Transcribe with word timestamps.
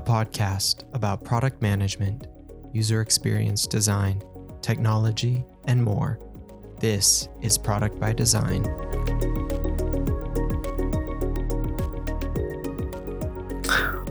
a 0.00 0.02
podcast 0.02 0.84
about 0.94 1.22
product 1.24 1.60
management, 1.60 2.26
user 2.72 3.02
experience 3.02 3.66
design, 3.66 4.22
technology, 4.62 5.44
and 5.66 5.82
more. 5.82 6.18
This 6.78 7.28
is 7.42 7.58
Product 7.58 8.00
by 8.00 8.14
Design. 8.14 8.64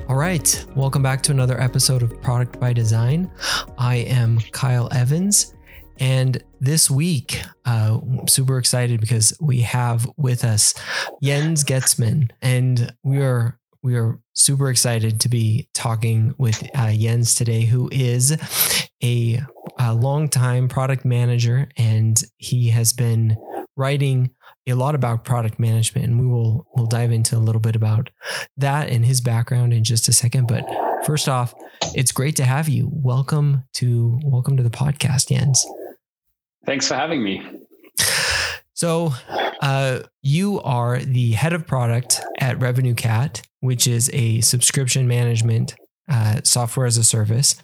All 0.08 0.16
right, 0.16 0.66
welcome 0.76 1.02
back 1.02 1.24
to 1.24 1.32
another 1.32 1.60
episode 1.60 2.04
of 2.04 2.22
Product 2.22 2.60
by 2.60 2.72
Design. 2.72 3.32
I 3.80 3.96
am 3.96 4.40
Kyle 4.52 4.90
Evans, 4.92 5.56
and 6.00 6.44
this 6.62 6.90
week, 6.90 7.42
uh, 7.66 8.00
super 8.28 8.58
excited 8.58 9.02
because 9.02 9.36
we 9.42 9.62
have 9.62 10.08
with 10.18 10.44
us 10.46 10.74
Jens 11.24 11.64
Goetzmann, 11.64 12.30
and 12.42 12.94
we 13.04 13.20
are 13.20 13.59
we 13.82 13.96
are 13.96 14.20
super 14.34 14.70
excited 14.70 15.22
to 15.22 15.30
be 15.30 15.70
talking 15.74 16.34
with 16.38 16.64
uh, 16.76 16.92
Jens 16.92 17.34
today, 17.36 17.62
who 17.62 17.90
is 17.92 18.38
a, 19.04 19.42
a 19.78 19.94
longtime 19.94 20.68
product 20.68 21.06
manager, 21.06 21.70
and 21.78 22.22
he 22.38 22.70
has 22.70 22.92
been 22.92 23.38
writing 23.76 24.32
a 24.68 24.74
lot 24.74 24.96
about 24.96 25.24
product 25.24 25.60
management, 25.60 26.06
and 26.08 26.20
we 26.20 26.28
will 26.28 26.68
we'll 26.76 26.86
dive 26.86 27.12
into 27.12 27.36
a 27.36 27.40
little 27.40 27.62
bit 27.62 27.76
about 27.76 28.10
that 28.58 28.90
and 28.90 29.06
his 29.06 29.22
background 29.22 29.74
in 29.74 29.84
just 29.84 30.08
a 30.08 30.14
second. 30.14 30.48
But 30.48 30.66
first 31.06 31.30
off, 31.30 31.54
it's 31.96 32.12
great 32.12 32.36
to 32.36 32.44
have 32.44 32.68
you. 32.68 32.90
Welcome 32.92 33.64
to 33.76 34.20
welcome 34.24 34.58
to 34.58 34.64
the 34.64 34.70
podcast, 34.70 35.30
Jens. 35.30 35.66
Thanks 36.66 36.88
for 36.88 36.96
having 36.96 37.24
me. 37.24 37.42
So, 38.80 39.14
uh, 39.62 40.04
you 40.22 40.62
are 40.62 41.00
the 41.00 41.34
head 41.34 41.52
of 41.52 41.68
product 41.68 42.22
at 42.40 42.60
RevenueCat, 42.60 43.42
which 43.60 43.86
is 43.88 44.10
a 44.14 44.40
subscription 44.40 45.06
management 45.06 45.76
uh, 46.10 46.40
software 46.46 46.86
as 46.86 46.96
a 46.96 47.04
service, 47.04 47.62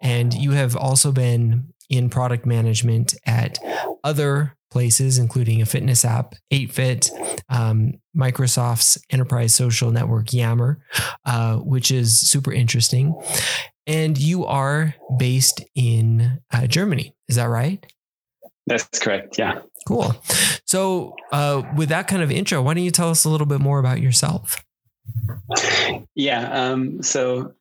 and 0.00 0.32
you 0.32 0.52
have 0.52 0.74
also 0.74 1.12
been 1.12 1.74
in 1.90 2.08
product 2.08 2.46
management 2.46 3.14
at 3.26 3.58
other 4.02 4.56
places, 4.70 5.18
including 5.18 5.60
a 5.60 5.66
fitness 5.66 6.06
app, 6.06 6.32
8Fit, 6.50 7.10
um, 7.50 7.92
Microsoft's 8.16 8.96
enterprise 9.10 9.54
social 9.54 9.90
network, 9.90 10.32
Yammer, 10.32 10.80
uh, 11.26 11.56
which 11.56 11.90
is 11.90 12.18
super 12.18 12.50
interesting. 12.50 13.14
And 13.86 14.16
you 14.16 14.46
are 14.46 14.94
based 15.18 15.62
in 15.74 16.40
uh, 16.50 16.66
Germany. 16.66 17.14
Is 17.28 17.36
that 17.36 17.50
right? 17.50 17.86
That's 18.66 18.98
correct. 18.98 19.38
Yeah. 19.38 19.60
Cool. 19.86 20.14
So, 20.64 21.14
uh, 21.30 21.62
with 21.76 21.88
that 21.90 22.08
kind 22.08 22.22
of 22.22 22.30
intro, 22.30 22.60
why 22.60 22.74
don't 22.74 22.84
you 22.84 22.90
tell 22.90 23.10
us 23.10 23.24
a 23.24 23.28
little 23.28 23.46
bit 23.46 23.60
more 23.60 23.78
about 23.78 24.00
yourself? 24.00 24.64
Yeah. 26.14 26.50
Um, 26.50 27.02
so, 27.02 27.54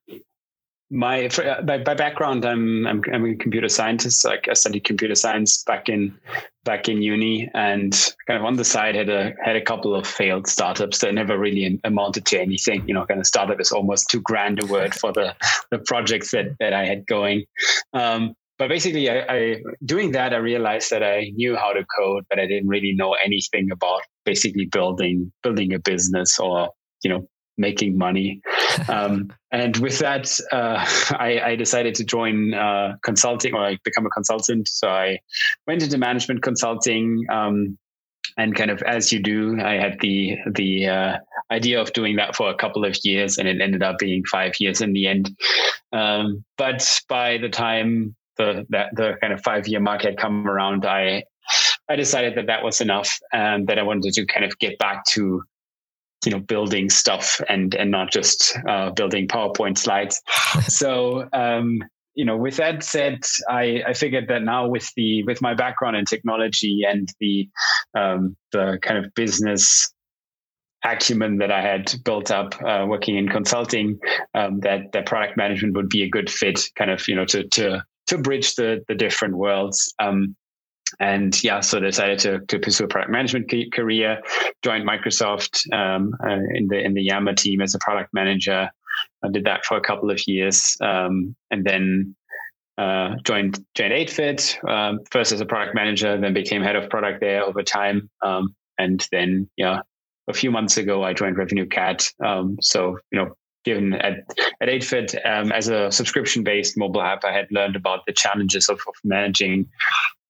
my, 0.90 1.30
by, 1.64 1.80
by 1.80 1.94
background, 1.94 2.46
I'm, 2.46 2.88
I'm, 2.88 3.04
I'm 3.12 3.26
a 3.26 3.36
computer 3.36 3.70
scientist. 3.70 4.22
So 4.22 4.32
I 4.32 4.54
studied 4.54 4.84
computer 4.84 5.16
science 5.16 5.64
back 5.64 5.90
in 5.90 6.16
back 6.64 6.90
in 6.90 7.02
uni, 7.02 7.50
and 7.54 7.94
kind 8.28 8.40
of 8.40 8.46
on 8.46 8.56
the 8.56 8.66
side 8.66 8.96
had 8.96 9.10
a 9.10 9.34
had 9.44 9.56
a 9.56 9.62
couple 9.62 9.96
of 9.96 10.06
failed 10.08 10.48
startups 10.48 11.00
that 11.00 11.14
never 11.14 11.38
really 11.38 11.80
amounted 11.84 12.26
to 12.28 12.40
anything. 12.40 12.88
You 12.88 12.94
know, 12.94 13.06
kind 13.06 13.20
of 13.20 13.28
startup 13.28 13.60
is 13.60 13.72
almost 13.72 14.10
too 14.10 14.22
grand 14.22 14.62
a 14.62 14.66
word 14.66 14.94
for 14.94 15.12
the 15.12 15.36
the 15.72 15.80
projects 15.80 16.32
that 16.32 16.56
that 16.60 16.74
I 16.74 16.86
had 16.86 17.06
going. 17.08 17.46
Um, 17.94 18.36
but 18.58 18.70
basically, 18.70 19.10
I, 19.10 19.26
I, 19.28 19.58
doing 19.86 20.12
that, 20.12 20.34
I 20.34 20.38
realized 20.38 20.90
that 20.92 21.04
I 21.04 21.32
knew 21.36 21.56
how 21.56 21.74
to 21.74 21.86
code, 21.98 22.26
but 22.30 22.40
I 22.40 22.48
didn't 22.48 22.70
really 22.70 22.94
know 22.94 23.16
anything 23.24 23.70
about 23.72 24.02
basically 24.24 24.66
building 24.66 25.32
building 25.44 25.74
a 25.74 25.80
business 25.80 26.40
or 26.40 26.70
you 27.04 27.10
know 27.10 27.28
making 27.58 27.98
money. 27.98 28.42
Um, 28.90 29.32
and 29.54 29.78
with 29.78 30.00
that, 30.00 30.38
uh, 30.52 30.86
I, 31.18 31.40
I, 31.46 31.56
decided 31.56 31.96
to 31.96 32.04
join 32.04 32.54
uh, 32.54 32.98
consulting 33.04 33.54
or 33.54 33.62
like 33.62 33.82
become 33.86 34.06
a 34.06 34.10
consultant. 34.10 34.68
So 34.68 34.90
I 34.90 35.20
went 35.66 35.82
into 35.82 35.98
management 35.98 36.44
consulting. 36.44 37.26
Um, 37.32 37.78
and 38.38 38.54
kind 38.54 38.70
of 38.70 38.82
as 38.82 39.14
you 39.14 39.24
do, 39.24 39.58
I 39.62 39.76
had 39.76 39.98
the 40.02 40.36
the 40.52 40.88
uh, 40.88 41.18
idea 41.52 41.80
of 41.80 41.94
doing 41.94 42.18
that 42.18 42.36
for 42.36 42.50
a 42.50 42.56
couple 42.56 42.84
of 42.84 42.98
years, 43.04 43.38
and 43.38 43.48
it 43.48 43.62
ended 43.62 43.82
up 43.82 43.98
being 43.98 44.24
five 44.30 44.54
years 44.60 44.82
in 44.82 44.92
the 44.92 45.08
end. 45.08 45.34
Um, 45.94 46.44
but 46.58 47.00
by 47.08 47.38
the 47.38 47.50
time 47.50 48.16
the 48.38 48.66
that 48.70 48.96
the 48.96 49.14
kind 49.22 49.34
of 49.34 49.42
five 49.42 49.68
year 49.68 49.80
mark 49.80 50.04
had 50.04 50.18
come 50.18 50.48
around, 50.48 50.86
I 50.86 51.24
I 51.90 51.96
decided 51.96 52.36
that 52.36 52.48
that 52.48 52.64
was 52.64 52.82
enough, 52.82 53.20
and 53.32 53.68
that 53.68 53.80
I 53.80 53.84
wanted 53.84 54.14
to 54.14 54.26
kind 54.26 54.46
of 54.46 54.58
get 54.60 54.78
back 54.80 55.06
to 55.12 55.44
you 56.26 56.32
know 56.32 56.40
building 56.40 56.90
stuff 56.90 57.42
and 57.48 57.76
and 57.76 57.92
not 57.92 58.12
just 58.12 58.58
uh, 58.68 58.92
building 58.92 59.28
PowerPoint 59.28 59.78
slides. 59.78 60.22
so 60.68 61.28
um, 61.34 61.80
you 62.16 62.24
know, 62.24 62.38
with 62.38 62.58
that 62.58 62.82
said, 62.82 63.26
I, 63.50 63.84
I 63.86 63.94
figured 63.94 64.30
that 64.30 64.42
now 64.42 64.68
with 64.68 64.90
the 64.96 65.24
with 65.24 65.42
my 65.42 65.54
background 65.54 65.98
in 65.98 66.06
technology 66.06 66.84
and 66.88 67.08
the 67.20 67.50
um, 67.94 68.36
the 68.52 68.80
kind 68.82 69.04
of 69.06 69.14
business 69.14 69.94
acumen 70.84 71.40
that 71.40 71.52
I 71.52 71.62
had 71.62 71.94
built 72.04 72.32
up 72.32 72.56
uh, 72.62 72.86
working 72.88 73.18
in 73.18 73.28
consulting, 73.28 74.00
um, 74.34 74.62
that 74.62 74.94
that 74.94 75.06
product 75.06 75.36
management 75.36 75.76
would 75.76 75.90
be 75.90 76.04
a 76.04 76.10
good 76.10 76.30
fit, 76.30 76.62
kind 76.78 76.90
of 76.90 77.06
you 77.08 77.16
know 77.16 77.26
to 77.26 77.48
to 77.50 77.84
to 78.08 78.18
bridge 78.18 78.56
the 78.56 78.84
the 78.88 78.96
different 78.96 79.38
worlds. 79.38 79.94
Um, 80.00 80.36
and 81.00 81.44
yeah, 81.44 81.60
so 81.62 81.80
decided 81.80 82.20
to, 82.20 82.40
to 82.48 82.60
pursue 82.60 82.86
a 82.86 82.88
product 82.88 83.12
management 83.12 83.52
career. 83.74 84.22
Joined 84.64 84.88
Microsoft 84.88 85.72
um, 85.74 86.14
uh, 86.24 86.40
in 86.54 86.68
the 86.68 86.80
in 86.80 86.94
the 86.94 87.02
Yammer 87.02 87.34
team 87.34 87.62
as 87.62 87.76
a 87.76 87.80
product 87.80 88.14
manager. 88.14 88.70
I 89.24 89.30
did 89.30 89.46
that 89.46 89.66
for 89.66 89.78
a 89.78 89.82
couple 89.82 90.10
of 90.10 90.26
years, 90.28 90.78
um, 90.82 91.36
and 91.52 91.66
then 91.66 92.16
uh, 92.78 93.16
joined 93.24 93.64
joined 93.74 93.94
8Fit 93.94 94.70
um, 94.70 95.00
first 95.12 95.32
as 95.32 95.42
a 95.42 95.46
product 95.46 95.76
manager, 95.76 96.20
then 96.20 96.34
became 96.34 96.62
head 96.62 96.76
of 96.76 96.90
product 96.90 97.20
there 97.20 97.44
over 97.44 97.64
time, 97.64 98.10
um, 98.22 98.56
and 98.78 99.08
then 99.12 99.50
yeah, 99.58 99.82
a 100.28 100.34
few 100.34 100.52
months 100.52 100.78
ago 100.78 101.04
I 101.04 101.14
joined 101.14 101.38
RevenueCat. 101.38 102.14
Um, 102.24 102.58
so 102.62 103.00
you 103.12 103.20
know 103.20 103.36
given 103.66 103.94
at, 103.94 104.20
at 104.62 104.70
8Fit 104.70 105.16
um, 105.26 105.52
as 105.52 105.68
a 105.68 105.92
subscription 105.92 106.44
based 106.44 106.78
mobile 106.78 107.02
app, 107.02 107.26
I 107.26 107.34
had 107.34 107.48
learned 107.52 107.76
about 107.76 108.06
the 108.06 108.14
challenges 108.14 108.70
of, 108.70 108.80
of 108.88 108.94
managing 109.04 109.68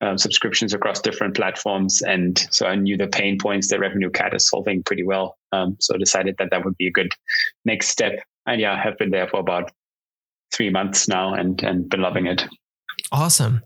um, 0.01 0.17
subscriptions 0.17 0.73
across 0.73 0.99
different 1.01 1.35
platforms. 1.35 2.01
And 2.01 2.47
so 2.49 2.65
I 2.65 2.75
knew 2.75 2.97
the 2.97 3.07
pain 3.07 3.37
points 3.39 3.69
that 3.69 3.79
RevenueCat 3.79 4.33
is 4.33 4.49
solving 4.49 4.83
pretty 4.83 5.03
well. 5.03 5.37
Um, 5.51 5.77
so 5.79 5.95
I 5.95 5.97
decided 5.97 6.35
that 6.39 6.49
that 6.51 6.65
would 6.65 6.77
be 6.77 6.87
a 6.87 6.91
good 6.91 7.13
next 7.65 7.89
step. 7.89 8.13
And 8.47 8.59
yeah, 8.59 8.73
I 8.73 8.81
have 8.81 8.97
been 8.97 9.11
there 9.11 9.27
for 9.27 9.39
about 9.39 9.71
three 10.53 10.69
months 10.69 11.07
now 11.07 11.33
and, 11.33 11.61
and 11.63 11.89
been 11.89 12.01
loving 12.01 12.27
it. 12.27 12.45
Awesome. 13.11 13.61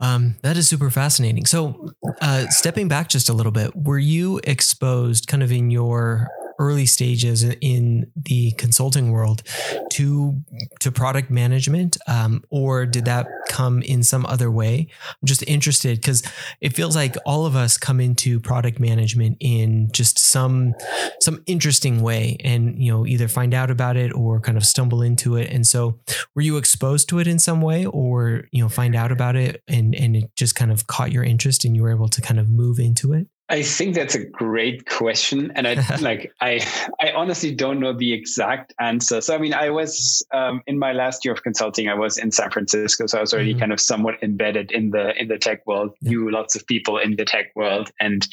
Um, 0.00 0.36
that 0.42 0.56
is 0.56 0.68
super 0.68 0.90
fascinating. 0.90 1.46
So, 1.46 1.90
uh, 2.20 2.46
stepping 2.48 2.88
back 2.88 3.08
just 3.08 3.28
a 3.28 3.32
little 3.32 3.52
bit, 3.52 3.76
were 3.76 4.00
you 4.00 4.40
exposed 4.42 5.28
kind 5.28 5.44
of 5.44 5.52
in 5.52 5.70
your 5.70 6.28
early 6.58 6.86
stages 6.86 7.42
in 7.42 8.10
the 8.16 8.52
consulting 8.52 9.10
world 9.10 9.42
to 9.90 10.40
to 10.80 10.92
product 10.92 11.30
management, 11.30 11.96
um, 12.06 12.42
or 12.50 12.86
did 12.86 13.04
that 13.04 13.26
come 13.48 13.82
in 13.82 14.02
some 14.02 14.26
other 14.26 14.50
way? 14.50 14.88
I'm 15.08 15.26
just 15.26 15.42
interested 15.46 16.00
because 16.00 16.22
it 16.60 16.74
feels 16.74 16.96
like 16.96 17.16
all 17.26 17.46
of 17.46 17.56
us 17.56 17.76
come 17.76 18.00
into 18.00 18.40
product 18.40 18.80
management 18.80 19.36
in 19.40 19.90
just 19.92 20.18
some 20.18 20.74
some 21.20 21.42
interesting 21.46 22.02
way, 22.02 22.36
and 22.44 22.82
you 22.82 22.92
know 22.92 23.06
either 23.06 23.28
find 23.28 23.54
out 23.54 23.70
about 23.70 23.96
it 23.96 24.12
or 24.14 24.40
kind 24.40 24.56
of 24.56 24.64
stumble 24.64 25.02
into 25.02 25.36
it. 25.36 25.50
And 25.50 25.66
so, 25.66 25.98
were 26.34 26.42
you 26.42 26.56
exposed 26.56 27.08
to 27.10 27.18
it 27.18 27.26
in 27.26 27.38
some 27.38 27.60
way, 27.60 27.86
or 27.86 28.44
you 28.52 28.62
know 28.62 28.68
find 28.68 28.94
out 28.94 29.12
about 29.12 29.36
it 29.36 29.62
and 29.68 29.94
and 29.94 30.16
it 30.16 30.34
just 30.36 30.54
kind 30.54 30.72
of 30.72 30.86
caught 30.86 31.12
your 31.12 31.24
interest 31.24 31.64
and 31.64 31.76
you 31.76 31.82
were 31.82 31.90
able 31.90 32.08
to 32.08 32.20
kind 32.20 32.40
of 32.40 32.48
move 32.48 32.78
into 32.78 33.12
it? 33.12 33.26
I 33.52 33.62
think 33.62 33.94
that's 33.94 34.14
a 34.14 34.24
great 34.24 34.86
question, 34.86 35.52
and 35.54 35.68
I 35.68 35.74
like 36.00 36.32
I 36.40 36.66
I 37.00 37.12
honestly 37.12 37.54
don't 37.54 37.80
know 37.80 37.92
the 37.92 38.14
exact 38.14 38.72
answer. 38.80 39.20
So 39.20 39.34
I 39.34 39.38
mean, 39.38 39.52
I 39.52 39.68
was 39.68 40.26
um, 40.32 40.62
in 40.66 40.78
my 40.78 40.92
last 40.92 41.22
year 41.22 41.34
of 41.34 41.42
consulting, 41.42 41.86
I 41.86 41.94
was 41.94 42.16
in 42.16 42.32
San 42.32 42.50
Francisco, 42.50 43.06
so 43.06 43.18
I 43.18 43.20
was 43.20 43.34
already 43.34 43.50
mm-hmm. 43.50 43.60
kind 43.60 43.72
of 43.72 43.80
somewhat 43.80 44.14
embedded 44.22 44.72
in 44.72 44.90
the 44.90 45.14
in 45.20 45.28
the 45.28 45.36
tech 45.36 45.66
world, 45.66 45.94
yeah. 46.00 46.10
knew 46.10 46.30
lots 46.30 46.56
of 46.56 46.66
people 46.66 46.96
in 46.96 47.16
the 47.16 47.26
tech 47.26 47.54
world, 47.54 47.90
and 48.00 48.26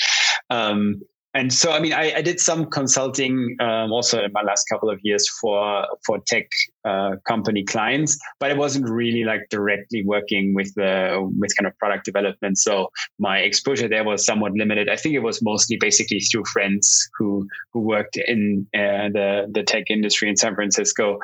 um, 0.49 1.01
and 1.33 1.53
so 1.53 1.71
i 1.71 1.79
mean 1.79 1.93
i, 1.93 2.13
I 2.15 2.21
did 2.21 2.39
some 2.39 2.65
consulting 2.65 3.55
um, 3.59 3.91
also 3.91 4.23
in 4.23 4.31
my 4.33 4.41
last 4.41 4.65
couple 4.71 4.89
of 4.89 4.99
years 5.03 5.29
for 5.41 5.85
for 6.05 6.19
tech 6.27 6.47
uh, 6.85 7.15
company 7.27 7.63
clients 7.63 8.17
but 8.39 8.51
it 8.51 8.57
wasn't 8.57 8.89
really 8.89 9.23
like 9.23 9.47
directly 9.49 10.03
working 10.03 10.53
with 10.53 10.73
the 10.75 11.29
with 11.37 11.55
kind 11.55 11.67
of 11.67 11.77
product 11.77 12.05
development. 12.05 12.57
So 12.57 12.89
my 13.17 13.39
exposure 13.39 13.87
there 13.87 14.03
was 14.03 14.25
somewhat 14.25 14.53
limited. 14.53 14.89
I 14.89 14.95
think 14.95 15.15
it 15.15 15.19
was 15.19 15.41
mostly 15.41 15.77
basically 15.77 16.19
through 16.19 16.45
friends 16.45 17.09
who 17.17 17.47
who 17.73 17.81
worked 17.81 18.17
in 18.17 18.67
uh, 18.73 19.09
the 19.17 19.47
the 19.51 19.63
tech 19.63 19.85
industry 19.89 20.29
in 20.29 20.35
san 20.35 20.55
francisco. 20.55 21.19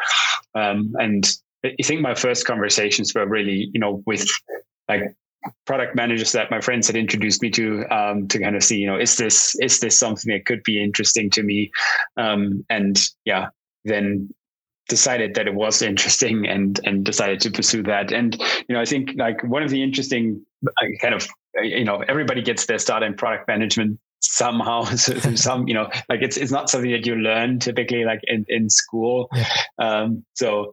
Um, 0.56 0.94
and 0.96 1.28
I 1.63 1.84
think 1.84 2.02
my 2.02 2.16
first 2.16 2.46
conversations 2.46 3.13
were 3.13 3.28
really, 3.28 3.69
you 3.74 3.80
know, 3.80 4.04
with 4.06 4.25
like 4.88 5.02
product 5.65 5.95
managers 5.95 6.31
that 6.31 6.51
my 6.51 6.62
friends 6.62 6.88
had 6.88 6.95
introduced 6.95 7.42
me 7.42 7.50
to 7.51 7.86
um, 7.89 8.27
to 8.27 8.39
kind 8.39 8.56
of 8.56 8.63
see 8.63 8.77
you 8.77 8.88
know 8.88 8.97
is 8.97 9.18
this 9.18 9.56
is 9.62 9.80
this 9.80 9.97
something 9.97 10.31
that 10.31 10.45
could 10.45 10.63
be 10.63 10.83
interesting 10.83 11.30
to 11.30 11.44
me 11.44 11.71
um, 12.18 12.65
and 12.69 13.00
yeah 13.25 13.47
then 13.86 14.30
decided 14.88 15.33
that 15.36 15.47
it 15.47 15.56
was 15.56 15.81
interesting 15.81 16.45
and 16.47 16.80
and 16.83 17.06
decided 17.06 17.39
to 17.42 17.51
pursue 17.51 17.83
that. 17.83 18.12
And 18.12 18.36
you 18.68 18.75
know, 18.75 18.81
I 18.81 18.86
think 18.86 19.12
like 19.15 19.44
one 19.44 19.63
of 19.63 19.69
the 19.69 19.81
interesting 19.81 20.45
uh, 20.68 20.86
kind 21.01 21.13
of 21.13 21.27
you 21.56 21.86
know 21.86 22.03
everybody 22.07 22.42
gets 22.42 22.65
their 22.65 22.80
start 22.80 23.03
in 23.03 23.15
product 23.15 23.47
management 23.47 24.00
somehow 24.21 24.83
some 25.36 25.68
you 25.68 25.74
know 25.74 25.89
like 26.09 26.21
it's 26.21 26.38
it's 26.38 26.51
not 26.51 26.69
something 26.69 26.92
that 26.92 27.06
you 27.06 27.15
learn 27.15 27.59
typically 27.59 28.03
like 28.06 28.19
in, 28.24 28.45
in 28.47 28.69
school 28.69 29.30
yeah. 29.33 29.45
um, 29.77 30.25
so 30.33 30.71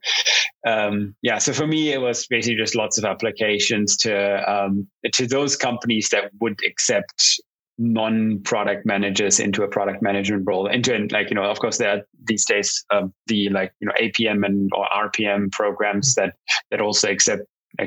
um, 0.67 1.14
yeah 1.23 1.38
so 1.38 1.53
for 1.53 1.67
me 1.67 1.93
it 1.93 2.00
was 2.00 2.26
basically 2.29 2.56
just 2.56 2.75
lots 2.75 2.99
of 2.99 3.05
applications 3.05 3.97
to 3.97 4.50
um, 4.50 4.87
to 5.12 5.26
those 5.26 5.56
companies 5.56 6.09
that 6.11 6.31
would 6.41 6.59
accept 6.64 7.41
non-product 7.79 8.85
managers 8.87 9.41
into 9.41 9.62
a 9.62 9.69
product 9.69 10.03
management 10.03 10.44
role. 10.47 10.67
Into 10.67 11.09
like 11.11 11.31
you 11.31 11.35
know 11.35 11.44
of 11.44 11.59
course 11.59 11.79
there 11.79 11.91
are 11.91 12.03
these 12.25 12.44
days 12.44 12.85
um, 12.93 13.12
the 13.26 13.49
like 13.49 13.73
you 13.81 13.87
know 13.87 13.94
apm 14.00 14.44
and 14.44 14.70
or 14.75 14.87
rpm 14.94 15.50
programs 15.50 16.14
that 16.14 16.35
that 16.70 16.81
also 16.81 17.11
accept 17.11 17.43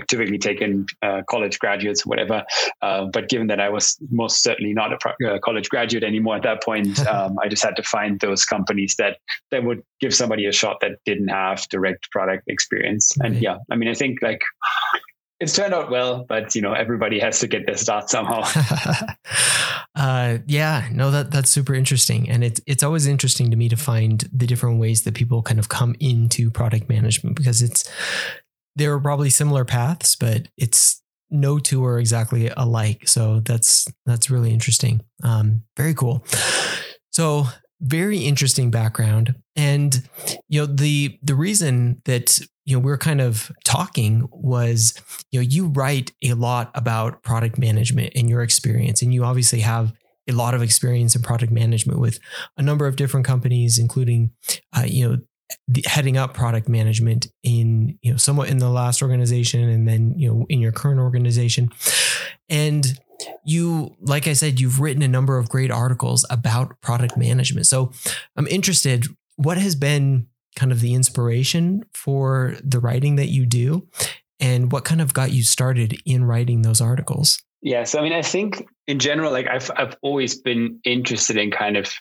typically 0.07 0.37
taken 0.37 0.85
uh, 1.01 1.21
college 1.29 1.59
graduates, 1.59 2.05
or 2.05 2.09
whatever. 2.09 2.43
Uh, 2.81 3.05
but 3.05 3.29
given 3.29 3.47
that 3.47 3.59
I 3.59 3.69
was 3.69 3.97
most 4.09 4.43
certainly 4.43 4.73
not 4.73 4.93
a 4.93 4.97
pro- 4.97 5.27
uh, 5.27 5.39
college 5.39 5.69
graduate 5.69 6.03
anymore 6.03 6.35
at 6.35 6.43
that 6.43 6.63
point, 6.63 6.99
um, 7.07 7.37
I 7.41 7.47
just 7.47 7.63
had 7.63 7.75
to 7.77 7.83
find 7.83 8.19
those 8.19 8.45
companies 8.45 8.95
that 8.97 9.17
that 9.51 9.63
would 9.63 9.81
give 9.99 10.13
somebody 10.13 10.45
a 10.45 10.51
shot 10.51 10.77
that 10.81 10.99
didn't 11.05 11.29
have 11.29 11.67
direct 11.69 12.11
product 12.11 12.43
experience. 12.47 13.11
And 13.19 13.41
yeah, 13.41 13.57
I 13.71 13.75
mean, 13.75 13.89
I 13.89 13.93
think 13.93 14.19
like 14.21 14.41
it's 15.39 15.53
turned 15.53 15.73
out 15.73 15.91
well, 15.91 16.25
but 16.27 16.55
you 16.55 16.61
know, 16.61 16.73
everybody 16.73 17.19
has 17.19 17.39
to 17.39 17.47
get 17.47 17.65
their 17.65 17.75
start 17.75 18.09
somehow. 18.09 18.43
uh, 19.95 20.37
yeah, 20.47 20.87
no, 20.91 21.11
that 21.11 21.31
that's 21.31 21.49
super 21.49 21.73
interesting, 21.73 22.29
and 22.29 22.43
it's 22.43 22.61
it's 22.65 22.83
always 22.83 23.05
interesting 23.05 23.51
to 23.51 23.57
me 23.57 23.67
to 23.67 23.75
find 23.75 24.29
the 24.31 24.47
different 24.47 24.79
ways 24.79 25.03
that 25.03 25.13
people 25.13 25.41
kind 25.41 25.59
of 25.59 25.67
come 25.67 25.95
into 25.99 26.49
product 26.49 26.87
management 26.87 27.35
because 27.35 27.61
it's 27.61 27.89
there 28.75 28.93
are 28.93 28.99
probably 28.99 29.29
similar 29.29 29.65
paths, 29.65 30.15
but 30.15 30.47
it's 30.57 31.01
no 31.29 31.59
two 31.59 31.83
are 31.85 31.99
exactly 31.99 32.49
alike. 32.55 33.07
So 33.07 33.39
that's 33.39 33.87
that's 34.05 34.29
really 34.29 34.51
interesting. 34.51 35.01
Um, 35.23 35.63
very 35.75 35.93
cool. 35.93 36.25
So 37.11 37.45
very 37.81 38.19
interesting 38.19 38.71
background, 38.71 39.35
and 39.55 40.07
you 40.47 40.61
know 40.61 40.65
the 40.65 41.19
the 41.21 41.35
reason 41.35 42.01
that 42.05 42.39
you 42.65 42.75
know 42.75 42.83
we're 42.83 42.97
kind 42.97 43.21
of 43.21 43.51
talking 43.63 44.27
was 44.31 44.93
you 45.31 45.39
know 45.39 45.47
you 45.47 45.67
write 45.67 46.11
a 46.23 46.33
lot 46.33 46.71
about 46.73 47.23
product 47.23 47.57
management 47.57 48.13
and 48.15 48.29
your 48.29 48.41
experience, 48.41 49.01
and 49.01 49.13
you 49.13 49.23
obviously 49.23 49.61
have 49.61 49.93
a 50.27 50.33
lot 50.33 50.53
of 50.55 50.61
experience 50.61 51.15
in 51.15 51.21
product 51.21 51.51
management 51.51 51.99
with 51.99 52.19
a 52.57 52.63
number 52.63 52.87
of 52.87 52.95
different 52.95 53.25
companies, 53.25 53.77
including 53.77 54.31
uh, 54.75 54.85
you 54.85 55.07
know 55.07 55.17
heading 55.85 56.17
up 56.17 56.33
product 56.33 56.67
management 56.67 57.27
in 57.43 57.97
you 58.01 58.11
know 58.11 58.17
somewhat 58.17 58.49
in 58.49 58.57
the 58.57 58.69
last 58.69 59.01
organization 59.01 59.67
and 59.67 59.87
then 59.87 60.13
you 60.17 60.29
know 60.29 60.45
in 60.49 60.59
your 60.59 60.71
current 60.71 60.99
organization. 60.99 61.69
And 62.49 62.99
you 63.45 63.95
like 64.01 64.27
i 64.27 64.33
said 64.33 64.59
you've 64.59 64.81
written 64.81 65.01
a 65.01 65.07
number 65.07 65.37
of 65.37 65.47
great 65.47 65.71
articles 65.71 66.25
about 66.29 66.79
product 66.81 67.17
management. 67.17 67.65
So 67.65 67.91
i'm 68.35 68.47
interested 68.47 69.05
what 69.37 69.57
has 69.57 69.75
been 69.75 70.27
kind 70.55 70.71
of 70.71 70.79
the 70.79 70.93
inspiration 70.93 71.83
for 71.93 72.55
the 72.63 72.79
writing 72.79 73.17
that 73.17 73.27
you 73.27 73.45
do? 73.45 73.87
And 74.39 74.71
what 74.71 74.85
kind 74.85 75.01
of 75.01 75.13
got 75.13 75.31
you 75.31 75.43
started 75.43 75.97
in 76.05 76.23
writing 76.23 76.61
those 76.61 76.81
articles? 76.81 77.41
Yeah 77.61 77.83
so 77.83 77.99
i 77.99 78.03
mean 78.03 78.13
i 78.13 78.21
think 78.21 78.67
in 78.87 78.99
general 78.99 79.31
like 79.31 79.47
i've 79.47 79.71
i've 79.77 79.95
always 80.01 80.39
been 80.39 80.79
interested 80.83 81.37
in 81.37 81.51
kind 81.51 81.77
of 81.77 81.91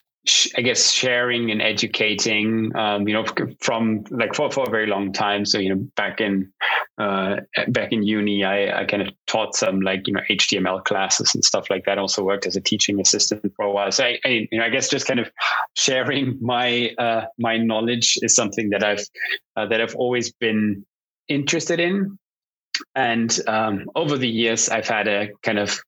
I 0.57 0.63
guess 0.63 0.91
sharing 0.91 1.51
and 1.51 1.61
educating, 1.61 2.75
um, 2.75 3.07
you 3.07 3.13
know, 3.13 3.27
from 3.61 4.05
like 4.11 4.35
for, 4.35 4.51
for 4.51 4.67
a 4.67 4.71
very 4.71 4.87
long 4.87 5.13
time. 5.13 5.45
So, 5.45 5.59
you 5.59 5.75
know, 5.75 5.87
back 5.97 6.21
in, 6.21 6.51
uh, 6.97 7.37
back 7.69 7.93
in 7.93 8.03
uni, 8.03 8.43
I, 8.43 8.81
I 8.81 8.85
kind 8.87 9.03
of 9.03 9.09
taught 9.27 9.55
some 9.55 9.81
like, 9.81 10.07
you 10.07 10.15
know, 10.15 10.23
HTML 10.31 10.83
classes 10.85 11.35
and 11.35 11.45
stuff 11.45 11.69
like 11.69 11.85
that. 11.85 11.99
Also 11.99 12.25
worked 12.25 12.47
as 12.47 12.57
a 12.57 12.63
teaching 12.63 13.01
assistant 13.01 13.53
for 13.55 13.67
a 13.67 13.71
while. 13.71 13.93
So 13.93 14.05
I, 14.05 14.19
I 14.25 14.29
you 14.51 14.59
know, 14.59 14.65
I 14.65 14.71
guess 14.71 14.89
just 14.89 15.07
kind 15.07 15.21
of 15.21 15.31
sharing 15.77 16.39
my, 16.41 16.95
uh, 16.99 17.27
my 17.39 17.59
knowledge 17.59 18.19
is 18.23 18.35
something 18.35 18.71
that 18.71 18.83
I've, 18.83 19.05
uh, 19.57 19.67
that 19.67 19.83
I've 19.83 19.95
always 19.95 20.33
been 20.33 20.87
interested 21.29 21.81
in 21.81 22.19
and 22.95 23.41
um, 23.47 23.89
over 23.95 24.17
the 24.17 24.29
years 24.29 24.69
i've 24.69 24.89
had 24.89 25.09
a 25.09 25.29
kind 25.43 25.59
of 25.59 25.81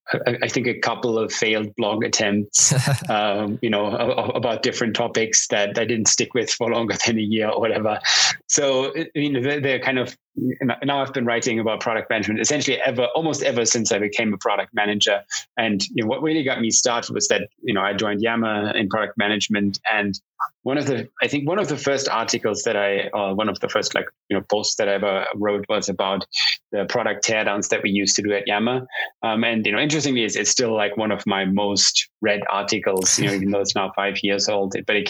i 0.42 0.48
think 0.48 0.66
a 0.66 0.78
couple 0.78 1.18
of 1.18 1.32
failed 1.32 1.74
blog 1.76 2.04
attempts 2.04 2.72
um, 3.10 3.58
you 3.62 3.70
know 3.70 3.86
about 4.34 4.62
different 4.62 4.94
topics 4.94 5.48
that 5.48 5.78
i 5.78 5.84
didn't 5.84 6.08
stick 6.08 6.34
with 6.34 6.50
for 6.50 6.70
longer 6.70 6.96
than 7.06 7.18
a 7.18 7.22
year 7.22 7.48
or 7.48 7.60
whatever. 7.60 7.98
So 8.46 8.94
you 9.14 9.32
know 9.32 9.42
they're, 9.42 9.60
they're 9.60 9.80
kind 9.80 9.98
of 9.98 10.16
now 10.36 11.00
I've 11.00 11.12
been 11.12 11.24
writing 11.24 11.58
about 11.58 11.80
product 11.80 12.10
management 12.10 12.40
essentially 12.40 12.78
ever 12.82 13.06
almost 13.14 13.42
ever 13.42 13.64
since 13.64 13.90
I 13.90 13.98
became 13.98 14.34
a 14.34 14.38
product 14.38 14.74
manager. 14.74 15.22
And 15.56 15.82
you 15.88 16.02
know, 16.02 16.08
what 16.08 16.22
really 16.22 16.42
got 16.42 16.60
me 16.60 16.70
started 16.70 17.14
was 17.14 17.28
that 17.28 17.48
you 17.62 17.72
know 17.72 17.80
I 17.80 17.94
joined 17.94 18.20
Yammer 18.20 18.70
in 18.76 18.88
product 18.88 19.16
management, 19.16 19.80
and 19.90 20.18
one 20.62 20.76
of 20.76 20.86
the 20.86 21.08
I 21.22 21.28
think 21.28 21.48
one 21.48 21.58
of 21.58 21.68
the 21.68 21.76
first 21.76 22.08
articles 22.08 22.62
that 22.64 22.76
I 22.76 23.08
uh, 23.08 23.34
one 23.34 23.48
of 23.48 23.60
the 23.60 23.68
first 23.68 23.94
like 23.94 24.06
you 24.28 24.36
know 24.36 24.42
posts 24.50 24.76
that 24.76 24.88
I 24.88 24.94
ever 24.94 25.26
wrote 25.34 25.64
was 25.68 25.88
about 25.88 26.26
the 26.70 26.84
product 26.84 27.26
teardowns 27.26 27.68
that 27.68 27.82
we 27.82 27.90
used 27.90 28.14
to 28.16 28.22
do 28.22 28.32
at 28.32 28.46
Yammer. 28.46 28.86
Um, 29.22 29.42
and 29.42 29.64
you 29.64 29.72
know, 29.72 29.78
interestingly, 29.78 30.24
it's, 30.24 30.36
it's 30.36 30.50
still 30.50 30.74
like 30.74 30.96
one 30.96 31.12
of 31.12 31.26
my 31.26 31.46
most 31.46 32.08
read 32.20 32.42
articles. 32.50 33.18
You 33.18 33.26
know, 33.26 33.34
even 33.34 33.50
though 33.50 33.60
it's 33.60 33.74
now 33.74 33.92
five 33.96 34.22
years 34.22 34.48
old, 34.48 34.74
but 34.86 34.96
it 34.96 35.06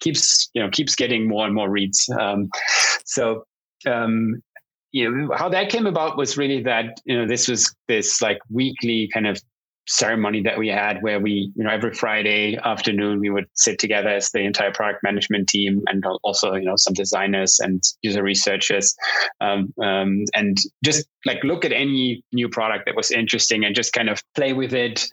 keeps 0.00 0.50
you 0.52 0.62
know 0.62 0.68
keeps 0.68 0.94
getting 0.94 1.28
more 1.28 1.46
and 1.46 1.54
more 1.54 1.70
reads. 1.70 2.08
Um, 2.20 2.50
so 3.04 3.44
um, 3.86 4.42
you 4.92 5.10
know 5.10 5.34
how 5.36 5.48
that 5.48 5.68
came 5.68 5.86
about 5.86 6.16
was 6.16 6.36
really 6.36 6.62
that 6.62 7.00
you 7.04 7.16
know 7.16 7.26
this 7.26 7.48
was 7.48 7.74
this 7.88 8.22
like 8.22 8.38
weekly 8.50 9.08
kind 9.12 9.26
of 9.26 9.40
ceremony 9.86 10.42
that 10.42 10.58
we 10.58 10.68
had 10.68 11.02
where 11.02 11.20
we 11.20 11.52
you 11.54 11.64
know 11.64 11.70
every 11.70 11.92
friday 11.94 12.56
afternoon 12.64 13.20
we 13.20 13.30
would 13.30 13.46
sit 13.54 13.78
together 13.78 14.08
as 14.08 14.30
the 14.32 14.40
entire 14.40 14.72
product 14.72 15.02
management 15.02 15.48
team 15.48 15.82
and 15.86 16.04
also 16.24 16.54
you 16.54 16.64
know 16.64 16.76
some 16.76 16.94
designers 16.94 17.58
and 17.60 17.82
user 18.02 18.22
researchers 18.22 18.94
um, 19.40 19.72
um, 19.82 20.24
and 20.34 20.58
just 20.84 21.06
like 21.24 21.42
look 21.44 21.64
at 21.64 21.72
any 21.72 22.22
new 22.32 22.48
product 22.48 22.86
that 22.86 22.96
was 22.96 23.10
interesting 23.10 23.64
and 23.64 23.74
just 23.74 23.92
kind 23.92 24.08
of 24.08 24.22
play 24.34 24.52
with 24.52 24.74
it 24.74 25.06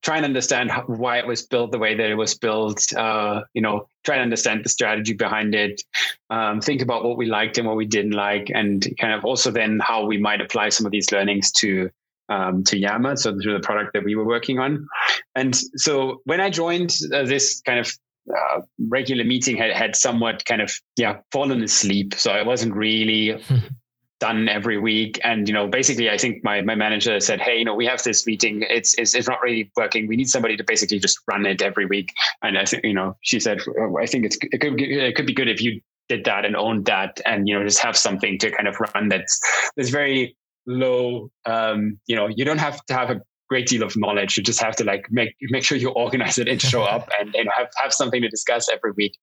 try 0.00 0.16
and 0.16 0.24
understand 0.24 0.70
how, 0.70 0.82
why 0.82 1.18
it 1.18 1.26
was 1.26 1.46
built 1.46 1.70
the 1.70 1.78
way 1.78 1.94
that 1.94 2.10
it 2.10 2.14
was 2.14 2.34
built. 2.34 2.82
Uh, 2.96 3.42
you 3.52 3.60
know, 3.60 3.86
try 4.04 4.16
and 4.16 4.22
understand 4.22 4.64
the 4.64 4.68
strategy 4.68 5.12
behind 5.12 5.54
it. 5.54 5.82
Um, 6.30 6.60
think 6.60 6.80
about 6.80 7.04
what 7.04 7.18
we 7.18 7.26
liked 7.26 7.58
and 7.58 7.66
what 7.66 7.76
we 7.76 7.86
didn't 7.86 8.12
like, 8.12 8.50
and 8.54 8.86
kind 8.98 9.12
of 9.12 9.24
also 9.24 9.50
then 9.50 9.80
how 9.82 10.06
we 10.06 10.18
might 10.18 10.40
apply 10.40 10.70
some 10.70 10.86
of 10.86 10.92
these 10.92 11.12
learnings 11.12 11.52
to 11.52 11.90
um, 12.32 12.64
to 12.64 12.78
Yammer, 12.78 13.16
so 13.16 13.38
through 13.38 13.54
the 13.54 13.60
product 13.60 13.92
that 13.94 14.04
we 14.04 14.14
were 14.14 14.24
working 14.24 14.58
on. 14.58 14.86
And 15.34 15.54
so 15.76 16.20
when 16.24 16.40
I 16.40 16.50
joined, 16.50 16.96
uh, 17.12 17.24
this 17.24 17.60
kind 17.62 17.78
of 17.78 17.92
uh, 18.30 18.60
regular 18.88 19.24
meeting 19.24 19.56
had, 19.56 19.72
had 19.72 19.96
somewhat 19.96 20.44
kind 20.44 20.62
of 20.62 20.72
yeah 20.96 21.18
fallen 21.32 21.62
asleep, 21.62 22.14
so 22.14 22.30
I 22.30 22.42
wasn't 22.42 22.74
really 22.74 23.42
done 24.22 24.48
every 24.48 24.78
week. 24.78 25.18
And, 25.24 25.48
you 25.48 25.52
know, 25.52 25.66
basically, 25.66 26.08
I 26.08 26.16
think 26.16 26.44
my, 26.44 26.60
my 26.60 26.76
manager 26.76 27.18
said, 27.18 27.40
Hey, 27.40 27.58
you 27.58 27.64
know, 27.64 27.74
we 27.74 27.86
have 27.86 28.00
this 28.04 28.24
meeting. 28.24 28.64
It's, 28.70 28.94
it's, 28.96 29.16
it's 29.16 29.26
not 29.26 29.42
really 29.42 29.72
working. 29.76 30.06
We 30.06 30.14
need 30.14 30.28
somebody 30.28 30.56
to 30.56 30.62
basically 30.62 31.00
just 31.00 31.18
run 31.26 31.44
it 31.44 31.60
every 31.60 31.86
week. 31.86 32.12
And 32.40 32.56
I 32.56 32.64
think, 32.64 32.84
you 32.84 32.94
know, 32.94 33.16
she 33.22 33.40
said, 33.40 33.60
oh, 33.80 33.98
I 33.98 34.06
think 34.06 34.24
it's, 34.24 34.38
it 34.40 34.60
could, 34.60 34.80
it 34.80 35.16
could 35.16 35.26
be 35.26 35.34
good 35.34 35.48
if 35.48 35.60
you 35.60 35.80
did 36.08 36.24
that 36.26 36.44
and 36.44 36.54
owned 36.54 36.84
that 36.84 37.20
and, 37.26 37.48
you 37.48 37.58
know, 37.58 37.64
just 37.64 37.80
have 37.80 37.96
something 37.96 38.38
to 38.38 38.52
kind 38.52 38.68
of 38.68 38.76
run 38.78 39.08
that's, 39.08 39.40
that's 39.76 39.90
very 39.90 40.36
low. 40.66 41.30
Um, 41.44 41.98
you 42.06 42.16
know, 42.16 42.28
you 42.28 42.44
don't 42.44 42.58
have 42.58 42.84
to 42.86 42.94
have 42.94 43.10
a 43.10 43.20
great 43.48 43.66
deal 43.66 43.82
of 43.82 43.94
knowledge. 43.96 44.36
You 44.36 44.42
just 44.42 44.62
have 44.62 44.76
to 44.76 44.84
like 44.84 45.06
make 45.10 45.34
make 45.42 45.64
sure 45.64 45.76
you 45.76 45.90
organize 46.04 46.38
it 46.38 46.48
and 46.48 46.60
show 46.60 46.82
up 46.94 47.08
and, 47.20 47.34
and 47.34 47.48
have, 47.54 47.68
have 47.76 47.92
something 47.92 48.22
to 48.22 48.28
discuss 48.28 48.68
every 48.70 48.92
week. 48.92 49.16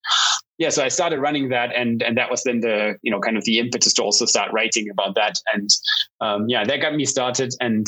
Yeah, 0.57 0.69
so 0.69 0.83
I 0.83 0.89
started 0.89 1.19
running 1.19 1.49
that 1.49 1.73
and 1.75 2.03
and 2.03 2.17
that 2.17 2.29
was 2.29 2.43
then 2.43 2.59
the 2.59 2.95
you 3.01 3.11
know 3.11 3.19
kind 3.19 3.37
of 3.37 3.45
the 3.45 3.59
impetus 3.59 3.93
to 3.93 4.03
also 4.03 4.25
start 4.25 4.51
writing 4.53 4.89
about 4.89 5.15
that. 5.15 5.35
And 5.53 5.69
um, 6.21 6.47
yeah, 6.47 6.63
that 6.63 6.77
got 6.81 6.95
me 6.95 7.05
started 7.05 7.53
and 7.59 7.87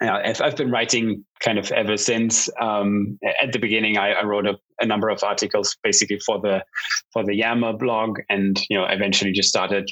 I've, 0.00 0.40
I've 0.40 0.56
been 0.56 0.70
writing 0.70 1.24
kind 1.40 1.58
of 1.58 1.70
ever 1.72 1.96
since. 1.96 2.50
Um, 2.60 3.18
at 3.42 3.52
the 3.52 3.58
beginning, 3.58 3.96
I, 3.96 4.12
I 4.12 4.24
wrote 4.24 4.46
a, 4.46 4.58
a, 4.80 4.86
number 4.86 5.08
of 5.08 5.22
articles 5.22 5.76
basically 5.82 6.18
for 6.18 6.40
the 6.40 6.64
for 7.12 7.24
the 7.24 7.34
Yammer 7.34 7.72
blog, 7.72 8.18
and 8.28 8.60
you 8.68 8.76
know, 8.76 8.84
eventually 8.84 9.32
just 9.32 9.48
started 9.48 9.88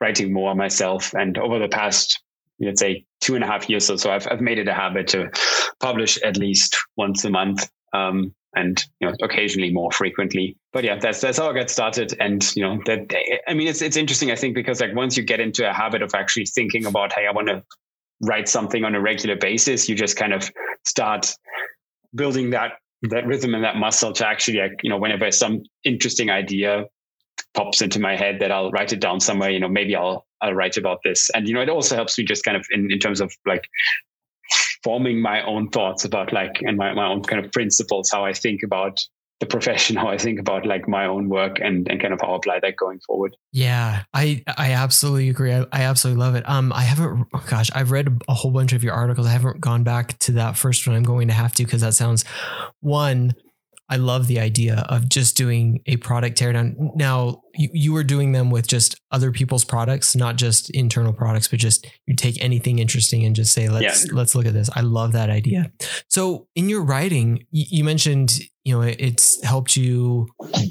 writing 0.00 0.32
more 0.32 0.54
myself. 0.54 1.14
And 1.14 1.36
over 1.38 1.58
the 1.58 1.68
past 1.68 2.22
let's 2.60 2.80
say 2.80 3.06
two 3.20 3.34
and 3.34 3.42
a 3.42 3.46
half 3.46 3.68
years 3.70 3.90
or 3.90 3.96
so, 3.96 4.10
I've, 4.10 4.26
I've 4.30 4.40
made 4.40 4.58
it 4.58 4.68
a 4.68 4.74
habit 4.74 5.08
to 5.08 5.30
publish 5.80 6.20
at 6.22 6.36
least 6.36 6.76
once 6.96 7.24
a 7.24 7.30
month. 7.30 7.70
Um, 7.92 8.34
and 8.54 8.84
you 9.00 9.08
know 9.08 9.14
occasionally 9.22 9.72
more 9.72 9.92
frequently 9.92 10.56
but 10.72 10.82
yeah 10.82 10.98
that's 10.98 11.20
that's 11.20 11.38
how 11.38 11.48
i 11.48 11.54
got 11.54 11.70
started 11.70 12.16
and 12.18 12.54
you 12.56 12.62
know 12.64 12.80
that 12.84 13.08
i 13.46 13.54
mean 13.54 13.68
it's 13.68 13.80
it's 13.80 13.96
interesting 13.96 14.32
i 14.32 14.34
think 14.34 14.56
because 14.56 14.80
like 14.80 14.94
once 14.94 15.16
you 15.16 15.22
get 15.22 15.38
into 15.38 15.68
a 15.68 15.72
habit 15.72 16.02
of 16.02 16.14
actually 16.14 16.44
thinking 16.44 16.84
about 16.86 17.12
hey 17.12 17.28
i 17.28 17.30
want 17.30 17.46
to 17.46 17.62
write 18.22 18.48
something 18.48 18.84
on 18.84 18.94
a 18.94 19.00
regular 19.00 19.36
basis 19.36 19.88
you 19.88 19.94
just 19.94 20.16
kind 20.16 20.32
of 20.32 20.50
start 20.84 21.32
building 22.14 22.50
that 22.50 22.72
that 23.02 23.24
rhythm 23.24 23.54
and 23.54 23.62
that 23.62 23.76
muscle 23.76 24.12
to 24.12 24.26
actually 24.26 24.58
like 24.58 24.80
you 24.82 24.90
know 24.90 24.98
whenever 24.98 25.30
some 25.30 25.62
interesting 25.84 26.28
idea 26.28 26.86
pops 27.54 27.82
into 27.82 27.98
my 27.98 28.16
head 28.16 28.38
that 28.40 28.52
I'll 28.52 28.70
write 28.70 28.92
it 28.92 29.00
down 29.00 29.20
somewhere. 29.20 29.50
You 29.50 29.60
know, 29.60 29.68
maybe 29.68 29.96
I'll 29.96 30.26
I'll 30.40 30.54
write 30.54 30.76
about 30.76 31.00
this, 31.04 31.30
and 31.30 31.48
you 31.48 31.54
know, 31.54 31.60
it 31.60 31.68
also 31.68 31.94
helps 31.94 32.18
me 32.18 32.24
just 32.24 32.44
kind 32.44 32.56
of 32.56 32.66
in, 32.70 32.90
in 32.90 32.98
terms 32.98 33.20
of 33.20 33.32
like 33.46 33.64
forming 34.82 35.20
my 35.20 35.42
own 35.44 35.68
thoughts 35.68 36.04
about 36.04 36.32
like 36.32 36.60
and 36.62 36.76
my, 36.76 36.92
my 36.94 37.06
own 37.06 37.22
kind 37.22 37.44
of 37.44 37.52
principles, 37.52 38.10
how 38.10 38.24
I 38.24 38.32
think 38.32 38.62
about 38.62 39.00
the 39.40 39.46
profession, 39.46 39.96
how 39.96 40.08
I 40.08 40.18
think 40.18 40.38
about 40.38 40.66
like 40.66 40.88
my 40.88 41.06
own 41.06 41.28
work 41.28 41.58
and, 41.60 41.88
and 41.90 42.00
kind 42.00 42.12
of 42.12 42.20
how 42.20 42.34
I 42.34 42.36
apply 42.36 42.60
that 42.60 42.76
going 42.76 43.00
forward. 43.00 43.36
Yeah, 43.52 44.04
I 44.14 44.42
I 44.46 44.72
absolutely 44.72 45.28
agree. 45.28 45.52
I, 45.52 45.66
I 45.72 45.82
absolutely 45.82 46.20
love 46.22 46.34
it. 46.34 46.48
Um, 46.48 46.72
I 46.72 46.82
haven't, 46.82 47.26
oh 47.34 47.44
gosh, 47.48 47.70
I've 47.74 47.90
read 47.90 48.22
a 48.28 48.34
whole 48.34 48.50
bunch 48.50 48.72
of 48.72 48.84
your 48.84 48.94
articles. 48.94 49.26
I 49.26 49.30
haven't 49.30 49.60
gone 49.60 49.82
back 49.82 50.18
to 50.20 50.32
that 50.32 50.56
first 50.56 50.86
one. 50.86 50.96
I'm 50.96 51.02
going 51.02 51.28
to 51.28 51.34
have 51.34 51.54
to 51.54 51.64
because 51.64 51.80
that 51.80 51.94
sounds 51.94 52.24
one 52.80 53.34
I 53.90 53.96
love 53.96 54.28
the 54.28 54.38
idea 54.38 54.86
of 54.88 55.08
just 55.08 55.36
doing 55.36 55.82
a 55.86 55.96
product 55.96 56.38
teardown. 56.38 56.94
Now, 56.94 57.42
you, 57.54 57.68
you 57.72 57.92
were 57.92 58.04
doing 58.04 58.30
them 58.30 58.48
with 58.48 58.68
just 58.68 58.98
other 59.10 59.32
people's 59.32 59.64
products, 59.64 60.14
not 60.14 60.36
just 60.36 60.70
internal 60.70 61.12
products, 61.12 61.48
but 61.48 61.58
just 61.58 61.86
you 62.06 62.14
take 62.14 62.42
anything 62.42 62.78
interesting 62.78 63.24
and 63.24 63.34
just 63.34 63.52
say, 63.52 63.68
let's 63.68 64.06
yeah. 64.06 64.12
let's 64.12 64.36
look 64.36 64.46
at 64.46 64.52
this. 64.52 64.70
I 64.74 64.82
love 64.82 65.12
that 65.12 65.28
idea. 65.28 65.72
So, 66.08 66.46
in 66.54 66.68
your 66.68 66.82
writing, 66.82 67.46
you, 67.50 67.82
mentioned 67.82 68.38
you 68.64 68.74
know 68.74 68.82
it's 68.82 69.42
helped 69.42 69.76
you 69.76 70.28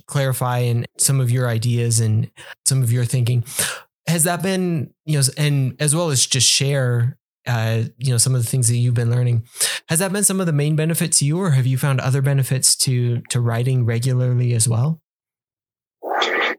clarify 0.07 0.59
and 0.59 0.85
some 0.97 1.19
of 1.19 1.29
your 1.29 1.49
ideas 1.49 1.99
and 1.99 2.31
some 2.65 2.81
of 2.81 2.91
your 2.91 3.03
thinking. 3.03 3.43
Has 4.07 4.23
that 4.23 4.41
been 4.41 4.93
you 5.05 5.17
know, 5.17 5.23
and 5.38 5.75
as 5.79 5.93
well 5.93 6.09
as 6.09 6.25
just 6.25 6.47
share 6.47 7.19
uh, 7.45 7.83
you 7.97 8.11
know 8.11 8.17
some 8.17 8.35
of 8.35 8.43
the 8.43 8.49
things 8.49 8.67
that 8.67 8.77
you've 8.77 8.93
been 8.93 9.09
learning 9.09 9.43
has 9.89 10.00
that 10.00 10.13
been 10.13 10.24
some 10.24 10.39
of 10.39 10.46
the 10.46 10.53
main 10.53 10.75
benefits 10.75 11.19
to 11.19 11.25
you 11.25 11.39
or 11.39 11.51
have 11.51 11.65
you 11.65 11.77
found 11.77 12.00
other 12.00 12.22
benefits 12.22 12.75
to 12.75 13.22
to 13.29 13.41
writing 13.41 13.86
regularly 13.86 14.53
as 14.53 14.69
well? 14.69 15.01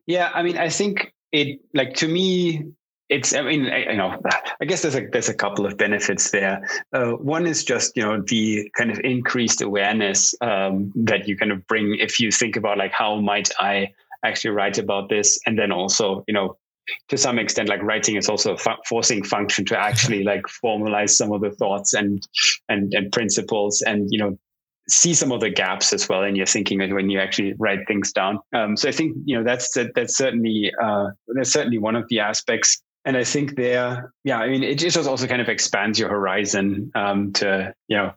Yeah 0.06 0.30
i 0.34 0.42
mean 0.42 0.58
i 0.58 0.68
think 0.68 1.12
it 1.32 1.60
like 1.72 1.94
to 1.94 2.08
me 2.08 2.64
it's 3.08 3.34
i 3.34 3.42
mean 3.42 3.66
I, 3.66 3.92
you 3.92 3.96
know 3.96 4.20
i 4.60 4.64
guess 4.64 4.82
there's 4.82 4.96
a 4.96 5.06
there's 5.12 5.28
a 5.28 5.34
couple 5.34 5.64
of 5.66 5.76
benefits 5.76 6.30
there. 6.30 6.68
Uh, 6.92 7.12
one 7.12 7.46
is 7.46 7.64
just 7.64 7.96
you 7.96 8.02
know 8.02 8.22
the 8.26 8.70
kind 8.76 8.90
of 8.90 9.00
increased 9.04 9.62
awareness 9.62 10.34
um, 10.40 10.92
that 10.96 11.28
you 11.28 11.36
kind 11.36 11.52
of 11.52 11.66
bring 11.66 11.96
if 11.98 12.18
you 12.18 12.32
think 12.32 12.56
about 12.56 12.78
like 12.78 12.92
how 12.92 13.20
might 13.20 13.50
i 13.60 13.88
actually 14.24 14.50
write 14.50 14.78
about 14.78 15.08
this? 15.08 15.38
And 15.46 15.58
then 15.58 15.72
also 15.72 16.24
you 16.26 16.34
know 16.34 16.56
to 17.08 17.16
some 17.16 17.38
extent 17.38 17.68
like 17.68 17.82
writing 17.82 18.16
is 18.16 18.28
also 18.28 18.54
a 18.54 18.58
fu- 18.58 18.82
forcing 18.88 19.22
function 19.22 19.64
to 19.66 19.78
actually 19.78 20.22
like 20.32 20.42
formalize 20.64 21.10
some 21.10 21.32
of 21.32 21.40
the 21.40 21.50
thoughts 21.50 21.94
and 21.94 22.26
and 22.68 22.92
and 22.94 23.12
principles 23.12 23.82
and 23.82 24.08
you 24.10 24.18
know 24.18 24.38
see 24.88 25.14
some 25.14 25.30
of 25.30 25.40
the 25.40 25.50
gaps 25.50 25.92
as 25.92 26.08
well 26.08 26.24
in 26.24 26.34
your 26.34 26.46
thinking 26.46 26.78
when 26.92 27.08
you 27.10 27.20
actually 27.20 27.54
write 27.58 27.78
things 27.86 28.12
down. 28.12 28.38
Um, 28.52 28.76
so 28.76 28.88
i 28.88 28.92
think 28.92 29.16
you 29.24 29.36
know 29.36 29.44
that's 29.44 29.72
that, 29.74 29.94
that's 29.94 30.16
certainly 30.16 30.72
uh, 30.82 31.10
that's 31.34 31.52
certainly 31.52 31.78
one 31.78 31.96
of 31.96 32.06
the 32.08 32.20
aspects. 32.20 32.82
And 33.06 33.16
i 33.16 33.24
think 33.24 33.56
there 33.56 34.12
yeah 34.24 34.38
i 34.38 34.48
mean 34.48 34.62
it 34.62 34.78
just 34.78 34.96
also 34.98 35.26
kind 35.26 35.40
of 35.40 35.48
expands 35.48 35.98
your 35.98 36.10
horizon 36.10 36.90
um, 36.94 37.32
to 37.34 37.72
you 37.88 37.96
know 37.96 38.12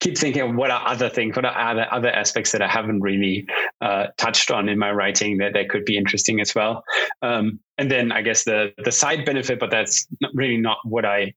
keep 0.00 0.18
thinking 0.18 0.42
of 0.42 0.54
what 0.54 0.70
are 0.70 0.86
other 0.86 1.08
things, 1.08 1.36
what 1.36 1.44
are 1.44 1.70
other 1.70 1.86
other 1.90 2.10
aspects 2.10 2.52
that 2.52 2.62
I 2.62 2.68
haven't 2.68 3.00
really 3.00 3.46
uh, 3.80 4.08
touched 4.18 4.50
on 4.50 4.68
in 4.68 4.78
my 4.78 4.92
writing 4.92 5.38
that 5.38 5.52
that 5.54 5.68
could 5.68 5.84
be 5.84 5.96
interesting 5.96 6.40
as 6.40 6.54
well. 6.54 6.84
Um, 7.22 7.60
and 7.78 7.90
then 7.90 8.12
I 8.12 8.22
guess 8.22 8.44
the 8.44 8.72
the 8.84 8.92
side 8.92 9.24
benefit, 9.24 9.58
but 9.58 9.70
that's 9.70 10.06
really 10.34 10.58
not 10.58 10.78
what 10.84 11.04
I 11.04 11.34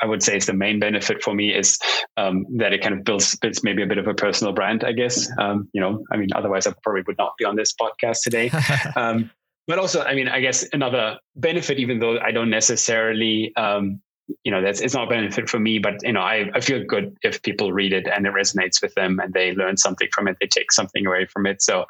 I 0.00 0.06
would 0.06 0.22
say 0.22 0.36
is 0.36 0.46
the 0.46 0.52
main 0.52 0.78
benefit 0.78 1.22
for 1.22 1.34
me 1.34 1.52
is 1.52 1.78
um, 2.16 2.46
that 2.56 2.72
it 2.72 2.82
kind 2.82 2.94
of 2.94 3.04
builds 3.04 3.36
builds 3.36 3.62
maybe 3.62 3.82
a 3.82 3.86
bit 3.86 3.98
of 3.98 4.06
a 4.06 4.14
personal 4.14 4.52
brand. 4.52 4.84
I 4.84 4.92
guess 4.92 5.28
um, 5.38 5.68
you 5.72 5.80
know, 5.80 6.04
I 6.12 6.16
mean, 6.16 6.28
otherwise 6.34 6.66
I 6.66 6.74
probably 6.82 7.02
would 7.06 7.18
not 7.18 7.36
be 7.38 7.44
on 7.44 7.56
this 7.56 7.74
podcast 7.74 8.20
today. 8.22 8.50
Um, 8.96 9.30
but 9.68 9.78
also, 9.78 10.02
I 10.02 10.14
mean, 10.14 10.28
I 10.28 10.40
guess 10.40 10.66
another 10.72 11.18
benefit, 11.36 11.78
even 11.78 12.00
though 12.00 12.18
I 12.18 12.32
don't 12.32 12.50
necessarily 12.50 13.54
um, 13.56 14.00
you 14.44 14.50
know 14.50 14.62
that's 14.62 14.80
it's 14.80 14.94
not 14.94 15.06
a 15.06 15.10
benefit 15.10 15.48
for 15.48 15.58
me 15.58 15.78
but 15.78 15.94
you 16.02 16.12
know 16.12 16.20
I, 16.20 16.50
I 16.54 16.60
feel 16.60 16.82
good 16.84 17.16
if 17.22 17.42
people 17.42 17.72
read 17.72 17.92
it 17.92 18.06
and 18.06 18.26
it 18.26 18.32
resonates 18.32 18.82
with 18.82 18.94
them 18.94 19.18
and 19.18 19.32
they 19.32 19.54
learn 19.54 19.76
something 19.76 20.08
from 20.12 20.28
it 20.28 20.36
they 20.40 20.46
take 20.46 20.72
something 20.72 21.06
away 21.06 21.26
from 21.26 21.46
it. 21.46 21.62
So 21.62 21.84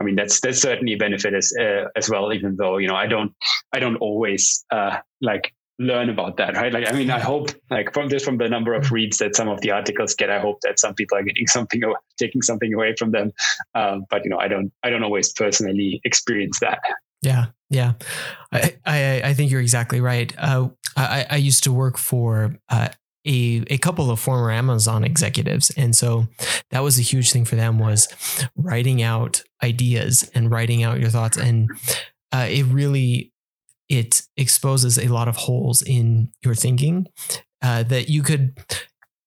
i 0.00 0.04
mean 0.04 0.16
that's 0.16 0.40
that's 0.40 0.60
certainly 0.60 0.94
a 0.94 0.98
benefit 0.98 1.34
as 1.34 1.52
uh, 1.58 1.84
as 1.96 2.08
well 2.10 2.32
even 2.32 2.56
though 2.56 2.78
you 2.78 2.88
know 2.88 2.96
i 2.96 3.06
don't 3.06 3.32
i 3.72 3.78
don't 3.78 3.96
always 3.96 4.64
uh 4.70 4.98
like 5.20 5.54
learn 5.78 6.08
about 6.08 6.38
that 6.38 6.54
right? 6.54 6.72
Like 6.72 6.88
i 6.88 6.92
mean 6.92 7.10
i 7.10 7.18
hope 7.18 7.50
like 7.70 7.92
from 7.92 8.08
just 8.08 8.24
from 8.24 8.38
the 8.38 8.48
number 8.48 8.72
of 8.72 8.92
reads 8.92 9.18
that 9.18 9.36
some 9.36 9.48
of 9.48 9.60
the 9.60 9.70
articles 9.70 10.14
get 10.14 10.30
i 10.30 10.38
hope 10.38 10.60
that 10.62 10.78
some 10.78 10.94
people 10.94 11.18
are 11.18 11.22
getting 11.22 11.46
something 11.56 11.84
or 11.84 11.98
taking 12.18 12.42
something 12.42 12.72
away 12.72 12.94
from 12.98 13.10
them. 13.10 13.32
Um, 13.74 14.06
but 14.10 14.24
you 14.24 14.30
know 14.30 14.38
i 14.38 14.48
don't 14.48 14.72
i 14.82 14.90
don't 14.90 15.04
always 15.04 15.32
personally 15.32 16.00
experience 16.04 16.60
that 16.60 16.80
yeah 17.22 17.46
yeah 17.70 17.94
i 18.52 18.76
i, 18.84 19.22
I 19.24 19.34
think 19.34 19.50
you're 19.50 19.60
exactly 19.60 20.00
right 20.00 20.32
uh, 20.38 20.68
I, 20.96 21.26
I 21.30 21.36
used 21.36 21.64
to 21.64 21.72
work 21.72 21.98
for 21.98 22.56
uh, 22.70 22.88
a, 23.26 23.64
a 23.68 23.78
couple 23.78 24.10
of 24.10 24.20
former 24.20 24.50
Amazon 24.50 25.04
executives. 25.04 25.70
And 25.76 25.94
so 25.94 26.28
that 26.70 26.80
was 26.80 26.98
a 26.98 27.02
huge 27.02 27.32
thing 27.32 27.44
for 27.44 27.56
them 27.56 27.78
was 27.78 28.08
writing 28.56 29.02
out 29.02 29.42
ideas 29.62 30.30
and 30.34 30.50
writing 30.50 30.82
out 30.84 31.00
your 31.00 31.10
thoughts. 31.10 31.36
And 31.36 31.68
uh, 32.32 32.46
it 32.48 32.62
really, 32.64 33.32
it 33.88 34.22
exposes 34.36 34.98
a 34.98 35.08
lot 35.08 35.28
of 35.28 35.36
holes 35.36 35.82
in 35.82 36.30
your 36.42 36.54
thinking 36.54 37.08
uh, 37.62 37.82
that 37.84 38.08
you 38.08 38.22
could 38.22 38.56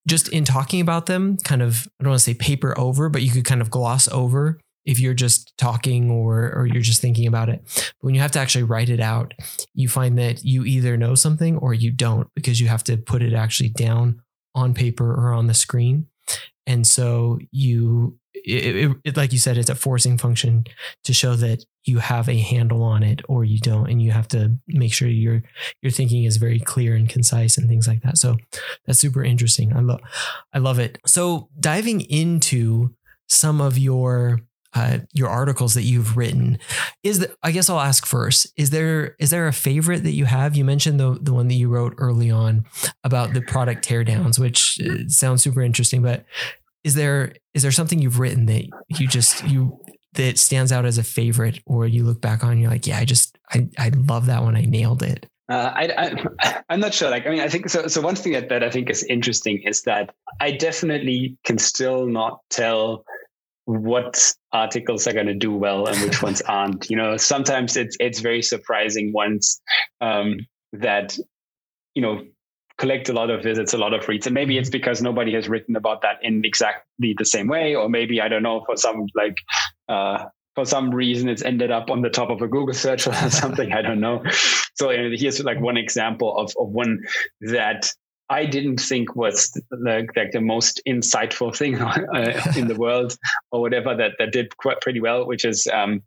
just 0.08 0.30
in 0.30 0.46
talking 0.46 0.82
about 0.82 1.06
them 1.06 1.38
kind 1.44 1.62
of, 1.62 1.88
I 2.00 2.04
don't 2.04 2.12
want 2.12 2.20
to 2.20 2.24
say 2.24 2.34
paper 2.34 2.78
over, 2.80 3.10
but 3.10 3.22
you 3.22 3.32
could 3.32 3.46
kind 3.46 3.62
of 3.62 3.70
gloss 3.70 4.08
over 4.10 4.60
if 4.90 5.00
you're 5.00 5.14
just 5.14 5.56
talking 5.58 6.10
or 6.10 6.52
or 6.52 6.66
you're 6.66 6.82
just 6.82 7.02
thinking 7.02 7.28
about 7.28 7.48
it. 7.48 7.62
But 7.76 7.94
when 8.02 8.16
you 8.16 8.22
have 8.22 8.32
to 8.32 8.40
actually 8.40 8.64
write 8.64 8.90
it 8.90 9.00
out, 9.00 9.36
you 9.76 9.88
find 9.88 10.18
that 10.18 10.44
you 10.44 10.66
either 10.66 10.98
know 10.98 11.14
something 11.14 11.58
or 11.58 11.76
you 11.76 11.92
don't 11.92 12.28
because 12.34 12.60
you 12.60 12.68
have 12.68 12.84
to 12.86 12.98
put 12.98 13.22
it 13.22 13.34
actually 13.34 13.70
down 13.70 14.22
on 14.56 14.74
paper 14.74 15.14
or 15.14 15.32
on 15.34 15.46
the 15.46 15.54
screen. 15.54 16.08
And 16.66 16.88
so 16.88 17.38
you 17.52 18.18
it, 18.34 18.76
it, 18.76 18.98
it, 19.04 19.18
like 19.18 19.32
you 19.32 19.38
said, 19.38 19.58
it's 19.58 19.70
a 19.70 19.76
forcing 19.76 20.18
function 20.18 20.66
to 21.04 21.14
show 21.14 21.36
that 21.36 21.66
you 21.84 22.00
have 22.00 22.28
a 22.30 22.38
handle 22.38 22.84
on 22.84 23.04
it 23.04 23.22
or 23.28 23.44
you 23.44 23.60
don't, 23.60 23.90
and 23.90 24.02
you 24.02 24.12
have 24.12 24.28
to 24.30 24.58
make 24.68 24.94
sure 24.94 25.08
your 25.08 25.44
your 25.84 25.92
thinking 25.92 26.24
is 26.24 26.38
very 26.38 26.60
clear 26.60 26.96
and 26.96 27.10
concise 27.10 27.58
and 27.58 27.70
things 27.70 27.88
like 27.88 28.02
that. 28.02 28.18
So 28.18 28.38
that's 28.86 29.00
super 29.00 29.24
interesting. 29.24 29.76
I 29.76 29.82
love 29.82 30.02
I 30.52 30.58
love 30.58 30.80
it. 30.80 30.98
So 31.06 31.50
diving 31.60 32.02
into 32.02 32.96
some 33.28 33.62
of 33.62 33.78
your 33.78 34.42
uh, 34.74 35.00
your 35.14 35.30
articles 35.30 35.74
that 35.74 35.82
you've 35.84 36.16
written 36.16 36.60
is 37.04 37.20
that 37.20 37.32
I 37.42 37.52
guess 37.52 37.70
I'll 37.70 37.80
ask 37.80 38.06
first 38.06 38.48
is 38.56 38.70
there 38.70 39.16
is 39.20 39.32
there 39.32 39.48
a 39.48 39.54
favorite 39.54 40.04
that 40.04 40.12
you 40.12 40.26
have 40.26 40.56
you 40.56 40.64
mentioned 40.64 41.00
the 41.00 41.18
the 41.20 41.34
one 41.34 41.48
that 41.48 41.56
you 41.56 41.70
wrote 41.70 41.96
early 41.98 42.30
on 42.30 42.66
about 43.04 43.34
the 43.34 43.42
product 43.42 43.88
teardowns 43.88 44.38
which 44.38 44.80
uh, 44.82 45.08
sounds 45.08 45.42
super 45.42 45.62
interesting 45.62 46.04
but 46.04 46.26
is 46.84 46.94
there 46.94 47.34
is 47.54 47.64
there 47.64 47.72
something 47.72 48.00
you've 48.00 48.20
written 48.20 48.46
that 48.46 48.66
you 48.90 49.08
just 49.08 49.44
you 49.48 49.80
that 50.14 50.38
stands 50.38 50.72
out 50.72 50.86
as 50.86 50.98
a 50.98 51.04
favorite 51.04 51.60
or 51.66 51.88
you 51.88 52.04
look 52.04 52.22
back 52.22 52.44
on 52.44 52.52
and 52.52 52.62
you're 52.62 52.72
like 52.72 52.86
yeah 52.86 53.00
I 53.00 53.06
just 53.06 53.38
I 53.52 53.70
I 53.78 53.90
love 53.90 54.28
that 54.28 54.44
one 54.44 54.56
I 54.56 54.62
nailed 54.62 55.02
it 55.02 55.26
uh, 55.50 55.74
I, 55.76 56.22
I, 56.40 56.64
am 56.70 56.80
not 56.80 56.94
sure. 56.94 57.10
Like, 57.10 57.26
I 57.26 57.32
mean, 57.32 57.40
I 57.40 57.50
think 57.50 57.70
so. 57.70 57.88
So 57.88 58.02
one 58.02 58.16
thing 58.16 58.34
that, 58.34 58.50
that 58.50 58.64
I 58.64 58.70
think 58.70 58.88
is 58.88 59.04
interesting 59.06 59.64
is 59.64 59.82
that 59.82 60.14
I 60.40 60.52
definitely 60.52 61.38
can 61.44 61.58
still 61.58 62.06
not 62.06 62.42
tell 62.52 63.04
what 63.70 64.34
articles 64.52 65.06
are 65.06 65.14
going 65.14 65.28
to 65.28 65.36
do 65.36 65.56
well 65.56 65.86
and 65.86 66.02
which 66.02 66.24
ones 66.24 66.42
aren't. 66.48 66.90
You 66.90 66.98
know, 66.98 67.18
sometimes 67.18 67.78
it's 67.78 67.96
it's 68.00 68.20
very 68.20 68.42
surprising 68.42 69.14
ones 69.14 69.62
um, 70.02 70.38
that 70.74 71.16
you 71.94 72.02
know 72.02 72.24
collect 72.80 73.10
a 73.10 73.14
lot 73.14 73.30
of 73.30 73.44
visits, 73.44 73.76
a 73.76 73.78
lot 73.78 73.94
of 73.94 74.08
reads, 74.08 74.26
and 74.26 74.34
maybe 74.34 74.58
it's 74.58 74.72
because 74.72 75.04
nobody 75.04 75.36
has 75.36 75.48
written 75.48 75.76
about 75.76 76.02
that 76.02 76.16
in 76.24 76.44
exactly 76.46 77.14
the 77.16 77.26
same 77.26 77.48
way, 77.48 77.76
or 77.76 77.90
maybe 77.90 78.20
I 78.20 78.28
don't 78.28 78.44
know 78.44 78.64
for 78.66 78.76
some 78.76 79.06
like. 79.16 79.36
Uh, 79.88 80.26
for 80.56 80.66
some 80.66 80.90
reason, 80.90 81.30
it's 81.30 81.44
ended 81.44 81.72
up 81.72 81.90
on 81.90 82.02
the 82.02 82.10
top 82.10 82.30
of 82.32 82.42
a 82.42 82.48
Google 82.48 82.74
search 82.74 83.08
or 83.08 83.14
something. 83.30 83.72
I 83.72 83.82
don't 83.82 84.02
know. 84.02 84.24
So 84.74 84.90
here's 84.90 85.42
like 85.42 85.62
one 85.62 85.78
example 85.78 86.36
of, 86.38 86.52
of 86.60 86.70
one 86.70 87.04
that 87.42 87.90
I 88.30 88.46
didn't 88.46 88.80
think 88.80 89.16
was 89.16 89.50
the, 89.72 90.08
like 90.16 90.32
the 90.32 90.42
most 90.42 90.82
insightful 90.88 91.56
thing 91.56 91.82
uh, 91.82 92.54
in 92.56 92.68
the 92.68 92.76
world 92.76 93.18
or 93.52 93.62
whatever 93.62 93.96
that, 93.96 94.14
that 94.20 94.32
did 94.32 94.56
quite 94.58 94.82
pretty 94.82 95.02
well, 95.02 95.26
which 95.26 95.46
is 95.46 95.68
um, 95.74 96.04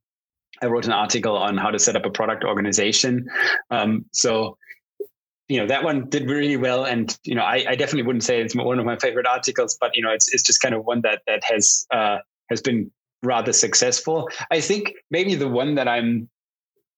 I 0.62 0.66
wrote 0.66 0.86
an 0.86 0.92
article 0.92 1.36
on 1.36 1.56
how 1.56 1.70
to 1.70 1.78
set 1.78 1.96
up 1.96 2.06
a 2.06 2.10
product 2.10 2.44
organization. 2.44 3.26
Um, 3.70 4.04
so, 4.12 4.56
you 5.48 5.58
know, 5.58 5.66
that 5.66 5.82
one 5.82 6.08
did 6.08 6.30
really 6.30 6.56
well. 6.56 6.84
And, 6.84 7.16
you 7.24 7.34
know, 7.34 7.42
I, 7.42 7.64
I, 7.68 7.74
definitely 7.74 8.04
wouldn't 8.04 8.24
say 8.24 8.40
it's 8.40 8.54
one 8.54 8.78
of 8.78 8.86
my 8.86 8.96
favorite 8.96 9.26
articles, 9.26 9.76
but, 9.80 9.90
you 9.94 10.02
know, 10.02 10.10
it's, 10.10 10.32
it's 10.32 10.42
just 10.42 10.62
kind 10.62 10.74
of 10.74 10.84
one 10.84 11.00
that, 11.02 11.22
that 11.26 11.42
has, 11.44 11.84
uh, 11.90 12.18
has 12.48 12.62
been 12.62 12.90
rather 13.22 13.52
successful. 13.52 14.28
I 14.50 14.60
think 14.60 14.92
maybe 15.10 15.34
the 15.34 15.48
one 15.48 15.74
that 15.74 15.88
I'm 15.88 16.28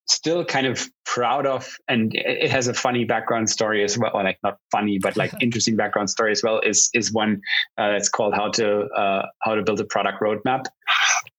still 0.07 0.45
kind 0.45 0.67
of 0.67 0.89
proud 1.07 1.47
of 1.47 1.77
and 1.89 2.13
it 2.15 2.51
has 2.51 2.69
a 2.69 2.75
funny 2.75 3.05
background 3.05 3.49
story 3.49 3.83
as 3.83 3.97
well 3.97 4.13
like 4.15 4.39
not 4.43 4.59
funny 4.71 4.99
but 4.99 5.17
like 5.17 5.33
interesting 5.41 5.77
background 5.77 6.11
story 6.11 6.31
as 6.31 6.43
well 6.43 6.61
is 6.61 6.91
is 6.95 7.13
one 7.13 7.41
uh, 7.79 7.89
that's 7.91 8.09
called 8.09 8.35
how 8.35 8.51
to 8.51 8.83
uh, 8.97 9.27
how 9.43 9.55
to 9.55 9.63
build 9.63 9.81
a 9.81 9.85
product 9.85 10.21
roadmap 10.21 10.65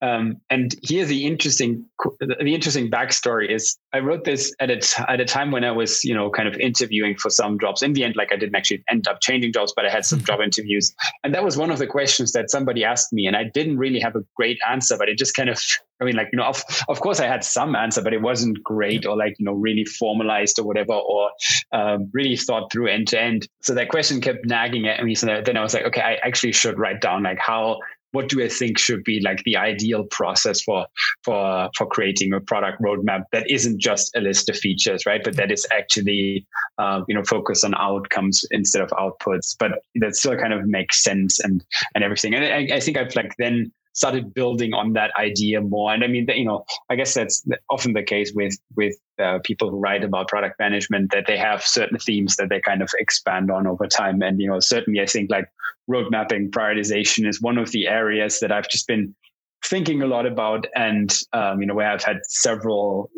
Um, 0.02 0.42
and 0.50 0.76
here 0.82 1.06
the 1.06 1.26
interesting 1.26 1.86
the 2.20 2.54
interesting 2.54 2.92
backstory 2.92 3.50
is 3.50 3.78
I 3.94 4.00
wrote 4.00 4.26
this 4.26 4.54
at 4.60 4.70
a 4.70 4.78
t- 4.78 5.04
at 5.08 5.22
a 5.22 5.26
time 5.26 5.52
when 5.52 5.64
I 5.64 5.72
was 5.72 6.04
you 6.04 6.14
know 6.14 6.30
kind 6.30 6.48
of 6.48 6.56
interviewing 6.58 7.16
for 7.16 7.30
some 7.30 7.58
jobs. 7.60 7.82
In 7.82 7.94
the 7.94 8.04
end, 8.04 8.16
like 8.16 8.34
I 8.34 8.36
didn't 8.36 8.56
actually 8.56 8.84
end 8.90 9.08
up 9.08 9.22
changing 9.22 9.54
jobs, 9.54 9.74
but 9.76 9.86
I 9.86 9.90
had 9.90 10.06
some 10.06 10.20
job 10.20 10.42
interviews, 10.42 10.94
and 11.24 11.34
that 11.34 11.44
was 11.44 11.58
one 11.58 11.72
of 11.72 11.80
the 11.80 11.88
questions 11.88 12.34
that 12.34 12.50
somebody 12.50 12.84
asked 12.84 13.14
me, 13.14 13.26
and 13.26 13.38
I 13.38 13.46
didn't 13.46 13.78
really 13.78 14.00
have 14.00 14.16
a 14.16 14.24
great 14.36 14.60
answer, 14.70 14.98
but 14.98 15.08
it 15.08 15.18
just 15.18 15.34
kind 15.34 15.50
of 15.50 15.60
I 16.02 16.04
mean, 16.04 16.16
like, 16.16 16.30
you 16.34 16.38
know, 16.38 16.46
of, 16.46 16.64
of 16.90 17.00
course 17.00 17.20
I 17.20 17.28
had 17.28 17.44
some 17.44 17.76
answer, 17.76 18.02
but 18.02 18.14
it 18.14 18.22
wasn't 18.22 18.62
great 18.62 19.06
or 19.06 19.16
like, 19.16 19.36
you 19.40 19.46
know, 19.46 19.54
really 19.54 19.86
formalized 19.86 20.60
or 20.60 20.66
whatever, 20.66 20.94
or 20.94 21.30
um, 21.72 22.10
really 22.14 22.36
thought 22.36 22.72
through 22.72 22.88
end 22.88 23.08
to 23.10 23.22
end. 23.22 23.48
So 23.62 23.74
that 23.76 23.90
question 23.90 24.20
kept 24.20 24.46
nagging 24.46 24.88
at 24.88 25.04
me. 25.04 25.16
So 25.16 25.42
then 25.44 25.56
I 25.56 25.62
was 25.62 25.74
like, 25.74 25.86
okay, 25.86 26.02
I 26.02 26.16
actually 26.16 26.52
should 26.52 26.78
write 26.78 27.00
down 27.00 27.24
like 27.24 27.40
how 27.40 27.80
what 28.16 28.30
do 28.30 28.42
I 28.42 28.48
think 28.48 28.80
should 28.80 29.04
be 29.04 29.20
like 29.20 29.44
the 29.44 29.58
ideal 29.58 30.06
process 30.06 30.62
for 30.62 30.88
for 31.24 31.70
for 31.78 31.86
creating 31.86 32.34
a 32.34 32.40
product 32.40 32.82
roadmap 32.82 33.24
that 33.34 33.50
isn't 33.52 33.80
just 33.80 34.16
a 34.16 34.22
list 34.22 34.50
of 34.50 34.58
features, 34.58 35.06
right? 35.06 35.22
But 35.24 35.36
that 35.36 35.52
is 35.52 35.68
actually 35.72 36.48
uh, 36.78 37.02
you 37.08 37.14
know 37.14 37.24
focus 37.24 37.64
on 37.64 37.76
outcomes 37.76 38.46
instead 38.52 38.82
of 38.82 38.90
outputs, 38.92 39.56
but 39.60 39.72
that 39.96 40.16
still 40.16 40.38
kind 40.38 40.54
of 40.54 40.66
makes 40.66 41.04
sense 41.04 41.40
and 41.44 41.64
and 41.94 42.04
everything. 42.04 42.34
And 42.34 42.46
I, 42.46 42.78
I 42.78 42.80
think 42.80 42.98
I've 42.98 43.16
like 43.16 43.34
then 43.38 43.72
started 43.96 44.34
building 44.34 44.74
on 44.74 44.94
that 44.94 45.12
idea 45.18 45.62
more. 45.62 45.94
And 45.94 46.04
I 46.04 46.08
mean, 46.08 46.28
you 46.36 46.46
know, 46.46 46.66
I 46.90 46.96
guess 46.96 47.14
that's 47.14 47.46
often 47.70 47.94
the 47.94 48.04
case 48.04 48.32
with 48.36 48.58
with 48.76 48.96
uh, 49.20 49.40
people 49.44 49.72
who 49.72 49.80
write 49.80 50.04
about 50.04 50.28
product 50.28 50.60
management 50.60 51.12
that 51.12 51.26
they 51.28 51.38
have 51.38 51.64
certain 51.64 51.98
themes 51.98 52.36
that 52.36 52.50
they 52.50 52.62
kind 52.62 52.82
of 52.82 52.90
expand 53.00 53.50
on 53.50 53.66
over 53.66 53.88
time. 53.88 54.22
And 54.22 54.40
you 54.40 54.48
know, 54.48 54.60
certainly, 54.60 55.02
I 55.02 55.06
think 55.06 55.32
like 55.32 55.48
road 55.88 56.12
mapping, 56.12 56.52
prioritization 56.52 57.28
is 57.28 57.42
one 57.42 57.58
of 57.58 57.72
the 57.72 57.88
areas 57.88 58.40
that 58.42 58.52
I've 58.52 58.70
just 58.70 58.86
been 58.86 59.16
thinking 59.64 60.02
a 60.02 60.08
lot 60.08 60.26
about, 60.26 60.68
and 60.76 61.12
um, 61.34 61.62
you 61.62 61.68
know, 61.68 61.74
where 61.74 61.90
I've 61.90 62.04
had 62.04 62.20
several, 62.28 63.10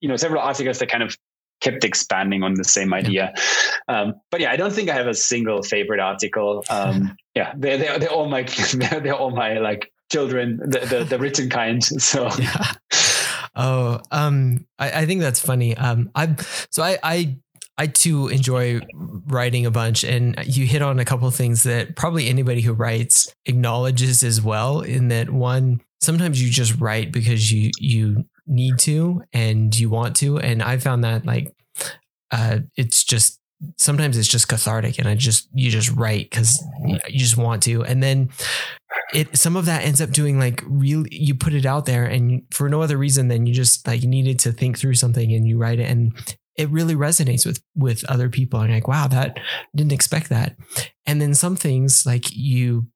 you 0.00 0.08
know, 0.08 0.16
several 0.16 0.42
articles 0.42 0.78
that 0.78 0.90
kind 0.90 1.02
of 1.02 1.16
kept 1.60 1.84
expanding 1.84 2.42
on 2.42 2.54
the 2.54 2.64
same 2.64 2.92
idea. 2.92 3.32
Um, 3.88 4.14
but 4.30 4.40
yeah, 4.40 4.50
I 4.50 4.56
don't 4.56 4.72
think 4.72 4.88
I 4.88 4.94
have 4.94 5.06
a 5.06 5.14
single 5.14 5.62
favorite 5.62 6.00
article. 6.00 6.64
Um, 6.70 7.16
yeah, 7.34 7.52
they're, 7.56 7.78
they're, 7.78 7.98
they're 7.98 8.10
all 8.10 8.28
my, 8.28 8.42
they're, 8.42 9.00
they're 9.00 9.14
all 9.14 9.30
my 9.30 9.58
like 9.58 9.92
children, 10.10 10.58
the, 10.58 10.80
the, 10.80 11.04
the 11.04 11.18
written 11.18 11.48
kind. 11.50 11.82
So 11.84 12.28
yeah. 12.38 12.72
Oh, 13.56 14.00
um, 14.10 14.66
I, 14.78 15.02
I 15.02 15.06
think 15.06 15.20
that's 15.20 15.40
funny. 15.40 15.76
Um, 15.76 16.10
I, 16.14 16.36
so 16.70 16.82
I, 16.82 16.98
I, 17.02 17.36
I 17.76 17.86
too 17.86 18.28
enjoy 18.28 18.80
writing 18.94 19.64
a 19.64 19.70
bunch, 19.70 20.04
and 20.04 20.36
you 20.44 20.66
hit 20.66 20.82
on 20.82 20.98
a 20.98 21.04
couple 21.04 21.26
of 21.26 21.34
things 21.34 21.62
that 21.62 21.96
probably 21.96 22.28
anybody 22.28 22.60
who 22.60 22.74
writes 22.74 23.34
acknowledges 23.46 24.22
as 24.22 24.42
well. 24.42 24.80
In 24.82 25.08
that 25.08 25.30
one, 25.30 25.80
sometimes 26.00 26.42
you 26.42 26.50
just 26.50 26.78
write 26.78 27.10
because 27.10 27.50
you 27.50 27.70
you 27.78 28.24
need 28.46 28.78
to 28.80 29.22
and 29.32 29.76
you 29.78 29.90
want 29.90 30.16
to. 30.16 30.38
And 30.38 30.62
I 30.62 30.78
found 30.78 31.04
that 31.04 31.24
like 31.26 31.54
uh, 32.30 32.60
it's 32.76 33.04
just 33.04 33.40
sometimes 33.76 34.16
it's 34.16 34.28
just 34.28 34.48
cathartic 34.48 34.98
and 34.98 35.06
I 35.06 35.14
just 35.14 35.48
you 35.52 35.70
just 35.70 35.90
write 35.90 36.30
because 36.30 36.62
you 36.84 37.18
just 37.18 37.36
want 37.36 37.62
to. 37.64 37.84
And 37.84 38.02
then 38.02 38.30
it 39.12 39.36
some 39.36 39.56
of 39.56 39.66
that 39.66 39.84
ends 39.84 40.00
up 40.00 40.10
doing 40.10 40.38
like 40.38 40.62
really 40.66 41.08
you 41.12 41.34
put 41.34 41.54
it 41.54 41.66
out 41.66 41.86
there 41.86 42.04
and 42.04 42.42
for 42.52 42.68
no 42.68 42.82
other 42.82 42.96
reason 42.96 43.28
than 43.28 43.46
you 43.46 43.52
just 43.52 43.86
like 43.86 44.02
needed 44.02 44.38
to 44.40 44.52
think 44.52 44.78
through 44.78 44.94
something 44.94 45.32
and 45.32 45.46
you 45.46 45.58
write 45.58 45.80
it 45.80 45.90
and 45.90 46.36
it 46.60 46.68
really 46.68 46.94
resonates 46.94 47.46
with 47.46 47.62
with 47.74 48.04
other 48.04 48.28
people. 48.28 48.60
And 48.60 48.72
like 48.72 48.86
wow 48.86 49.06
that 49.08 49.38
didn't 49.74 49.92
expect 49.92 50.28
that. 50.28 50.56
And 51.06 51.20
then 51.20 51.34
some 51.34 51.56
things 51.56 52.04
like 52.04 52.26
you 52.30 52.86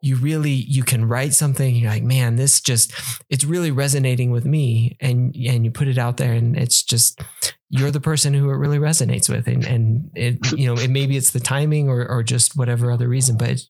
you 0.00 0.16
really 0.16 0.50
you 0.50 0.82
can 0.82 1.06
write 1.06 1.32
something 1.32 1.76
you're 1.76 1.90
like 1.90 2.02
man 2.02 2.34
this 2.34 2.60
just 2.60 2.92
it's 3.30 3.44
really 3.44 3.70
resonating 3.70 4.32
with 4.32 4.44
me. 4.44 4.96
And 5.00 5.34
and 5.36 5.64
you 5.64 5.70
put 5.70 5.88
it 5.88 5.98
out 5.98 6.16
there 6.16 6.32
and 6.32 6.56
it's 6.56 6.82
just 6.82 7.22
you're 7.70 7.92
the 7.92 8.00
person 8.00 8.34
who 8.34 8.50
it 8.50 8.56
really 8.56 8.78
resonates 8.78 9.28
with. 9.28 9.46
And 9.46 9.64
and 9.64 10.10
it 10.16 10.52
you 10.52 10.66
know 10.66 10.74
it 10.74 10.90
maybe 10.90 11.16
it's 11.16 11.30
the 11.30 11.40
timing 11.40 11.88
or 11.88 12.06
or 12.08 12.24
just 12.24 12.56
whatever 12.56 12.90
other 12.90 13.08
reason 13.08 13.36
but 13.36 13.50
it, 13.50 13.66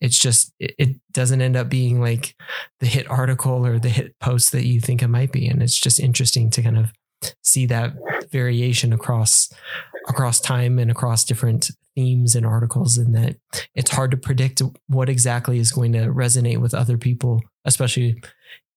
it's 0.00 0.18
just 0.18 0.52
it, 0.60 0.74
it 0.78 0.96
doesn't 1.10 1.42
end 1.42 1.56
up 1.56 1.68
being 1.68 2.00
like 2.00 2.36
the 2.78 2.86
hit 2.86 3.10
article 3.10 3.66
or 3.66 3.80
the 3.80 3.88
hit 3.88 4.18
post 4.20 4.52
that 4.52 4.66
you 4.66 4.80
think 4.80 5.02
it 5.02 5.08
might 5.08 5.32
be. 5.32 5.48
And 5.48 5.62
it's 5.62 5.78
just 5.78 5.98
interesting 5.98 6.50
to 6.50 6.62
kind 6.62 6.78
of 6.78 6.92
see 7.42 7.66
that 7.66 7.92
variation 8.30 8.92
across 8.92 9.52
across 10.08 10.40
time 10.40 10.78
and 10.78 10.90
across 10.90 11.24
different 11.24 11.70
themes 11.94 12.34
and 12.34 12.44
articles 12.44 12.98
and 12.98 13.14
that 13.14 13.36
it's 13.74 13.90
hard 13.90 14.10
to 14.10 14.16
predict 14.16 14.60
what 14.88 15.08
exactly 15.08 15.58
is 15.58 15.72
going 15.72 15.92
to 15.92 16.06
resonate 16.08 16.58
with 16.58 16.74
other 16.74 16.98
people 16.98 17.40
especially 17.64 18.20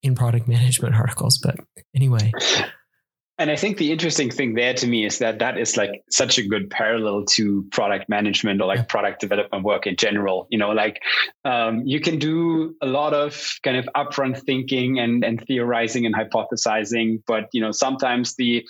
in 0.02 0.14
product 0.14 0.46
management 0.46 0.94
articles. 1.04 1.38
But 1.38 1.56
anyway 1.94 2.32
and 3.38 3.50
I 3.50 3.56
think 3.56 3.78
the 3.78 3.92
interesting 3.92 4.30
thing 4.30 4.54
there 4.54 4.74
to 4.74 4.86
me 4.86 5.06
is 5.06 5.18
that 5.18 5.38
that 5.38 5.58
is 5.58 5.76
like 5.76 6.02
such 6.10 6.38
a 6.38 6.46
good 6.46 6.70
parallel 6.70 7.24
to 7.36 7.64
product 7.70 8.08
management 8.08 8.60
or 8.60 8.66
like 8.66 8.88
product 8.88 9.20
development 9.20 9.64
work 9.64 9.86
in 9.86 9.94
general. 9.96 10.48
You 10.50 10.58
know, 10.58 10.70
like 10.70 11.00
um, 11.44 11.82
you 11.84 12.00
can 12.00 12.18
do 12.18 12.74
a 12.82 12.86
lot 12.86 13.14
of 13.14 13.58
kind 13.62 13.76
of 13.76 13.88
upfront 13.96 14.42
thinking 14.42 14.98
and, 14.98 15.24
and 15.24 15.42
theorizing 15.46 16.04
and 16.04 16.14
hypothesizing, 16.14 17.22
but 17.26 17.44
you 17.52 17.60
know, 17.60 17.70
sometimes 17.70 18.34
the 18.36 18.66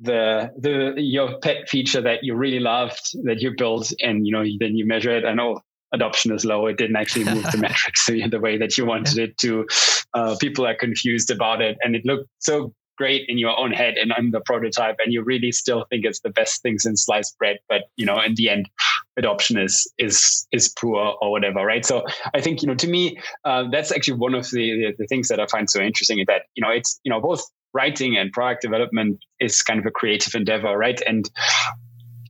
the 0.00 0.50
the 0.58 0.94
your 0.96 1.38
pet 1.40 1.68
feature 1.68 2.00
that 2.00 2.22
you 2.22 2.34
really 2.34 2.60
loved 2.60 3.00
that 3.24 3.40
you 3.40 3.52
built 3.56 3.92
and 4.00 4.26
you 4.26 4.32
know 4.32 4.42
then 4.58 4.74
you 4.74 4.86
measure 4.86 5.14
it 5.14 5.24
and 5.24 5.38
oh 5.38 5.60
adoption 5.92 6.32
is 6.32 6.44
low. 6.44 6.66
It 6.66 6.76
didn't 6.76 6.96
actually 6.96 7.24
move 7.24 7.44
the 7.50 7.58
metrics 7.60 8.06
the 8.06 8.40
way 8.40 8.58
that 8.58 8.78
you 8.78 8.86
wanted 8.86 9.18
it 9.18 9.38
to. 9.38 9.66
Uh, 10.14 10.36
people 10.40 10.66
are 10.66 10.74
confused 10.74 11.30
about 11.30 11.60
it 11.60 11.76
and 11.82 11.96
it 11.96 12.04
looked 12.04 12.28
so 12.38 12.72
great 13.00 13.24
in 13.28 13.38
your 13.38 13.58
own 13.58 13.72
head 13.72 13.94
and 13.96 14.12
I'm 14.12 14.30
the 14.30 14.42
prototype 14.44 14.96
and 15.02 15.10
you 15.10 15.22
really 15.22 15.52
still 15.52 15.86
think 15.88 16.04
it's 16.04 16.20
the 16.20 16.28
best 16.28 16.60
things 16.60 16.84
in 16.84 16.98
sliced 16.98 17.38
bread 17.38 17.56
but 17.66 17.84
you 17.96 18.04
know 18.04 18.20
in 18.20 18.34
the 18.34 18.50
end 18.50 18.68
adoption 19.16 19.58
is 19.58 19.90
is 19.96 20.46
is 20.52 20.68
poor 20.78 21.16
or 21.22 21.30
whatever 21.30 21.64
right? 21.64 21.84
So 21.84 22.04
i 22.34 22.40
think 22.42 22.60
you 22.60 22.68
know 22.68 22.74
to 22.74 22.88
me 22.96 23.18
uh, 23.46 23.64
that's 23.72 23.90
actually 23.90 24.18
one 24.18 24.34
of 24.34 24.44
the, 24.50 24.66
the, 24.80 24.88
the 24.98 25.06
things 25.06 25.28
that 25.28 25.40
i 25.40 25.46
find 25.46 25.70
so 25.70 25.80
interesting 25.80 26.18
is 26.18 26.26
that 26.26 26.42
you 26.56 26.62
know 26.62 26.70
it's 26.70 27.00
you 27.04 27.10
know 27.10 27.20
both 27.20 27.42
writing 27.72 28.16
and 28.16 28.32
product 28.32 28.62
development 28.62 29.18
is 29.40 29.62
kind 29.62 29.80
of 29.80 29.86
a 29.86 29.90
creative 29.90 30.34
endeavor 30.34 30.76
right? 30.76 31.00
And 31.06 31.30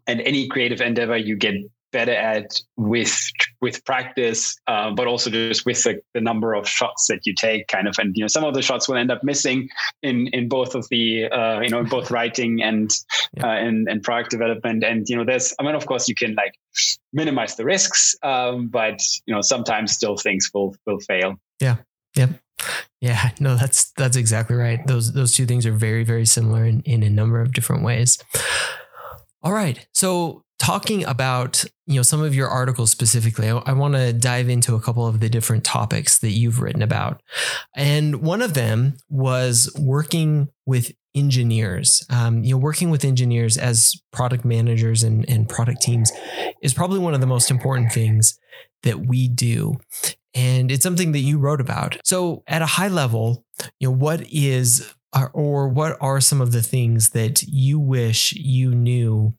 and 0.06 0.20
any 0.22 0.48
creative 0.48 0.80
endeavor 0.80 1.16
you 1.16 1.36
get 1.36 1.54
better 1.92 2.12
at 2.12 2.60
with 2.76 3.18
with 3.60 3.84
practice, 3.84 4.56
uh, 4.66 4.90
but 4.90 5.06
also 5.06 5.30
just 5.30 5.66
with 5.66 5.82
the, 5.82 6.00
the, 6.14 6.20
number 6.20 6.54
of 6.54 6.68
shots 6.68 7.06
that 7.08 7.26
you 7.26 7.34
take, 7.34 7.68
kind 7.68 7.88
of. 7.88 7.96
And 7.98 8.16
you 8.16 8.24
know, 8.24 8.28
some 8.28 8.44
of 8.44 8.54
the 8.54 8.62
shots 8.62 8.88
will 8.88 8.96
end 8.96 9.10
up 9.10 9.22
missing 9.22 9.68
in 10.02 10.28
in 10.28 10.48
both 10.48 10.74
of 10.74 10.88
the 10.90 11.26
uh, 11.26 11.60
you 11.60 11.68
know 11.68 11.84
both 11.84 12.10
writing 12.10 12.62
and 12.62 12.92
yeah. 13.36 13.46
uh, 13.46 13.52
and 13.52 13.88
and 13.88 14.02
product 14.02 14.30
development. 14.30 14.84
And 14.84 15.08
you 15.08 15.16
know, 15.16 15.24
there's 15.24 15.54
I 15.58 15.62
mean, 15.62 15.74
of 15.74 15.86
course, 15.86 16.08
you 16.08 16.14
can 16.14 16.34
like 16.34 16.54
minimize 17.12 17.56
the 17.56 17.64
risks, 17.64 18.16
um, 18.22 18.68
but 18.68 19.00
you 19.26 19.34
know, 19.34 19.40
sometimes 19.40 19.92
still 19.92 20.16
things 20.16 20.50
will 20.52 20.74
will 20.86 21.00
fail. 21.00 21.36
Yeah. 21.60 21.76
Yep. 22.16 22.30
Yeah, 23.00 23.30
no, 23.40 23.56
that's 23.56 23.92
that's 23.92 24.16
exactly 24.16 24.56
right. 24.56 24.86
Those 24.86 25.12
those 25.12 25.34
two 25.34 25.46
things 25.46 25.66
are 25.66 25.72
very 25.72 26.04
very 26.04 26.26
similar 26.26 26.64
in, 26.64 26.82
in 26.82 27.02
a 27.02 27.10
number 27.10 27.40
of 27.40 27.52
different 27.52 27.82
ways. 27.82 28.18
All 29.42 29.52
right. 29.52 29.86
So 29.94 30.44
talking 30.60 31.04
about 31.06 31.64
you 31.86 31.96
know 31.96 32.02
some 32.02 32.22
of 32.22 32.34
your 32.34 32.46
articles 32.46 32.90
specifically 32.90 33.48
i, 33.48 33.56
I 33.56 33.72
want 33.72 33.94
to 33.94 34.12
dive 34.12 34.48
into 34.48 34.74
a 34.74 34.80
couple 34.80 35.06
of 35.06 35.18
the 35.18 35.30
different 35.30 35.64
topics 35.64 36.18
that 36.18 36.30
you've 36.30 36.60
written 36.60 36.82
about. 36.82 37.22
And 37.74 38.22
one 38.22 38.42
of 38.42 38.54
them 38.54 38.98
was 39.08 39.74
working 39.78 40.48
with 40.66 40.92
engineers. 41.14 42.06
Um, 42.10 42.44
you 42.44 42.54
know 42.54 42.58
working 42.58 42.90
with 42.90 43.04
engineers 43.04 43.56
as 43.56 44.00
product 44.12 44.44
managers 44.44 45.02
and, 45.02 45.28
and 45.28 45.48
product 45.48 45.80
teams 45.82 46.12
is 46.62 46.74
probably 46.74 47.00
one 47.00 47.14
of 47.14 47.20
the 47.20 47.26
most 47.26 47.50
important 47.50 47.92
things 47.92 48.38
that 48.82 49.06
we 49.06 49.26
do. 49.28 49.80
And 50.34 50.70
it's 50.70 50.84
something 50.84 51.12
that 51.12 51.20
you 51.20 51.38
wrote 51.38 51.60
about. 51.60 51.98
So 52.04 52.44
at 52.46 52.62
a 52.62 52.66
high 52.66 52.88
level 52.88 53.44
you 53.78 53.88
know 53.88 53.94
what 53.94 54.22
is 54.30 54.94
or 55.32 55.68
what 55.68 55.96
are 56.00 56.20
some 56.20 56.40
of 56.40 56.52
the 56.52 56.62
things 56.62 57.10
that 57.10 57.42
you 57.42 57.78
wish 57.78 58.32
you 58.32 58.74
knew 58.74 59.34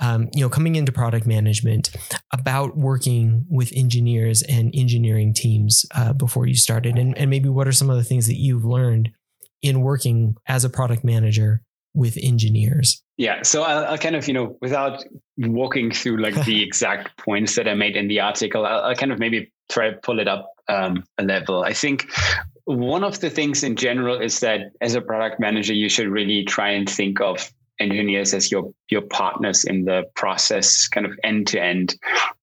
um, 0.00 0.28
you 0.34 0.40
know 0.40 0.48
coming 0.48 0.76
into 0.76 0.92
product 0.92 1.26
management 1.26 1.90
about 2.32 2.76
working 2.76 3.44
with 3.50 3.72
engineers 3.74 4.42
and 4.42 4.72
engineering 4.74 5.34
teams 5.34 5.84
uh, 5.94 6.12
before 6.12 6.46
you 6.46 6.54
started? 6.54 6.96
And, 6.96 7.16
and 7.18 7.30
maybe 7.30 7.48
what 7.48 7.66
are 7.66 7.72
some 7.72 7.90
of 7.90 7.96
the 7.96 8.04
things 8.04 8.26
that 8.26 8.38
you've 8.38 8.64
learned 8.64 9.10
in 9.62 9.80
working 9.80 10.36
as 10.46 10.64
a 10.64 10.70
product 10.70 11.04
manager 11.04 11.62
with 11.94 12.16
engineers? 12.22 13.02
Yeah 13.16 13.42
so 13.42 13.62
I'll, 13.62 13.84
I'll 13.86 13.98
kind 13.98 14.16
of 14.16 14.28
you 14.28 14.34
know 14.34 14.56
without 14.60 15.04
walking 15.38 15.90
through 15.90 16.18
like 16.18 16.44
the 16.44 16.62
exact 16.66 17.18
points 17.18 17.56
that 17.56 17.68
i 17.68 17.74
made 17.74 17.96
in 17.96 18.08
the 18.08 18.20
article 18.20 18.64
I'll, 18.64 18.84
I'll 18.84 18.94
kind 18.94 19.12
of 19.12 19.18
maybe 19.18 19.52
try 19.68 19.90
to 19.90 19.96
pull 19.96 20.20
it 20.20 20.28
up 20.28 20.52
um, 20.68 21.04
a 21.18 21.22
level. 21.22 21.62
I 21.62 21.72
think 21.72 22.10
one 22.66 23.04
of 23.04 23.20
the 23.20 23.30
things 23.30 23.62
in 23.62 23.76
general 23.76 24.20
is 24.20 24.40
that 24.40 24.72
as 24.80 24.94
a 24.94 25.00
product 25.00 25.40
manager, 25.40 25.72
you 25.72 25.88
should 25.88 26.08
really 26.08 26.44
try 26.44 26.70
and 26.70 26.90
think 26.90 27.20
of 27.20 27.50
engineers 27.78 28.34
as 28.34 28.50
your 28.50 28.72
your 28.90 29.02
partners 29.02 29.64
in 29.64 29.84
the 29.84 30.02
process, 30.14 30.88
kind 30.88 31.06
of 31.06 31.12
end 31.22 31.46
to 31.48 31.62
end. 31.62 31.94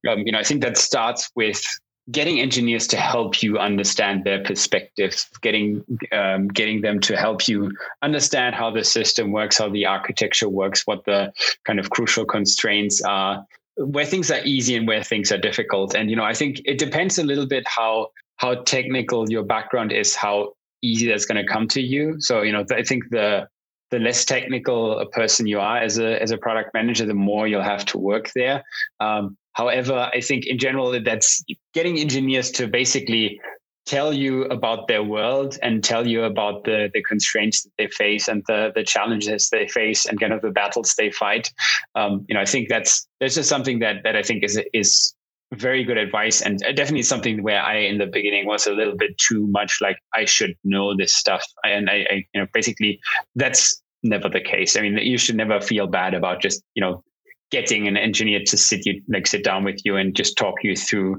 You 0.02 0.32
know, 0.32 0.38
I 0.38 0.42
think 0.42 0.62
that 0.62 0.78
starts 0.78 1.30
with 1.34 1.62
getting 2.10 2.40
engineers 2.40 2.86
to 2.86 2.96
help 2.96 3.42
you 3.42 3.58
understand 3.58 4.24
their 4.24 4.42
perspectives, 4.42 5.28
getting 5.42 5.84
um, 6.12 6.48
getting 6.48 6.80
them 6.80 7.00
to 7.00 7.16
help 7.16 7.46
you 7.46 7.70
understand 8.00 8.54
how 8.54 8.70
the 8.70 8.84
system 8.84 9.30
works, 9.30 9.58
how 9.58 9.68
the 9.68 9.84
architecture 9.84 10.48
works, 10.48 10.86
what 10.86 11.04
the 11.04 11.34
kind 11.64 11.78
of 11.78 11.90
crucial 11.90 12.24
constraints 12.24 13.02
are, 13.02 13.46
where 13.76 14.06
things 14.06 14.30
are 14.30 14.40
easy 14.44 14.74
and 14.74 14.86
where 14.86 15.04
things 15.04 15.30
are 15.30 15.38
difficult. 15.38 15.94
And 15.94 16.08
you 16.08 16.16
know, 16.16 16.24
I 16.24 16.32
think 16.32 16.62
it 16.64 16.78
depends 16.78 17.18
a 17.18 17.24
little 17.24 17.46
bit 17.46 17.66
how 17.66 18.08
how 18.36 18.54
technical 18.54 19.30
your 19.30 19.44
background 19.44 19.92
is, 19.92 20.14
how 20.14 20.52
easy 20.82 21.08
that's 21.08 21.24
going 21.24 21.44
to 21.44 21.50
come 21.50 21.68
to 21.68 21.80
you. 21.80 22.16
So 22.20 22.42
you 22.42 22.52
know, 22.52 22.64
I 22.70 22.82
think 22.82 23.04
the 23.10 23.48
the 23.90 23.98
less 23.98 24.24
technical 24.24 24.98
a 24.98 25.08
person 25.08 25.46
you 25.46 25.60
are 25.60 25.78
as 25.78 25.98
a 25.98 26.20
as 26.20 26.30
a 26.30 26.38
product 26.38 26.70
manager, 26.74 27.06
the 27.06 27.14
more 27.14 27.46
you'll 27.46 27.62
have 27.62 27.84
to 27.86 27.98
work 27.98 28.30
there. 28.34 28.64
Um, 29.00 29.36
However, 29.54 30.10
I 30.12 30.20
think 30.20 30.46
in 30.46 30.58
general, 30.58 31.00
that's 31.02 31.42
getting 31.72 31.98
engineers 31.98 32.50
to 32.52 32.66
basically 32.66 33.40
tell 33.86 34.12
you 34.12 34.44
about 34.44 34.88
their 34.88 35.02
world 35.02 35.58
and 35.62 35.84
tell 35.84 36.06
you 36.06 36.24
about 36.24 36.64
the, 36.64 36.90
the 36.92 37.02
constraints 37.02 37.62
that 37.62 37.70
they 37.78 37.86
face 37.88 38.28
and 38.28 38.42
the, 38.48 38.72
the 38.74 38.82
challenges 38.82 39.50
they 39.50 39.68
face 39.68 40.06
and 40.06 40.18
kind 40.18 40.32
of 40.32 40.42
the 40.42 40.50
battles 40.50 40.94
they 40.96 41.10
fight. 41.10 41.52
Um, 41.94 42.24
you 42.28 42.34
know, 42.34 42.40
I 42.40 42.46
think 42.46 42.68
that's 42.68 43.06
that's 43.20 43.36
just 43.36 43.48
something 43.48 43.78
that 43.78 44.02
that 44.02 44.16
I 44.16 44.22
think 44.22 44.42
is 44.42 44.60
is 44.72 45.14
very 45.52 45.84
good 45.84 45.98
advice 45.98 46.40
and 46.40 46.58
definitely 46.74 47.02
something 47.02 47.42
where 47.42 47.62
I 47.62 47.76
in 47.76 47.98
the 47.98 48.06
beginning 48.06 48.46
was 48.46 48.66
a 48.66 48.72
little 48.72 48.96
bit 48.96 49.16
too 49.18 49.46
much 49.48 49.78
like 49.80 49.98
I 50.14 50.24
should 50.24 50.54
know 50.64 50.96
this 50.96 51.14
stuff 51.14 51.44
and 51.62 51.88
I, 51.88 52.06
I 52.10 52.14
you 52.34 52.40
know 52.40 52.46
basically 52.52 52.98
that's 53.36 53.82
never 54.04 54.28
the 54.28 54.40
case. 54.40 54.76
I 54.76 54.82
mean, 54.82 54.98
you 54.98 55.18
should 55.18 55.36
never 55.36 55.60
feel 55.60 55.86
bad 55.86 56.14
about 56.14 56.40
just 56.40 56.62
you 56.74 56.80
know 56.80 57.02
getting 57.50 57.86
an 57.86 57.96
engineer 57.96 58.40
to 58.44 58.56
sit 58.56 58.84
you 58.84 59.00
like 59.08 59.26
sit 59.26 59.44
down 59.44 59.64
with 59.64 59.80
you 59.84 59.96
and 59.96 60.16
just 60.16 60.36
talk 60.36 60.54
you 60.62 60.74
through 60.74 61.16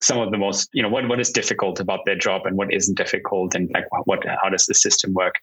some 0.00 0.18
of 0.18 0.30
the 0.30 0.38
most 0.38 0.68
you 0.72 0.82
know 0.82 0.88
what 0.88 1.08
what 1.08 1.18
is 1.18 1.30
difficult 1.30 1.80
about 1.80 2.00
their 2.06 2.14
job 2.14 2.42
and 2.44 2.56
what 2.56 2.72
isn't 2.72 2.96
difficult 2.96 3.54
and 3.54 3.70
like 3.74 3.84
what 4.04 4.20
how 4.40 4.48
does 4.48 4.66
the 4.66 4.74
system 4.74 5.12
work 5.14 5.34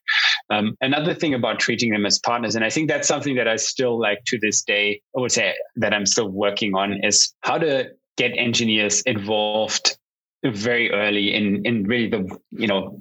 um, 0.50 0.76
another 0.82 1.14
thing 1.14 1.34
about 1.34 1.60
treating 1.60 1.92
them 1.92 2.06
as 2.06 2.20
partners 2.20 2.56
and 2.56 2.64
i 2.64 2.70
think 2.70 2.88
that's 2.88 3.08
something 3.08 3.36
that 3.36 3.48
i 3.48 3.56
still 3.56 4.00
like 4.00 4.20
to 4.28 4.40
this 4.40 4.62
day 4.62 5.02
i 5.18 5.20
would 5.20 5.32
say 5.32 5.54
that 5.76 5.94
i'm 5.94 6.06
still 6.06 6.30
working 6.30 6.74
on 6.74 7.04
is 7.04 7.34
how 7.42 7.58
to 7.58 7.90
get 8.20 8.38
engineers 8.38 9.02
involved 9.04 9.98
very 10.44 10.92
early 10.92 11.34
in 11.34 11.66
in 11.66 11.86
really 11.86 12.10
the 12.10 12.38
you 12.52 12.68
know 12.68 13.00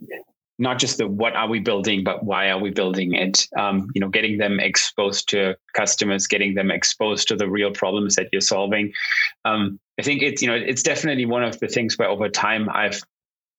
not 0.59 0.79
just 0.79 0.99
the 0.99 1.07
what 1.07 1.37
are 1.37 1.49
we 1.49 1.61
building, 1.61 2.03
but 2.03 2.25
why 2.25 2.51
are 2.51 2.59
we 2.59 2.71
building 2.71 3.15
it? 3.15 3.47
Um, 3.57 3.91
you 3.95 4.01
know, 4.01 4.09
getting 4.09 4.39
them 4.39 4.59
exposed 4.59 5.29
to 5.29 5.57
customers, 5.75 6.27
getting 6.27 6.55
them 6.55 6.71
exposed 6.71 7.29
to 7.29 7.37
the 7.37 7.49
real 7.49 7.71
problems 7.71 8.17
that 8.17 8.29
you're 8.33 8.41
solving. 8.41 8.93
Um, 9.45 9.79
I 10.01 10.03
think 10.03 10.23
it's 10.23 10.43
you 10.43 10.49
know 10.49 10.57
it's 10.57 10.83
definitely 10.83 11.27
one 11.27 11.45
of 11.45 11.59
the 11.61 11.69
things 11.69 11.97
where 11.97 12.09
over 12.09 12.29
time 12.29 12.69
I've 12.73 13.03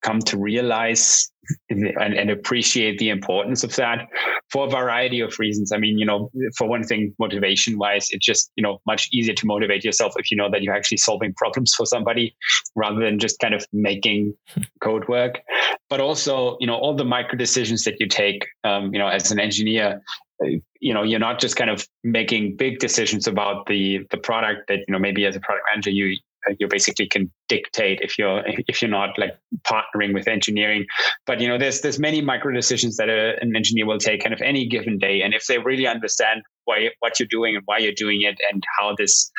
come 0.02 0.20
to 0.20 0.38
realize 0.38 1.32
and, 1.70 1.88
and, 1.98 2.30
appreciate 2.30 3.00
the 3.00 3.10
importance 3.10 3.64
of 3.64 3.76
that 3.76 4.08
for 4.52 4.68
a 4.68 4.70
variety 4.70 5.20
of 5.20 5.38
reasons. 5.40 5.72
I 5.72 5.78
mean, 5.78 5.98
you 5.98 6.06
know, 6.06 6.30
for 6.56 6.68
one 6.68 6.84
thing, 6.84 7.14
motivation 7.20 7.78
wise, 7.78 8.08
it's 8.12 8.26
just, 8.26 8.52
you 8.56 8.62
know, 8.62 8.80
much 8.86 9.10
easier 9.12 9.34
to 9.34 9.46
motivate 9.48 9.84
yourself 9.84 10.14
if 10.18 10.30
you 10.30 10.38
know 10.38 10.50
that 10.52 10.62
you're 10.62 10.76
actually 10.76 10.98
solving 10.98 11.34
problems 11.34 11.74
for 11.76 11.86
somebody 11.86 12.36
rather 12.76 13.00
than 13.00 13.20
just 13.20 13.40
kind 13.40 13.54
of 13.54 13.66
making 13.74 14.34
code 14.82 15.08
work. 15.08 15.40
But 15.90 16.00
also, 16.02 16.58
you 16.60 16.68
know, 16.68 16.76
all 16.76 16.96
the 16.96 17.06
micro 17.06 17.38
decisions 17.38 17.84
that 17.84 18.00
you 18.00 18.08
take, 18.08 18.46
um, 18.64 18.94
you 18.94 19.00
know, 19.00 19.08
as 19.08 19.32
an 19.32 19.40
engineer, 19.40 20.02
you 20.80 20.94
know 20.94 21.04
you're 21.04 21.20
not 21.20 21.38
just 21.40 21.58
kind 21.58 21.70
of 21.70 21.86
making 22.04 22.56
big 22.56 22.80
decisions 22.80 23.28
about 23.28 23.66
the 23.66 24.06
the 24.10 24.18
product 24.18 24.70
that 24.70 24.80
you 24.88 24.94
know 24.94 25.00
maybe 25.00 25.26
as 25.26 25.36
a 25.36 25.40
product 25.42 25.66
manager 25.70 25.90
you 25.90 26.16
you 26.60 26.68
basically 26.68 27.08
can 27.08 27.32
dictate 27.48 28.00
if 28.02 28.18
you're 28.18 28.44
if 28.46 28.82
you're 28.82 28.92
not 28.92 29.18
like 29.18 29.38
partnering 29.64 30.14
with 30.14 30.28
engineering. 30.28 30.86
But 31.26 31.40
you 31.40 31.48
know 31.48 31.58
there's 31.58 31.82
there's 31.82 32.00
many 32.00 32.22
micro 32.22 32.54
decisions 32.54 32.98
that 32.98 33.10
a, 33.10 33.36
an 33.42 33.56
engineer 33.56 33.86
will 33.86 33.98
take 33.98 34.24
kind 34.24 34.34
of 34.34 34.42
any 34.42 34.68
given 34.68 34.98
day. 34.98 35.22
And 35.22 35.34
if 35.34 35.46
they 35.48 35.58
really 35.58 35.88
understand 35.88 36.42
why 36.66 36.90
what 37.00 37.20
you're 37.20 37.28
doing 37.30 37.56
and 37.56 37.64
why 37.66 37.78
you're 37.80 37.94
doing 37.94 38.22
it 38.22 38.38
and 38.52 38.64
how 38.80 38.96
this 38.98 39.32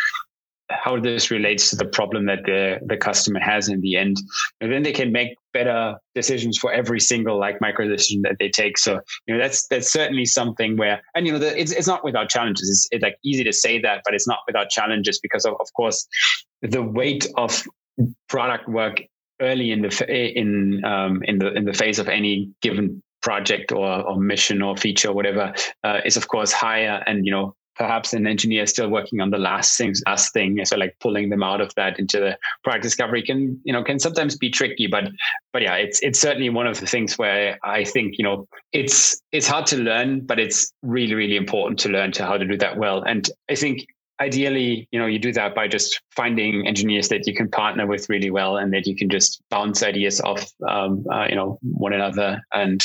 how 0.71 0.99
this 0.99 1.31
relates 1.31 1.71
to 1.71 1.77
the 1.77 1.85
problem 1.85 2.27
that 2.27 2.41
the 2.45 2.79
the 2.87 2.97
customer 2.97 3.41
has 3.41 3.69
in 3.69 3.81
the 3.81 3.97
end 3.97 4.17
and 4.61 4.73
then 4.73 4.83
they 4.83 4.93
can 4.93 5.13
make 5.13 5.31
better 5.53 5.97
decisions 6.15 6.57
for 6.57 6.73
every 6.73 7.01
single 7.01 7.39
like 7.39 7.61
micro 7.61 7.89
decision 7.89 8.23
that 8.23 8.37
they 8.39 8.49
take. 8.49 8.79
So 8.79 9.01
you 9.27 9.35
know 9.35 9.41
that's 9.41 9.67
that's 9.69 9.93
certainly 9.93 10.25
something 10.25 10.77
where 10.77 11.03
and 11.15 11.27
you 11.27 11.33
know 11.33 11.39
the, 11.39 11.59
it's, 11.59 11.73
it's 11.73 11.89
not 11.89 12.05
without 12.05 12.29
challenges. 12.29 12.69
It's, 12.69 12.89
it's, 12.93 13.03
like 13.03 13.17
easy 13.25 13.45
to 13.45 13.53
say 13.53 13.81
that 13.81 14.03
but 14.05 14.15
it's 14.15 14.29
not 14.29 14.39
without 14.47 14.71
challenges 14.71 15.19
because 15.21 15.45
of, 15.45 15.55
of 15.61 15.67
course 15.75 16.07
the 16.63 16.83
weight 16.83 17.27
of 17.37 17.63
product 18.29 18.69
work 18.69 19.03
early 19.41 19.73
in 19.73 19.83
the 19.83 20.39
in 20.39 20.85
um, 20.85 21.23
in 21.25 21.39
the 21.39 21.53
in 21.53 21.65
the 21.65 21.73
phase 21.73 21.99
of 21.99 22.09
any 22.09 22.51
given 22.61 23.03
project 23.23 23.73
or, 23.73 24.03
or 24.03 24.17
mission 24.17 24.63
or 24.63 24.77
feature 24.77 25.09
or 25.09 25.15
whatever 25.15 25.53
uh, 25.85 26.01
is 26.05 26.17
of 26.17 26.29
course 26.29 26.53
higher. 26.53 27.03
And 27.07 27.27
you 27.27 27.33
know 27.33 27.55
perhaps 27.77 28.13
an 28.13 28.27
engineer 28.27 28.67
still 28.67 28.91
working 28.91 29.21
on 29.21 29.31
the 29.31 29.39
last 29.39 29.79
things 29.79 30.03
last 30.07 30.35
thing. 30.35 30.63
So 30.67 30.77
like 30.77 30.97
pulling 31.01 31.31
them 31.31 31.43
out 31.43 31.63
of 31.63 31.75
that 31.77 31.99
into 31.99 32.19
the 32.19 32.37
product 32.63 32.83
discovery 32.83 33.23
can 33.23 33.59
you 33.65 33.73
know 33.73 33.83
can 33.83 33.99
sometimes 33.99 34.37
be 34.37 34.51
tricky. 34.51 34.87
But 34.87 35.05
but 35.53 35.63
yeah 35.63 35.77
it's 35.77 36.01
it's 36.03 36.21
certainly 36.21 36.51
one 36.51 36.67
of 36.67 36.79
the 36.81 36.87
things 36.87 37.17
where 37.17 37.59
i 37.65 37.85
think 37.85 38.17
you 38.19 38.25
know 38.25 38.47
it's 38.73 39.21
it's 39.33 39.47
hard 39.47 39.67
to 39.67 39.77
learn 39.77 40.27
but 40.27 40.39
it's 40.39 40.73
really 40.83 41.15
really 41.15 41.37
important 41.37 41.79
to 41.81 41.89
learn 41.89 42.13
to 42.13 42.27
how 42.27 42.37
to 42.37 42.47
do 42.47 42.59
that 42.59 42.77
well. 42.77 43.03
And 43.03 43.29
i 43.51 43.55
think 43.55 43.87
ideally 44.21 44.89
you 44.91 44.99
know 44.99 45.07
you 45.07 45.19
do 45.19 45.33
that 45.33 45.55
by 45.55 45.67
just 45.67 46.01
finding 46.15 46.67
engineers 46.67 47.09
that 47.09 47.27
you 47.27 47.35
can 47.35 47.49
partner 47.49 47.87
with 47.87 48.09
really 48.09 48.31
well 48.31 48.57
and 48.57 48.73
that 48.73 48.87
you 48.87 48.95
can 48.95 49.09
just 49.09 49.43
bounce 49.51 49.83
ideas 49.83 50.21
off 50.21 50.51
um, 50.69 51.05
uh, 51.13 51.27
you 51.29 51.35
know 51.35 51.59
one 51.63 51.93
another 51.93 52.41
and 52.53 52.83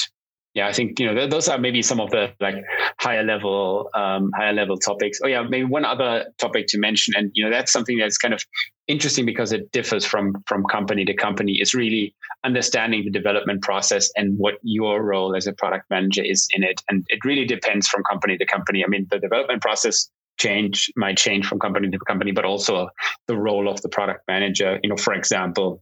yeah, 0.55 0.69
I 0.69 0.71
think 0.71 1.01
you 1.01 1.05
know 1.05 1.27
those 1.27 1.49
are 1.49 1.57
maybe 1.57 1.81
some 1.81 1.99
of 1.99 2.11
the 2.11 2.31
like 2.39 2.55
higher 3.01 3.23
level 3.23 3.89
um, 3.93 4.31
higher 4.33 4.53
level 4.53 4.77
topics. 4.77 5.19
Oh 5.21 5.27
yeah, 5.27 5.43
maybe 5.43 5.65
one 5.65 5.83
other 5.83 6.27
topic 6.37 6.67
to 6.67 6.79
mention, 6.79 7.13
and 7.17 7.29
you 7.33 7.43
know 7.43 7.51
that's 7.51 7.73
something 7.73 7.97
that's 7.97 8.17
kind 8.17 8.33
of 8.33 8.41
interesting 8.87 9.25
because 9.25 9.51
it 9.51 9.69
differs 9.73 10.05
from 10.05 10.33
from 10.47 10.63
company 10.63 11.03
to 11.03 11.13
company. 11.13 11.59
Is 11.59 11.73
really 11.73 12.15
understanding 12.45 13.03
the 13.03 13.11
development 13.11 13.63
process 13.63 14.09
and 14.15 14.37
what 14.37 14.55
your 14.63 15.03
role 15.03 15.35
as 15.35 15.45
a 15.45 15.51
product 15.51 15.89
manager 15.89 16.23
is 16.23 16.47
in 16.53 16.63
it, 16.63 16.81
and 16.87 17.05
it 17.09 17.19
really 17.25 17.45
depends 17.45 17.89
from 17.89 18.01
company 18.09 18.37
to 18.37 18.45
company. 18.45 18.81
I 18.81 18.87
mean, 18.87 19.07
the 19.11 19.19
development 19.19 19.61
process 19.61 20.09
change 20.37 20.91
might 20.95 21.17
change 21.17 21.47
from 21.47 21.59
company 21.59 21.89
to 21.89 21.99
company, 21.99 22.31
but 22.31 22.45
also 22.45 22.89
the 23.27 23.37
role 23.37 23.69
of 23.69 23.81
the 23.81 23.89
product 23.89 24.21
manager. 24.27 24.79
You 24.83 24.89
know, 24.89 24.97
for 24.97 25.13
example, 25.13 25.81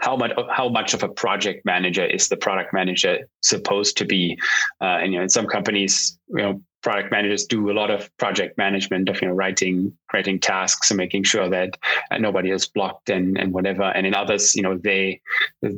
how 0.00 0.16
much 0.16 0.32
how 0.50 0.68
much 0.68 0.94
of 0.94 1.02
a 1.02 1.08
project 1.08 1.64
manager 1.64 2.04
is 2.04 2.28
the 2.28 2.36
product 2.36 2.72
manager 2.72 3.28
supposed 3.42 3.96
to 3.98 4.04
be? 4.04 4.38
Uh, 4.80 4.98
and 5.02 5.12
you 5.12 5.18
know, 5.18 5.22
in 5.22 5.28
some 5.28 5.46
companies, 5.46 6.18
you 6.28 6.42
know, 6.42 6.62
product 6.82 7.10
managers 7.10 7.46
do 7.46 7.70
a 7.70 7.72
lot 7.72 7.90
of 7.90 8.14
project 8.16 8.56
management 8.58 9.08
of 9.08 9.20
you 9.20 9.28
know 9.28 9.34
writing 9.34 9.92
writing 10.12 10.38
tasks 10.38 10.90
and 10.90 10.98
making 10.98 11.24
sure 11.24 11.48
that 11.48 11.76
uh, 12.10 12.18
nobody 12.18 12.50
is 12.50 12.66
blocked 12.66 13.10
and 13.10 13.38
and 13.38 13.52
whatever. 13.52 13.84
And 13.84 14.06
in 14.06 14.14
others, 14.14 14.54
you 14.54 14.62
know, 14.62 14.76
they 14.78 15.20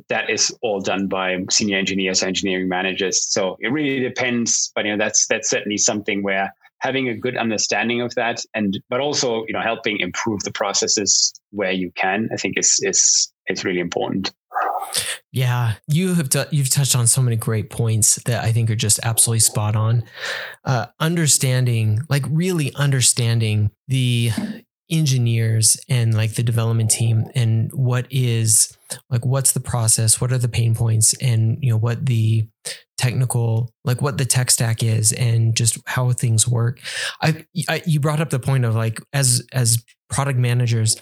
that 0.09 0.31
is 0.31 0.55
all 0.62 0.81
done 0.81 1.07
by 1.09 1.38
senior 1.51 1.79
engineers, 1.79 2.22
engineering 2.22 2.68
managers. 2.68 3.24
So 3.24 3.57
it 3.61 3.68
really 3.68 4.01
depends. 4.01 4.72
But 4.74 4.85
you 4.85 4.92
know, 4.92 5.05
that's 5.05 5.27
that's 5.27 5.48
certainly 5.48 5.79
something 5.79 6.22
where 6.22 6.53
having 6.81 7.09
a 7.09 7.17
good 7.17 7.37
understanding 7.37 8.01
of 8.01 8.14
that 8.14 8.45
and 8.55 8.81
but 8.88 9.01
also 9.01 9.45
you 9.47 9.53
know 9.53 9.61
helping 9.61 9.99
improve 9.99 10.43
the 10.45 10.53
processes 10.53 11.33
where 11.51 11.73
you 11.73 11.91
can 11.97 12.29
i 12.33 12.37
think 12.37 12.59
is 12.59 12.79
is 12.83 13.33
is 13.49 13.64
really 13.64 13.81
important. 13.81 14.33
Yeah 15.33 15.75
you 15.87 16.14
have 16.14 16.29
t- 16.29 16.45
you've 16.51 16.71
touched 16.71 16.97
on 16.97 17.07
so 17.07 17.23
many 17.23 17.37
great 17.37 17.71
points 17.71 18.17
that 18.25 18.45
i 18.45 18.53
think 18.53 18.71
are 18.71 18.77
just 18.77 19.01
absolutely 19.03 19.41
spot 19.41 19.77
on. 19.77 20.05
Uh, 20.64 20.87
understanding 21.01 22.01
like 22.09 22.25
really 22.31 22.75
understanding 22.75 23.71
the 23.88 24.31
engineers 24.91 25.79
and 25.88 26.14
like 26.14 26.35
the 26.35 26.43
development 26.43 26.91
team 26.91 27.27
and 27.35 27.71
what 27.73 28.07
is 28.11 28.78
like 29.11 29.24
what's 29.24 29.53
the 29.53 29.61
process? 29.61 30.20
What 30.20 30.33
are 30.33 30.38
the 30.38 30.48
pain 30.48 30.74
points? 30.74 31.14
And 31.20 31.59
you 31.61 31.70
know 31.70 31.79
what 31.79 32.07
the 32.07 32.48
technical 32.96 33.72
like 33.85 34.03
what 34.03 34.18
the 34.18 34.24
tech 34.24 34.51
stack 34.51 34.83
is 34.83 35.12
and 35.12 35.57
just 35.57 35.79
how 35.87 36.11
things 36.12 36.48
work. 36.48 36.81
I, 37.22 37.44
I 37.68 37.83
you 37.87 38.01
brought 38.01 38.20
up 38.20 38.31
the 38.31 38.40
point 38.40 38.64
of 38.64 38.74
like 38.74 39.01
as 39.12 39.46
as 39.53 39.85
product 40.09 40.38
managers 40.38 41.01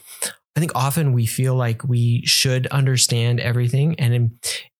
i 0.56 0.60
think 0.60 0.72
often 0.74 1.12
we 1.12 1.26
feel 1.26 1.54
like 1.54 1.84
we 1.84 2.24
should 2.26 2.66
understand 2.68 3.40
everything 3.40 3.98
and 3.98 4.32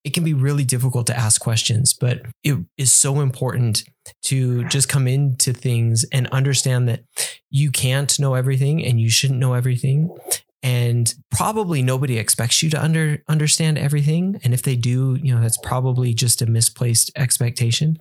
it 0.04 0.14
can 0.14 0.24
be 0.24 0.34
really 0.34 0.64
difficult 0.64 1.06
to 1.06 1.16
ask 1.16 1.40
questions 1.40 1.94
but 1.94 2.22
it 2.42 2.58
is 2.76 2.92
so 2.92 3.20
important 3.20 3.84
to 4.22 4.64
just 4.64 4.88
come 4.88 5.06
into 5.06 5.52
things 5.52 6.04
and 6.12 6.26
understand 6.28 6.88
that 6.88 7.04
you 7.50 7.70
can't 7.70 8.18
know 8.18 8.34
everything 8.34 8.84
and 8.84 9.00
you 9.00 9.10
shouldn't 9.10 9.40
know 9.40 9.54
everything 9.54 10.16
and 10.62 11.14
probably 11.30 11.82
nobody 11.82 12.18
expects 12.18 12.62
you 12.62 12.70
to 12.70 12.82
under 12.82 13.22
understand 13.28 13.78
everything. 13.78 14.40
And 14.42 14.52
if 14.54 14.62
they 14.62 14.76
do 14.76 15.18
you 15.22 15.34
know 15.34 15.40
that's 15.40 15.58
probably 15.58 16.14
just 16.14 16.42
a 16.42 16.46
misplaced 16.46 17.10
expectation. 17.16 17.98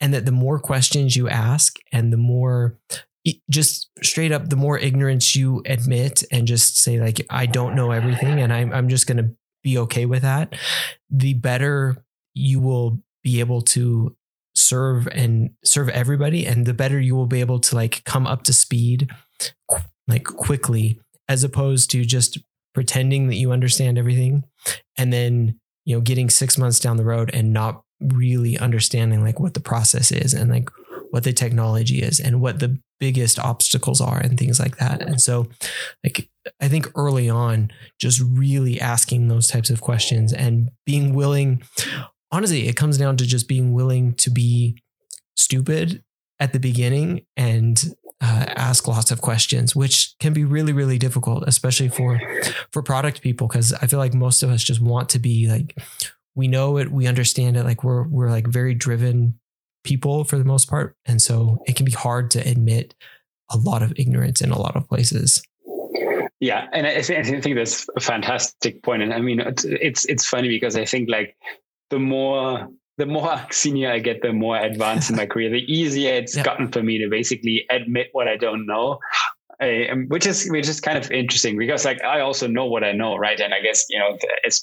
And 0.00 0.12
that 0.14 0.26
the 0.26 0.32
more 0.32 0.58
questions 0.58 1.16
you 1.16 1.28
ask 1.28 1.76
and 1.92 2.12
the 2.12 2.18
more 2.18 2.78
just 3.50 3.88
straight 4.02 4.32
up, 4.32 4.50
the 4.50 4.56
more 4.56 4.78
ignorance 4.78 5.34
you 5.34 5.62
admit 5.64 6.22
and 6.30 6.46
just 6.46 6.76
say 6.76 7.00
like, 7.00 7.24
I 7.30 7.46
don't 7.46 7.74
know 7.74 7.90
everything, 7.90 8.40
and 8.40 8.52
I'm 8.52 8.72
I'm 8.72 8.88
just 8.88 9.06
gonna 9.06 9.30
be 9.62 9.78
okay 9.78 10.06
with 10.06 10.22
that, 10.22 10.54
the 11.10 11.34
better 11.34 12.04
you 12.34 12.60
will 12.60 13.00
be 13.22 13.40
able 13.40 13.62
to 13.62 14.14
serve 14.54 15.08
and 15.08 15.50
serve 15.64 15.88
everybody. 15.88 16.46
And 16.46 16.66
the 16.66 16.74
better 16.74 17.00
you 17.00 17.16
will 17.16 17.26
be 17.26 17.40
able 17.40 17.58
to 17.60 17.74
like 17.74 18.04
come 18.04 18.26
up 18.26 18.42
to 18.44 18.52
speed 18.52 19.10
like 20.06 20.24
quickly 20.24 21.00
as 21.28 21.44
opposed 21.44 21.90
to 21.90 22.04
just 22.04 22.38
pretending 22.74 23.28
that 23.28 23.36
you 23.36 23.52
understand 23.52 23.98
everything 23.98 24.44
and 24.98 25.12
then 25.12 25.58
you 25.84 25.94
know 25.94 26.00
getting 26.00 26.28
6 26.28 26.58
months 26.58 26.80
down 26.80 26.96
the 26.96 27.04
road 27.04 27.30
and 27.32 27.52
not 27.52 27.82
really 28.00 28.58
understanding 28.58 29.22
like 29.22 29.38
what 29.38 29.54
the 29.54 29.60
process 29.60 30.10
is 30.10 30.34
and 30.34 30.50
like 30.50 30.68
what 31.10 31.22
the 31.22 31.32
technology 31.32 32.02
is 32.02 32.18
and 32.18 32.40
what 32.40 32.58
the 32.58 32.78
biggest 32.98 33.38
obstacles 33.38 34.00
are 34.00 34.18
and 34.18 34.38
things 34.38 34.58
like 34.58 34.78
that. 34.78 35.00
And 35.02 35.20
so 35.20 35.48
like 36.02 36.28
I 36.60 36.68
think 36.68 36.90
early 36.96 37.30
on 37.30 37.70
just 38.00 38.20
really 38.20 38.80
asking 38.80 39.28
those 39.28 39.46
types 39.46 39.70
of 39.70 39.80
questions 39.80 40.32
and 40.32 40.70
being 40.84 41.14
willing 41.14 41.62
honestly 42.32 42.66
it 42.66 42.76
comes 42.76 42.98
down 42.98 43.16
to 43.18 43.26
just 43.26 43.46
being 43.46 43.72
willing 43.72 44.14
to 44.14 44.30
be 44.30 44.76
stupid 45.36 46.02
at 46.40 46.52
the 46.52 46.60
beginning 46.60 47.24
and 47.36 47.94
uh, 48.24 48.46
ask 48.56 48.88
lots 48.88 49.10
of 49.10 49.20
questions, 49.20 49.76
which 49.76 50.14
can 50.18 50.32
be 50.32 50.44
really, 50.44 50.72
really 50.72 50.98
difficult, 50.98 51.44
especially 51.46 51.88
for 51.88 52.18
for 52.72 52.82
product 52.82 53.20
people. 53.20 53.46
Because 53.46 53.74
I 53.74 53.86
feel 53.86 53.98
like 53.98 54.14
most 54.14 54.42
of 54.42 54.50
us 54.50 54.64
just 54.64 54.80
want 54.80 55.10
to 55.10 55.18
be 55.18 55.46
like, 55.46 55.76
we 56.34 56.48
know 56.48 56.78
it, 56.78 56.90
we 56.90 57.06
understand 57.06 57.56
it. 57.58 57.64
Like 57.64 57.84
we're 57.84 58.08
we're 58.08 58.30
like 58.30 58.46
very 58.46 58.74
driven 58.74 59.38
people 59.84 60.24
for 60.24 60.38
the 60.38 60.44
most 60.44 60.70
part, 60.70 60.96
and 61.04 61.20
so 61.20 61.62
it 61.66 61.76
can 61.76 61.84
be 61.84 61.92
hard 61.92 62.30
to 62.30 62.38
admit 62.40 62.94
a 63.50 63.58
lot 63.58 63.82
of 63.82 63.92
ignorance 63.96 64.40
in 64.40 64.50
a 64.50 64.58
lot 64.58 64.74
of 64.74 64.88
places. 64.88 65.42
Yeah, 66.40 66.66
and 66.72 66.86
I, 66.86 66.96
I 66.96 67.02
think 67.02 67.56
that's 67.56 67.86
a 67.94 68.00
fantastic 68.00 68.82
point. 68.82 69.02
And 69.02 69.12
I 69.12 69.20
mean, 69.20 69.40
it's 69.40 70.06
it's 70.06 70.26
funny 70.26 70.48
because 70.48 70.76
I 70.76 70.86
think 70.86 71.10
like 71.10 71.36
the 71.90 71.98
more 71.98 72.70
the 72.96 73.06
more 73.06 73.40
senior 73.50 73.90
I 73.90 73.98
get, 73.98 74.22
the 74.22 74.32
more 74.32 74.56
advanced 74.56 75.10
in 75.10 75.16
my 75.16 75.26
career, 75.26 75.50
the 75.50 75.72
easier 75.72 76.14
it's 76.14 76.36
yeah. 76.36 76.42
gotten 76.42 76.70
for 76.70 76.82
me 76.82 76.98
to 76.98 77.08
basically 77.08 77.66
admit 77.70 78.08
what 78.12 78.28
I 78.28 78.36
don't 78.36 78.66
know. 78.66 78.98
I, 79.60 79.86
um, 79.86 80.06
which 80.08 80.26
is 80.26 80.48
which 80.50 80.68
is 80.68 80.80
kind 80.80 80.98
of 80.98 81.10
interesting 81.12 81.56
because 81.56 81.84
like 81.84 82.02
I 82.02 82.20
also 82.20 82.48
know 82.48 82.66
what 82.66 82.82
I 82.82 82.90
know, 82.90 83.16
right? 83.16 83.38
And 83.38 83.54
I 83.54 83.60
guess 83.60 83.84
you 83.88 83.98
know, 83.98 84.18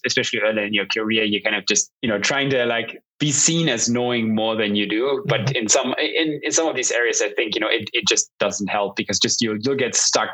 especially 0.06 0.40
early 0.42 0.64
in 0.66 0.74
your 0.74 0.86
career, 0.86 1.24
you 1.24 1.42
kind 1.42 1.56
of 1.56 1.66
just 1.66 1.92
you 2.02 2.10
know 2.10 2.20
trying 2.20 2.50
to 2.50 2.66
like 2.66 3.02
be 3.18 3.32
seen 3.32 3.70
as 3.70 3.88
knowing 3.88 4.36
more 4.36 4.56
than 4.58 4.76
you 4.76 4.90
do. 4.90 5.24
But 5.28 5.42
mm-hmm. 5.42 5.56
in 5.56 5.70
some 5.70 5.96
in, 5.98 6.42
in 6.44 6.52
some 6.52 6.68
of 6.68 6.76
these 6.76 6.92
areas, 6.92 7.22
I 7.22 7.30
think 7.30 7.56
you 7.56 7.62
know 7.62 7.70
it, 7.70 7.90
it 7.94 8.06
just 8.08 8.30
doesn't 8.40 8.68
help 8.68 8.98
because 8.98 9.18
just 9.18 9.42
you 9.42 9.58
you'll 9.62 9.76
get 9.76 9.96
stuck 9.96 10.32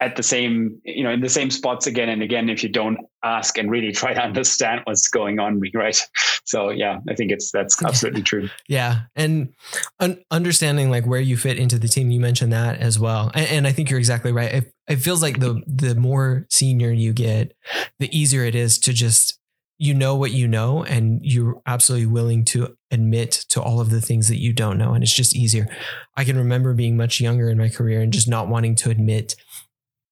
at 0.00 0.16
the 0.16 0.22
same 0.22 0.80
you 0.84 1.02
know 1.02 1.10
in 1.10 1.20
the 1.20 1.28
same 1.28 1.50
spots 1.50 1.86
again 1.86 2.08
and 2.08 2.22
again 2.22 2.48
if 2.48 2.62
you 2.62 2.68
don't 2.68 2.98
ask 3.24 3.58
and 3.58 3.70
really 3.70 3.90
try 3.90 4.14
to 4.14 4.20
understand 4.20 4.80
what's 4.84 5.08
going 5.08 5.38
on 5.38 5.60
right? 5.74 6.00
So 6.44 6.70
yeah 6.70 6.98
i 7.08 7.14
think 7.14 7.30
it's 7.32 7.50
that's 7.50 7.82
absolutely 7.82 8.22
true. 8.22 8.48
Yeah 8.68 9.02
and 9.16 9.52
un- 10.00 10.22
understanding 10.30 10.90
like 10.90 11.06
where 11.06 11.20
you 11.20 11.36
fit 11.36 11.58
into 11.58 11.78
the 11.78 11.88
team 11.88 12.10
you 12.10 12.20
mentioned 12.20 12.52
that 12.52 12.78
as 12.80 12.98
well 12.98 13.30
and, 13.34 13.48
and 13.48 13.66
i 13.66 13.72
think 13.72 13.90
you're 13.90 13.98
exactly 13.98 14.32
right 14.32 14.52
it, 14.52 14.72
it 14.88 14.96
feels 14.96 15.22
like 15.22 15.40
the 15.40 15.62
the 15.66 15.94
more 15.94 16.46
senior 16.50 16.90
you 16.90 17.12
get 17.12 17.56
the 17.98 18.16
easier 18.16 18.44
it 18.44 18.54
is 18.54 18.78
to 18.78 18.92
just 18.92 19.38
you 19.78 19.94
know 19.94 20.16
what 20.16 20.32
you 20.32 20.48
know 20.48 20.82
and 20.84 21.20
you're 21.22 21.62
absolutely 21.66 22.06
willing 22.06 22.44
to 22.44 22.76
admit 22.90 23.30
to 23.48 23.62
all 23.62 23.80
of 23.80 23.90
the 23.90 24.00
things 24.00 24.28
that 24.28 24.40
you 24.40 24.52
don't 24.52 24.76
know 24.76 24.92
and 24.92 25.04
it's 25.04 25.14
just 25.14 25.36
easier. 25.36 25.68
I 26.16 26.24
can 26.24 26.36
remember 26.36 26.74
being 26.74 26.96
much 26.96 27.20
younger 27.20 27.48
in 27.48 27.58
my 27.58 27.68
career 27.68 28.00
and 28.00 28.12
just 28.12 28.28
not 28.28 28.48
wanting 28.48 28.74
to 28.76 28.90
admit 28.90 29.36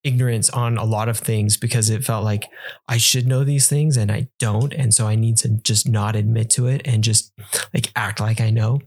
ignorance 0.07 0.49
on 0.51 0.79
a 0.79 0.85
lot 0.85 1.09
of 1.09 1.19
things 1.19 1.57
because 1.57 1.90
it 1.90 2.05
felt 2.05 2.25
like 2.25 2.49
I 2.87 2.97
should 2.97 3.27
know 3.27 3.42
these 3.42 3.69
things 3.69 3.97
and 3.97 4.11
I 4.12 4.29
don't. 4.38 4.73
And 4.73 4.95
so 4.95 5.09
I 5.09 5.16
need 5.16 5.37
to 5.38 5.49
just 5.49 5.88
not 5.88 6.14
admit 6.14 6.49
to 6.51 6.66
it 6.66 6.83
and 6.85 7.03
just 7.03 7.33
like 7.75 7.90
act 7.97 8.21
like 8.21 8.40
I 8.40 8.51
know. 8.51 8.81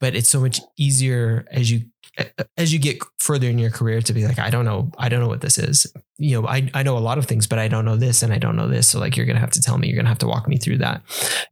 But 0.00 0.16
it's 0.16 0.28
so 0.28 0.40
much 0.40 0.60
easier 0.76 1.46
as 1.52 1.70
you 1.70 1.82
as 2.56 2.72
you 2.72 2.78
get 2.78 2.98
further 3.18 3.48
in 3.48 3.58
your 3.58 3.70
career 3.70 4.00
to 4.00 4.12
be 4.12 4.24
like, 4.24 4.38
I 4.38 4.50
don't 4.50 4.64
know, 4.64 4.92
I 4.98 5.08
don't 5.08 5.20
know 5.20 5.28
what 5.28 5.40
this 5.40 5.58
is. 5.58 5.92
You 6.16 6.40
know, 6.40 6.46
I, 6.46 6.70
I 6.72 6.84
know 6.84 6.96
a 6.96 7.00
lot 7.00 7.18
of 7.18 7.26
things, 7.26 7.48
but 7.48 7.58
I 7.58 7.66
don't 7.66 7.84
know 7.84 7.96
this 7.96 8.22
and 8.22 8.32
I 8.32 8.38
don't 8.38 8.54
know 8.54 8.68
this. 8.68 8.88
So 8.88 9.00
like 9.00 9.16
you're 9.16 9.26
gonna 9.26 9.40
have 9.40 9.50
to 9.52 9.60
tell 9.60 9.78
me, 9.78 9.88
you're 9.88 9.96
gonna 9.96 10.08
have 10.08 10.18
to 10.18 10.28
walk 10.28 10.48
me 10.48 10.56
through 10.56 10.78
that. 10.78 11.02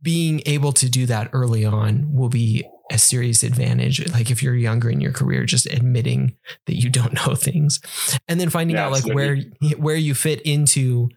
Being 0.03 0.43
able 0.47 0.73
to 0.75 0.89
do 0.89 1.07
that 1.07 1.31
early 1.33 1.65
on 1.65 2.13
will 2.13 2.29
be 2.29 2.65
a 2.90 2.99
serious 2.99 3.42
advantage. 3.42 4.11
Like 4.12 4.31
if 4.31 4.42
you're 4.42 4.55
younger 4.55 4.90
in 4.90 5.01
your 5.01 5.12
career, 5.12 5.45
just 5.45 5.66
admitting 5.66 6.37
that 6.66 6.77
you 6.77 6.90
don't 6.90 7.14
know 7.27 7.35
things, 7.35 7.81
and 8.29 8.40
then 8.40 8.51
finding 8.51 8.77
yeah, 8.77 8.87
out 8.87 8.92
like 8.92 9.07
where 9.07 9.37
where 9.77 9.97
you 9.97 10.14
fit 10.14 10.40
into 10.42 11.09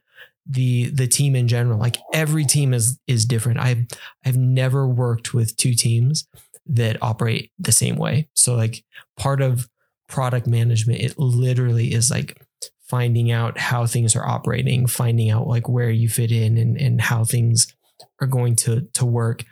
the 0.46 0.90
the 0.92 1.08
team 1.08 1.36
in 1.36 1.48
general. 1.48 1.80
Like 1.80 1.98
every 2.14 2.46
team 2.46 2.74
is 2.74 3.00
is 3.08 3.26
different. 3.26 3.60
I've 3.60 3.86
I've 4.26 4.38
never 4.38 4.88
worked 4.88 5.34
with 5.34 5.58
two 5.58 5.74
teams 5.74 6.28
that 6.68 7.02
operate 7.02 7.52
the 7.60 7.72
same 7.72 7.96
way. 7.96 8.28
So 8.34 8.56
like 8.56 8.84
part 9.18 9.42
of 9.42 9.70
product 10.08 10.48
management, 10.48 11.00
it 11.00 11.18
literally 11.18 11.94
is 11.94 12.10
like 12.10 12.42
finding 12.88 13.32
out 13.32 13.58
how 13.58 13.86
things 13.86 14.16
are 14.16 14.28
operating, 14.28 14.88
finding 14.88 15.30
out 15.30 15.48
like 15.48 15.68
where 15.68 15.90
you 15.90 16.10
fit 16.10 16.32
in 16.32 16.58
and, 16.58 16.80
and 16.80 17.02
how 17.02 17.24
things 17.24 17.68
are 18.22 18.28
going 18.28 18.56
to 18.56 18.82
to 18.94 19.06
work. 19.06 19.44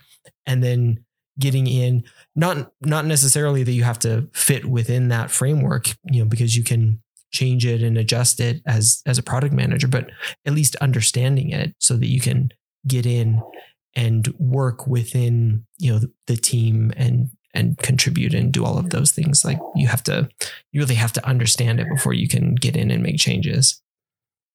And 0.45 0.63
then 0.63 1.04
getting 1.39 1.67
in 1.67 2.04
not 2.36 2.72
not 2.82 3.06
necessarily 3.06 3.63
that 3.63 3.72
you 3.72 3.84
have 3.84 4.00
to 4.00 4.28
fit 4.34 4.65
within 4.65 5.08
that 5.08 5.32
framework 5.32 5.88
you 6.06 6.19
know 6.19 6.30
because 6.30 6.56
you 6.56 6.63
can 6.63 7.02
change 7.32 7.65
it 7.65 7.82
and 7.82 7.98
adjust 7.98 8.39
it 8.39 8.62
as 8.67 9.02
as 9.08 9.17
a 9.17 9.24
product 9.24 9.54
manager 9.54 9.88
but 9.88 10.12
at 10.46 10.54
least 10.54 10.76
understanding 10.76 11.50
it 11.50 11.74
so 11.80 11.98
that 11.98 12.08
you 12.08 12.22
can 12.22 12.52
get 12.88 13.06
in 13.06 13.41
and 13.96 14.34
work 14.39 14.88
within 14.88 15.65
you 15.78 15.91
know 15.91 16.00
the, 16.28 16.36
team 16.36 16.91
and 16.98 17.30
and 17.54 17.78
contribute 17.78 18.34
and 18.34 18.52
do 18.52 18.65
all 18.65 18.80
of 18.80 18.89
those 18.89 19.12
things. 19.12 19.46
Like 19.46 19.60
you 19.76 19.88
have 19.88 20.04
to 20.04 20.28
you 20.72 20.82
really 20.82 20.96
have 20.96 21.13
to 21.13 21.26
understand 21.28 21.80
it 21.80 21.88
before 21.89 22.13
you 22.13 22.28
can 22.28 22.56
get 22.56 22.76
in 22.76 22.91
and 22.91 23.04
make 23.04 23.17
changes. 23.17 23.82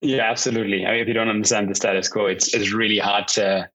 Yeah 0.01 0.29
absolutely. 0.29 0.87
I 0.87 0.93
mean, 0.93 1.01
if 1.01 1.09
you 1.09 1.15
don't 1.15 1.29
understand 1.29 1.69
the 1.69 1.75
status 1.75 2.09
quo 2.09 2.27
it's 2.27 2.53
it's 2.55 2.73
really 2.73 2.99
hard 2.99 3.29
to 3.29 3.69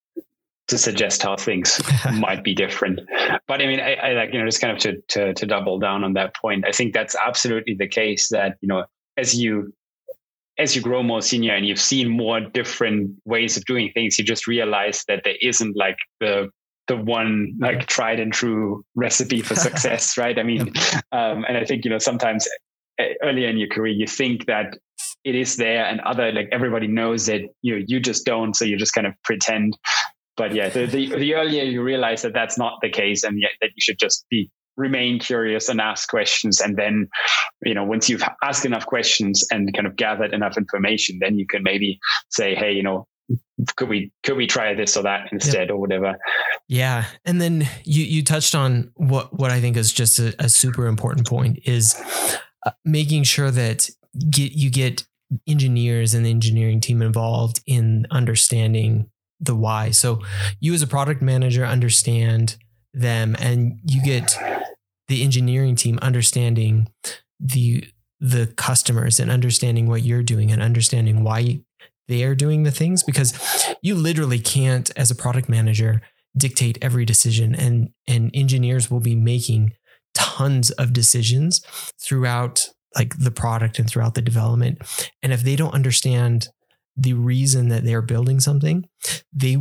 to 0.67 0.78
suggest 0.78 1.21
how 1.21 1.36
things 1.36 1.82
might 2.13 2.43
be 2.43 2.54
different. 2.54 2.99
But 3.47 3.62
I 3.62 3.67
mean, 3.67 3.80
I, 3.80 3.95
I, 3.95 4.13
like 4.13 4.34
you 4.34 4.39
know 4.39 4.45
just 4.45 4.62
kind 4.62 4.76
of 4.76 4.82
to, 4.84 5.02
to 5.10 5.34
to 5.34 5.45
double 5.45 5.80
down 5.80 6.04
on 6.04 6.13
that 6.13 6.36
point. 6.36 6.65
I 6.67 6.71
think 6.71 6.93
that's 6.93 7.15
absolutely 7.26 7.76
the 7.76 7.88
case. 7.88 8.30
That 8.30 8.58
you 8.62 8.67
know, 8.67 8.86
as 9.17 9.36
you 9.36 9.73
as 10.58 10.76
you 10.76 10.82
grow 10.82 11.02
more 11.02 11.21
senior 11.21 11.54
and 11.54 11.65
you've 11.65 11.80
seen 11.82 12.10
more 12.10 12.39
different 12.39 13.12
ways 13.26 13.58
of 13.58 13.65
doing 13.65 13.91
things, 13.93 14.19
you 14.19 14.23
just 14.23 14.47
realize 14.47 15.04
that 15.08 15.21
there 15.23 15.36
isn't 15.41 15.76
like 15.76 15.97
the 16.19 16.49
the 16.88 16.97
one 16.97 17.56
like 17.60 17.86
tried 17.88 18.19
and 18.19 18.34
true 18.34 18.84
recipe 18.95 19.41
for 19.41 19.56
success, 19.67 20.17
right? 20.17 20.38
I 20.38 20.43
mean, 20.43 20.73
um, 21.12 21.45
and 21.47 21.58
I 21.58 21.65
think 21.65 21.84
you 21.86 21.91
know 21.91 21.97
sometimes 21.97 22.47
eh, 22.99 23.13
earlier 23.21 23.49
in 23.49 23.58
your 23.58 23.69
career 23.69 23.93
you 23.93 24.08
think 24.08 24.45
that 24.45 24.78
it 25.23 25.36
is 25.36 25.56
there 25.56 25.86
and 25.86 25.99
other 26.02 26.32
like 26.32 26.49
everybody 26.52 26.88
knows 26.88 27.26
that 27.28 27.41
you 27.62 27.78
know, 27.78 27.86
you 27.88 27.99
just 27.99 28.26
don't 28.26 28.56
so 28.56 28.65
you 28.65 28.78
just 28.78 28.93
kind 28.93 29.08
of 29.08 29.13
pretend 29.23 29.78
but 30.36 30.54
yeah, 30.54 30.69
the, 30.69 30.86
the, 30.86 31.15
the 31.15 31.36
earlier 31.36 31.63
you 31.63 31.84
realize 31.84 32.22
that 32.24 32.34
that's 32.34 32.58
not 32.58 32.80
the 32.82 32.89
case, 32.89 33.24
and 33.24 33.39
yet 33.39 33.52
that 33.62 33.69
you 33.76 33.82
should 33.82 34.00
just 34.00 34.26
be 34.30 34.50
remain 34.76 35.19
curious 35.19 35.69
and 35.69 35.80
ask 35.80 36.10
questions, 36.10 36.60
and 36.60 36.78
then 36.78 37.08
you 37.65 37.74
know 37.74 37.84
once 37.84 38.10
you've 38.10 38.24
asked 38.43 38.65
enough 38.65 38.86
questions 38.86 39.46
and 39.52 39.74
kind 39.74 39.88
of 39.88 39.96
gathered 39.96 40.34
enough 40.34 40.58
information, 40.58 41.19
then 41.22 41.38
you 41.38 41.46
can 41.46 41.63
maybe 41.63 42.00
say, 42.30 42.56
hey, 42.56 42.72
you 42.72 42.84
know, 42.84 43.08
could 43.76 43.89
we 43.89 44.12
could 44.24 44.38
we 44.38 44.48
try 44.48 44.74
this 44.74 44.98
or 44.98 45.04
that 45.04 45.30
instead 45.32 45.69
or 45.69 45.80
whatever? 45.80 46.17
Yeah. 46.67 47.06
And 47.26 47.41
then 47.41 47.67
you 47.84 48.04
you 48.04 48.24
touched 48.24 48.56
on 48.56 48.91
what 48.96 49.38
what 49.38 49.52
i 49.52 49.60
think 49.62 49.78
is 49.78 49.91
just 49.91 50.19
a, 50.19 50.34
a 50.39 50.50
super 50.50 50.88
important 50.88 51.28
point 51.28 51.60
is 51.65 51.96
uh, 52.65 52.72
making 52.84 53.24
sure 53.24 53.52
that 53.52 53.89
get 54.30 54.54
you 54.54 54.69
get 54.69 55.04
engineers 55.48 56.13
and 56.13 56.26
the 56.26 56.30
engineering 56.30 56.80
team 56.80 57.02
involved 57.02 57.62
in 57.65 58.06
understanding 58.12 59.10
the 59.46 59.56
why. 59.56 59.92
So 59.92 60.22
you 60.60 60.74
as 60.74 60.82
a 60.82 60.88
product 60.88 61.22
manager 61.22 61.66
understand 61.66 62.58
them 62.94 63.36
and 63.40 63.80
you 63.86 64.02
get 64.04 64.38
the 65.08 65.24
engineering 65.24 65.76
team 65.76 66.00
understanding 66.02 66.90
the 67.40 67.86
the 68.20 68.48
customers 68.56 69.20
and 69.20 69.30
understanding 69.30 69.88
what 69.88 70.04
you're 70.04 70.24
doing 70.24 70.52
and 70.52 70.62
understanding 70.62 71.24
why 71.24 71.60
they 72.08 72.24
are 72.24 72.36
doing 72.36 72.64
the 72.64 72.72
things 72.72 73.04
because 73.04 73.34
you 73.82 73.96
literally 73.96 74.40
can't 74.40 74.92
as 74.96 75.12
a 75.12 75.16
product 75.16 75.50
manager 75.50 76.02
dictate 76.38 76.78
every 76.82 77.06
decision 77.06 77.54
and 77.54 77.90
and 78.08 78.32
engineers 78.34 78.90
will 78.90 79.00
be 79.00 79.16
making 79.16 79.74
tons 80.14 80.72
of 80.72 80.94
decisions 80.94 81.62
throughout 82.02 82.70
like 82.96 83.18
the 83.18 83.32
product 83.32 83.80
and 83.80 83.90
throughout 83.90 84.16
the 84.16 84.22
development 84.22 84.78
and 85.22 85.34
if 85.34 85.42
they 85.42 85.56
don't 85.56 85.74
understand 85.74 86.48
the 86.96 87.14
reason 87.14 87.70
that 87.70 87.84
they're 87.84 88.02
building 88.02 88.40
something, 88.40 88.88
they 89.32 89.58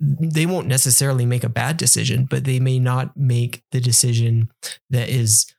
they 0.00 0.46
won't 0.46 0.68
necessarily 0.68 1.26
make 1.26 1.42
a 1.42 1.48
bad 1.48 1.76
decision, 1.76 2.24
but 2.24 2.44
they 2.44 2.60
may 2.60 2.78
not 2.78 3.16
make 3.16 3.64
the 3.72 3.80
decision 3.80 4.48
that 4.90 5.08
is 5.08 5.52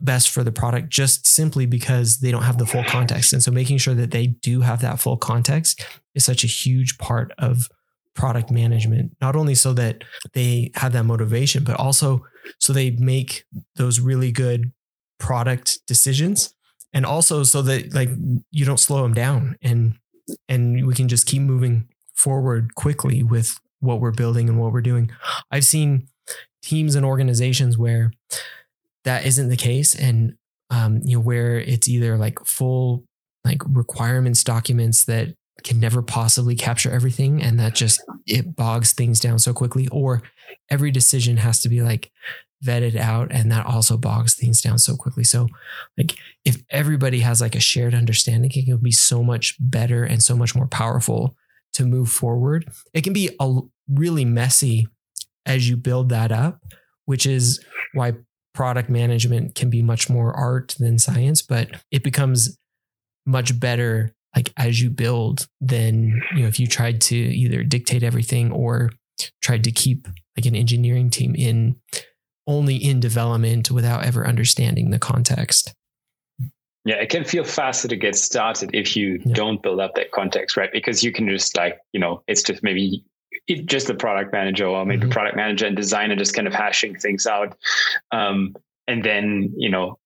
best 0.00 0.30
for 0.30 0.44
the 0.44 0.52
product 0.52 0.88
just 0.88 1.26
simply 1.26 1.66
because 1.66 2.18
they 2.18 2.30
don't 2.30 2.44
have 2.44 2.58
the 2.58 2.66
full 2.66 2.84
context. 2.84 3.32
And 3.32 3.42
so 3.42 3.50
making 3.50 3.78
sure 3.78 3.94
that 3.94 4.12
they 4.12 4.28
do 4.28 4.60
have 4.60 4.80
that 4.82 5.00
full 5.00 5.16
context 5.16 5.84
is 6.14 6.24
such 6.24 6.44
a 6.44 6.46
huge 6.46 6.98
part 6.98 7.32
of 7.38 7.68
product 8.14 8.50
management, 8.50 9.16
not 9.20 9.34
only 9.34 9.56
so 9.56 9.72
that 9.72 10.04
they 10.34 10.70
have 10.76 10.92
that 10.92 11.04
motivation, 11.04 11.64
but 11.64 11.76
also 11.76 12.24
so 12.60 12.72
they 12.72 12.92
make 12.92 13.44
those 13.76 13.98
really 13.98 14.30
good 14.30 14.72
product 15.18 15.80
decisions 15.86 16.54
and 16.92 17.04
also 17.04 17.42
so 17.42 17.62
that 17.62 17.94
like 17.94 18.10
you 18.50 18.64
don't 18.64 18.80
slow 18.80 19.02
them 19.02 19.14
down 19.14 19.56
and 19.62 19.94
and 20.48 20.86
we 20.86 20.94
can 20.94 21.08
just 21.08 21.26
keep 21.26 21.42
moving 21.42 21.88
forward 22.14 22.74
quickly 22.74 23.22
with 23.22 23.58
what 23.80 24.00
we're 24.00 24.10
building 24.10 24.48
and 24.48 24.58
what 24.58 24.72
we're 24.72 24.80
doing. 24.80 25.10
I've 25.50 25.64
seen 25.64 26.08
teams 26.62 26.94
and 26.94 27.04
organizations 27.04 27.78
where 27.78 28.12
that 29.04 29.24
isn't 29.24 29.48
the 29.48 29.56
case 29.56 29.94
and 29.94 30.34
um, 30.70 31.00
you 31.04 31.16
know 31.16 31.20
where 31.22 31.58
it's 31.58 31.88
either 31.88 32.16
like 32.16 32.38
full 32.44 33.04
like 33.44 33.62
requirements 33.66 34.44
documents 34.44 35.04
that 35.06 35.34
can 35.64 35.80
never 35.80 36.02
possibly 36.02 36.54
capture 36.54 36.90
everything 36.90 37.42
and 37.42 37.58
that 37.58 37.74
just 37.74 38.02
it 38.26 38.54
bogs 38.56 38.92
things 38.92 39.18
down 39.20 39.38
so 39.38 39.52
quickly 39.52 39.88
or 39.88 40.22
every 40.70 40.90
decision 40.90 41.38
has 41.38 41.60
to 41.60 41.68
be 41.68 41.82
like 41.82 42.10
vetted 42.64 42.96
out 42.96 43.32
and 43.32 43.50
that 43.50 43.66
also 43.66 43.96
bogs 43.96 44.34
things 44.34 44.60
down 44.60 44.78
so 44.78 44.96
quickly. 44.96 45.24
So 45.24 45.48
like 45.96 46.16
if 46.44 46.62
everybody 46.70 47.20
has 47.20 47.40
like 47.40 47.54
a 47.54 47.60
shared 47.60 47.94
understanding 47.94 48.50
it 48.54 48.66
can 48.66 48.76
be 48.78 48.90
so 48.92 49.22
much 49.22 49.56
better 49.58 50.04
and 50.04 50.22
so 50.22 50.36
much 50.36 50.54
more 50.54 50.66
powerful 50.66 51.36
to 51.74 51.86
move 51.86 52.10
forward. 52.10 52.70
It 52.92 53.02
can 53.02 53.12
be 53.12 53.30
a 53.40 53.60
really 53.88 54.24
messy 54.24 54.88
as 55.46 55.68
you 55.68 55.76
build 55.76 56.10
that 56.10 56.32
up 56.32 56.60
which 57.06 57.26
is 57.26 57.64
why 57.92 58.12
product 58.54 58.88
management 58.88 59.54
can 59.54 59.70
be 59.70 59.82
much 59.82 60.08
more 60.08 60.32
art 60.32 60.76
than 60.78 60.98
science 60.98 61.42
but 61.42 61.68
it 61.90 62.04
becomes 62.04 62.58
much 63.26 63.58
better 63.58 64.14
like 64.34 64.52
as 64.56 64.80
you 64.80 64.90
build 64.90 65.48
than 65.60 66.22
you 66.34 66.42
know 66.42 66.48
if 66.48 66.60
you 66.60 66.66
tried 66.66 67.00
to 67.00 67.16
either 67.16 67.64
dictate 67.64 68.02
everything 68.02 68.52
or 68.52 68.90
tried 69.42 69.64
to 69.64 69.72
keep 69.72 70.06
like 70.36 70.46
an 70.46 70.54
engineering 70.54 71.10
team 71.10 71.34
in 71.34 71.76
only 72.46 72.76
in 72.76 73.00
development 73.00 73.70
without 73.70 74.04
ever 74.04 74.26
understanding 74.26 74.90
the 74.90 74.98
context 74.98 75.74
yeah 76.84 76.96
it 76.96 77.10
can 77.10 77.24
feel 77.24 77.44
faster 77.44 77.88
to 77.88 77.96
get 77.96 78.16
started 78.16 78.70
if 78.72 78.96
you 78.96 79.20
yeah. 79.24 79.34
don't 79.34 79.62
build 79.62 79.80
up 79.80 79.94
that 79.94 80.10
context 80.12 80.56
right 80.56 80.72
because 80.72 81.02
you 81.02 81.12
can 81.12 81.28
just 81.28 81.56
like 81.56 81.78
you 81.92 82.00
know 82.00 82.22
it's 82.26 82.42
just 82.42 82.62
maybe 82.62 83.04
just 83.64 83.86
the 83.86 83.94
product 83.94 84.32
manager 84.32 84.66
or 84.66 84.84
maybe 84.84 85.02
mm-hmm. 85.02 85.10
product 85.10 85.36
manager 85.36 85.66
and 85.66 85.76
designer 85.76 86.16
just 86.16 86.34
kind 86.34 86.46
of 86.46 86.54
hashing 86.54 86.98
things 86.98 87.26
out 87.26 87.56
um, 88.12 88.54
and 88.86 89.04
then 89.04 89.52
you 89.56 89.68
know 89.68 89.98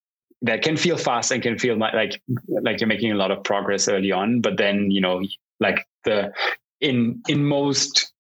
that 0.43 0.63
can 0.63 0.77
feel 0.77 0.97
fast 0.97 1.31
and 1.31 1.43
can 1.43 1.59
feel 1.59 1.77
like 1.77 2.21
like 2.49 2.81
you're 2.81 2.89
making 2.89 3.13
a 3.13 3.17
lot 3.17 3.31
of 3.31 3.43
progress 3.45 3.89
early 3.89 4.13
on 4.13 4.41
but 4.41 4.57
then 4.59 4.91
you 4.91 5.01
know 5.01 5.23
like 5.61 5.87
the 6.05 6.33
in 6.81 7.23
in 7.29 7.45
most 7.45 8.13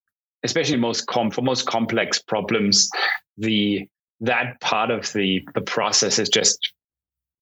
especially 0.42 0.76
most 0.76 1.06
com 1.06 1.30
for 1.30 1.42
most 1.42 1.66
complex 1.66 2.20
problems 2.20 2.88
the 3.36 3.86
that 4.24 4.60
part 4.60 4.90
of 4.90 5.12
the 5.12 5.46
the 5.54 5.60
process 5.60 6.18
is 6.18 6.28
just 6.28 6.72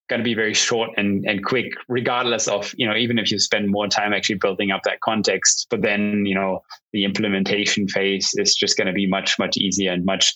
going 0.09 0.21
to 0.21 0.25
be 0.25 0.35
very 0.35 0.53
short 0.53 0.91
and, 0.99 1.25
and 1.25 1.45
quick, 1.45 1.73
regardless 1.89 2.47
of, 2.47 2.75
you 2.77 2.87
know, 2.87 2.95
even 2.95 3.19
if 3.19 3.31
you 3.31 3.39
spend 3.39 3.71
more 3.71 3.89
time 3.89 4.13
actually 4.13 4.35
building 4.35 4.71
up 4.71 4.83
that 4.83 5.01
context. 5.01 5.67
But 5.71 5.81
then, 5.81 6.27
you 6.27 6.35
know, 6.35 6.61
the 6.93 7.05
implementation 7.05 7.89
phase 7.89 8.31
is 8.35 8.55
just 8.55 8.77
going 8.77 8.89
to 8.89 8.93
be 8.93 9.07
much, 9.07 9.39
much 9.39 9.57
easier 9.57 9.93
and 9.93 10.05
much, 10.05 10.35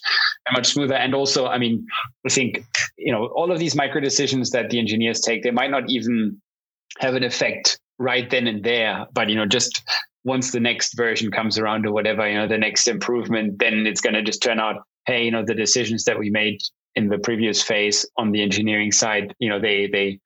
much 0.52 0.68
smoother. 0.68 0.94
And 0.94 1.14
also, 1.14 1.46
I 1.46 1.58
mean, 1.58 1.84
I 2.24 2.30
think, 2.30 2.64
you 2.96 3.12
know, 3.12 3.26
all 3.26 3.52
of 3.52 3.58
these 3.58 3.74
micro 3.74 4.00
decisions 4.00 4.50
that 4.52 4.70
the 4.70 4.78
engineers 4.78 5.20
take, 5.20 5.42
they 5.42 5.50
might 5.50 5.70
not 5.70 5.90
even 5.90 6.40
have 7.00 7.14
an 7.14 7.24
effect 7.24 7.78
right 7.98 8.30
then 8.30 8.46
and 8.46 8.64
there, 8.64 9.04
but, 9.12 9.28
you 9.28 9.34
know, 9.34 9.46
just 9.46 9.82
once 10.24 10.52
the 10.52 10.60
next 10.60 10.96
version 10.96 11.30
comes 11.30 11.58
around 11.58 11.84
or 11.86 11.92
whatever, 11.92 12.26
you 12.26 12.36
know, 12.36 12.48
the 12.48 12.56
next 12.56 12.88
improvement, 12.88 13.58
then 13.58 13.86
it's 13.86 14.00
going 14.00 14.14
to 14.14 14.22
just 14.22 14.42
turn 14.42 14.58
out, 14.58 14.76
hey, 15.06 15.24
you 15.24 15.30
know, 15.30 15.44
the 15.44 15.54
decisions 15.54 16.04
that 16.04 16.18
we 16.18 16.30
made 16.30 16.60
in 16.94 17.08
the 17.08 17.18
previous 17.18 17.62
phase 17.62 18.06
on 18.16 18.32
the 18.32 18.42
engineering 18.42 18.92
side, 18.92 19.34
you 19.38 19.48
know, 19.48 19.60
they 19.60 19.86
they 19.86 20.18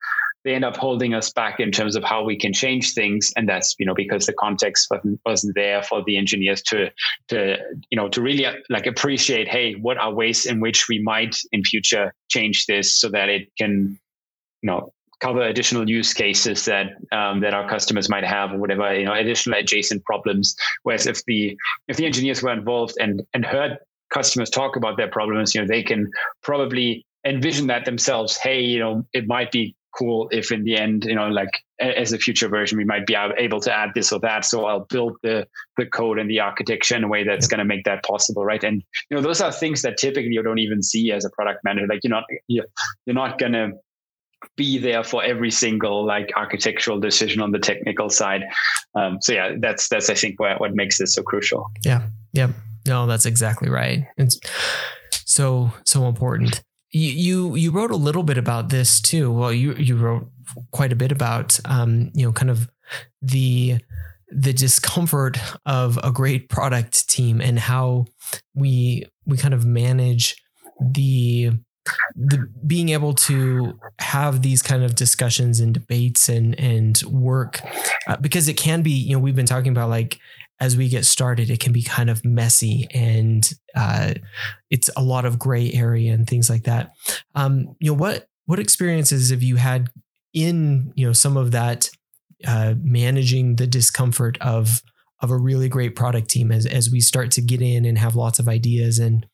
they 0.43 0.55
end 0.55 0.65
up 0.65 0.75
holding 0.75 1.13
us 1.13 1.31
back 1.31 1.59
in 1.59 1.71
terms 1.71 1.95
of 1.95 2.03
how 2.03 2.23
we 2.23 2.35
can 2.35 2.51
change 2.51 2.93
things, 2.93 3.31
and 3.35 3.47
that's 3.47 3.75
you 3.77 3.85
know 3.85 3.93
because 3.93 4.25
the 4.25 4.33
context 4.33 4.91
wasn't, 5.25 5.55
there 5.55 5.83
for 5.83 6.03
the 6.05 6.17
engineers 6.17 6.61
to 6.63 6.89
to 7.27 7.57
you 7.89 7.95
know 7.95 8.09
to 8.09 8.21
really 8.21 8.45
like 8.69 8.87
appreciate, 8.87 9.47
hey, 9.47 9.73
what 9.73 9.97
are 9.97 10.13
ways 10.13 10.45
in 10.45 10.59
which 10.59 10.87
we 10.89 11.01
might 11.01 11.35
in 11.51 11.63
future 11.63 12.13
change 12.29 12.65
this 12.65 12.99
so 12.99 13.09
that 13.09 13.29
it 13.29 13.49
can 13.57 13.99
you 14.61 14.67
know 14.67 14.93
cover 15.19 15.43
additional 15.43 15.87
use 15.87 16.13
cases 16.13 16.65
that 16.65 16.87
um, 17.11 17.41
that 17.41 17.53
our 17.53 17.69
customers 17.69 18.09
might 18.09 18.23
have 18.23 18.51
or 18.51 18.57
whatever 18.57 18.95
you 18.95 19.05
know 19.05 19.13
additional 19.13 19.59
adjacent 19.59 20.03
problems. 20.05 20.55
Whereas 20.83 21.05
if 21.05 21.23
the 21.25 21.55
if 21.87 21.97
the 21.97 22.05
engineers 22.05 22.41
were 22.41 22.51
involved 22.51 22.95
and 22.99 23.21
and 23.33 23.45
heard 23.45 23.77
customers 24.11 24.49
talk 24.49 24.75
about 24.75 24.97
their 24.97 25.09
problems, 25.09 25.55
you 25.55 25.61
know, 25.61 25.67
they 25.67 25.83
can 25.83 26.09
probably 26.43 27.05
envision 27.25 27.67
that 27.67 27.85
themselves. 27.85 28.37
Hey, 28.37 28.61
you 28.61 28.79
know, 28.79 29.05
it 29.13 29.27
might 29.27 29.51
be 29.51 29.75
cool 29.97 30.29
if 30.31 30.51
in 30.51 30.63
the 30.63 30.77
end, 30.77 31.05
you 31.05 31.15
know, 31.15 31.27
like 31.27 31.49
as 31.79 32.13
a 32.13 32.17
future 32.17 32.47
version, 32.47 32.77
we 32.77 32.85
might 32.85 33.05
be 33.05 33.15
able 33.15 33.59
to 33.59 33.73
add 33.73 33.89
this 33.93 34.11
or 34.11 34.19
that. 34.19 34.45
So 34.45 34.65
I'll 34.65 34.85
build 34.89 35.17
the 35.23 35.47
the 35.77 35.85
code 35.85 36.19
and 36.19 36.29
the 36.29 36.39
architecture 36.39 36.95
in 36.95 37.03
a 37.03 37.07
way 37.07 37.23
that's 37.23 37.47
going 37.47 37.59
to 37.59 37.65
make 37.65 37.83
that 37.85 38.03
possible, 38.03 38.45
right? 38.45 38.63
And 38.63 38.83
you 39.09 39.17
know, 39.17 39.21
those 39.21 39.41
are 39.41 39.51
things 39.51 39.81
that 39.81 39.97
typically 39.97 40.31
you 40.31 40.43
don't 40.43 40.59
even 40.59 40.81
see 40.81 41.11
as 41.11 41.25
a 41.25 41.29
product 41.31 41.63
manager. 41.63 41.87
Like 41.87 42.01
you're 42.03 42.11
not 42.11 42.23
you're, 42.47 42.65
you're 43.05 43.15
not 43.15 43.37
going 43.37 43.53
to 43.53 43.71
be 44.55 44.79
there 44.79 45.03
for 45.03 45.23
every 45.23 45.51
single 45.51 46.05
like 46.05 46.31
architectural 46.35 46.99
decision 46.99 47.41
on 47.41 47.51
the 47.51 47.59
technical 47.59 48.09
side. 48.09 48.43
Um, 48.95 49.19
so 49.21 49.33
yeah, 49.33 49.55
that's 49.59 49.87
that's 49.89 50.09
I 50.09 50.15
think 50.15 50.39
what 50.39 50.59
what 50.59 50.73
makes 50.73 50.97
this 50.97 51.15
so 51.15 51.23
crucial. 51.23 51.69
Yeah. 51.83 52.07
Yeah. 52.33 52.51
No, 52.87 53.05
that's 53.07 53.25
exactly 53.25 53.69
right. 53.69 54.05
It's 54.17 54.39
so 55.25 55.71
so 55.85 56.07
important. 56.07 56.63
You 56.91 57.55
you 57.55 57.71
wrote 57.71 57.91
a 57.91 57.95
little 57.95 58.23
bit 58.23 58.37
about 58.37 58.69
this 58.69 58.99
too. 58.99 59.31
Well, 59.31 59.53
you 59.53 59.73
you 59.75 59.95
wrote 59.95 60.29
quite 60.71 60.91
a 60.91 60.95
bit 60.95 61.11
about 61.11 61.59
um, 61.65 62.11
you 62.13 62.25
know, 62.25 62.33
kind 62.33 62.49
of 62.49 62.69
the 63.21 63.77
the 64.29 64.53
discomfort 64.53 65.37
of 65.65 65.99
a 66.03 66.11
great 66.11 66.49
product 66.49 67.09
team 67.09 67.41
and 67.41 67.59
how 67.59 68.05
we 68.55 69.05
we 69.25 69.37
kind 69.37 69.53
of 69.53 69.65
manage 69.65 70.35
the 70.79 71.51
the 72.15 72.47
being 72.65 72.89
able 72.89 73.13
to 73.13 73.77
have 73.99 74.41
these 74.41 74.61
kind 74.61 74.83
of 74.83 74.95
discussions 74.95 75.59
and 75.59 75.73
debates 75.73 76.29
and 76.29 76.57
and 76.59 77.01
work 77.03 77.61
uh, 78.07 78.17
because 78.17 78.47
it 78.47 78.55
can 78.55 78.81
be 78.81 78.91
you 78.91 79.13
know 79.13 79.19
we've 79.19 79.35
been 79.35 79.45
talking 79.45 79.71
about 79.71 79.89
like 79.89 80.19
as 80.61 80.77
we 80.77 80.87
get 80.87 81.05
started, 81.05 81.49
it 81.49 81.59
can 81.59 81.73
be 81.73 81.81
kind 81.81 82.09
of 82.09 82.23
messy 82.23 82.87
and 82.91 83.51
uh, 83.75 84.13
it's 84.69 84.91
a 84.95 85.01
lot 85.01 85.25
of 85.25 85.39
gray 85.39 85.73
area 85.73 86.13
and 86.13 86.27
things 86.27 86.51
like 86.51 86.63
that. 86.63 86.93
Um, 87.33 87.75
you 87.79 87.91
know, 87.91 87.97
what 87.97 88.27
what 88.45 88.59
experiences 88.59 89.31
have 89.31 89.41
you 89.41 89.55
had 89.55 89.89
in 90.33 90.93
you 90.95 91.07
know 91.07 91.13
some 91.13 91.35
of 91.35 91.51
that 91.51 91.89
uh, 92.47 92.75
managing 92.77 93.55
the 93.55 93.65
discomfort 93.65 94.37
of 94.39 94.83
of 95.21 95.31
a 95.31 95.37
really 95.37 95.69
great 95.69 95.95
product 95.95 96.29
team 96.29 96.51
as 96.51 96.65
as 96.65 96.89
we 96.89 96.99
start 96.99 97.31
to 97.31 97.41
get 97.41 97.61
in 97.61 97.85
and 97.85 97.97
have 97.97 98.15
lots 98.15 98.39
of 98.39 98.47
ideas 98.47 98.99
and 98.99 99.25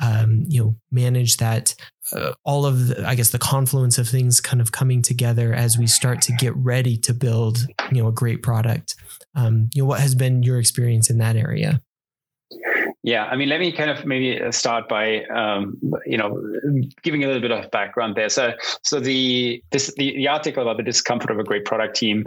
um, 0.00 0.44
you 0.48 0.62
know 0.62 0.76
manage 0.90 1.36
that 1.38 1.74
uh, 2.12 2.32
all 2.44 2.66
of 2.66 2.88
the, 2.88 3.06
I 3.06 3.14
guess 3.14 3.30
the 3.30 3.38
confluence 3.38 3.98
of 3.98 4.08
things 4.08 4.40
kind 4.40 4.60
of 4.60 4.72
coming 4.72 5.02
together 5.02 5.52
as 5.52 5.78
we 5.78 5.86
start 5.86 6.20
to 6.22 6.32
get 6.32 6.54
ready 6.56 6.96
to 6.98 7.14
build 7.14 7.66
you 7.90 8.02
know 8.02 8.08
a 8.08 8.12
great 8.12 8.42
product 8.42 8.96
um, 9.34 9.68
you 9.74 9.82
know 9.82 9.86
what 9.86 10.00
has 10.00 10.14
been 10.14 10.42
your 10.42 10.58
experience 10.58 11.10
in 11.10 11.18
that 11.18 11.36
area 11.36 11.80
yeah, 13.04 13.24
I 13.24 13.34
mean, 13.34 13.48
let 13.48 13.58
me 13.58 13.72
kind 13.72 13.90
of 13.90 14.06
maybe 14.06 14.40
uh, 14.40 14.52
start 14.52 14.88
by 14.88 15.24
um, 15.24 15.76
you 16.06 16.16
know 16.16 16.40
giving 17.02 17.24
a 17.24 17.26
little 17.26 17.42
bit 17.42 17.50
of 17.50 17.68
background 17.72 18.14
there. 18.14 18.28
So, 18.28 18.52
so 18.84 19.00
the 19.00 19.62
this 19.72 19.92
the, 19.96 20.16
the 20.16 20.28
article 20.28 20.62
about 20.62 20.76
the 20.76 20.84
discomfort 20.84 21.32
of 21.32 21.38
a 21.40 21.44
great 21.44 21.64
product 21.64 21.96
team 21.96 22.26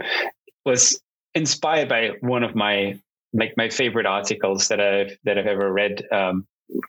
was 0.66 1.00
inspired 1.34 1.88
by 1.88 2.12
one 2.20 2.42
of 2.42 2.54
my 2.54 2.98
like 3.36 3.54
my 3.56 3.68
favorite 3.68 4.06
articles 4.06 4.68
that 4.68 4.80
I've 4.80 5.16
that 5.24 5.38
I've 5.38 5.46
ever 5.46 5.72
read. 5.72 6.04
Um, 6.12 6.46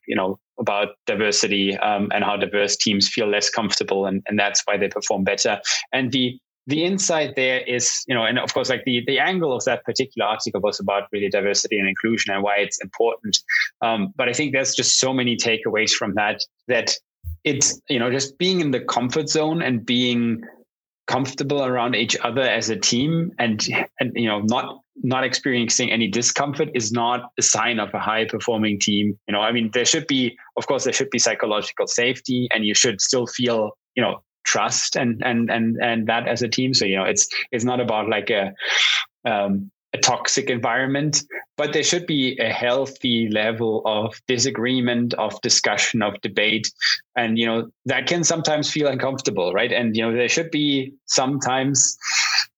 you 0.08 0.16
know 0.16 0.39
about 0.60 0.95
diversity 1.06 1.78
um, 1.78 2.10
and 2.12 2.24
how 2.24 2.36
diverse 2.36 2.76
teams 2.76 3.08
feel 3.08 3.28
less 3.28 3.48
comfortable, 3.48 4.08
and, 4.08 4.24
and 4.28 4.39
that's 4.39 4.64
why 4.66 4.76
they 4.76 4.88
perform 4.88 5.24
better. 5.24 5.62
And 5.93 6.12
the 6.12 6.39
the 6.68 6.84
insight 6.84 7.36
there 7.38 7.62
is, 7.62 8.04
you 8.08 8.14
know, 8.14 8.26
and 8.26 8.38
of 8.38 8.54
course, 8.54 8.70
like 8.70 8.84
the, 8.86 9.02
the 9.08 9.20
angle 9.20 9.54
of 9.54 9.64
that 9.64 9.86
particular 9.86 10.28
article 10.28 10.60
was 10.60 10.82
about 10.82 11.04
really 11.14 11.30
diversity 11.30 11.80
and 11.80 11.88
inclusion 11.88 12.34
and 12.34 12.43
why 12.43 12.58
it's 12.58 12.82
important. 12.82 13.39
Um, 13.82 14.14
but 14.18 14.28
I 14.28 14.34
think 14.34 14.52
there's 14.52 14.76
just 14.76 15.00
so 15.00 15.14
many 15.14 15.38
takeaways 15.38 15.91
from 15.91 16.14
that 16.16 16.41
that 16.68 16.93
it's, 17.45 17.82
you 17.89 18.00
know, 18.00 18.12
just 18.12 18.38
being 18.38 18.60
in 18.60 18.72
the 18.72 18.82
comfort 18.82 19.30
zone 19.30 19.62
and 19.62 19.86
being 19.86 20.41
comfortable 21.08 21.64
around 21.64 21.95
each 21.95 22.18
other 22.24 22.41
as 22.41 22.70
a 22.70 22.76
team 22.76 23.32
and, 23.39 23.66
and 23.99 24.12
you 24.16 24.28
know, 24.28 24.41
not 24.41 24.82
not 25.03 25.24
experiencing 25.24 25.91
any 25.91 26.08
discomfort 26.08 26.70
is 26.74 26.91
not 26.91 27.30
a 27.38 27.41
sign 27.41 27.80
of 27.80 27.93
a 27.93 27.99
high 27.99 28.26
performing 28.26 28.80
team. 28.80 29.18
You 29.28 29.34
know, 29.34 29.41
I 29.41 29.51
mean, 29.51 29.70
there 29.74 29.86
should 29.86 30.08
be, 30.08 30.36
of 30.58 30.66
course, 30.66 30.86
there 30.86 30.93
should 30.93 31.12
be 31.12 31.20
psychological 31.20 31.86
safety 31.88 32.47
and 32.51 32.66
you 32.66 32.74
should 32.74 32.99
still 32.99 33.28
feel, 33.28 33.78
you 33.95 34.01
know, 34.01 34.24
trust 34.43 34.95
and 34.95 35.22
and 35.24 35.51
and 35.51 35.78
and 35.82 36.08
that 36.08 36.28
as 36.28 36.41
a 36.41 36.47
team. 36.47 36.74
So 36.74 36.86
you 36.86 36.95
know, 36.95 37.03
it's 37.03 37.28
it's 37.51 37.64
not 37.64 37.80
about 37.80 38.10
like 38.10 38.30
a 38.30 38.53
um, 39.26 39.72
a 39.94 39.98
toxic 39.98 40.50
environment, 40.50 41.24
but 41.56 41.74
there 41.74 41.84
should 41.84 42.06
be 42.06 42.38
a 42.40 42.50
healthy 42.50 43.30
level 43.30 43.82
of 43.86 44.20
disagreement, 44.28 45.14
of 45.16 45.40
discussion, 45.42 46.02
of 46.02 46.20
debate. 46.22 46.70
And, 47.16 47.38
you 47.38 47.46
know, 47.46 47.70
that 47.86 48.08
can 48.08 48.24
sometimes 48.24 48.72
feel 48.72 48.88
uncomfortable, 48.88 49.54
right? 49.54 49.72
And, 49.72 49.96
you 49.96 50.04
know, 50.04 50.14
there 50.14 50.30
should 50.30 50.52
be 50.52 50.94
sometimes 51.06 51.98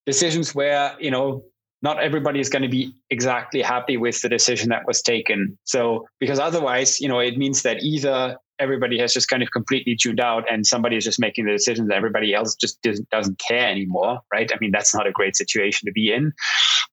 decisions 0.06 0.56
where, 0.56 0.96
you 1.00 1.12
know, 1.12 1.44
not 1.82 2.02
everybody 2.02 2.40
is 2.40 2.50
going 2.50 2.64
to 2.64 2.70
be 2.70 2.94
exactly 3.10 3.62
happy 3.62 3.96
with 3.96 4.22
the 4.22 4.28
decision 4.28 4.70
that 4.70 4.86
was 4.86 5.02
taken. 5.02 5.58
So, 5.64 6.08
because 6.20 6.40
otherwise, 6.40 7.00
you 7.00 7.08
know, 7.08 7.20
it 7.20 7.38
means 7.38 7.62
that 7.62 7.84
either 7.84 8.38
everybody 8.60 9.00
has 9.00 9.14
just 9.14 9.30
kind 9.30 9.42
of 9.42 9.52
completely 9.52 9.96
tuned 9.96 10.20
out 10.20 10.44
and 10.52 10.68
somebody 10.68 10.98
is 10.98 11.04
just 11.04 11.20
making 11.20 11.46
the 11.46 11.52
decisions 11.52 11.90
everybody 11.92 12.34
else 12.34 12.56
just 12.56 12.82
doesn't, 12.82 13.10
doesn't 13.10 13.40
care 13.40 13.68
anymore 13.68 14.20
right 14.34 14.52
i 14.54 14.58
mean 14.60 14.72
that's 14.72 14.94
not 14.94 15.08
a 15.08 15.12
great 15.12 15.36
situation 15.36 15.86
to 15.86 15.92
be 15.92 16.12
in 16.12 16.32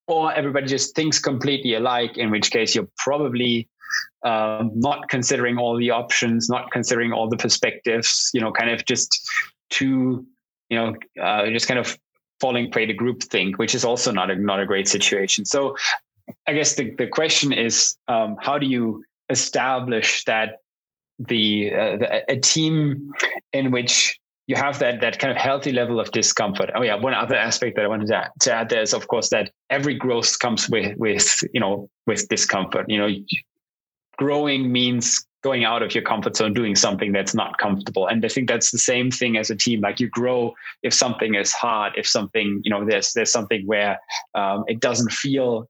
or 0.06 0.32
everybody 0.32 0.66
just 0.66 0.94
thinks 0.94 1.18
completely 1.18 1.74
alike 1.74 2.16
in 2.16 2.30
which 2.30 2.50
case 2.50 2.74
you're 2.74 2.88
probably 2.98 3.68
um, 4.24 4.70
not 4.74 5.08
considering 5.08 5.58
all 5.58 5.76
the 5.76 5.90
options 5.90 6.48
not 6.48 6.70
considering 6.70 7.12
all 7.12 7.28
the 7.28 7.36
perspectives 7.36 8.30
you 8.34 8.40
know 8.40 8.52
kind 8.52 8.70
of 8.70 8.84
just 8.84 9.28
too 9.70 10.26
you 10.68 10.76
know 10.76 10.94
uh, 11.22 11.46
just 11.50 11.68
kind 11.68 11.80
of 11.80 11.98
falling 12.40 12.70
prey 12.70 12.84
to 12.86 12.92
group 12.92 13.22
think 13.22 13.58
which 13.58 13.74
is 13.74 13.84
also 13.84 14.12
not 14.12 14.30
a 14.30 14.36
not 14.36 14.60
a 14.60 14.66
great 14.66 14.88
situation. 14.88 15.44
So 15.44 15.76
i 16.46 16.52
guess 16.52 16.74
the, 16.74 16.90
the 16.96 17.06
question 17.06 17.52
is 17.52 17.96
um, 18.08 18.36
how 18.40 18.58
do 18.58 18.66
you 18.66 19.04
establish 19.30 20.24
that 20.24 20.60
the, 21.18 21.72
uh, 21.72 21.96
the, 21.96 22.32
a 22.32 22.40
team 22.40 23.12
in 23.52 23.70
which 23.70 24.18
you 24.46 24.54
have 24.56 24.78
that 24.78 25.00
that 25.00 25.18
kind 25.18 25.30
of 25.30 25.36
healthy 25.36 25.72
level 25.72 25.98
of 25.98 26.10
discomfort. 26.12 26.70
Oh 26.74 26.82
yeah, 26.82 26.94
one 26.94 27.14
other 27.14 27.34
aspect 27.34 27.76
that 27.76 27.84
I 27.84 27.88
wanted 27.88 28.08
to 28.08 28.16
add, 28.16 28.30
to 28.40 28.52
add 28.52 28.68
there 28.68 28.82
is 28.82 28.94
of 28.94 29.08
course 29.08 29.30
that 29.30 29.50
every 29.70 29.94
growth 29.94 30.38
comes 30.38 30.68
with 30.68 30.96
with 30.96 31.40
you 31.52 31.60
know 31.60 31.88
with 32.06 32.28
discomfort. 32.28 32.86
You 32.88 32.98
know, 32.98 33.08
growing 34.18 34.70
means 34.70 35.26
going 35.42 35.64
out 35.64 35.82
of 35.82 35.94
your 35.94 36.02
comfort 36.02 36.36
zone, 36.36 36.52
doing 36.52 36.74
something 36.74 37.12
that's 37.12 37.34
not 37.34 37.58
comfortable. 37.58 38.06
And 38.06 38.24
I 38.24 38.28
think 38.28 38.48
that's 38.48 38.70
the 38.70 38.78
same 38.78 39.10
thing 39.10 39.36
as 39.36 39.50
a 39.50 39.56
team. 39.56 39.80
Like 39.80 40.00
you 40.00 40.08
grow 40.08 40.54
if 40.82 40.92
something 40.92 41.34
is 41.34 41.52
hard, 41.52 41.92
if 41.96 42.06
something 42.06 42.60
you 42.64 42.70
know 42.70 42.84
there's 42.84 43.12
there's 43.14 43.32
something 43.32 43.66
where 43.66 43.98
um, 44.34 44.64
it 44.68 44.80
doesn't 44.80 45.12
feel 45.12 45.68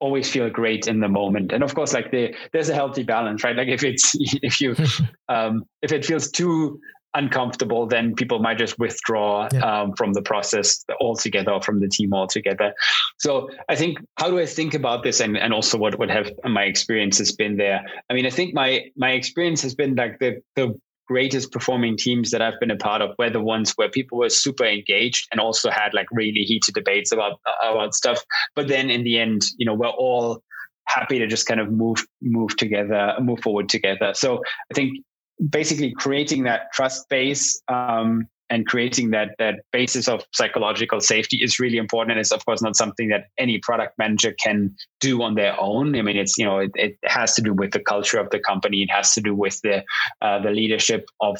always 0.00 0.28
feel 0.28 0.50
great 0.50 0.88
in 0.88 0.98
the 0.98 1.08
moment 1.08 1.52
and 1.52 1.62
of 1.62 1.76
course 1.76 1.92
like 1.92 2.10
the 2.10 2.34
there's 2.52 2.68
a 2.68 2.74
healthy 2.74 3.04
balance 3.04 3.44
right 3.44 3.54
like 3.54 3.68
if 3.68 3.84
it's 3.84 4.10
if 4.42 4.60
you 4.60 4.74
um 5.28 5.62
if 5.80 5.92
it 5.92 6.04
feels 6.04 6.28
too 6.28 6.80
uncomfortable 7.14 7.86
then 7.86 8.14
people 8.14 8.38
might 8.38 8.58
just 8.58 8.78
withdraw 8.78 9.48
yeah. 9.52 9.82
um, 9.82 9.92
from 9.96 10.12
the 10.12 10.22
process 10.22 10.84
altogether 11.00 11.52
or 11.52 11.60
from 11.60 11.80
the 11.80 11.88
team 11.88 12.14
altogether 12.14 12.72
so 13.18 13.48
i 13.68 13.76
think 13.76 13.98
how 14.16 14.30
do 14.30 14.38
i 14.38 14.46
think 14.46 14.74
about 14.74 15.02
this 15.02 15.20
and, 15.20 15.36
and 15.36 15.52
also 15.52 15.76
what 15.76 15.98
would 15.98 16.10
have 16.10 16.30
my 16.44 16.64
experience 16.64 17.18
has 17.18 17.32
been 17.32 17.56
there 17.56 17.82
i 18.10 18.14
mean 18.14 18.26
i 18.26 18.30
think 18.30 18.54
my 18.54 18.84
my 18.96 19.12
experience 19.12 19.60
has 19.62 19.74
been 19.74 19.94
like 19.94 20.18
the 20.18 20.40
the 20.56 20.74
greatest 21.08 21.52
performing 21.52 21.96
teams 21.96 22.30
that 22.30 22.40
I've 22.40 22.58
been 22.58 22.70
a 22.70 22.76
part 22.76 23.02
of 23.02 23.10
were 23.18 23.28
the 23.28 23.40
ones 23.40 23.72
where 23.76 23.90
people 23.90 24.18
were 24.18 24.30
super 24.30 24.64
engaged 24.64 25.28
and 25.30 25.40
also 25.40 25.68
had 25.68 25.92
like 25.92 26.06
really 26.10 26.42
heated 26.42 26.74
debates 26.74 27.12
about 27.12 27.40
about 27.62 27.94
stuff. 27.94 28.22
But 28.54 28.68
then 28.68 28.88
in 28.88 29.04
the 29.04 29.18
end, 29.18 29.42
you 29.58 29.66
know, 29.66 29.74
we're 29.74 29.88
all 29.88 30.42
happy 30.86 31.18
to 31.18 31.26
just 31.26 31.46
kind 31.46 31.60
of 31.60 31.70
move 31.70 32.06
move 32.22 32.56
together, 32.56 33.14
move 33.20 33.40
forward 33.40 33.68
together. 33.68 34.12
So 34.14 34.42
I 34.70 34.74
think 34.74 34.98
basically 35.50 35.92
creating 35.92 36.44
that 36.44 36.72
trust 36.72 37.08
base 37.08 37.60
um, 37.68 38.26
and 38.50 38.66
creating 38.66 39.10
that 39.10 39.30
that 39.38 39.60
basis 39.72 40.08
of 40.08 40.24
psychological 40.32 41.00
safety 41.00 41.38
is 41.38 41.58
really 41.58 41.78
important. 41.78 42.12
And 42.12 42.20
it's 42.20 42.32
of 42.32 42.44
course 42.44 42.62
not 42.62 42.76
something 42.76 43.08
that 43.08 43.28
any 43.38 43.58
product 43.58 43.98
manager 43.98 44.32
can 44.32 44.74
do 45.00 45.22
on 45.22 45.34
their 45.34 45.58
own. 45.58 45.96
I 45.96 46.02
mean 46.02 46.16
it's 46.16 46.36
you 46.36 46.44
know 46.44 46.58
it, 46.58 46.70
it 46.74 46.98
has 47.04 47.34
to 47.34 47.42
do 47.42 47.54
with 47.54 47.72
the 47.72 47.80
culture 47.80 48.18
of 48.18 48.30
the 48.30 48.38
company. 48.38 48.82
It 48.82 48.90
has 48.90 49.14
to 49.14 49.20
do 49.20 49.34
with 49.34 49.60
the 49.62 49.82
uh, 50.20 50.40
the 50.40 50.50
leadership 50.50 51.06
of 51.20 51.38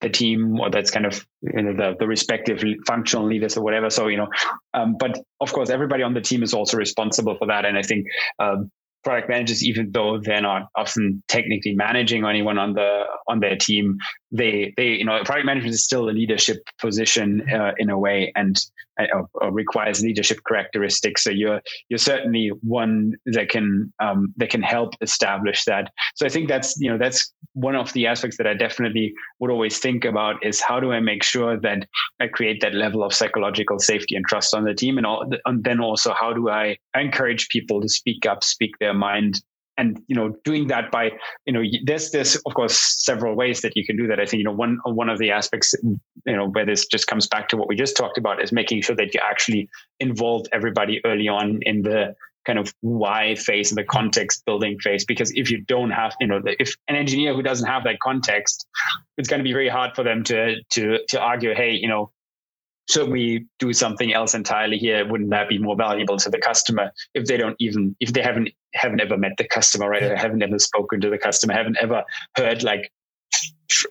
the 0.00 0.08
team 0.08 0.60
or 0.60 0.70
that's 0.70 0.90
kind 0.90 1.06
of 1.06 1.26
you 1.42 1.62
know 1.62 1.74
the, 1.74 1.96
the 1.98 2.06
respective 2.06 2.62
functional 2.86 3.26
leaders 3.26 3.56
or 3.56 3.62
whatever. 3.62 3.90
So 3.90 4.08
you 4.08 4.16
know 4.16 4.28
um, 4.72 4.96
but 4.98 5.18
of 5.40 5.52
course 5.52 5.68
everybody 5.70 6.02
on 6.02 6.14
the 6.14 6.20
team 6.20 6.42
is 6.42 6.54
also 6.54 6.76
responsible 6.78 7.36
for 7.36 7.46
that. 7.46 7.66
And 7.66 7.76
i 7.76 7.82
think 7.82 8.06
um, 8.38 8.70
product 9.04 9.28
managers, 9.28 9.64
even 9.64 9.90
though 9.92 10.18
they're 10.20 10.40
not 10.40 10.62
often 10.76 11.22
technically 11.28 11.74
managing 11.74 12.24
anyone 12.24 12.58
on 12.58 12.72
the 12.74 13.04
on 13.28 13.40
their 13.40 13.56
team, 13.56 13.98
they 14.34 14.74
they 14.76 14.88
you 14.88 15.04
know 15.04 15.22
product 15.24 15.46
management 15.46 15.74
is 15.74 15.84
still 15.84 16.08
a 16.08 16.10
leadership 16.10 16.58
position 16.78 17.48
uh, 17.50 17.72
in 17.78 17.88
a 17.88 17.98
way, 17.98 18.32
and 18.34 18.60
uh, 18.98 19.50
requires 19.50 20.02
leadership 20.02 20.38
characteristics. 20.46 21.22
So 21.22 21.30
you're 21.30 21.62
you're 21.88 21.98
certainly 21.98 22.48
one 22.62 23.14
that 23.26 23.48
can 23.48 23.92
um, 24.00 24.34
that 24.36 24.50
can 24.50 24.62
help 24.62 24.94
establish 25.00 25.64
that. 25.64 25.92
So 26.16 26.26
I 26.26 26.28
think 26.28 26.48
that's 26.48 26.74
you 26.78 26.90
know 26.90 26.98
that's 26.98 27.32
one 27.52 27.76
of 27.76 27.92
the 27.92 28.06
aspects 28.08 28.36
that 28.38 28.46
I 28.46 28.54
definitely 28.54 29.14
would 29.38 29.50
always 29.50 29.78
think 29.78 30.04
about 30.04 30.44
is 30.44 30.60
how 30.60 30.80
do 30.80 30.92
I 30.92 30.98
make 30.98 31.22
sure 31.22 31.58
that 31.60 31.86
I 32.20 32.26
create 32.26 32.60
that 32.62 32.74
level 32.74 33.04
of 33.04 33.14
psychological 33.14 33.78
safety 33.78 34.16
and 34.16 34.26
trust 34.26 34.54
on 34.54 34.64
the 34.64 34.74
team, 34.74 34.98
and, 34.98 35.06
all, 35.06 35.24
and 35.44 35.62
then 35.62 35.80
also 35.80 36.12
how 36.12 36.32
do 36.32 36.50
I 36.50 36.76
encourage 36.96 37.48
people 37.48 37.80
to 37.80 37.88
speak 37.88 38.26
up, 38.26 38.42
speak 38.42 38.72
their 38.80 38.94
mind 38.94 39.40
and 39.76 40.00
you 40.06 40.14
know 40.14 40.34
doing 40.44 40.68
that 40.68 40.90
by 40.90 41.10
you 41.46 41.52
know 41.52 41.62
there's 41.84 42.10
there's 42.10 42.36
of 42.36 42.54
course 42.54 42.78
several 43.04 43.34
ways 43.34 43.60
that 43.62 43.76
you 43.76 43.84
can 43.84 43.96
do 43.96 44.06
that. 44.06 44.20
I 44.20 44.26
think 44.26 44.38
you 44.38 44.44
know 44.44 44.52
one 44.52 44.78
one 44.84 45.08
of 45.08 45.18
the 45.18 45.30
aspects 45.30 45.74
you 45.82 46.36
know 46.36 46.48
where 46.48 46.66
this 46.66 46.86
just 46.86 47.06
comes 47.06 47.26
back 47.26 47.48
to 47.48 47.56
what 47.56 47.68
we 47.68 47.76
just 47.76 47.96
talked 47.96 48.18
about 48.18 48.42
is 48.42 48.52
making 48.52 48.82
sure 48.82 48.96
that 48.96 49.14
you 49.14 49.20
actually 49.22 49.68
involve 50.00 50.46
everybody 50.52 51.00
early 51.04 51.28
on 51.28 51.60
in 51.62 51.82
the 51.82 52.14
kind 52.46 52.58
of 52.58 52.74
why 52.82 53.34
phase 53.36 53.70
and 53.70 53.78
the 53.78 53.84
context 53.84 54.44
building 54.44 54.78
phase. 54.78 55.04
Because 55.04 55.32
if 55.34 55.50
you 55.50 55.62
don't 55.62 55.90
have 55.90 56.14
you 56.20 56.26
know 56.26 56.40
if 56.44 56.74
an 56.88 56.96
engineer 56.96 57.34
who 57.34 57.42
doesn't 57.42 57.66
have 57.66 57.84
that 57.84 57.98
context 58.00 58.66
it's 59.16 59.28
going 59.28 59.40
to 59.40 59.44
be 59.44 59.52
very 59.52 59.68
hard 59.68 59.94
for 59.94 60.02
them 60.02 60.22
to 60.24 60.56
to 60.70 60.98
to 61.08 61.20
argue 61.20 61.54
hey 61.54 61.72
you 61.72 61.88
know 61.88 62.10
should 62.88 63.10
we 63.10 63.46
do 63.58 63.72
something 63.72 64.12
else 64.12 64.34
entirely 64.34 64.76
here? 64.76 65.06
Wouldn't 65.08 65.30
that 65.30 65.48
be 65.48 65.58
more 65.58 65.76
valuable 65.76 66.18
to 66.18 66.30
the 66.30 66.38
customer? 66.38 66.92
If 67.14 67.26
they 67.26 67.36
don't 67.36 67.56
even 67.58 67.96
if 68.00 68.12
they 68.12 68.22
haven't 68.22 68.50
haven't 68.74 69.00
ever 69.00 69.16
met 69.16 69.32
the 69.38 69.46
customer, 69.46 69.88
right? 69.88 70.02
Or 70.02 70.16
haven't 70.16 70.42
ever 70.42 70.58
spoken 70.58 71.00
to 71.00 71.10
the 71.10 71.18
customer, 71.18 71.54
I 71.54 71.58
haven't 71.58 71.78
ever 71.80 72.04
heard 72.36 72.62
like 72.62 72.90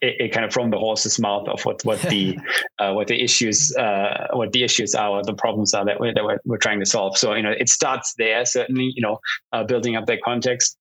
it, 0.01 0.31
kind 0.31 0.45
of 0.45 0.53
from 0.53 0.69
the 0.69 0.77
horse's 0.77 1.19
mouth 1.19 1.47
of 1.47 1.63
what 1.65 1.83
what 1.83 2.01
the 2.01 2.37
uh, 2.79 2.93
what 2.93 3.07
the 3.07 3.21
issues 3.21 3.75
uh, 3.75 4.27
what 4.33 4.51
the 4.51 4.63
issues 4.63 4.95
are, 4.95 5.11
what 5.11 5.25
the 5.25 5.33
problems 5.33 5.73
are 5.73 5.85
that 5.85 5.99
we're, 5.99 6.13
that 6.13 6.23
we're, 6.23 6.39
we're, 6.45 6.57
trying 6.57 6.79
to 6.79 6.85
solve. 6.85 7.17
So 7.17 7.33
you 7.33 7.43
know, 7.43 7.53
it 7.57 7.69
starts 7.69 8.13
there. 8.17 8.45
Certainly, 8.45 8.93
you 8.95 9.01
know, 9.01 9.19
uh, 9.51 9.63
building 9.63 9.95
up 9.95 10.05
that 10.07 10.21
context. 10.23 10.77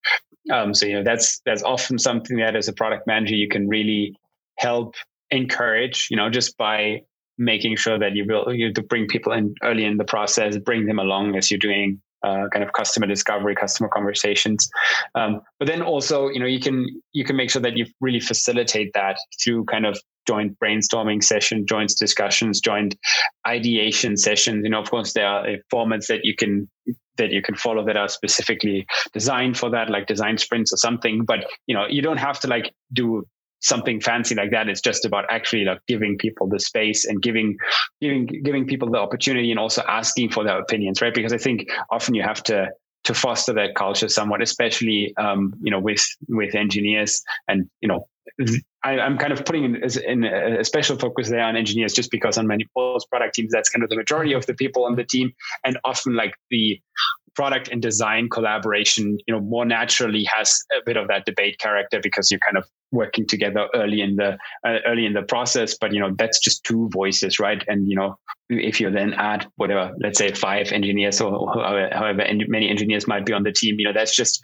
Um, 0.50 0.74
so 0.74 0.86
you 0.86 0.94
know, 0.94 1.04
that's 1.04 1.40
that's 1.44 1.62
often 1.62 1.98
something 1.98 2.36
that 2.38 2.56
as 2.56 2.68
a 2.68 2.72
product 2.72 3.06
manager 3.06 3.34
you 3.34 3.48
can 3.48 3.68
really 3.68 4.16
help 4.58 4.94
encourage. 5.30 6.08
You 6.10 6.16
know, 6.16 6.30
just 6.30 6.56
by 6.56 7.02
making 7.38 7.76
sure 7.76 7.98
that 7.98 8.14
you 8.14 8.24
will 8.26 8.52
you 8.52 8.72
to 8.72 8.82
bring 8.82 9.06
people 9.06 9.32
in 9.32 9.54
early 9.62 9.84
in 9.84 9.96
the 9.96 10.04
process, 10.04 10.56
bring 10.58 10.86
them 10.86 10.98
along 10.98 11.36
as 11.36 11.50
you're 11.50 11.58
doing 11.58 12.00
uh, 12.22 12.48
kind 12.52 12.64
of 12.64 12.72
customer 12.72 13.06
discovery, 13.06 13.54
customer 13.54 13.88
conversations. 13.88 14.68
Um, 15.14 15.40
but 15.58 15.68
then 15.68 15.82
also, 15.82 16.28
you 16.28 16.40
know, 16.40 16.46
you 16.46 16.60
can 16.60 16.86
you 17.12 17.24
can 17.24 17.36
make 17.36 17.50
sure 17.50 17.62
that 17.62 17.76
you 17.76 17.86
really 18.00 18.20
facilitate 18.20 18.92
that 18.94 19.16
through 19.42 19.64
kind 19.64 19.86
of 19.86 19.98
joint 20.26 20.56
brainstorming 20.62 21.22
session, 21.22 21.66
joint 21.66 21.92
discussions, 21.98 22.60
joint 22.60 22.94
ideation 23.46 24.16
sessions. 24.16 24.62
You 24.64 24.70
know, 24.70 24.80
of 24.80 24.90
course, 24.90 25.12
there 25.12 25.26
are 25.26 25.46
uh, 25.46 25.56
formats 25.72 26.06
that 26.06 26.24
you 26.24 26.34
can 26.36 26.68
that 27.18 27.30
you 27.30 27.42
can 27.42 27.54
follow 27.54 27.84
that 27.84 27.96
are 27.96 28.08
specifically 28.08 28.86
designed 29.12 29.58
for 29.58 29.70
that, 29.70 29.90
like 29.90 30.06
design 30.06 30.38
sprints 30.38 30.72
or 30.72 30.76
something. 30.76 31.24
But 31.24 31.46
you 31.66 31.74
know, 31.74 31.86
you 31.88 32.02
don't 32.02 32.18
have 32.18 32.40
to 32.40 32.48
like 32.48 32.72
do 32.92 33.26
something 33.62 34.00
fancy 34.00 34.34
like 34.34 34.50
that. 34.50 34.68
It's 34.68 34.80
just 34.80 35.04
about 35.04 35.24
actually 35.30 35.64
like 35.64 35.80
giving 35.88 36.18
people 36.18 36.48
the 36.48 36.60
space 36.60 37.04
and 37.04 37.22
giving 37.22 37.56
giving 38.00 38.26
giving 38.26 38.66
people 38.66 38.90
the 38.90 38.98
opportunity 38.98 39.50
and 39.50 39.58
also 39.58 39.82
asking 39.88 40.30
for 40.30 40.44
their 40.44 40.58
opinions, 40.58 41.00
right? 41.00 41.14
Because 41.14 41.32
I 41.32 41.38
think 41.38 41.68
often 41.90 42.14
you 42.14 42.22
have 42.22 42.42
to 42.44 42.68
to 43.04 43.14
foster 43.14 43.52
that 43.54 43.74
culture 43.74 44.08
somewhat, 44.08 44.42
especially 44.42 45.14
um, 45.16 45.54
you 45.62 45.70
know 45.70 45.80
with 45.80 46.04
with 46.28 46.54
engineers 46.54 47.22
and 47.48 47.68
you 47.80 47.88
know 47.88 48.06
I, 48.84 48.98
am 48.98 49.18
kind 49.18 49.32
of 49.32 49.44
putting 49.44 49.64
in, 49.64 49.76
in, 50.06 50.24
a 50.24 50.64
special 50.64 50.98
focus 50.98 51.28
there 51.28 51.42
on 51.42 51.56
engineers 51.56 51.92
just 51.92 52.10
because 52.10 52.38
on 52.38 52.46
many 52.46 52.66
product 52.74 53.34
teams 53.34 53.50
that's 53.52 53.68
kind 53.68 53.82
of 53.82 53.90
the 53.90 53.96
majority 53.96 54.32
of 54.32 54.46
the 54.46 54.54
people 54.54 54.84
on 54.84 54.96
the 54.96 55.04
team 55.04 55.32
and 55.64 55.78
often 55.84 56.14
like 56.14 56.34
the 56.50 56.80
product 57.34 57.68
and 57.68 57.80
design 57.80 58.28
collaboration, 58.28 59.18
you 59.26 59.34
know, 59.34 59.40
more 59.40 59.64
naturally 59.64 60.24
has 60.24 60.62
a 60.76 60.80
bit 60.84 60.96
of 60.96 61.08
that 61.08 61.24
debate 61.24 61.58
character 61.58 62.00
because 62.02 62.30
you're 62.30 62.40
kind 62.40 62.56
of 62.56 62.64
working 62.90 63.26
together 63.26 63.68
early 63.74 64.00
in 64.00 64.16
the 64.16 64.36
uh, 64.66 64.78
early 64.86 65.06
in 65.06 65.14
the 65.14 65.22
process. 65.22 65.76
But 65.80 65.92
you 65.92 66.00
know, 66.00 66.14
that's 66.16 66.38
just 66.38 66.64
two 66.64 66.90
voices, 66.92 67.38
right? 67.38 67.62
And 67.68 67.88
you 67.88 67.96
know, 67.96 68.16
if 68.50 68.80
you 68.80 68.90
then 68.90 69.14
add 69.14 69.46
whatever, 69.56 69.92
let's 70.02 70.18
say 70.18 70.32
five 70.32 70.72
engineers 70.72 71.20
or 71.20 71.52
however 71.92 72.24
many 72.48 72.68
engineers 72.68 73.06
might 73.06 73.24
be 73.24 73.32
on 73.32 73.42
the 73.42 73.52
team, 73.52 73.78
you 73.78 73.86
know, 73.86 73.94
that's 73.94 74.14
just 74.14 74.40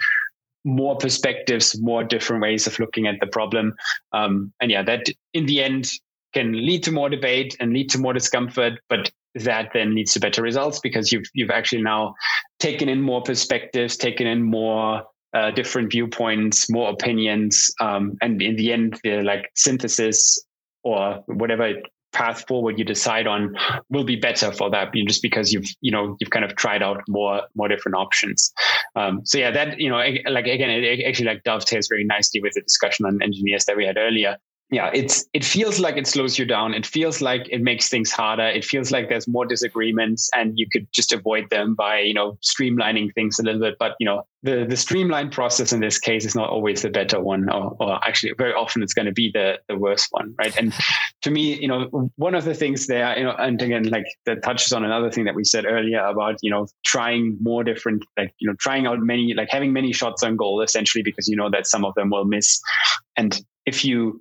more 0.69 0.97
perspectives, 0.97 1.81
more 1.81 2.05
different 2.05 2.43
ways 2.43 2.67
of 2.67 2.79
looking 2.79 3.07
at 3.07 3.19
the 3.21 3.27
problem. 3.27 3.75
Um, 4.13 4.53
and 4.61 4.71
yeah, 4.71 4.83
that 4.83 5.07
in 5.33 5.47
the 5.47 5.63
end 5.63 5.91
can 6.35 6.53
lead 6.53 6.83
to 6.85 6.93
more 6.93 7.09
debate 7.09 7.57
and 7.59 7.73
lead 7.73 7.91
to 7.91 7.99
more 7.99 8.13
discomfort, 8.13 8.75
but 8.89 9.11
that 9.35 9.71
then 9.73 9.95
leads 9.95 10.13
to 10.13 10.21
better 10.21 10.43
results 10.43 10.79
because 10.81 11.11
you've 11.11 11.27
you've 11.33 11.51
actually 11.51 11.83
now 11.83 12.15
taken 12.59 12.89
in 12.89 13.01
more 13.01 13.23
perspectives, 13.23 13.97
taken 13.97 14.27
in 14.27 14.43
more 14.43 15.05
uh, 15.33 15.51
different 15.51 15.91
viewpoints, 15.91 16.71
more 16.71 16.91
opinions, 16.91 17.71
um, 17.81 18.17
and 18.21 18.43
in 18.43 18.57
the 18.57 18.73
end, 18.73 18.99
the 19.05 19.23
like 19.23 19.51
synthesis 19.55 20.39
or 20.85 21.23
whatever 21.27 21.73
path 22.13 22.47
forward 22.49 22.79
you 22.79 22.85
decide 22.85 23.27
on 23.27 23.55
will 23.91 24.05
be 24.05 24.17
better 24.17 24.53
for 24.53 24.71
that 24.71 24.93
just 25.07 25.23
because 25.23 25.53
you've 25.53 25.67
you 25.81 25.93
know 25.93 26.17
you've 26.21 26.31
kind 26.31 26.45
of 26.45 26.57
tried 26.57 26.83
out 26.83 27.03
more 27.09 27.43
more 27.55 27.69
different 27.69 27.97
options. 27.97 28.53
Um, 28.97 29.21
so 29.25 29.39
yeah 29.39 29.51
that 29.51 29.79
you 29.81 29.89
know 29.91 29.99
like 30.29 30.47
again 30.47 30.71
it 30.71 31.05
actually 31.07 31.27
like 31.27 31.45
dovetails 31.45 31.89
very 31.89 32.05
nicely 32.05 32.41
with 32.41 32.55
the 32.55 32.63
discussion 32.63 33.07
on 33.07 33.23
engineers 33.23 33.65
that 33.67 33.77
we 33.77 33.85
had 33.85 33.97
earlier 33.97 34.37
yeah, 34.71 34.91
it's 34.93 35.25
it 35.33 35.47
feels 35.47 35.81
like 35.81 35.97
it 35.97 36.07
slows 36.07 36.39
you 36.39 36.45
down. 36.45 36.75
It 36.75 36.85
feels 36.85 37.23
like 37.23 37.49
it 37.51 37.63
makes 37.63 37.89
things 37.89 38.11
harder. 38.11 38.47
It 38.47 38.67
feels 38.67 38.91
like 38.91 39.09
there's 39.09 39.27
more 39.27 39.47
disagreements, 39.47 40.29
and 40.35 40.59
you 40.59 40.67
could 40.71 40.87
just 40.93 41.11
avoid 41.11 41.49
them 41.49 41.75
by 41.75 42.01
you 42.01 42.13
know 42.13 42.39
streamlining 42.43 43.15
things 43.15 43.39
a 43.39 43.43
little 43.43 43.63
bit. 43.63 43.77
But 43.79 43.95
you 43.99 44.05
know 44.05 44.25
the 44.43 44.67
the 44.69 44.77
streamlined 44.77 45.33
process 45.33 45.73
in 45.73 45.81
this 45.81 45.99
case 45.99 46.27
is 46.27 46.35
not 46.35 46.51
always 46.51 46.83
the 46.83 46.91
better 46.91 47.19
one, 47.19 47.49
or, 47.49 47.77
or 47.81 47.99
actually 48.07 48.35
very 48.37 48.53
often 48.53 48.83
it's 48.83 48.93
going 48.93 49.07
to 49.07 49.13
be 49.13 49.31
the 49.33 49.59
the 49.69 49.77
worst 49.77 50.09
one, 50.11 50.35
right? 50.39 50.55
And 50.59 50.75
to 51.23 51.31
me, 51.31 51.59
you 51.59 51.69
know, 51.69 52.11
one 52.17 52.35
of 52.35 52.45
the 52.45 52.55
things 52.55 52.89
there, 52.89 53.17
you 53.17 53.25
know, 53.25 53.35
and 53.39 53.61
again, 53.63 53.85
like 53.85 54.07
that 54.27 54.43
touches 54.43 54.75
on 54.75 54.85
another 54.85 55.11
thing 55.11 55.25
that 55.25 55.35
we 55.35 55.45
said 55.45 55.65
earlier 55.65 56.05
about 56.05 56.37
you 56.43 56.51
know 56.51 56.67
trying 56.85 57.39
more 57.41 57.65
different, 57.65 58.05
like 58.19 58.35
you 58.39 58.47
know, 58.47 58.55
trying 58.61 58.87
out 58.87 58.99
many, 59.01 59.33
like 59.33 59.49
having 59.51 59.73
many 59.73 59.95
shots 59.95 60.23
on 60.23 60.37
goal, 60.37 60.61
essentially, 60.61 61.03
because 61.03 61.27
you 61.27 61.37
know 61.37 61.49
that 61.49 61.67
some 61.67 61.87
of 61.87 61.95
them 61.95 62.11
will 62.11 62.27
miss, 62.27 62.61
and 63.17 63.41
if 63.65 63.83
you 63.83 64.21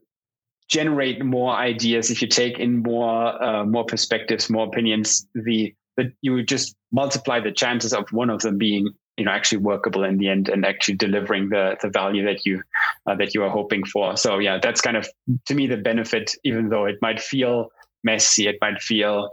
generate 0.68 1.24
more 1.24 1.56
ideas, 1.56 2.12
if 2.12 2.22
you 2.22 2.28
take 2.28 2.60
in 2.60 2.82
more 2.82 3.42
uh, 3.44 3.66
more 3.66 3.86
perspectives, 3.86 4.50
more 4.50 4.68
opinions, 4.68 5.28
the 5.34 5.74
that 5.96 6.14
you 6.22 6.44
just 6.44 6.76
multiply 6.92 7.40
the 7.40 7.52
chances 7.52 7.94
of 7.94 8.08
one 8.12 8.30
of 8.30 8.42
them 8.42 8.58
being 8.58 8.88
you 9.18 9.26
know 9.26 9.32
actually 9.32 9.58
workable 9.58 10.04
in 10.04 10.18
the 10.18 10.30
end 10.30 10.48
and 10.50 10.66
actually 10.66 10.96
delivering 10.96 11.50
the 11.50 11.76
the 11.82 11.90
value 11.90 12.24
that 12.26 12.46
you 12.46 12.62
uh, 13.08 13.16
that 13.16 13.34
you 13.34 13.44
are 13.44 13.50
hoping 13.50 13.86
for. 13.86 14.18
So 14.18 14.40
yeah, 14.40 14.60
that's 14.62 14.82
kind 14.82 14.98
of 14.98 15.08
to 15.48 15.56
me 15.56 15.68
the 15.68 15.78
benefit, 15.78 16.36
even 16.44 16.70
though 16.70 16.86
it 16.86 16.98
might 17.02 17.20
feel 17.20 17.70
messy, 18.04 18.48
it 18.48 18.58
might 18.62 18.82
feel 18.82 19.32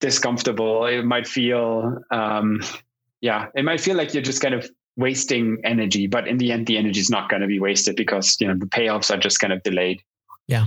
discomfortable, 0.00 0.86
it 0.86 1.04
might 1.04 1.26
feel 1.26 1.98
um, 2.10 2.60
yeah, 3.20 3.46
it 3.54 3.64
might 3.64 3.80
feel 3.80 3.96
like 3.96 4.12
you're 4.12 4.22
just 4.22 4.42
kind 4.42 4.54
of 4.54 4.70
wasting 4.96 5.58
energy 5.64 6.06
but 6.06 6.28
in 6.28 6.38
the 6.38 6.52
end 6.52 6.68
the 6.68 6.78
energy 6.78 7.00
is 7.00 7.10
not 7.10 7.28
going 7.28 7.42
to 7.42 7.48
be 7.48 7.58
wasted 7.58 7.96
because 7.96 8.36
you 8.38 8.46
know 8.46 8.54
the 8.56 8.66
payoffs 8.66 9.12
are 9.12 9.18
just 9.18 9.40
kind 9.40 9.52
of 9.52 9.60
delayed 9.64 10.00
yeah. 10.48 10.66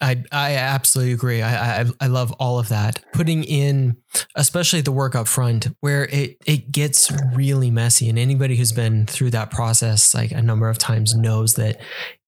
I 0.00 0.22
I 0.30 0.54
absolutely 0.54 1.12
agree. 1.12 1.42
I, 1.42 1.80
I 1.80 1.84
I 2.00 2.06
love 2.06 2.30
all 2.32 2.58
of 2.60 2.68
that. 2.68 3.04
Putting 3.12 3.42
in, 3.42 3.96
especially 4.36 4.80
the 4.80 4.92
work 4.92 5.16
up 5.16 5.26
front, 5.26 5.68
where 5.80 6.04
it 6.04 6.36
it 6.46 6.70
gets 6.70 7.10
really 7.34 7.70
messy, 7.70 8.08
and 8.08 8.16
anybody 8.16 8.56
who's 8.56 8.70
been 8.72 9.06
through 9.06 9.30
that 9.30 9.50
process 9.50 10.14
like 10.14 10.30
a 10.30 10.40
number 10.40 10.68
of 10.68 10.78
times 10.78 11.16
knows 11.16 11.54
that 11.54 11.80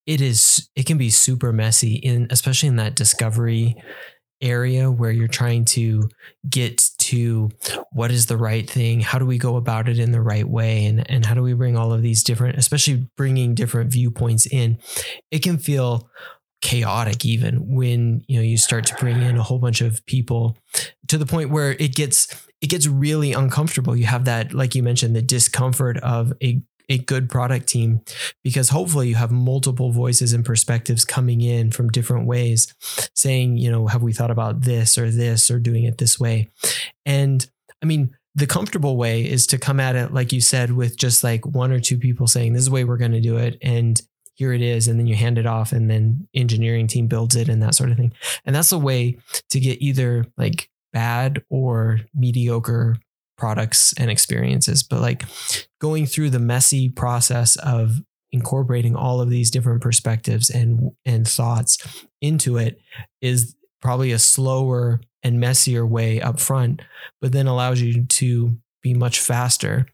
it 0.07 0.21
is 0.21 0.69
it 0.75 0.87
can 0.87 0.99
be 0.99 1.11
super 1.11 1.53
messy 1.53 1.95
in 1.95 2.27
especially 2.31 2.69
in 2.69 2.77
that 2.77 2.97
discovery 2.97 3.77
area 4.43 4.91
where 4.91 5.11
you're 5.11 5.29
trying 5.29 5.67
to 5.67 6.09
get 6.49 6.83
to 6.99 7.51
what 7.93 8.11
is 8.11 8.27
the 8.27 8.39
right 8.39 8.69
thing 8.69 9.01
how 9.01 9.19
do 9.19 9.27
we 9.27 9.37
go 9.37 9.57
about 9.57 9.87
it 9.87 9.99
in 9.99 10.13
the 10.13 10.21
right 10.21 10.49
way 10.49 10.87
and 10.87 11.09
and 11.11 11.27
how 11.27 11.35
do 11.35 11.43
we 11.43 11.53
bring 11.53 11.77
all 11.77 11.93
of 11.93 12.01
these 12.01 12.25
different 12.25 12.57
especially 12.57 13.07
bringing 13.17 13.55
different 13.55 13.93
viewpoints 13.93 14.47
in 14.47 14.79
it 15.31 15.43
can 15.43 15.59
feel 15.59 16.09
chaotic 16.61 17.25
even 17.25 17.75
when 17.75 18.23
you 18.29 18.37
know 18.37 18.43
you 18.43 18.59
start 18.59 18.85
to 18.87 18.95
bring 18.97 19.23
in 19.23 19.37
a 19.37 19.43
whole 19.43 19.59
bunch 19.59 19.81
of 19.81 20.05
people 20.07 20.57
to 21.09 21.17
the 21.17 21.27
point 21.27 21.51
where 21.51 21.73
it 21.73 21.95
gets 21.95 22.29
it 22.61 22.69
gets 22.69 22.87
really 22.87 23.33
uncomfortable. 23.33 23.97
You 23.97 24.07
have 24.07 24.27
that 24.27 24.53
like 24.53 24.75
you 24.75 24.83
mentioned 24.83 25.17
the 25.17 25.23
discomfort 25.23 25.99
of 25.99 26.33
a 26.43 26.63
a 26.89 26.99
good 26.99 27.31
product 27.31 27.69
team 27.69 28.01
because 28.43 28.69
hopefully 28.71 29.09
you 29.09 29.15
have 29.15 29.31
multiple 29.31 29.93
voices 29.93 30.33
and 30.33 30.45
perspectives 30.45 31.05
coming 31.05 31.41
in 31.41 31.71
from 31.71 31.89
different 31.89 32.27
ways 32.27 32.75
saying 33.15 33.57
you 33.57 33.71
know 33.71 33.87
have 33.87 34.03
we 34.03 34.13
thought 34.13 34.31
about 34.31 34.63
this 34.63 34.99
or 34.99 35.11
this 35.11 35.51
or 35.51 35.59
doing 35.59 35.85
it 35.85 35.99
this 35.99 36.19
way? 36.19 36.49
And 37.07 37.49
i 37.83 37.87
mean 37.87 38.17
the 38.35 38.47
comfortable 38.47 38.97
way 38.97 39.27
is 39.27 39.47
to 39.49 39.59
come 39.59 39.81
at 39.81 39.97
it 39.97 40.13
like 40.13 40.33
you 40.33 40.41
said 40.41 40.73
with 40.73 40.97
just 40.97 41.25
like 41.25 41.45
one 41.47 41.73
or 41.73 41.81
two 41.81 41.99
people 41.99 42.27
saying 42.27 42.53
this 42.53 42.61
is 42.61 42.67
the 42.67 42.73
way 42.73 42.85
we're 42.85 42.97
going 42.97 43.13
to 43.13 43.21
do 43.21 43.37
it 43.37 43.57
and 43.63 44.03
here 44.41 44.55
it 44.55 44.63
is 44.63 44.89
and 44.89 44.99
then 44.99 45.07
you 45.07 45.15
hand 45.15 45.37
it 45.37 45.45
off 45.45 45.71
and 45.71 45.91
then 45.91 46.27
engineering 46.33 46.87
team 46.87 47.07
builds 47.07 47.37
it 47.37 47.47
and 47.47 47.63
that 47.63 47.75
sort 47.75 47.91
of 47.91 47.99
thing. 47.99 48.11
And 48.47 48.57
that's 48.57 48.73
a 48.73 48.79
way 48.79 49.19
to 49.51 49.61
get 49.61 49.83
either 49.83 50.25
like 50.39 50.71
bad 50.95 51.43
or 51.51 52.01
mediocre 52.15 52.97
products 53.37 53.93
and 53.99 54.11
experiences. 54.11 54.83
But 54.83 55.03
like 55.03 55.25
going 55.79 56.07
through 56.07 56.31
the 56.31 56.39
messy 56.39 56.89
process 56.89 57.57
of 57.57 58.01
incorporating 58.33 58.97
all 58.97 59.21
of 59.21 59.29
these 59.29 59.51
different 59.51 59.83
perspectives 59.83 60.49
and 60.49 60.93
and 61.05 61.29
thoughts 61.29 62.07
into 62.23 62.57
it 62.57 62.81
is 63.21 63.55
probably 63.83 64.11
a 64.11 64.19
slower 64.19 65.03
and 65.23 65.39
messier 65.39 65.85
way 65.85 66.21
up 66.21 66.39
front 66.39 66.81
but 67.21 67.33
then 67.33 67.49
allows 67.49 67.81
you 67.81 68.05
to 68.05 68.57
be 68.83 68.95
much 68.95 69.19
faster 69.19 69.85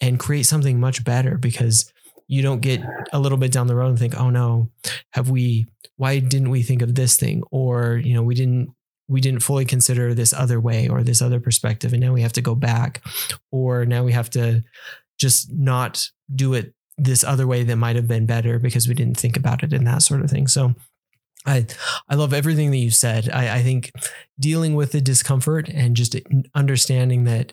and 0.00 0.18
create 0.18 0.46
something 0.46 0.80
much 0.80 1.04
better 1.04 1.36
because 1.36 1.92
you 2.28 2.42
don't 2.42 2.60
get 2.60 2.80
a 3.12 3.18
little 3.18 3.38
bit 3.38 3.52
down 3.52 3.66
the 3.66 3.74
road 3.74 3.88
and 3.88 3.98
think, 3.98 4.18
oh 4.18 4.30
no, 4.30 4.70
have 5.10 5.30
we, 5.30 5.66
why 5.96 6.18
didn't 6.18 6.50
we 6.50 6.62
think 6.62 6.82
of 6.82 6.94
this 6.94 7.16
thing? 7.16 7.42
Or, 7.50 7.96
you 7.96 8.14
know, 8.14 8.22
we 8.22 8.34
didn't, 8.34 8.70
we 9.08 9.20
didn't 9.20 9.42
fully 9.42 9.64
consider 9.64 10.14
this 10.14 10.32
other 10.32 10.60
way 10.60 10.88
or 10.88 11.02
this 11.02 11.20
other 11.20 11.40
perspective. 11.40 11.92
And 11.92 12.02
now 12.02 12.12
we 12.12 12.22
have 12.22 12.32
to 12.34 12.40
go 12.40 12.54
back, 12.54 13.02
or 13.50 13.84
now 13.84 14.04
we 14.04 14.12
have 14.12 14.30
to 14.30 14.62
just 15.18 15.52
not 15.52 16.08
do 16.34 16.54
it 16.54 16.72
this 16.98 17.24
other 17.24 17.46
way 17.46 17.64
that 17.64 17.76
might 17.76 17.96
have 17.96 18.08
been 18.08 18.26
better 18.26 18.58
because 18.58 18.88
we 18.88 18.94
didn't 18.94 19.18
think 19.18 19.36
about 19.36 19.62
it 19.62 19.72
and 19.72 19.86
that 19.86 20.02
sort 20.02 20.22
of 20.22 20.30
thing. 20.30 20.46
So, 20.46 20.74
I 21.44 21.66
I 22.08 22.14
love 22.14 22.32
everything 22.32 22.70
that 22.70 22.76
you 22.76 22.90
said. 22.90 23.28
I, 23.30 23.56
I 23.56 23.62
think 23.62 23.92
dealing 24.38 24.74
with 24.74 24.92
the 24.92 25.00
discomfort 25.00 25.68
and 25.68 25.96
just 25.96 26.16
understanding 26.54 27.24
that 27.24 27.52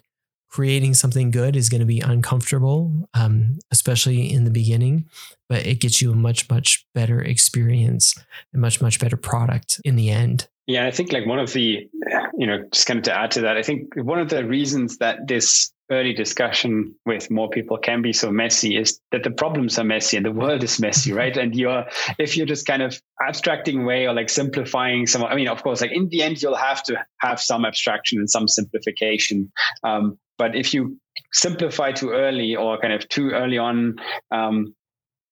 creating 0.49 0.95
something 0.95 1.31
good 1.31 1.55
is 1.55 1.69
going 1.69 1.79
to 1.79 1.85
be 1.85 1.99
uncomfortable, 1.99 3.09
um, 3.13 3.59
especially 3.71 4.31
in 4.31 4.45
the 4.45 4.51
beginning, 4.51 5.07
but 5.47 5.65
it 5.65 5.79
gets 5.79 6.01
you 6.01 6.11
a 6.11 6.15
much, 6.15 6.49
much 6.49 6.85
better 6.93 7.21
experience, 7.21 8.15
and 8.51 8.61
much, 8.61 8.81
much 8.81 8.99
better 8.99 9.17
product 9.17 9.79
in 9.85 9.95
the 9.95 10.09
end. 10.09 10.47
Yeah, 10.67 10.85
I 10.85 10.91
think 10.91 11.11
like 11.11 11.25
one 11.25 11.39
of 11.39 11.53
the, 11.53 11.89
you 12.37 12.47
know, 12.47 12.63
just 12.71 12.87
kind 12.87 12.99
of 12.99 13.03
to 13.05 13.17
add 13.17 13.31
to 13.31 13.41
that, 13.41 13.57
I 13.57 13.63
think 13.63 13.95
one 13.95 14.19
of 14.19 14.29
the 14.29 14.45
reasons 14.45 14.97
that 14.97 15.27
this 15.27 15.71
early 15.91 16.13
discussion 16.13 16.93
with 17.05 17.31
more 17.31 17.49
people 17.49 17.77
can 17.77 18.01
be 18.01 18.13
so 18.13 18.31
messy 18.31 18.77
is 18.77 18.99
that 19.11 19.23
the 19.23 19.31
problems 19.31 19.79
are 19.79 19.83
messy 19.83 20.17
and 20.17 20.25
the 20.25 20.31
world 20.31 20.63
is 20.63 20.79
messy, 20.79 21.11
right? 21.11 21.35
And 21.35 21.55
you're, 21.55 21.85
if 22.17 22.37
you're 22.37 22.45
just 22.45 22.67
kind 22.67 22.81
of 22.81 22.99
abstracting 23.25 23.81
away 23.81 24.07
or 24.07 24.13
like 24.13 24.29
simplifying 24.29 25.07
some, 25.07 25.23
I 25.23 25.35
mean, 25.35 25.47
of 25.47 25.63
course, 25.63 25.81
like 25.81 25.91
in 25.91 26.09
the 26.09 26.21
end, 26.21 26.41
you'll 26.41 26.55
have 26.55 26.83
to 26.83 27.03
have 27.21 27.39
some 27.39 27.65
abstraction 27.65 28.19
and 28.19 28.29
some 28.29 28.47
simplification. 28.47 29.51
Um, 29.83 30.17
but 30.37 30.55
if 30.55 30.73
you 30.73 30.97
simplify 31.33 31.91
too 31.91 32.11
early 32.11 32.55
or 32.55 32.79
kind 32.79 32.93
of 32.93 33.07
too 33.09 33.31
early 33.31 33.57
on, 33.57 33.95
um, 34.31 34.75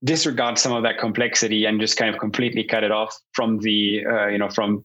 disregard 0.04 0.60
some 0.60 0.74
of 0.74 0.84
that 0.84 1.00
complexity 1.00 1.66
and 1.66 1.80
just 1.82 1.98
kind 1.98 2.14
of 2.14 2.20
completely 2.20 2.64
cut 2.64 2.84
it 2.84 2.92
off 2.92 3.18
from 3.34 3.60
the, 3.60 4.06
uh, 4.06 4.28
you 4.28 4.38
know, 4.38 4.50
from 4.50 4.84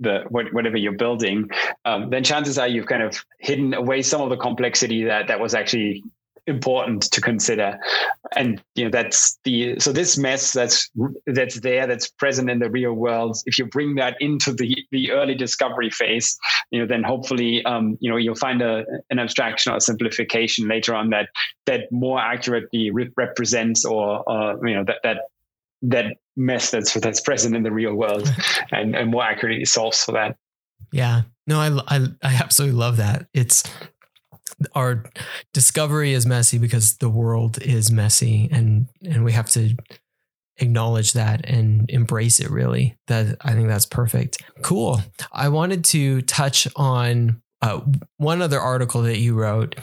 the 0.00 0.24
whatever 0.28 0.76
you're 0.76 0.96
building, 0.96 1.50
um, 1.84 2.10
then 2.10 2.24
chances 2.24 2.58
are 2.58 2.68
you've 2.68 2.86
kind 2.86 3.02
of 3.02 3.24
hidden 3.38 3.74
away 3.74 4.02
some 4.02 4.20
of 4.20 4.30
the 4.30 4.36
complexity 4.36 5.04
that 5.04 5.28
that 5.28 5.40
was 5.40 5.54
actually 5.54 6.02
important 6.46 7.02
to 7.02 7.20
consider. 7.20 7.78
And 8.36 8.62
you 8.74 8.84
know 8.84 8.90
that's 8.90 9.38
the 9.44 9.78
so 9.78 9.92
this 9.92 10.16
mess 10.16 10.52
that's 10.52 10.90
that's 11.26 11.60
there 11.60 11.86
that's 11.86 12.08
present 12.08 12.50
in 12.50 12.58
the 12.58 12.70
real 12.70 12.92
world 12.92 13.38
if 13.46 13.58
you 13.58 13.66
bring 13.66 13.94
that 13.96 14.16
into 14.20 14.52
the 14.52 14.76
the 14.90 15.12
early 15.12 15.34
discovery 15.34 15.90
phase 15.90 16.36
you 16.70 16.80
know 16.80 16.86
then 16.86 17.02
hopefully 17.02 17.64
um, 17.64 17.96
you 18.00 18.10
know 18.10 18.16
you'll 18.16 18.34
find 18.34 18.62
a 18.62 18.84
an 19.10 19.18
abstraction 19.18 19.72
or 19.72 19.80
simplification 19.80 20.68
later 20.68 20.94
on 20.94 21.10
that 21.10 21.28
that 21.66 21.90
more 21.90 22.18
accurately 22.20 22.90
re- 22.90 23.10
represents 23.16 23.84
or 23.84 24.28
uh, 24.28 24.56
you 24.64 24.74
know 24.74 24.84
that 24.84 24.98
that 25.02 25.18
that 25.82 26.16
mess 26.36 26.70
that's 26.70 26.94
that's 26.94 27.20
present 27.20 27.56
in 27.56 27.62
the 27.62 27.72
real 27.72 27.94
world 27.94 28.32
and 28.72 28.94
and 28.94 29.10
more 29.10 29.22
accurately 29.22 29.64
solves 29.64 30.04
for 30.04 30.12
that. 30.12 30.36
Yeah. 30.92 31.22
No 31.46 31.60
i 31.60 31.96
i, 31.96 32.06
I 32.22 32.34
absolutely 32.34 32.76
love 32.76 32.98
that. 32.98 33.26
It's 33.34 33.64
our 34.74 35.04
discovery 35.52 36.12
is 36.12 36.26
messy 36.26 36.58
because 36.58 36.96
the 36.98 37.08
world 37.08 37.60
is 37.62 37.90
messy 37.90 38.48
and 38.50 38.88
and 39.02 39.24
we 39.24 39.32
have 39.32 39.50
to 39.50 39.76
acknowledge 40.58 41.12
that 41.12 41.44
and 41.48 41.90
embrace 41.90 42.40
it 42.40 42.50
really. 42.50 42.96
That 43.06 43.36
i 43.42 43.52
think 43.52 43.68
that's 43.68 43.86
perfect. 43.86 44.42
Cool. 44.62 45.00
I 45.32 45.48
wanted 45.48 45.84
to 45.86 46.22
touch 46.22 46.68
on 46.76 47.42
uh, 47.62 47.80
one 48.18 48.42
other 48.42 48.60
article 48.60 49.02
that 49.02 49.18
you 49.18 49.34
wrote 49.34 49.76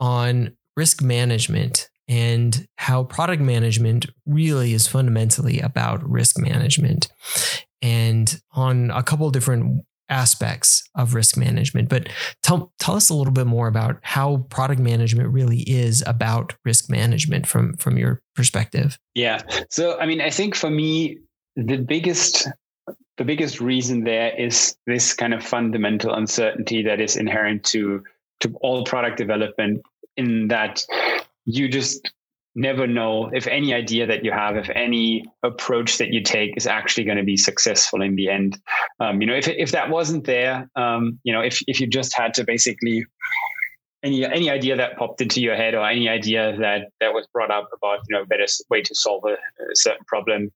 on 0.00 0.56
risk 0.76 1.02
management 1.02 1.90
and 2.10 2.66
how 2.76 3.04
product 3.04 3.40
management 3.40 4.04
really 4.26 4.74
is 4.74 4.88
fundamentally 4.88 5.60
about 5.60 6.06
risk 6.06 6.38
management 6.38 7.08
and 7.80 8.42
on 8.52 8.90
a 8.90 9.02
couple 9.02 9.30
different 9.30 9.84
aspects 10.08 10.82
of 10.96 11.14
risk 11.14 11.36
management. 11.36 11.88
But 11.88 12.08
tell 12.42 12.72
tell 12.80 12.96
us 12.96 13.10
a 13.10 13.14
little 13.14 13.32
bit 13.32 13.46
more 13.46 13.68
about 13.68 13.98
how 14.02 14.38
product 14.50 14.80
management 14.80 15.32
really 15.32 15.60
is 15.60 16.02
about 16.04 16.56
risk 16.64 16.90
management 16.90 17.46
from 17.46 17.76
from 17.76 17.96
your 17.96 18.20
perspective. 18.34 18.98
Yeah. 19.14 19.40
So 19.70 19.98
I 19.98 20.06
mean, 20.06 20.20
I 20.20 20.30
think 20.30 20.56
for 20.56 20.68
me, 20.68 21.18
the 21.54 21.78
biggest 21.78 22.48
the 23.18 23.24
biggest 23.24 23.60
reason 23.60 24.02
there 24.02 24.34
is 24.36 24.76
this 24.86 25.14
kind 25.14 25.32
of 25.32 25.44
fundamental 25.44 26.12
uncertainty 26.12 26.82
that 26.82 27.00
is 27.00 27.16
inherent 27.16 27.62
to 27.66 28.02
to 28.40 28.52
all 28.62 28.84
product 28.84 29.16
development 29.16 29.82
in 30.16 30.48
that 30.48 30.84
you 31.56 31.68
just 31.68 32.10
never 32.54 32.86
know 32.86 33.30
if 33.32 33.46
any 33.46 33.72
idea 33.72 34.06
that 34.06 34.24
you 34.24 34.32
have, 34.32 34.56
if 34.56 34.68
any 34.74 35.24
approach 35.42 35.98
that 35.98 36.12
you 36.12 36.22
take 36.22 36.56
is 36.56 36.66
actually 36.66 37.04
going 37.04 37.16
to 37.16 37.24
be 37.24 37.36
successful 37.36 38.02
in 38.02 38.16
the 38.16 38.28
end. 38.28 38.60
Um, 38.98 39.20
you 39.20 39.26
know, 39.26 39.34
if 39.34 39.48
if 39.48 39.72
that 39.72 39.90
wasn't 39.90 40.24
there, 40.24 40.68
um, 40.76 41.18
you 41.22 41.32
know, 41.32 41.40
if 41.40 41.60
if 41.66 41.80
you 41.80 41.86
just 41.86 42.16
had 42.16 42.34
to 42.34 42.44
basically 42.44 43.04
any 44.02 44.24
any 44.24 44.50
idea 44.50 44.76
that 44.76 44.96
popped 44.96 45.20
into 45.20 45.40
your 45.40 45.56
head 45.56 45.74
or 45.74 45.86
any 45.86 46.08
idea 46.08 46.56
that 46.58 46.88
that 47.00 47.12
was 47.12 47.26
brought 47.32 47.50
up 47.50 47.68
about 47.74 48.00
you 48.08 48.16
know 48.16 48.22
a 48.22 48.26
better 48.26 48.46
way 48.68 48.82
to 48.82 48.94
solve 48.94 49.24
a, 49.24 49.32
a 49.32 49.74
certain 49.74 50.04
problem 50.06 50.50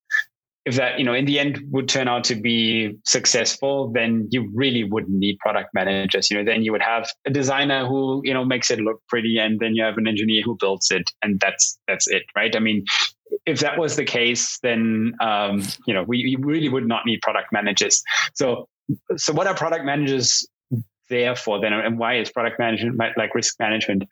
if 0.65 0.77
that 0.77 0.99
you 0.99 1.05
know 1.05 1.15
in 1.15 1.25
the 1.27 1.39
end 1.39 1.61
would 1.71 1.89
turn 1.89 2.09
out 2.09 2.25
to 2.25 2.35
be 2.35 2.97
successful 3.05 3.91
then 3.93 4.27
you 4.31 4.51
really 4.55 4.85
wouldn't 4.85 5.17
need 5.17 5.39
product 5.39 5.71
managers. 5.75 6.31
You 6.31 6.39
know 6.39 6.45
then 6.45 6.63
you 6.63 6.73
would 6.73 6.83
have 6.83 7.11
a 7.27 7.31
designer 7.31 7.87
who 7.87 8.23
you 8.25 8.33
know 8.33 8.45
makes 8.45 8.71
it 8.71 8.81
look 8.81 9.01
pretty 9.09 9.39
and 9.39 9.61
then 9.61 9.75
you 9.75 9.83
have 9.83 9.99
an 9.99 10.07
engineer 10.07 10.43
who 10.43 10.57
builds 10.59 10.91
it 10.91 11.05
and 11.23 11.41
that's 11.41 11.79
that's 11.87 12.07
it 12.09 12.23
right? 12.37 12.55
I 12.55 12.61
mean 12.61 12.85
if 13.47 13.61
that 13.61 13.79
was 13.79 13.97
the 13.97 14.05
case 14.05 14.59
then 14.63 15.15
um, 15.21 15.63
you 15.87 15.95
know 15.95 16.03
we, 16.03 16.25
we 16.25 16.37
really 16.45 16.69
would 16.69 16.87
not 16.87 17.05
need 17.07 17.21
product 17.23 17.53
managers. 17.53 18.03
So 18.35 18.69
so 19.17 19.33
what 19.33 19.47
are 19.47 19.55
product 19.55 19.85
managers 19.85 20.47
there 21.11 21.37
for 21.37 21.61
then 21.61 21.73
and 21.73 21.99
why 21.99 22.17
is 22.17 22.31
product 22.31 22.59
management 22.59 22.99
like 23.17 23.35
risk 23.35 23.55
management 23.61 24.05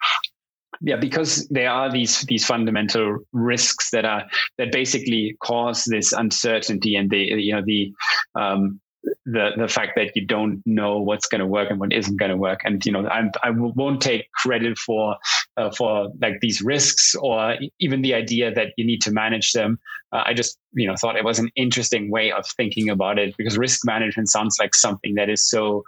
yeah, 0.83 0.97
because 0.97 1.47
there 1.49 1.71
are 1.71 1.91
these 1.91 2.23
these 2.23 2.45
fundamental 2.45 3.19
risks 3.33 3.91
that 3.91 4.05
are 4.05 4.25
that 4.59 4.73
basically 4.73 5.37
cause 5.43 5.85
this 5.85 6.13
uncertainty 6.13 6.97
and 6.97 7.09
the 7.09 7.19
you 7.19 7.55
know 7.55 7.63
the 7.65 7.93
um, 8.35 8.81
the 9.25 9.51
the 9.57 9.69
fact 9.69 9.93
that 9.95 10.17
you 10.17 10.27
don't 10.27 10.61
know 10.67 11.01
what's 11.01 11.29
going 11.29 11.41
to 11.41 11.47
work 11.47 11.71
and 11.71 11.79
what 11.79 11.93
isn't 11.93 12.17
going 12.17 12.31
to 12.31 12.37
work. 12.37 12.61
And 12.65 12.85
you 12.85 12.91
know 12.91 13.07
I'm, 13.07 13.31
I 13.45 13.51
won't 13.51 14.01
take 14.01 14.31
credit 14.33 14.77
for 14.77 15.17
uh, 15.57 15.71
for 15.71 16.09
like 16.21 16.41
these 16.41 16.63
risks 16.63 17.15
or 17.15 17.57
even 17.79 18.03
the 18.03 18.15
idea 18.15 18.53
that 18.53 18.69
you 18.77 18.85
need 18.85 19.03
to 19.03 19.13
manage 19.13 19.53
them. 19.53 19.79
Uh, 20.11 20.25
I 20.27 20.35
just 20.35 20.59
you 20.73 20.89
know 20.89 20.97
thought 20.97 21.17
it 21.17 21.25
was 21.25 21.39
an 21.39 21.51
interesting 21.55 22.11
way 22.11 22.33
of 22.33 22.45
thinking 22.57 22.89
about 22.89 23.21
it 23.21 23.37
because 23.37 23.57
risk 23.57 23.83
management 23.85 24.31
sounds 24.31 24.57
like 24.59 24.75
something 24.75 25.15
that 25.15 25.31
is 25.31 25.49
so 25.49 25.85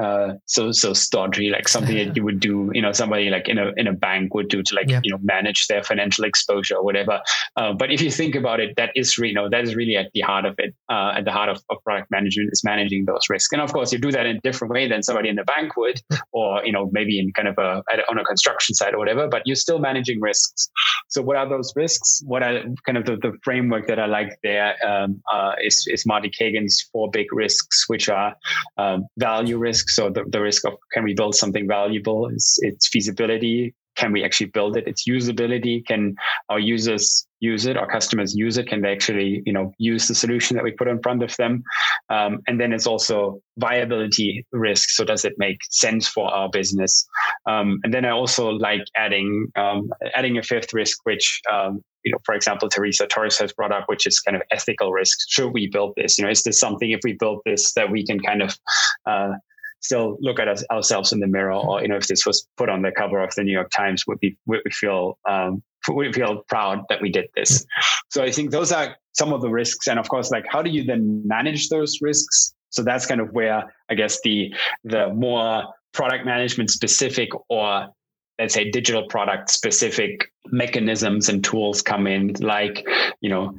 uh, 0.00 0.34
so 0.46 0.72
so 0.72 0.92
stodgy, 0.92 1.50
like 1.50 1.68
something 1.68 1.96
that 1.96 2.16
you 2.16 2.24
would 2.24 2.40
do, 2.40 2.70
you 2.72 2.80
know, 2.80 2.92
somebody 2.92 3.28
like 3.28 3.48
in 3.48 3.58
a 3.58 3.72
in 3.76 3.86
a 3.86 3.92
bank 3.92 4.34
would 4.34 4.48
do 4.48 4.62
to 4.62 4.74
like 4.74 4.88
yep. 4.88 5.02
you 5.04 5.10
know 5.10 5.18
manage 5.22 5.66
their 5.66 5.82
financial 5.82 6.24
exposure 6.24 6.76
or 6.76 6.84
whatever. 6.84 7.20
Uh, 7.56 7.72
but 7.72 7.90
if 7.90 8.00
you 8.00 8.10
think 8.10 8.34
about 8.34 8.60
it, 8.60 8.74
that 8.76 8.90
is 8.94 9.16
you 9.18 9.34
know 9.34 9.48
that 9.50 9.62
is 9.64 9.74
really 9.76 9.96
at 9.96 10.10
the 10.14 10.20
heart 10.20 10.44
of 10.44 10.54
it. 10.58 10.74
Uh, 10.88 11.12
at 11.16 11.24
the 11.24 11.32
heart 11.32 11.48
of, 11.48 11.60
of 11.70 11.76
product 11.84 12.10
management 12.10 12.50
is 12.52 12.62
managing 12.64 13.04
those 13.04 13.22
risks, 13.28 13.52
and 13.52 13.60
of 13.60 13.72
course 13.72 13.92
you 13.92 13.98
do 13.98 14.10
that 14.10 14.26
in 14.26 14.36
a 14.36 14.40
different 14.40 14.72
way 14.72 14.88
than 14.88 15.02
somebody 15.02 15.28
in 15.28 15.36
the 15.36 15.44
bank 15.44 15.76
would, 15.76 16.00
or 16.32 16.64
you 16.64 16.72
know 16.72 16.88
maybe 16.92 17.18
in 17.18 17.32
kind 17.32 17.48
of 17.48 17.58
a 17.58 17.82
on 18.10 18.18
a 18.18 18.24
construction 18.24 18.74
site 18.74 18.94
or 18.94 18.98
whatever. 18.98 19.28
But 19.28 19.42
you're 19.44 19.56
still 19.56 19.78
managing 19.78 20.20
risks. 20.20 20.70
So 21.08 21.20
what 21.20 21.36
are 21.36 21.48
those 21.48 21.72
risks? 21.76 22.22
What 22.24 22.42
are 22.42 22.62
kind 22.86 22.96
of 22.96 23.04
the, 23.04 23.16
the 23.16 23.32
framework 23.42 23.86
that 23.88 23.98
I 23.98 24.06
like 24.06 24.38
there 24.42 24.74
um, 24.86 25.20
uh, 25.30 25.52
is 25.62 25.84
is 25.88 26.06
Marty 26.06 26.30
Cagan's 26.30 26.88
four 26.92 27.10
big 27.10 27.26
risks, 27.32 27.84
which 27.88 28.08
are 28.08 28.34
um, 28.78 29.04
value 29.18 29.58
risks 29.58 29.82
risk. 29.82 29.91
So 29.94 30.10
the, 30.10 30.24
the 30.28 30.40
risk 30.40 30.64
of 30.66 30.74
can 30.92 31.04
we 31.04 31.14
build 31.14 31.34
something 31.34 31.66
valuable? 31.68 32.28
It's, 32.28 32.58
it's 32.62 32.88
feasibility. 32.88 33.74
Can 33.94 34.12
we 34.12 34.24
actually 34.24 34.46
build 34.46 34.76
it? 34.78 34.84
It's 34.86 35.06
usability. 35.06 35.86
Can 35.86 36.14
our 36.48 36.58
users 36.58 37.26
use 37.40 37.66
it? 37.66 37.76
Our 37.76 37.86
customers 37.86 38.34
use 38.34 38.56
it? 38.56 38.66
Can 38.66 38.80
they 38.80 38.90
actually, 38.90 39.42
you 39.44 39.52
know, 39.52 39.74
use 39.76 40.08
the 40.08 40.14
solution 40.14 40.56
that 40.56 40.64
we 40.64 40.70
put 40.70 40.88
in 40.88 41.02
front 41.02 41.22
of 41.22 41.36
them? 41.36 41.62
Um, 42.08 42.40
and 42.46 42.58
then 42.58 42.72
it's 42.72 42.86
also 42.86 43.42
viability 43.58 44.46
risk. 44.50 44.88
So 44.90 45.04
does 45.04 45.26
it 45.26 45.34
make 45.36 45.58
sense 45.70 46.08
for 46.08 46.32
our 46.32 46.48
business? 46.48 47.06
Um, 47.46 47.80
and 47.84 47.92
then 47.92 48.06
I 48.06 48.10
also 48.10 48.48
like 48.48 48.84
adding 48.96 49.48
um, 49.56 49.90
adding 50.14 50.38
a 50.38 50.42
fifth 50.42 50.72
risk, 50.72 50.98
which 51.04 51.42
um, 51.52 51.82
you 52.04 52.12
know, 52.12 52.18
for 52.24 52.34
example, 52.34 52.68
Teresa 52.68 53.06
Torres 53.06 53.38
has 53.38 53.52
brought 53.52 53.72
up, 53.72 53.84
which 53.86 54.06
is 54.06 54.20
kind 54.20 54.36
of 54.36 54.42
ethical 54.50 54.92
risk. 54.92 55.18
Should 55.28 55.52
we 55.52 55.68
build 55.68 55.92
this? 55.96 56.18
You 56.18 56.24
know, 56.24 56.30
is 56.30 56.42
this 56.42 56.58
something 56.58 56.90
if 56.90 57.00
we 57.04 57.12
build 57.12 57.42
this 57.44 57.72
that 57.74 57.90
we 57.90 58.04
can 58.06 58.20
kind 58.20 58.42
of 58.42 58.58
uh, 59.06 59.32
still 59.82 60.16
look 60.20 60.38
at 60.38 60.48
us, 60.48 60.64
ourselves 60.70 61.12
in 61.12 61.20
the 61.20 61.26
mirror, 61.26 61.52
or 61.52 61.82
you 61.82 61.88
know, 61.88 61.96
if 61.96 62.06
this 62.06 62.24
was 62.24 62.46
put 62.56 62.68
on 62.68 62.82
the 62.82 62.92
cover 62.92 63.20
of 63.22 63.34
the 63.34 63.42
New 63.42 63.52
York 63.52 63.70
Times, 63.70 64.06
would 64.06 64.20
be 64.20 64.36
would 64.46 64.60
we 64.64 64.70
feel 64.70 65.18
um, 65.28 65.62
we 65.92 66.12
feel 66.12 66.42
proud 66.48 66.84
that 66.88 67.02
we 67.02 67.10
did 67.10 67.26
this. 67.34 67.66
So 68.10 68.22
I 68.22 68.30
think 68.30 68.50
those 68.50 68.72
are 68.72 68.96
some 69.12 69.32
of 69.32 69.42
the 69.42 69.50
risks, 69.50 69.88
and 69.88 69.98
of 69.98 70.08
course, 70.08 70.30
like 70.30 70.44
how 70.48 70.62
do 70.62 70.70
you 70.70 70.84
then 70.84 71.22
manage 71.26 71.68
those 71.68 71.98
risks? 72.00 72.54
So 72.70 72.82
that's 72.82 73.06
kind 73.06 73.20
of 73.20 73.30
where 73.32 73.74
I 73.90 73.94
guess 73.94 74.20
the 74.22 74.52
the 74.84 75.12
more 75.12 75.64
product 75.92 76.24
management 76.24 76.70
specific 76.70 77.28
or 77.50 77.88
let's 78.38 78.54
say 78.54 78.70
digital 78.70 79.06
product 79.08 79.50
specific 79.50 80.32
mechanisms 80.46 81.28
and 81.28 81.44
tools 81.44 81.82
come 81.82 82.06
in 82.06 82.32
like 82.40 82.86
you 83.20 83.28
know 83.28 83.54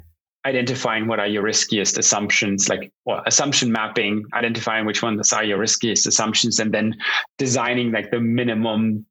identifying 0.46 1.08
what 1.08 1.20
are 1.20 1.28
your 1.28 1.44
riskiest 1.44 1.98
assumptions, 1.98 2.70
like 2.70 2.92
well, 3.06 3.22
assumption 3.26 3.72
mapping, 3.72 4.24
identifying 4.34 4.86
which 4.86 5.02
ones 5.02 5.32
are 5.32 5.44
your 5.44 5.58
riskiest 5.58 6.06
assumptions, 6.06 6.60
and 6.60 6.74
then 6.74 6.96
designing 7.38 7.92
like 7.92 8.12
the 8.12 8.20
minimum 8.20 9.06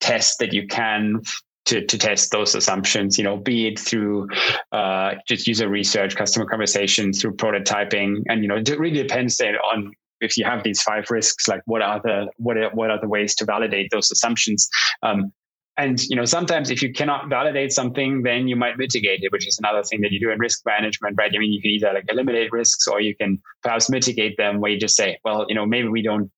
test 0.00 0.38
that 0.38 0.52
you 0.52 0.66
can 0.66 1.20
to, 1.66 1.84
to 1.84 1.98
test 1.98 2.30
those 2.30 2.54
assumptions, 2.54 3.18
you 3.18 3.24
know, 3.24 3.36
be 3.36 3.68
it 3.68 3.78
through 3.78 4.28
uh, 4.72 5.14
just 5.26 5.46
user 5.46 5.68
research, 5.68 6.16
customer 6.16 6.46
conversations, 6.46 7.20
through 7.20 7.34
prototyping. 7.36 8.22
And, 8.28 8.42
you 8.42 8.48
know, 8.48 8.56
it 8.56 8.78
really 8.78 9.02
depends 9.02 9.40
on 9.40 9.92
if 10.20 10.36
you 10.36 10.44
have 10.44 10.64
these 10.64 10.82
five 10.82 11.10
risks, 11.10 11.46
like 11.46 11.60
what 11.66 11.82
are 11.82 12.00
the 12.02 12.26
what 12.38 12.56
are, 12.56 12.70
what 12.70 12.90
are 12.90 13.00
the 13.00 13.08
ways 13.08 13.34
to 13.36 13.44
validate 13.44 13.88
those 13.90 14.10
assumptions? 14.10 14.68
Um, 15.02 15.32
and 15.78 16.02
you 16.08 16.16
know, 16.16 16.24
sometimes 16.24 16.70
if 16.70 16.82
you 16.82 16.92
cannot 16.92 17.28
validate 17.28 17.72
something, 17.72 18.22
then 18.22 18.48
you 18.48 18.56
might 18.56 18.76
mitigate 18.76 19.20
it, 19.22 19.30
which 19.30 19.46
is 19.46 19.58
another 19.58 19.84
thing 19.84 20.00
that 20.00 20.10
you 20.10 20.18
do 20.18 20.30
in 20.30 20.38
risk 20.38 20.60
management, 20.66 21.16
right? 21.16 21.30
I 21.32 21.38
mean, 21.38 21.52
you 21.52 21.62
can 21.62 21.70
either 21.70 21.92
like 21.94 22.04
eliminate 22.08 22.50
risks 22.50 22.88
or 22.88 23.00
you 23.00 23.14
can 23.14 23.40
perhaps 23.62 23.88
mitigate 23.88 24.36
them 24.36 24.60
where 24.60 24.72
you 24.72 24.78
just 24.78 24.96
say, 24.96 25.18
well, 25.24 25.46
you 25.48 25.54
know, 25.54 25.64
maybe 25.64 25.86
we 25.88 26.02
don't 26.02 26.30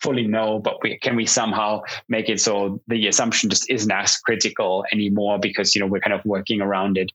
fully 0.00 0.26
know, 0.26 0.58
but 0.58 0.82
we, 0.82 0.98
can 0.98 1.14
we 1.14 1.26
somehow 1.26 1.82
make 2.08 2.28
it 2.28 2.40
so 2.40 2.80
the 2.88 3.06
assumption 3.06 3.48
just 3.50 3.70
isn't 3.70 3.90
as 3.90 4.16
critical 4.18 4.84
anymore 4.92 5.38
because 5.38 5.74
you 5.74 5.80
know 5.80 5.86
we're 5.86 6.00
kind 6.00 6.14
of 6.14 6.24
working 6.24 6.60
around 6.60 6.98
it. 6.98 7.10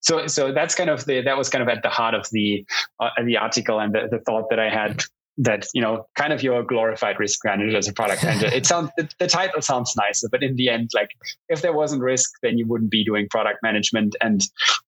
So, 0.00 0.26
so 0.26 0.52
that's 0.52 0.74
kind 0.74 0.90
of 0.90 1.04
the 1.06 1.22
that 1.22 1.38
was 1.38 1.48
kind 1.48 1.62
of 1.62 1.68
at 1.68 1.82
the 1.82 1.88
heart 1.88 2.14
of 2.14 2.28
the 2.30 2.64
uh, 3.00 3.10
the 3.24 3.36
article 3.36 3.80
and 3.80 3.94
the, 3.94 4.08
the 4.10 4.18
thought 4.18 4.50
that 4.50 4.58
I 4.58 4.68
had 4.68 5.02
that 5.38 5.66
you 5.74 5.82
know 5.82 6.06
kind 6.14 6.32
of 6.32 6.42
your 6.42 6.62
glorified 6.62 7.18
risk 7.18 7.40
manager 7.44 7.76
as 7.76 7.88
a 7.88 7.92
product 7.92 8.22
manager. 8.22 8.46
It 8.46 8.66
sounds 8.66 8.90
the, 8.96 9.08
the, 9.18 9.26
title 9.26 9.60
sounds 9.62 9.92
nicer 9.96 10.28
but 10.30 10.42
in 10.42 10.56
the 10.56 10.68
end 10.68 10.90
like 10.94 11.08
if 11.48 11.62
there 11.62 11.72
wasn't 11.72 12.02
risk 12.02 12.30
then 12.42 12.56
you 12.56 12.66
wouldn't 12.66 12.90
be 12.90 13.04
doing 13.04 13.26
product 13.30 13.58
management. 13.62 14.14
And 14.20 14.42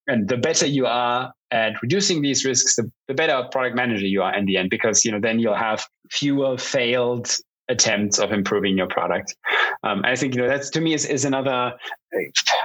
and 0.07 0.29
the 0.29 0.37
better 0.37 0.67
you 0.67 0.87
are 0.87 1.33
at 1.51 1.81
reducing 1.83 2.23
these 2.23 2.45
risks 2.45 2.77
the, 2.77 2.91
the 3.09 3.15
better 3.15 3.49
product 3.51 3.75
manager 3.75 4.07
you 4.07 4.23
are 4.23 4.35
in 4.37 4.47
the 4.47 4.57
end 4.57 4.71
because 4.71 5.05
you 5.05 5.11
know 5.11 5.21
then 5.21 5.39
you'll 5.39 5.55
have 5.55 5.85
fewer 6.11 6.57
failed 6.57 7.35
attempts 7.69 8.21
of 8.21 8.31
improving 8.31 8.79
your 8.79 8.87
product. 8.87 9.35
Um, 9.83 10.03
i 10.05 10.15
think 10.15 10.35
you 10.35 10.43
know 10.43 10.49
that's 10.49 10.71
to 10.71 10.81
me 10.81 10.95
is, 10.95 11.05
is 11.05 11.25
another 11.25 11.73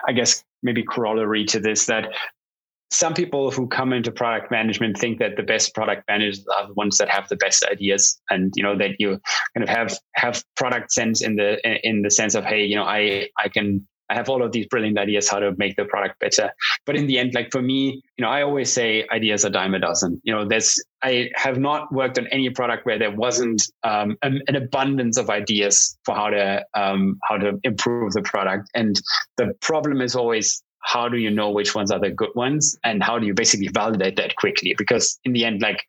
i 0.07 0.11
guess 0.11 0.43
maybe 0.63 0.83
corollary 0.83 1.45
to 1.45 1.59
this 1.59 1.85
that 1.87 2.13
some 2.91 3.13
people 3.13 3.51
who 3.51 3.67
come 3.67 3.93
into 3.93 4.11
product 4.11 4.51
management 4.51 4.97
think 4.97 5.19
that 5.19 5.37
the 5.37 5.43
best 5.43 5.73
product 5.73 6.03
managers 6.07 6.45
are 6.57 6.67
the 6.67 6.73
ones 6.73 6.97
that 6.97 7.09
have 7.09 7.27
the 7.29 7.37
best 7.37 7.65
ideas 7.71 8.19
and 8.29 8.51
you 8.55 8.63
know 8.63 8.77
that 8.77 8.91
you 8.99 9.19
kind 9.55 9.63
of 9.63 9.69
have 9.69 9.97
have 10.15 10.43
product 10.57 10.91
sense 10.91 11.21
in 11.21 11.35
the 11.35 11.57
in 11.87 12.01
the 12.01 12.11
sense 12.11 12.35
of 12.35 12.43
hey 12.43 12.63
you 12.63 12.75
know 12.75 12.83
i 12.83 13.27
i 13.39 13.47
can 13.47 13.85
I 14.11 14.15
have 14.15 14.27
all 14.27 14.43
of 14.43 14.51
these 14.51 14.67
brilliant 14.67 14.97
ideas 14.99 15.29
how 15.29 15.39
to 15.39 15.53
make 15.57 15.77
the 15.77 15.85
product 15.85 16.19
better. 16.19 16.51
But 16.85 16.97
in 16.97 17.07
the 17.07 17.17
end, 17.17 17.33
like 17.33 17.49
for 17.49 17.61
me, 17.61 18.01
you 18.17 18.25
know, 18.25 18.27
I 18.27 18.41
always 18.41 18.69
say 18.69 19.07
ideas 19.09 19.45
are 19.45 19.49
dime 19.49 19.73
a 19.73 19.79
dozen. 19.79 20.21
You 20.25 20.33
know, 20.33 20.45
there's 20.45 20.83
I 21.01 21.29
have 21.35 21.57
not 21.57 21.89
worked 21.93 22.17
on 22.17 22.27
any 22.27 22.49
product 22.49 22.85
where 22.85 22.99
there 22.99 23.15
wasn't 23.15 23.63
um, 23.83 24.17
an, 24.21 24.41
an, 24.49 24.57
abundance 24.57 25.17
of 25.17 25.29
ideas 25.29 25.97
for 26.03 26.13
how 26.13 26.29
to 26.29 26.65
um, 26.73 27.19
how 27.29 27.37
to 27.37 27.57
improve 27.63 28.11
the 28.11 28.21
product. 28.21 28.69
And 28.75 28.99
the 29.37 29.53
problem 29.61 30.01
is 30.01 30.13
always 30.13 30.61
how 30.83 31.07
do 31.07 31.17
you 31.17 31.29
know 31.29 31.49
which 31.51 31.75
ones 31.75 31.91
are 31.91 31.99
the 31.99 32.09
good 32.09 32.31
ones 32.35 32.77
and 32.83 33.03
how 33.03 33.19
do 33.19 33.25
you 33.25 33.33
basically 33.33 33.69
validate 33.69 34.15
that 34.17 34.35
quickly? 34.35 34.73
Because 34.77 35.19
in 35.23 35.33
the 35.33 35.45
end 35.45 35.61
like 35.61 35.81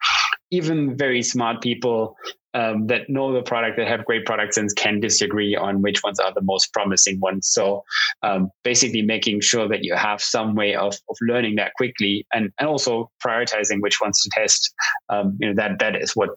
even 0.50 0.96
very 0.96 1.22
smart 1.22 1.62
people 1.62 2.16
um, 2.54 2.86
that 2.88 3.08
know 3.08 3.32
the 3.32 3.42
product 3.42 3.78
that 3.78 3.88
have 3.88 4.04
great 4.04 4.26
product 4.26 4.54
sense 4.54 4.74
can 4.74 5.00
disagree 5.00 5.56
on 5.56 5.80
which 5.80 6.02
ones 6.02 6.20
are 6.20 6.32
the 6.34 6.42
most 6.42 6.72
promising 6.72 7.18
ones. 7.20 7.48
So 7.48 7.82
um, 8.22 8.50
basically 8.62 9.02
making 9.02 9.40
sure 9.40 9.68
that 9.68 9.84
you 9.84 9.94
have 9.94 10.20
some 10.20 10.54
way 10.54 10.74
of, 10.74 10.94
of 11.08 11.16
learning 11.22 11.56
that 11.56 11.72
quickly 11.74 12.26
and, 12.32 12.52
and 12.58 12.68
also 12.68 13.10
prioritizing 13.24 13.80
which 13.80 14.00
ones 14.00 14.20
to 14.22 14.30
test. 14.30 14.74
Um, 15.08 15.38
you 15.40 15.48
know 15.48 15.54
that 15.54 15.78
that 15.78 15.96
is 15.96 16.14
what 16.14 16.30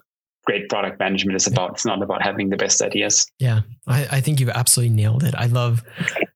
great 0.45 0.69
product 0.69 0.99
management 0.99 1.35
is 1.35 1.47
about. 1.47 1.71
It's 1.71 1.85
not 1.85 2.01
about 2.01 2.21
having 2.21 2.49
the 2.49 2.57
best 2.57 2.81
ideas. 2.81 3.27
Yeah, 3.39 3.61
I, 3.87 4.07
I, 4.11 4.21
think 4.21 4.39
you've 4.39 4.49
absolutely 4.49 4.95
nailed 4.95 5.23
it. 5.23 5.35
I 5.35 5.47
love 5.47 5.83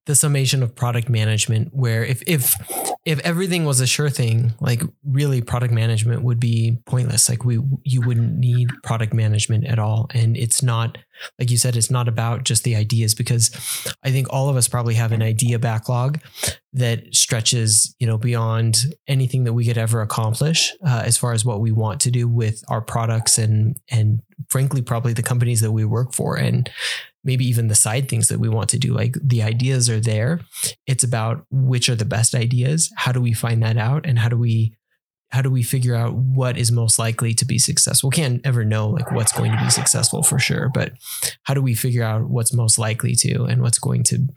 the 0.05 0.15
summation 0.15 0.63
of 0.63 0.75
product 0.75 1.09
management, 1.09 1.69
where 1.73 2.03
if 2.03 2.21
if 2.27 2.55
if 3.05 3.19
everything 3.19 3.65
was 3.65 3.79
a 3.79 3.87
sure 3.87 4.09
thing, 4.09 4.53
like 4.59 4.81
really 5.05 5.41
product 5.41 5.73
management 5.73 6.23
would 6.23 6.39
be 6.39 6.79
pointless. 6.85 7.29
Like 7.29 7.45
we 7.45 7.59
you 7.83 8.01
wouldn't 8.01 8.37
need 8.37 8.69
product 8.83 9.13
management 9.13 9.65
at 9.65 9.79
all. 9.79 10.09
And 10.13 10.35
it's 10.35 10.61
not 10.61 10.97
like 11.37 11.51
you 11.51 11.57
said, 11.57 11.75
it's 11.75 11.91
not 11.91 12.07
about 12.07 12.43
just 12.43 12.63
the 12.63 12.75
ideas 12.75 13.13
because 13.13 13.51
I 14.03 14.11
think 14.11 14.27
all 14.29 14.49
of 14.49 14.55
us 14.55 14.67
probably 14.67 14.95
have 14.95 15.11
an 15.11 15.21
idea 15.21 15.59
backlog 15.59 16.19
that 16.73 17.15
stretches, 17.15 17.95
you 17.99 18.05
know, 18.05 18.17
beyond 18.17 18.85
anything 19.07 19.43
that 19.43 19.53
we 19.53 19.65
could 19.65 19.77
ever 19.77 20.01
accomplish 20.01 20.71
uh, 20.85 21.01
as 21.03 21.17
far 21.17 21.33
as 21.33 21.43
what 21.43 21.61
we 21.61 21.71
want 21.71 21.99
to 22.01 22.11
do 22.11 22.27
with 22.27 22.63
our 22.69 22.81
products 22.81 23.37
and 23.37 23.77
and 23.89 24.21
frankly 24.49 24.81
probably 24.81 25.13
the 25.13 25.23
companies 25.23 25.61
that 25.61 25.71
we 25.71 25.83
work 25.83 26.13
for 26.13 26.37
and 26.37 26.69
maybe 27.23 27.45
even 27.45 27.67
the 27.67 27.75
side 27.75 28.07
things 28.07 28.27
that 28.27 28.39
we 28.39 28.49
want 28.49 28.69
to 28.69 28.79
do. 28.79 28.93
Like 28.93 29.15
the 29.21 29.43
ideas 29.43 29.89
are 29.89 29.99
there. 29.99 30.41
It's 30.87 31.03
about 31.03 31.45
which 31.51 31.89
are 31.89 31.95
the 31.95 32.05
best 32.05 32.35
ideas. 32.35 32.91
How 32.95 33.11
do 33.11 33.19
we 33.19 33.33
find 33.33 33.61
that 33.63 33.77
out? 33.77 34.05
And 34.05 34.19
how 34.19 34.29
do 34.29 34.37
we 34.37 34.75
how 35.31 35.43
do 35.43 35.51
we 35.51 35.61
figure 35.61 35.93
out 35.93 36.15
what 36.15 36.57
is 36.57 36.71
most 36.71 36.97
likely 36.97 37.35
to 37.35 37.45
be 37.45 37.59
successful? 37.59 38.09
We 38.09 38.15
can't 38.15 38.41
ever 38.45 38.65
know 38.65 38.89
like 38.89 39.11
what's 39.11 39.31
going 39.31 39.51
to 39.51 39.63
be 39.63 39.69
successful 39.69 40.23
for 40.23 40.39
sure, 40.39 40.71
but 40.73 40.93
how 41.43 41.53
do 41.53 41.61
we 41.61 41.75
figure 41.75 42.03
out 42.03 42.23
what's 42.23 42.51
most 42.51 42.79
likely 42.79 43.13
to 43.15 43.43
and 43.43 43.61
what's 43.61 43.77
going 43.77 44.03
to 44.05 44.27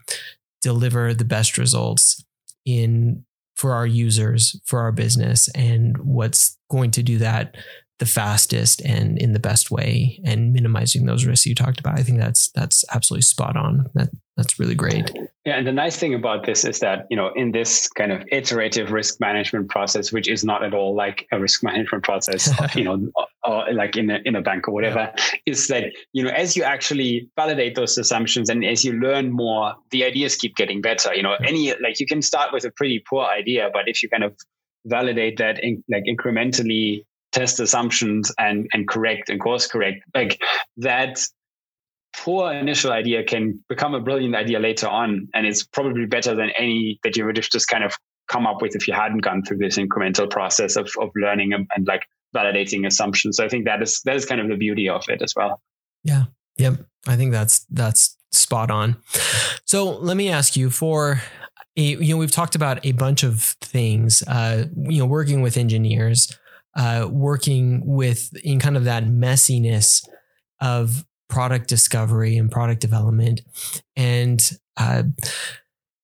deliver 0.63 1.13
the 1.13 1.25
best 1.25 1.57
results 1.57 2.23
in 2.65 3.25
for 3.55 3.73
our 3.73 3.85
users, 3.85 4.59
for 4.65 4.79
our 4.79 4.91
business, 4.91 5.47
and 5.49 5.97
what's 5.99 6.57
going 6.71 6.89
to 6.91 7.03
do 7.03 7.19
that 7.19 7.55
the 7.99 8.05
fastest 8.05 8.81
and 8.81 9.17
in 9.19 9.33
the 9.33 9.39
best 9.39 9.69
way 9.69 10.19
and 10.25 10.51
minimizing 10.51 11.05
those 11.05 11.25
risks 11.25 11.45
you 11.45 11.55
talked 11.55 11.79
about. 11.79 11.99
I 11.99 12.03
think 12.03 12.19
that's 12.19 12.49
that's 12.51 12.83
absolutely 12.93 13.21
spot 13.21 13.55
on. 13.55 13.89
That 13.93 14.09
that's 14.35 14.59
really 14.59 14.73
great. 14.73 15.11
Yeah, 15.45 15.57
and 15.57 15.67
the 15.67 15.71
nice 15.71 15.97
thing 15.97 16.15
about 16.15 16.45
this 16.45 16.65
is 16.65 16.79
that 16.79 17.05
you 17.11 17.15
know 17.15 17.31
in 17.35 17.51
this 17.51 17.87
kind 17.89 18.11
of 18.11 18.23
iterative 18.31 18.91
risk 18.91 19.19
management 19.19 19.69
process, 19.69 20.11
which 20.11 20.27
is 20.27 20.43
not 20.43 20.63
at 20.63 20.73
all 20.73 20.95
like 20.95 21.27
a 21.31 21.39
risk 21.39 21.63
management 21.63 22.03
process, 22.03 22.51
you 22.75 22.83
know, 22.83 23.11
or 23.43 23.71
like 23.71 23.95
in 23.95 24.09
a 24.09 24.19
in 24.25 24.35
a 24.35 24.41
bank 24.41 24.67
or 24.67 24.73
whatever, 24.73 25.11
yeah. 25.15 25.35
is 25.45 25.67
that 25.67 25.85
you 26.13 26.23
know 26.23 26.31
as 26.31 26.57
you 26.57 26.63
actually 26.63 27.29
validate 27.35 27.75
those 27.75 27.97
assumptions 27.97 28.49
and 28.49 28.65
as 28.65 28.83
you 28.83 28.93
learn 28.93 29.31
more, 29.31 29.75
the 29.91 30.03
ideas 30.03 30.35
keep 30.35 30.55
getting 30.55 30.81
better. 30.81 31.13
You 31.13 31.21
know, 31.21 31.35
yeah. 31.39 31.47
any 31.47 31.69
like 31.81 31.99
you 31.99 32.07
can 32.07 32.23
start 32.23 32.51
with 32.51 32.65
a 32.65 32.71
pretty 32.71 33.03
poor 33.07 33.25
idea, 33.25 33.69
but 33.71 33.83
if 33.87 34.01
you 34.01 34.09
kind 34.09 34.23
of 34.23 34.35
validate 34.85 35.37
that 35.37 35.63
in, 35.63 35.83
like 35.89 36.03
incrementally 36.09 37.05
test 37.33 37.59
assumptions 37.59 38.31
and 38.37 38.67
and 38.73 38.87
correct 38.87 39.29
and 39.29 39.41
course 39.41 39.67
correct. 39.67 40.03
Like 40.15 40.41
that 40.77 41.19
poor 42.15 42.53
initial 42.53 42.91
idea 42.91 43.23
can 43.23 43.63
become 43.67 43.95
a 43.95 43.99
brilliant 43.99 44.35
idea 44.35 44.59
later 44.59 44.87
on 44.87 45.27
and 45.33 45.47
it's 45.47 45.63
probably 45.63 46.05
better 46.05 46.35
than 46.35 46.51
any 46.57 46.99
that 47.03 47.17
you 47.17 47.25
would 47.25 47.35
have 47.35 47.49
just 47.49 47.67
kind 47.67 47.83
of 47.83 47.93
come 48.27 48.45
up 48.45 48.61
with 48.61 48.75
if 48.75 48.87
you 48.87 48.93
hadn't 48.93 49.19
gone 49.19 49.43
through 49.43 49.57
this 49.57 49.77
incremental 49.77 50.29
process 50.29 50.75
of, 50.75 50.89
of 51.01 51.09
learning 51.15 51.53
and, 51.53 51.67
and 51.75 51.87
like 51.87 52.03
validating 52.35 52.85
assumptions. 52.85 53.37
So 53.37 53.43
i 53.43 53.49
think 53.49 53.65
that 53.65 53.81
is 53.81 53.99
that 54.05 54.15
is 54.15 54.25
kind 54.25 54.39
of 54.39 54.47
the 54.47 54.55
beauty 54.55 54.87
of 54.87 55.03
it 55.09 55.21
as 55.21 55.33
well. 55.35 55.61
Yeah. 56.03 56.25
Yep. 56.57 56.85
I 57.07 57.15
think 57.15 57.31
that's 57.31 57.65
that's 57.71 58.15
spot 58.31 58.69
on. 58.71 58.97
So 59.65 59.91
let 59.91 60.17
me 60.17 60.29
ask 60.29 60.55
you 60.55 60.69
for 60.69 61.21
a, 61.75 61.81
you 61.81 62.13
know 62.13 62.17
we've 62.17 62.31
talked 62.31 62.55
about 62.55 62.85
a 62.85 62.91
bunch 62.91 63.23
of 63.23 63.41
things 63.41 64.21
uh 64.27 64.65
you 64.75 64.99
know 64.99 65.07
working 65.07 65.41
with 65.41 65.57
engineers 65.57 66.37
uh, 66.75 67.07
working 67.09 67.81
with 67.85 68.35
in 68.43 68.59
kind 68.59 68.77
of 68.77 68.85
that 68.85 69.05
messiness 69.05 70.07
of 70.59 71.05
product 71.29 71.67
discovery 71.67 72.37
and 72.37 72.51
product 72.51 72.81
development. 72.81 73.41
And 73.95 74.41
uh, 74.77 75.03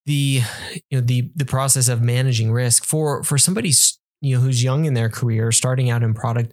the 0.06 0.42
you 0.90 0.98
know 0.98 1.00
the 1.00 1.30
the 1.36 1.44
process 1.44 1.88
of 1.88 2.02
managing 2.02 2.50
risk 2.52 2.84
for 2.84 3.22
for 3.22 3.38
somebody 3.38 3.72
you 4.20 4.34
know 4.34 4.42
who's 4.42 4.62
young 4.62 4.84
in 4.84 4.94
their 4.94 5.08
career 5.08 5.52
starting 5.52 5.90
out 5.90 6.02
in 6.02 6.14
product 6.14 6.52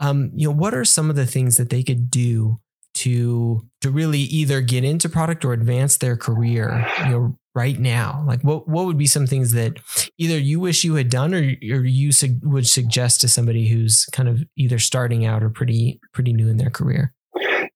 um, 0.00 0.30
you 0.34 0.46
know 0.46 0.54
what 0.54 0.74
are 0.74 0.84
some 0.84 1.10
of 1.10 1.16
the 1.16 1.26
things 1.26 1.56
that 1.56 1.70
they 1.70 1.82
could 1.82 2.10
do 2.10 2.60
to 2.94 3.66
to 3.80 3.90
really 3.90 4.20
either 4.20 4.60
get 4.60 4.84
into 4.84 5.08
product 5.08 5.44
or 5.44 5.52
advance 5.52 5.96
their 5.96 6.16
career 6.16 6.86
you 7.04 7.10
know 7.10 7.38
right 7.54 7.78
now? 7.78 8.24
Like 8.26 8.42
what 8.42 8.68
what 8.68 8.86
would 8.86 8.98
be 8.98 9.06
some 9.06 9.26
things 9.26 9.52
that 9.52 9.78
either 10.18 10.38
you 10.38 10.60
wish 10.60 10.84
you 10.84 10.94
had 10.94 11.10
done 11.10 11.34
or, 11.34 11.38
or 11.38 11.84
you 11.84 12.12
su- 12.12 12.40
would 12.42 12.66
suggest 12.66 13.20
to 13.22 13.28
somebody 13.28 13.68
who's 13.68 14.06
kind 14.12 14.28
of 14.28 14.42
either 14.56 14.78
starting 14.78 15.24
out 15.24 15.42
or 15.42 15.50
pretty 15.50 16.00
pretty 16.12 16.32
new 16.32 16.48
in 16.48 16.56
their 16.56 16.70
career? 16.70 17.12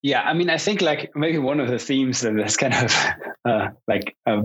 Yeah, 0.02 0.22
I 0.22 0.34
mean, 0.34 0.50
I 0.50 0.58
think 0.58 0.82
like 0.82 1.10
maybe 1.16 1.38
one 1.38 1.58
of 1.58 1.68
the 1.68 1.80
themes 1.80 2.20
that 2.20 2.38
is 2.38 2.56
kind 2.56 2.74
of 2.74 2.94
uh, 3.44 3.68
like 3.88 4.14
uh, 4.26 4.42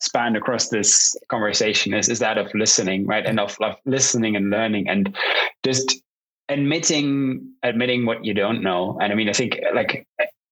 spanned 0.00 0.36
across 0.36 0.68
this 0.68 1.14
conversation 1.28 1.92
is 1.92 2.08
is 2.08 2.20
that 2.20 2.38
of 2.38 2.50
listening, 2.54 3.06
right? 3.06 3.26
And 3.26 3.38
of, 3.38 3.56
of 3.60 3.76
listening 3.84 4.36
and 4.36 4.50
learning 4.50 4.88
and 4.88 5.14
just 5.62 6.00
admitting 6.48 7.52
admitting 7.62 8.06
what 8.06 8.24
you 8.24 8.34
don't 8.34 8.62
know. 8.62 8.98
And 9.00 9.12
I 9.12 9.16
mean, 9.16 9.28
I 9.28 9.32
think 9.32 9.60
like 9.74 10.06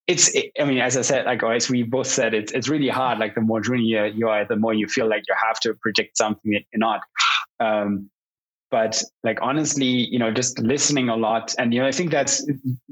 it's 0.09 0.37
i 0.61 0.65
mean 0.65 0.79
as 0.79 0.97
i 0.97 1.01
said 1.01 1.27
like 1.27 1.45
as 1.45 1.71
we 1.71 1.85
both 1.85 2.09
said 2.09 2.35
it's, 2.35 2.53
it's 2.53 2.69
really 2.69 2.89
hard. 2.89 3.19
Like 3.19 3.35
the 3.35 3.41
more 3.41 3.61
junior 3.61 4.07
you 4.07 4.29
are 4.29 4.45
the 4.45 4.57
more 4.57 4.75
you 4.75 4.89
feel 4.89 5.09
like 5.09 5.23
you 5.29 5.35
have 5.47 5.61
to 5.61 5.75
predict 5.75 6.17
something 6.17 6.53
that 6.53 6.63
you're 6.73 6.81
not. 6.81 7.03
Um, 7.61 8.11
but 8.73 9.01
like 9.23 9.39
honestly 9.43 9.87
you 9.87 10.19
know 10.19 10.33
just 10.33 10.59
listening 10.59 11.09
a 11.09 11.17
lot. 11.17 11.55
And 11.57 11.73
you 11.73 11.81
know 11.81 11.87
i 11.87 11.93
think 11.93 12.11
that's 12.11 12.45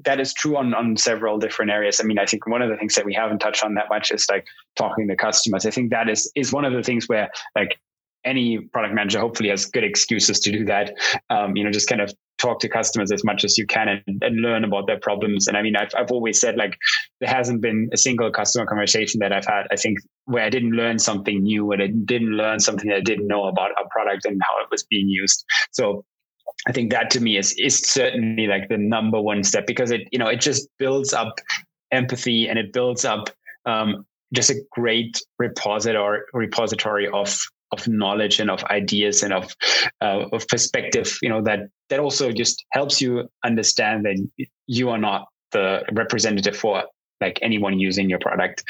that 0.05 0.20
is 0.20 0.32
true 0.32 0.57
on 0.57 0.72
on 0.72 0.96
several 0.96 1.38
different 1.38 1.72
areas. 1.72 2.01
I 2.01 2.05
mean 2.05 2.18
i 2.18 2.26
think 2.26 2.46
one 2.46 2.62
of 2.62 2.70
the 2.70 2.76
things 2.76 2.94
that 2.94 3.05
we 3.05 3.14
haven't 3.14 3.40
touched 3.40 3.64
on 3.64 3.74
that 3.74 3.88
much 3.88 4.12
is 4.12 4.26
like 4.30 4.46
talking 4.76 5.09
to 5.09 5.16
customers. 5.16 5.66
I 5.66 5.70
think 5.70 5.90
that 5.90 6.09
is 6.09 6.30
is 6.36 6.53
one 6.53 6.64
of 6.64 6.72
the 6.72 6.82
things 6.82 7.09
where 7.09 7.28
like 7.57 7.80
any 8.24 8.59
product 8.59 8.94
manager 8.94 9.18
hopefully 9.18 9.48
has 9.48 9.66
good 9.66 9.84
excuses 9.84 10.40
to 10.40 10.53
do 10.53 10.64
that. 10.66 10.92
Um, 11.30 11.57
you 11.57 11.64
know, 11.64 11.70
just 11.70 11.88
kind 11.88 12.01
of 12.01 12.12
talk 12.41 12.61
to 12.61 12.68
customers 12.68 13.12
as 13.12 13.22
much 13.22 13.45
as 13.45 13.59
you 13.59 13.66
can 13.66 13.88
and, 13.88 14.22
and, 14.22 14.41
learn 14.41 14.64
about 14.64 14.86
their 14.86 14.99
problems. 14.99 15.47
And 15.47 15.57
I 15.57 15.62
mean, 15.62 15.76
I've, 15.76 15.93
I've 15.97 16.11
always 16.11 16.41
said 16.41 16.57
like 16.57 16.76
there 17.20 17.28
hasn't 17.28 17.61
been 17.61 17.91
a 17.93 17.97
single 17.97 18.30
customer 18.30 18.66
conversation 18.66 19.20
that 19.20 19.32
I've 19.32 19.47
had, 19.47 19.66
I 19.70 19.76
think, 19.76 19.99
where 20.24 20.45
I 20.45 20.51
didn't 20.51 20.72
learn 20.72 20.99
something 20.99 21.43
new, 21.43 21.66
where 21.66 21.80
I 21.80 21.88
didn't 21.88 22.30
learn 22.30 22.61
something 22.61 22.88
that 22.88 22.97
I 22.97 23.01
didn't 23.01 23.26
know 23.26 23.45
about 23.45 23.72
a 23.72 23.88
product 23.91 24.24
and 24.24 24.41
how 24.43 24.62
it 24.62 24.68
was 24.70 24.84
being 24.84 25.09
used. 25.09 25.45
So 25.72 26.05
I 26.66 26.72
think 26.72 26.91
that 26.93 27.11
to 27.11 27.20
me 27.20 27.36
is 27.36 27.55
is 27.59 27.78
certainly 27.78 28.47
like 28.47 28.68
the 28.68 28.78
number 28.78 29.20
one 29.20 29.45
step 29.45 29.66
because 29.66 29.91
it, 29.91 30.03
you 30.11 30.18
know, 30.18 30.28
it 30.28 30.41
just 30.41 30.68
builds 30.78 31.12
up 31.12 31.34
empathy 31.91 32.49
and 32.49 32.59
it 32.59 32.72
builds 32.72 33.05
up 33.05 33.30
um, 33.66 34.07
just 34.32 34.51
a 34.51 34.57
great 34.72 35.20
repository 35.38 36.20
repository 36.32 37.09
of 37.09 37.36
of 37.73 37.87
knowledge 37.89 38.41
and 38.41 38.51
of 38.51 38.62
ideas 38.64 39.23
and 39.23 39.33
of 39.33 39.55
uh, 40.01 40.25
of 40.33 40.47
perspective 40.49 41.18
you 41.23 41.29
know 41.29 41.43
that 41.43 41.61
that 41.89 42.01
also 42.01 42.33
just 42.33 42.64
helps 42.73 43.01
you 43.01 43.29
understand 43.45 44.05
that 44.05 44.16
you 44.66 44.91
are 44.91 44.99
not 44.99 45.27
the 45.53 45.83
representative 45.93 46.57
for 46.57 46.85
like 47.21 47.39
anyone 47.43 47.79
using 47.79 48.09
your 48.09 48.18
product. 48.18 48.64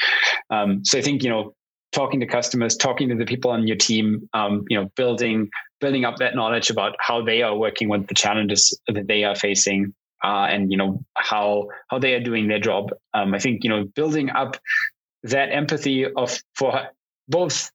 Um, 0.49 0.83
so 0.83 0.97
i 0.97 1.01
think 1.01 1.23
you 1.23 1.29
know 1.29 1.53
talking 1.91 2.19
to 2.21 2.25
customers 2.25 2.77
talking 2.77 3.09
to 3.09 3.15
the 3.15 3.25
people 3.25 3.51
on 3.51 3.67
your 3.67 3.77
team 3.77 4.29
um, 4.33 4.63
you 4.69 4.79
know 4.79 4.89
building 4.95 5.49
building 5.79 6.05
up 6.05 6.17
that 6.17 6.35
knowledge 6.35 6.69
about 6.69 6.95
how 6.99 7.23
they 7.23 7.41
are 7.41 7.57
working 7.57 7.89
with 7.89 8.07
the 8.07 8.13
challenges 8.13 8.79
that 8.87 9.07
they 9.07 9.23
are 9.23 9.35
facing 9.35 9.93
uh, 10.23 10.45
and 10.49 10.71
you 10.71 10.77
know 10.77 11.03
how 11.15 11.67
how 11.89 11.99
they 11.99 12.13
are 12.13 12.23
doing 12.23 12.47
their 12.47 12.59
job. 12.59 12.89
Um, 13.13 13.33
i 13.33 13.39
think 13.39 13.63
you 13.63 13.69
know 13.69 13.85
building 13.95 14.29
up 14.29 14.57
that 15.23 15.51
empathy 15.51 16.05
of 16.05 16.39
for 16.55 16.89
both 17.27 17.71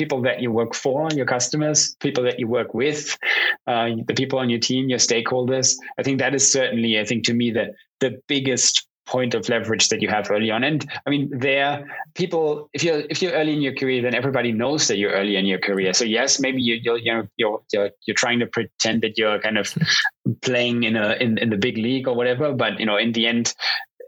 people 0.00 0.22
that 0.22 0.40
you 0.40 0.50
work 0.50 0.74
for, 0.74 1.08
your 1.12 1.26
customers, 1.26 1.94
people 2.00 2.24
that 2.24 2.38
you 2.40 2.48
work 2.48 2.72
with, 2.72 3.18
uh, 3.66 3.90
the 4.08 4.14
people 4.14 4.38
on 4.38 4.48
your 4.48 4.58
team, 4.58 4.88
your 4.88 4.98
stakeholders. 4.98 5.76
I 5.98 6.02
think 6.02 6.18
that 6.20 6.34
is 6.34 6.50
certainly, 6.50 6.98
I 6.98 7.04
think 7.04 7.24
to 7.26 7.34
me, 7.34 7.50
the 7.50 7.66
the 8.00 8.12
biggest 8.26 8.86
point 9.10 9.34
of 9.34 9.48
leverage 9.48 9.88
that 9.88 10.00
you 10.00 10.08
have 10.08 10.30
early 10.30 10.50
on. 10.50 10.62
And 10.64 10.88
I 11.06 11.10
mean, 11.10 11.28
there 11.46 11.84
people, 12.14 12.70
if 12.72 12.82
you're 12.82 13.02
if 13.10 13.20
you're 13.20 13.32
early 13.32 13.52
in 13.52 13.60
your 13.60 13.74
career, 13.74 14.00
then 14.02 14.14
everybody 14.14 14.52
knows 14.52 14.88
that 14.88 14.96
you're 14.96 15.12
early 15.12 15.36
in 15.36 15.44
your 15.44 15.58
career. 15.58 15.92
So 15.92 16.04
yes, 16.04 16.40
maybe 16.40 16.62
you, 16.62 16.76
you're 16.82 16.98
you 16.98 17.12
know 17.12 17.26
you're 17.36 17.60
you're 17.72 17.90
you're 18.06 18.20
trying 18.24 18.38
to 18.40 18.46
pretend 18.46 19.02
that 19.02 19.18
you're 19.18 19.40
kind 19.40 19.58
of 19.58 19.74
playing 20.40 20.84
in 20.84 20.96
a 20.96 21.16
in, 21.20 21.38
in 21.38 21.50
the 21.50 21.58
big 21.58 21.76
league 21.76 22.08
or 22.08 22.14
whatever. 22.14 22.54
But 22.54 22.80
you 22.80 22.86
know, 22.86 22.96
in 22.96 23.12
the 23.12 23.26
end, 23.26 23.54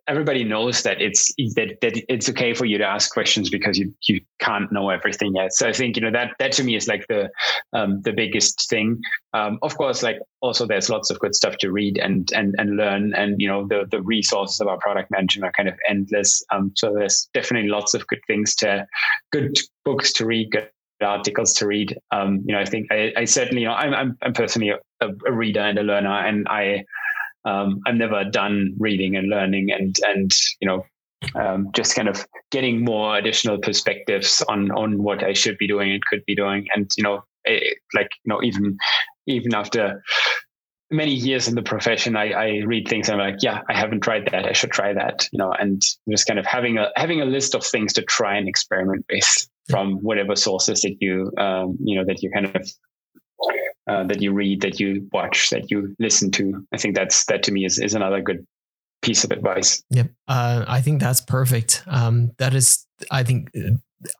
everybody 0.08 0.44
knows 0.44 0.82
that 0.82 1.00
it's 1.00 1.32
that, 1.54 1.78
that 1.80 2.02
it's 2.12 2.28
okay 2.28 2.54
for 2.54 2.64
you 2.64 2.78
to 2.78 2.84
ask 2.84 3.12
questions 3.12 3.50
because 3.50 3.78
you 3.78 3.94
you 4.08 4.20
can't 4.40 4.70
know 4.72 4.90
everything 4.90 5.34
yet. 5.34 5.52
So 5.52 5.68
I 5.68 5.72
think 5.72 5.96
you 5.96 6.02
know 6.02 6.10
that 6.10 6.34
that 6.38 6.52
to 6.52 6.64
me 6.64 6.76
is 6.76 6.88
like 6.88 7.06
the 7.08 7.30
um, 7.72 8.02
the 8.02 8.12
biggest 8.12 8.68
thing. 8.68 9.00
Um, 9.32 9.58
of 9.62 9.76
course, 9.76 10.02
like 10.02 10.18
also 10.40 10.66
there's 10.66 10.90
lots 10.90 11.10
of 11.10 11.18
good 11.18 11.34
stuff 11.34 11.56
to 11.58 11.70
read 11.70 11.98
and 11.98 12.30
and 12.32 12.54
and 12.58 12.76
learn, 12.76 13.14
and 13.14 13.40
you 13.40 13.48
know 13.48 13.66
the 13.66 13.86
the 13.90 14.02
resources 14.02 14.60
of 14.60 14.68
our 14.68 14.78
product 14.78 15.10
management 15.10 15.48
are 15.48 15.52
kind 15.52 15.68
of 15.68 15.78
endless. 15.88 16.44
Um, 16.50 16.72
so 16.76 16.92
there's 16.92 17.28
definitely 17.34 17.68
lots 17.68 17.94
of 17.94 18.06
good 18.06 18.20
things 18.26 18.54
to 18.56 18.86
good 19.30 19.56
books 19.84 20.12
to 20.14 20.26
read, 20.26 20.50
good 20.50 20.68
articles 21.02 21.52
to 21.54 21.66
read. 21.66 21.96
Um, 22.10 22.42
you 22.46 22.54
know, 22.54 22.60
I 22.60 22.64
think 22.64 22.90
I, 22.90 23.12
I 23.16 23.24
certainly, 23.24 23.62
you 23.62 23.68
know, 23.68 23.74
I'm, 23.74 23.94
I'm, 23.94 24.18
I'm 24.22 24.32
personally 24.32 24.70
a, 24.70 25.08
a, 25.26 25.32
reader 25.32 25.60
and 25.60 25.78
a 25.78 25.82
learner, 25.82 26.26
and 26.26 26.46
I, 26.48 26.84
um, 27.44 27.80
I'm 27.86 27.98
never 27.98 28.24
done 28.24 28.74
reading 28.78 29.16
and 29.16 29.28
learning, 29.28 29.70
and 29.70 29.96
and 30.04 30.30
you 30.60 30.68
know, 30.68 30.84
um, 31.34 31.70
just 31.72 31.94
kind 31.94 32.08
of 32.08 32.26
getting 32.50 32.84
more 32.84 33.16
additional 33.16 33.58
perspectives 33.58 34.42
on 34.48 34.70
on 34.72 35.02
what 35.02 35.22
I 35.22 35.32
should 35.32 35.58
be 35.58 35.68
doing 35.68 35.90
and 35.92 36.04
could 36.06 36.24
be 36.26 36.34
doing, 36.34 36.66
and 36.74 36.90
you 36.96 37.02
know, 37.02 37.24
it, 37.44 37.78
like 37.94 38.08
you 38.24 38.30
know, 38.32 38.42
even 38.42 38.76
even 39.26 39.54
after 39.54 40.02
many 40.92 41.12
years 41.12 41.48
in 41.48 41.54
the 41.54 41.62
profession, 41.62 42.16
I, 42.16 42.30
I 42.32 42.62
read 42.66 42.86
things 42.86 43.08
and 43.08 43.20
I'm 43.20 43.32
like, 43.32 43.42
yeah, 43.42 43.62
I 43.68 43.76
haven't 43.76 44.02
tried 44.02 44.28
that. 44.30 44.46
I 44.46 44.52
should 44.52 44.70
try 44.70 44.92
that, 44.92 45.26
you 45.32 45.38
know, 45.38 45.52
and 45.58 45.80
just 46.10 46.26
kind 46.26 46.38
of 46.38 46.46
having 46.46 46.76
a 46.78 46.88
having 46.96 47.20
a 47.22 47.24
list 47.24 47.54
of 47.54 47.64
things 47.64 47.92
to 47.94 48.02
try 48.02 48.36
and 48.36 48.46
experiment 48.46 49.06
with 49.10 49.48
from 49.68 49.98
whatever 50.02 50.36
sources 50.36 50.82
that 50.82 50.96
you 51.00 51.32
um, 51.38 51.76
you 51.82 51.98
know 51.98 52.04
that 52.04 52.22
you 52.22 52.30
kind 52.30 52.54
of 52.54 52.70
uh, 53.92 54.04
that 54.04 54.22
you 54.22 54.32
read, 54.32 54.62
that 54.62 54.80
you 54.80 55.06
watch, 55.12 55.50
that 55.50 55.70
you 55.70 55.94
listen 55.98 56.30
to. 56.32 56.66
I 56.72 56.78
think 56.78 56.96
that's 56.96 57.26
that 57.26 57.42
to 57.44 57.52
me 57.52 57.66
is 57.66 57.78
is 57.78 57.94
another 57.94 58.22
good 58.22 58.46
piece 59.02 59.22
of 59.24 59.30
advice. 59.30 59.82
Yep, 59.90 60.10
uh, 60.28 60.64
I 60.66 60.80
think 60.80 61.00
that's 61.00 61.20
perfect. 61.20 61.82
Um, 61.86 62.32
that 62.38 62.54
is, 62.54 62.86
I 63.10 63.22
think, 63.22 63.50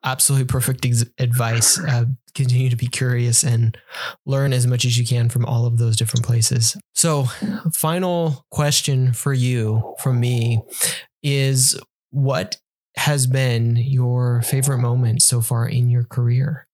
absolutely 0.04 0.46
perfect 0.46 0.84
ex- 0.84 1.04
advice. 1.18 1.78
Uh, 1.78 2.04
continue 2.34 2.68
to 2.68 2.76
be 2.76 2.86
curious 2.86 3.42
and 3.42 3.78
learn 4.26 4.52
as 4.52 4.66
much 4.66 4.84
as 4.84 4.98
you 4.98 5.06
can 5.06 5.28
from 5.28 5.46
all 5.46 5.64
of 5.64 5.78
those 5.78 5.96
different 5.96 6.26
places. 6.26 6.76
So, 6.94 7.24
final 7.72 8.44
question 8.50 9.14
for 9.14 9.32
you 9.32 9.94
from 10.00 10.20
me 10.20 10.60
is 11.22 11.80
what 12.10 12.56
has 12.96 13.26
been 13.26 13.76
your 13.76 14.42
favorite 14.42 14.78
moment 14.78 15.22
so 15.22 15.40
far 15.40 15.66
in 15.66 15.88
your 15.88 16.04
career? 16.04 16.66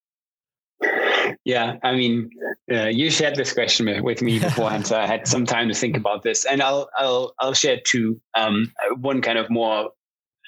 Yeah, 1.48 1.78
I 1.82 1.94
mean, 1.94 2.28
uh, 2.70 2.88
you 2.88 3.10
shared 3.10 3.34
this 3.34 3.54
question 3.54 4.04
with 4.04 4.20
me 4.20 4.38
beforehand, 4.38 4.86
so 4.86 4.98
I 5.00 5.06
had 5.06 5.26
some 5.26 5.46
time 5.46 5.68
to 5.68 5.74
think 5.74 5.96
about 5.96 6.22
this, 6.22 6.44
and 6.44 6.60
I'll 6.60 6.90
I'll 6.98 7.32
I'll 7.40 7.54
share 7.54 7.80
two. 7.86 8.20
Um, 8.36 8.70
one 8.98 9.22
kind 9.22 9.38
of 9.38 9.48
more, 9.48 9.88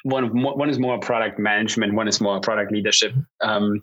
one 0.03 0.43
one 0.43 0.69
is 0.69 0.79
more 0.79 0.99
product 0.99 1.39
management, 1.39 1.95
one 1.95 2.07
is 2.07 2.21
more 2.21 2.39
product 2.41 2.71
leadership 2.71 3.15
um, 3.41 3.83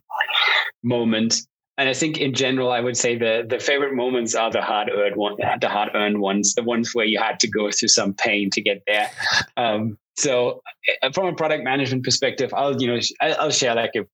moment. 0.83 1.41
And 1.79 1.89
I 1.89 1.93
think 1.95 2.19
in 2.19 2.35
general, 2.35 2.71
I 2.71 2.81
would 2.81 2.95
say 2.95 3.17
the 3.17 3.43
the 3.49 3.57
favorite 3.57 3.95
moments 3.95 4.35
are 4.35 4.51
the 4.51 4.61
hard 4.61 4.91
earned 4.91 5.15
one, 5.15 5.37
the 5.59 5.69
hard 5.69 5.89
earned 5.95 6.19
ones, 6.19 6.53
the 6.53 6.61
ones 6.61 6.93
where 6.93 7.07
you 7.07 7.17
had 7.17 7.39
to 7.39 7.47
go 7.47 7.71
through 7.71 7.89
some 7.89 8.13
pain 8.13 8.51
to 8.51 8.61
get 8.61 8.83
there. 8.85 9.09
Um, 9.57 9.97
so 10.17 10.61
uh, 11.01 11.11
from 11.13 11.27
a 11.27 11.35
product 11.35 11.63
management 11.63 12.03
perspective, 12.03 12.53
I'll, 12.53 12.79
you 12.79 12.87
know, 12.87 12.99
I'll 13.21 13.49
share 13.49 13.73
like 13.73 13.95
a 13.95 14.05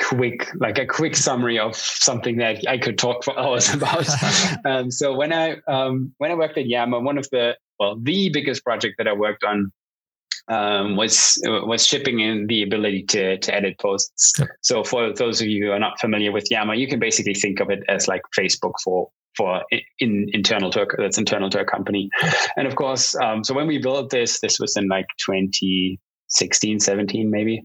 quick, 0.00 0.48
like 0.56 0.78
a 0.78 0.86
quick 0.86 1.16
summary 1.16 1.58
of 1.58 1.76
something 1.76 2.38
that 2.38 2.66
I 2.68 2.78
could 2.78 2.98
talk 2.98 3.24
for 3.24 3.38
hours 3.38 3.72
about. 3.74 4.08
um, 4.64 4.90
so 4.90 5.14
when 5.14 5.32
I, 5.32 5.56
um, 5.68 6.12
when 6.18 6.30
I 6.30 6.34
worked 6.34 6.58
at 6.58 6.66
Yammer, 6.66 7.00
one 7.00 7.18
of 7.18 7.28
the, 7.30 7.56
well, 7.78 7.96
the 8.00 8.30
biggest 8.30 8.64
project 8.64 8.96
that 8.98 9.08
I 9.08 9.12
worked 9.12 9.44
on 9.44 9.72
um, 10.48 10.96
was 10.96 11.40
was 11.44 11.86
shipping 11.86 12.20
in 12.20 12.46
the 12.48 12.62
ability 12.62 13.04
to 13.04 13.38
to 13.38 13.54
edit 13.54 13.78
posts. 13.78 14.32
So 14.62 14.82
for 14.82 15.12
those 15.12 15.40
of 15.40 15.46
you 15.46 15.66
who 15.66 15.70
are 15.70 15.78
not 15.78 16.00
familiar 16.00 16.32
with 16.32 16.50
Yammer, 16.50 16.74
you 16.74 16.88
can 16.88 16.98
basically 16.98 17.34
think 17.34 17.60
of 17.60 17.70
it 17.70 17.82
as 17.88 18.08
like 18.08 18.22
Facebook 18.36 18.72
for 18.82 19.10
for 19.36 19.62
in 20.00 20.26
internal 20.32 20.70
to 20.70 20.82
a, 20.82 20.86
that's 20.98 21.18
internal 21.18 21.50
to 21.50 21.60
a 21.60 21.64
company. 21.64 22.10
And 22.56 22.66
of 22.66 22.74
course, 22.74 23.14
um, 23.16 23.44
so 23.44 23.54
when 23.54 23.68
we 23.68 23.78
built 23.78 24.10
this, 24.10 24.40
this 24.40 24.58
was 24.58 24.76
in 24.76 24.88
like 24.88 25.06
2016, 25.24 26.80
17, 26.80 27.30
maybe. 27.30 27.62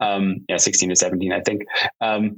Um, 0.00 0.44
yeah, 0.48 0.56
16 0.56 0.90
to 0.90 0.96
17, 0.96 1.32
I 1.32 1.40
think. 1.40 1.62
Um, 2.00 2.36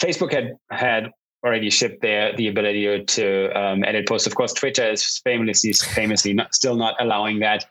Facebook 0.00 0.32
had 0.32 0.52
had 0.70 1.10
already 1.44 1.70
shipped 1.70 2.02
their 2.02 2.34
the 2.36 2.48
ability 2.48 3.04
to 3.04 3.50
um, 3.58 3.84
edit 3.84 4.08
posts. 4.08 4.26
Of 4.26 4.34
course, 4.34 4.52
Twitter 4.52 4.90
is 4.90 5.18
famously 5.24 5.72
famously 5.72 6.34
not, 6.34 6.54
still 6.54 6.76
not 6.76 6.94
allowing 7.00 7.38
that. 7.40 7.64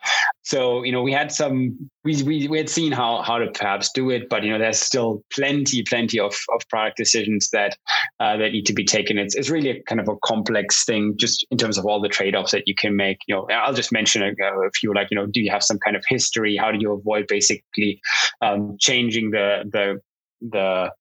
So 0.43 0.83
you 0.83 0.91
know, 0.91 1.01
we 1.01 1.11
had 1.11 1.31
some 1.31 1.89
we, 2.03 2.23
we 2.23 2.47
we 2.47 2.57
had 2.57 2.69
seen 2.69 2.91
how 2.91 3.21
how 3.21 3.37
to 3.37 3.51
perhaps 3.51 3.91
do 3.91 4.09
it, 4.09 4.29
but 4.29 4.43
you 4.43 4.51
know, 4.51 4.57
there's 4.57 4.79
still 4.79 5.23
plenty 5.33 5.83
plenty 5.83 6.19
of 6.19 6.33
of 6.53 6.61
product 6.69 6.97
decisions 6.97 7.49
that 7.49 7.77
uh, 8.19 8.37
that 8.37 8.51
need 8.51 8.65
to 8.67 8.73
be 8.73 8.85
taken. 8.85 9.17
It's 9.17 9.35
it's 9.35 9.49
really 9.49 9.69
a 9.69 9.83
kind 9.83 9.99
of 9.99 10.07
a 10.07 10.15
complex 10.23 10.85
thing, 10.85 11.15
just 11.17 11.45
in 11.51 11.57
terms 11.57 11.77
of 11.77 11.85
all 11.85 11.99
the 11.99 12.09
trade 12.09 12.35
offs 12.35 12.51
that 12.51 12.67
you 12.67 12.75
can 12.75 12.95
make. 12.95 13.17
You 13.27 13.35
know, 13.35 13.47
I'll 13.51 13.73
just 13.73 13.91
mention 13.91 14.23
a, 14.23 14.29
a, 14.29 14.71
few, 14.71 14.93
like 14.93 15.09
you 15.11 15.15
know, 15.15 15.25
do 15.25 15.41
you 15.41 15.51
have 15.51 15.63
some 15.63 15.79
kind 15.79 15.97
of 15.97 16.03
history? 16.07 16.55
How 16.55 16.71
do 16.71 16.77
you 16.79 16.93
avoid 16.93 17.27
basically 17.27 17.99
um, 18.41 18.77
changing 18.79 19.31
the 19.31 19.63
the 19.69 19.99
the 20.41 20.91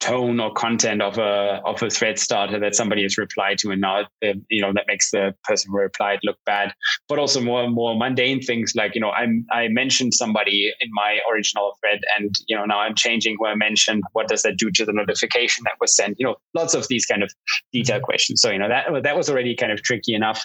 tone 0.00 0.38
or 0.40 0.52
content 0.52 1.00
of 1.00 1.18
a 1.18 1.60
of 1.64 1.82
a 1.82 1.88
thread 1.88 2.18
starter 2.18 2.58
that 2.60 2.74
somebody 2.74 3.02
has 3.02 3.16
replied 3.16 3.58
to 3.58 3.70
and 3.70 3.80
now 3.80 4.04
you 4.20 4.60
know 4.60 4.72
that 4.72 4.84
makes 4.86 5.10
the 5.10 5.34
person 5.44 5.70
who 5.70 5.78
replied 5.78 6.18
look 6.22 6.36
bad. 6.44 6.72
But 7.08 7.18
also 7.18 7.40
more 7.40 7.68
more 7.68 7.96
mundane 7.96 8.42
things 8.42 8.74
like 8.74 8.94
you 8.94 9.00
know 9.00 9.10
i'm 9.10 9.46
i 9.50 9.68
mentioned 9.68 10.14
somebody 10.14 10.72
in 10.80 10.88
my 10.92 11.18
original 11.32 11.76
thread 11.80 12.00
and 12.16 12.34
you 12.46 12.56
know 12.56 12.64
now 12.64 12.80
i'm 12.80 12.94
changing 12.94 13.36
who 13.38 13.46
i 13.46 13.54
mentioned. 13.54 14.02
What 14.12 14.28
does 14.28 14.42
that 14.42 14.56
do 14.56 14.70
to 14.72 14.84
the 14.84 14.92
notification 14.92 15.64
that 15.64 15.74
was 15.80 15.94
sent? 15.94 16.16
You 16.18 16.26
know 16.26 16.36
lots 16.54 16.74
of 16.74 16.86
these 16.88 17.06
kind 17.06 17.22
of 17.22 17.32
detailed 17.72 18.02
questions. 18.02 18.40
So 18.42 18.50
you 18.50 18.58
know 18.58 18.68
that 18.68 19.02
that 19.02 19.16
was 19.16 19.30
already 19.30 19.56
kind 19.56 19.72
of 19.72 19.82
tricky 19.82 20.14
enough. 20.14 20.44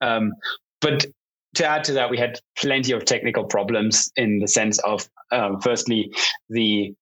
Um, 0.00 0.32
but 0.80 1.06
to 1.54 1.66
add 1.66 1.84
to 1.84 1.92
that, 1.94 2.10
we 2.10 2.18
had 2.18 2.40
plenty 2.58 2.92
of 2.92 3.04
technical 3.04 3.44
problems 3.44 4.10
in 4.16 4.38
the 4.38 4.48
sense 4.48 4.78
of, 4.80 5.08
um, 5.30 5.60
firstly, 5.60 6.10
the 6.48 6.94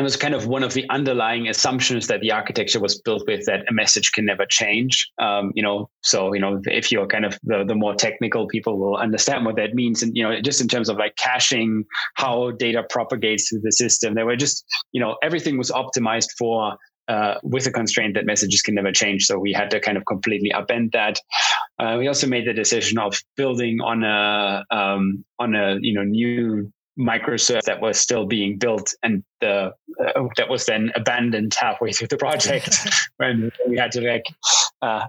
it 0.00 0.02
was 0.02 0.16
kind 0.16 0.34
of 0.34 0.46
one 0.46 0.62
of 0.62 0.72
the 0.72 0.88
underlying 0.88 1.48
assumptions 1.48 2.06
that 2.06 2.20
the 2.20 2.32
architecture 2.32 2.80
was 2.80 3.00
built 3.00 3.24
with 3.26 3.44
that 3.46 3.64
a 3.68 3.72
message 3.72 4.12
can 4.12 4.24
never 4.24 4.46
change. 4.46 5.10
Um, 5.18 5.52
you 5.54 5.62
know, 5.62 5.90
so 6.02 6.32
you 6.32 6.40
know 6.40 6.60
if 6.64 6.90
you're 6.90 7.06
kind 7.06 7.24
of 7.24 7.38
the, 7.42 7.64
the 7.64 7.74
more 7.74 7.94
technical 7.94 8.48
people 8.48 8.78
will 8.78 8.96
understand 8.96 9.44
what 9.44 9.56
that 9.56 9.74
means, 9.74 10.02
and 10.02 10.16
you 10.16 10.22
know 10.22 10.40
just 10.40 10.60
in 10.60 10.68
terms 10.68 10.88
of 10.88 10.96
like 10.96 11.16
caching, 11.16 11.84
how 12.14 12.52
data 12.52 12.82
propagates 12.88 13.48
through 13.48 13.60
the 13.62 13.72
system, 13.72 14.14
they 14.14 14.22
were 14.22 14.36
just 14.36 14.64
you 14.92 15.00
know 15.00 15.16
everything 15.22 15.58
was 15.58 15.70
optimized 15.70 16.28
for 16.38 16.76
uh, 17.08 17.34
with 17.42 17.66
a 17.66 17.72
constraint 17.72 18.14
that 18.14 18.24
messages 18.24 18.62
can 18.62 18.74
never 18.74 18.92
change. 18.92 19.26
So 19.26 19.38
we 19.38 19.52
had 19.52 19.70
to 19.70 19.80
kind 19.80 19.98
of 19.98 20.06
completely 20.06 20.50
upend 20.50 20.92
that. 20.92 21.20
Uh, 21.78 21.96
we 21.98 22.06
also 22.06 22.26
made 22.26 22.46
the 22.46 22.52
decision 22.54 22.98
of 22.98 23.20
building 23.36 23.80
on 23.80 24.04
a 24.04 24.64
um, 24.70 25.24
on 25.38 25.54
a 25.54 25.76
you 25.80 25.92
know 25.92 26.04
new 26.04 26.72
microservice 26.98 27.62
that 27.62 27.80
was 27.80 27.98
still 27.98 28.26
being 28.26 28.58
built 28.58 28.94
and 29.02 29.22
the 29.40 29.72
uh, 30.04 30.22
that 30.36 30.48
was 30.48 30.66
then 30.66 30.90
abandoned 30.96 31.54
halfway 31.58 31.92
through 31.92 32.08
the 32.08 32.16
project. 32.16 32.78
When 33.16 33.52
we 33.68 33.76
had 33.76 33.92
to 33.92 34.00
like 34.00 34.24
uh, 34.82 35.06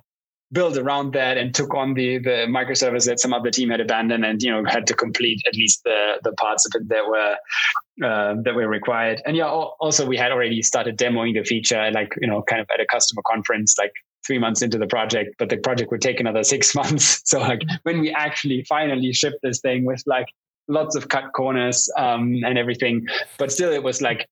build 0.51 0.77
around 0.77 1.13
that 1.13 1.37
and 1.37 1.55
took 1.55 1.73
on 1.73 1.93
the 1.93 2.19
the 2.19 2.45
microservice 2.49 3.05
that 3.05 3.19
some 3.19 3.33
other 3.33 3.49
team 3.49 3.69
had 3.69 3.79
abandoned 3.79 4.25
and 4.25 4.41
you 4.41 4.51
know 4.51 4.63
had 4.65 4.85
to 4.87 4.93
complete 4.93 5.41
at 5.47 5.55
least 5.55 5.81
the 5.83 6.19
the 6.23 6.33
parts 6.33 6.65
of 6.65 6.73
it 6.75 6.89
that 6.89 7.07
were 7.07 7.37
uh, 8.05 8.35
that 8.43 8.53
were 8.55 8.67
required. 8.67 9.21
And 9.25 9.35
yeah 9.37 9.47
also 9.47 10.05
we 10.05 10.17
had 10.17 10.31
already 10.31 10.61
started 10.61 10.97
demoing 10.97 11.33
the 11.33 11.43
feature 11.43 11.89
like 11.91 12.13
you 12.21 12.27
know 12.27 12.41
kind 12.43 12.61
of 12.61 12.67
at 12.73 12.79
a 12.79 12.85
customer 12.85 13.21
conference 13.25 13.75
like 13.77 13.93
three 14.25 14.37
months 14.37 14.61
into 14.61 14.77
the 14.77 14.87
project 14.87 15.35
but 15.39 15.49
the 15.49 15.57
project 15.57 15.89
would 15.89 16.01
take 16.01 16.19
another 16.19 16.43
six 16.43 16.75
months. 16.81 17.21
So 17.25 17.39
like 17.39 17.61
when 17.83 18.01
we 18.01 18.11
actually 18.11 18.65
finally 18.67 19.13
shipped 19.13 19.39
this 19.41 19.61
thing 19.61 19.85
with 19.85 20.03
like 20.05 20.27
lots 20.67 20.95
of 20.95 21.07
cut 21.09 21.31
corners 21.35 21.89
um, 21.97 22.35
and 22.45 22.57
everything. 22.57 23.05
But 23.37 23.51
still, 23.51 23.71
it 23.71 23.83
was 23.83 24.01
like 24.01 24.27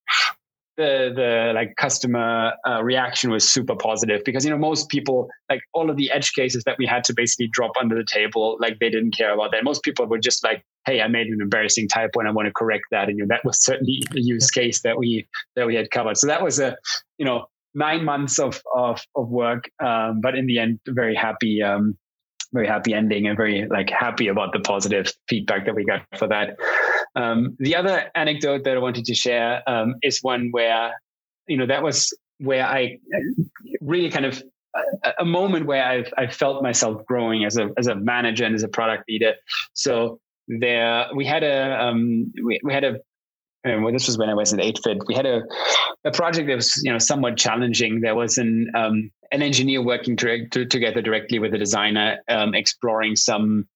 the 0.80 1.12
the 1.14 1.52
like 1.54 1.76
customer 1.76 2.52
uh, 2.66 2.82
reaction 2.82 3.30
was 3.30 3.48
super 3.48 3.76
positive 3.76 4.22
because 4.24 4.44
you 4.44 4.50
know 4.50 4.58
most 4.58 4.88
people 4.88 5.28
like 5.50 5.60
all 5.74 5.90
of 5.90 5.96
the 5.96 6.10
edge 6.10 6.32
cases 6.32 6.64
that 6.64 6.76
we 6.78 6.86
had 6.86 7.04
to 7.04 7.12
basically 7.14 7.48
drop 7.52 7.72
under 7.78 7.94
the 7.94 8.04
table 8.04 8.56
like 8.60 8.78
they 8.78 8.88
didn't 8.88 9.14
care 9.16 9.32
about 9.34 9.52
that. 9.52 9.62
Most 9.62 9.82
people 9.82 10.06
were 10.06 10.18
just 10.18 10.42
like, 10.42 10.64
"Hey, 10.86 11.02
I 11.02 11.08
made 11.08 11.26
an 11.26 11.40
embarrassing 11.40 11.88
typo 11.88 12.20
and 12.20 12.28
I 12.28 12.32
want 12.32 12.46
to 12.46 12.52
correct 12.52 12.84
that." 12.92 13.08
And 13.08 13.18
you 13.18 13.24
know 13.24 13.34
that 13.34 13.44
was 13.44 13.62
certainly 13.62 14.02
a 14.12 14.20
use 14.20 14.50
case 14.50 14.80
that 14.82 14.98
we 14.98 15.28
that 15.56 15.66
we 15.66 15.74
had 15.74 15.90
covered. 15.90 16.16
So 16.16 16.26
that 16.28 16.42
was 16.42 16.58
a 16.58 16.76
you 17.18 17.26
know 17.26 17.46
nine 17.74 18.04
months 18.04 18.38
of 18.38 18.62
of, 18.74 19.02
of 19.14 19.28
work, 19.28 19.70
um, 19.84 20.20
but 20.22 20.34
in 20.34 20.46
the 20.46 20.58
end, 20.58 20.80
very 20.88 21.14
happy 21.14 21.62
um, 21.62 21.98
very 22.52 22.66
happy 22.66 22.94
ending 22.94 23.26
and 23.26 23.36
very 23.36 23.66
like 23.68 23.90
happy 23.90 24.28
about 24.28 24.52
the 24.52 24.60
positive 24.60 25.12
feedback 25.28 25.66
that 25.66 25.74
we 25.74 25.84
got 25.84 26.02
for 26.16 26.26
that. 26.28 26.56
Um, 27.16 27.56
the 27.58 27.76
other 27.76 28.10
anecdote 28.14 28.64
that 28.64 28.76
I 28.76 28.80
wanted 28.80 29.04
to 29.04 29.14
share 29.14 29.62
um, 29.68 29.96
is 30.02 30.20
one 30.22 30.48
where, 30.50 30.92
you 31.46 31.56
know, 31.56 31.66
that 31.66 31.82
was 31.82 32.16
where 32.38 32.64
I 32.64 32.98
really 33.80 34.10
kind 34.10 34.26
of 34.26 34.42
a, 35.18 35.24
moment 35.24 35.66
where 35.66 35.84
I've 35.84 36.12
I 36.16 36.28
felt 36.28 36.62
myself 36.62 37.04
growing 37.06 37.44
as 37.44 37.56
a 37.56 37.70
as 37.76 37.86
a 37.86 37.94
manager 37.94 38.44
and 38.44 38.54
as 38.54 38.62
a 38.62 38.68
product 38.68 39.04
leader. 39.08 39.34
So 39.74 40.20
there 40.48 41.06
we 41.14 41.24
had 41.24 41.42
a 41.42 41.82
um, 41.82 42.32
we, 42.44 42.60
we 42.62 42.72
had 42.72 42.84
a 42.84 42.98
well, 43.64 43.92
this 43.92 44.06
was 44.06 44.18
when 44.18 44.28
I 44.28 44.34
was 44.34 44.52
at 44.52 44.60
8fit. 44.60 45.02
We 45.06 45.14
had 45.14 45.26
a, 45.26 45.42
a 46.04 46.10
project 46.10 46.48
that 46.48 46.56
was, 46.56 46.80
you 46.82 46.92
know, 46.92 46.98
somewhat 46.98 47.36
challenging. 47.36 48.00
There 48.00 48.14
was 48.14 48.38
an 48.38 48.70
um, 48.74 49.10
an 49.32 49.42
engineer 49.42 49.82
working 49.82 50.16
direct, 50.16 50.52
to, 50.54 50.66
together 50.66 51.00
directly 51.02 51.38
with 51.38 51.54
a 51.54 51.58
designer, 51.58 52.18
um, 52.28 52.54
exploring 52.54 53.16
some 53.16 53.68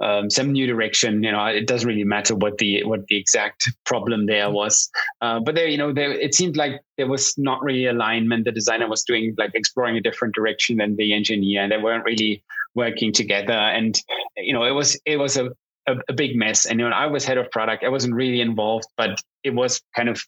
um, 0.00 0.30
some 0.30 0.52
new 0.52 0.66
direction. 0.66 1.22
You 1.22 1.32
know, 1.32 1.44
it 1.44 1.66
doesn't 1.66 1.86
really 1.86 2.04
matter 2.04 2.34
what 2.34 2.58
the 2.58 2.84
what 2.84 3.06
the 3.06 3.16
exact 3.16 3.70
problem 3.84 4.26
there 4.26 4.50
was, 4.50 4.90
uh, 5.20 5.40
but 5.40 5.54
there, 5.54 5.68
you 5.68 5.78
know, 5.78 5.92
there 5.92 6.12
it 6.12 6.34
seemed 6.34 6.56
like 6.56 6.80
there 6.96 7.08
was 7.08 7.34
not 7.38 7.62
really 7.62 7.86
alignment. 7.86 8.44
The 8.44 8.52
designer 8.52 8.88
was 8.88 9.04
doing 9.04 9.34
like 9.38 9.52
exploring 9.54 9.96
a 9.96 10.00
different 10.00 10.34
direction 10.34 10.78
than 10.78 10.96
the 10.96 11.12
engineer, 11.12 11.62
and 11.62 11.72
they 11.72 11.78
weren't 11.78 12.04
really 12.04 12.42
working 12.74 13.12
together. 13.12 13.52
And 13.52 14.00
you 14.36 14.52
know, 14.52 14.64
it 14.64 14.72
was 14.72 14.98
it 15.04 15.18
was 15.18 15.36
a 15.36 15.50
a, 15.90 15.96
a 16.08 16.12
big 16.12 16.36
mess. 16.36 16.64
And 16.66 16.80
you 16.80 16.88
know, 16.88 16.94
I 16.94 17.06
was 17.06 17.24
head 17.24 17.38
of 17.38 17.50
product. 17.50 17.84
I 17.84 17.88
wasn't 17.88 18.14
really 18.14 18.40
involved, 18.40 18.86
but 18.96 19.20
it 19.44 19.54
was 19.54 19.80
kind 19.94 20.08
of 20.08 20.20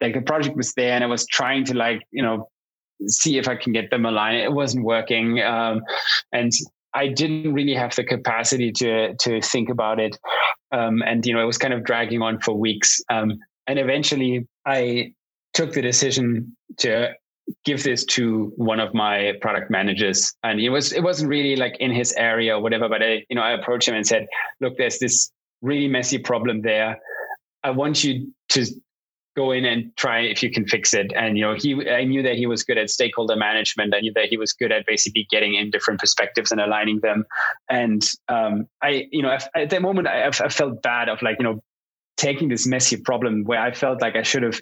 like 0.00 0.14
the 0.14 0.22
project 0.22 0.56
was 0.56 0.72
there, 0.74 0.92
and 0.92 1.04
I 1.04 1.06
was 1.06 1.26
trying 1.26 1.64
to 1.66 1.74
like 1.74 2.02
you 2.10 2.22
know 2.22 2.48
see 3.06 3.38
if 3.38 3.48
I 3.48 3.56
can 3.56 3.72
get 3.72 3.90
them 3.90 4.06
aligned. 4.06 4.38
It 4.38 4.52
wasn't 4.52 4.84
working, 4.84 5.42
um, 5.42 5.82
and 6.32 6.52
I 6.94 7.08
didn't 7.08 7.52
really 7.52 7.74
have 7.74 7.94
the 7.94 8.04
capacity 8.04 8.72
to 8.72 9.14
to 9.14 9.40
think 9.40 9.68
about 9.68 10.00
it. 10.00 10.16
Um, 10.72 11.02
and 11.02 11.24
you 11.26 11.34
know, 11.34 11.42
it 11.42 11.46
was 11.46 11.58
kind 11.58 11.74
of 11.74 11.84
dragging 11.84 12.22
on 12.22 12.40
for 12.40 12.54
weeks. 12.54 13.00
Um, 13.10 13.38
and 13.66 13.78
eventually, 13.78 14.46
I 14.66 15.12
took 15.54 15.72
the 15.72 15.82
decision 15.82 16.56
to 16.78 17.12
give 17.64 17.82
this 17.82 18.04
to 18.04 18.52
one 18.56 18.80
of 18.80 18.94
my 18.94 19.32
product 19.40 19.70
managers. 19.70 20.34
And 20.42 20.60
it 20.60 20.70
was 20.70 20.92
it 20.92 21.02
wasn't 21.02 21.30
really 21.30 21.56
like 21.56 21.76
in 21.78 21.90
his 21.90 22.12
area 22.14 22.56
or 22.56 22.62
whatever 22.62 22.88
but 22.88 23.02
i 23.02 23.24
you 23.28 23.36
know 23.36 23.42
i 23.42 23.52
approached 23.52 23.88
him 23.88 23.94
and 23.94 24.06
said 24.06 24.26
look 24.60 24.76
there's 24.76 24.98
this 24.98 25.30
really 25.62 25.88
messy 25.88 26.18
problem 26.18 26.62
there. 26.62 27.00
I 27.62 27.70
want 27.70 28.04
you 28.04 28.32
to 28.50 28.66
go 29.34 29.52
in 29.52 29.64
and 29.64 29.96
try 29.96 30.20
if 30.20 30.42
you 30.42 30.50
can 30.50 30.66
fix 30.66 30.92
it. 30.92 31.12
And 31.16 31.38
you 31.38 31.44
know 31.44 31.54
he 31.54 31.88
i 31.88 32.04
knew 32.04 32.22
that 32.22 32.36
he 32.36 32.46
was 32.46 32.62
good 32.62 32.76
at 32.76 32.90
stakeholder 32.90 33.36
management. 33.36 33.94
I 33.94 34.00
knew 34.00 34.12
that 34.14 34.26
he 34.26 34.36
was 34.36 34.52
good 34.52 34.72
at 34.72 34.84
basically 34.86 35.26
getting 35.30 35.54
in 35.54 35.70
different 35.70 36.00
perspectives 36.00 36.52
and 36.52 36.60
aligning 36.60 37.00
them. 37.00 37.24
And 37.70 38.06
um, 38.28 38.66
i 38.82 39.08
you 39.10 39.22
know 39.22 39.30
at 39.54 39.70
that 39.70 39.82
moment 39.82 40.08
I, 40.08 40.26
I 40.26 40.48
felt 40.48 40.82
bad 40.82 41.08
of 41.08 41.22
like 41.22 41.36
you 41.38 41.44
know 41.44 41.62
taking 42.18 42.48
this 42.48 42.66
messy 42.66 42.98
problem 42.98 43.42
where 43.44 43.58
i 43.58 43.72
felt 43.72 44.02
like 44.02 44.16
i 44.16 44.22
should 44.22 44.42
have 44.42 44.60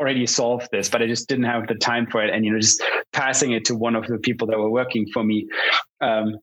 already 0.00 0.26
solved 0.26 0.68
this, 0.72 0.88
but 0.88 1.02
I 1.02 1.06
just 1.06 1.28
didn't 1.28 1.44
have 1.44 1.66
the 1.68 1.74
time 1.74 2.06
for 2.06 2.22
it. 2.24 2.34
And, 2.34 2.44
you 2.44 2.52
know, 2.52 2.58
just 2.58 2.82
passing 3.12 3.52
it 3.52 3.64
to 3.66 3.74
one 3.74 3.94
of 3.94 4.06
the 4.06 4.18
people 4.18 4.46
that 4.48 4.58
were 4.58 4.70
working 4.70 5.06
for 5.12 5.22
me. 5.22 5.48
Um, 6.00 6.38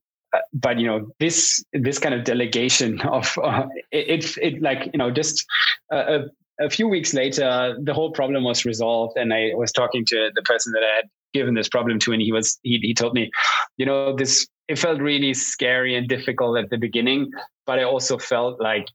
but 0.53 0.79
you 0.79 0.87
know 0.87 1.07
this 1.19 1.63
this 1.73 1.99
kind 1.99 2.15
of 2.15 2.23
delegation 2.23 3.01
of 3.01 3.37
uh, 3.43 3.65
it, 3.91 4.25
it, 4.25 4.37
it 4.53 4.61
like 4.61 4.89
you 4.93 4.97
know 4.97 5.11
just 5.11 5.45
a, 5.91 6.21
a 6.59 6.69
few 6.69 6.87
weeks 6.87 7.13
later 7.13 7.75
the 7.81 7.93
whole 7.93 8.11
problem 8.11 8.43
was 8.43 8.65
resolved 8.65 9.17
and 9.17 9.33
i 9.33 9.51
was 9.55 9.71
talking 9.71 10.05
to 10.05 10.31
the 10.35 10.41
person 10.43 10.71
that 10.73 10.83
i 10.83 10.95
had 10.95 11.05
given 11.33 11.53
this 11.53 11.69
problem 11.69 11.99
to 11.99 12.11
and 12.11 12.21
he 12.21 12.31
was 12.31 12.59
he, 12.63 12.79
he 12.81 12.93
told 12.93 13.13
me 13.13 13.29
you 13.77 13.85
know 13.85 14.15
this 14.15 14.47
it 14.67 14.77
felt 14.77 14.99
really 15.01 15.33
scary 15.33 15.95
and 15.95 16.07
difficult 16.07 16.57
at 16.57 16.69
the 16.69 16.77
beginning 16.77 17.29
but 17.65 17.79
i 17.79 17.83
also 17.83 18.17
felt 18.17 18.59
like 18.61 18.87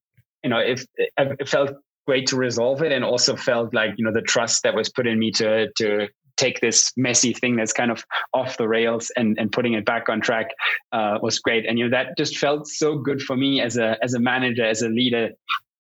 you 0.43 0.51
know 0.51 0.59
if 0.59 0.85
it 0.97 1.49
felt 1.49 1.71
great 2.07 2.27
to 2.29 2.37
resolve 2.37 2.83
it 2.83 2.93
and 2.93 3.05
also 3.05 3.37
felt 3.37 3.75
like 3.75 3.91
you 3.97 4.05
know 4.05 4.13
the 4.13 4.23
trust 4.23 4.63
that 4.63 4.75
was 4.75 4.89
put 4.89 5.07
in 5.07 5.19
me 5.19 5.31
to 5.33 5.69
to 5.77 6.09
take 6.37 6.61
this 6.61 6.93
messy 6.97 7.33
thing 7.33 7.57
that's 7.57 7.73
kind 7.73 7.91
of 7.91 8.05
off 8.35 8.57
the 8.57 8.69
rails 8.69 9.11
and 9.17 9.39
and 9.39 9.53
putting 9.53 9.73
it 9.73 9.85
back 9.85 10.09
on 10.09 10.21
track 10.21 10.49
uh, 10.93 11.19
was 11.23 11.39
great. 11.39 11.67
And 11.67 11.79
you 11.79 11.89
know 11.89 11.97
that 11.97 12.17
just 12.17 12.39
felt 12.39 12.67
so 12.67 12.99
good 12.99 13.23
for 13.23 13.37
me 13.37 13.61
as 13.61 13.77
a 13.77 13.97
as 14.03 14.15
a 14.15 14.21
manager 14.21 14.65
as 14.65 14.83
a 14.83 14.89
leader 14.89 15.31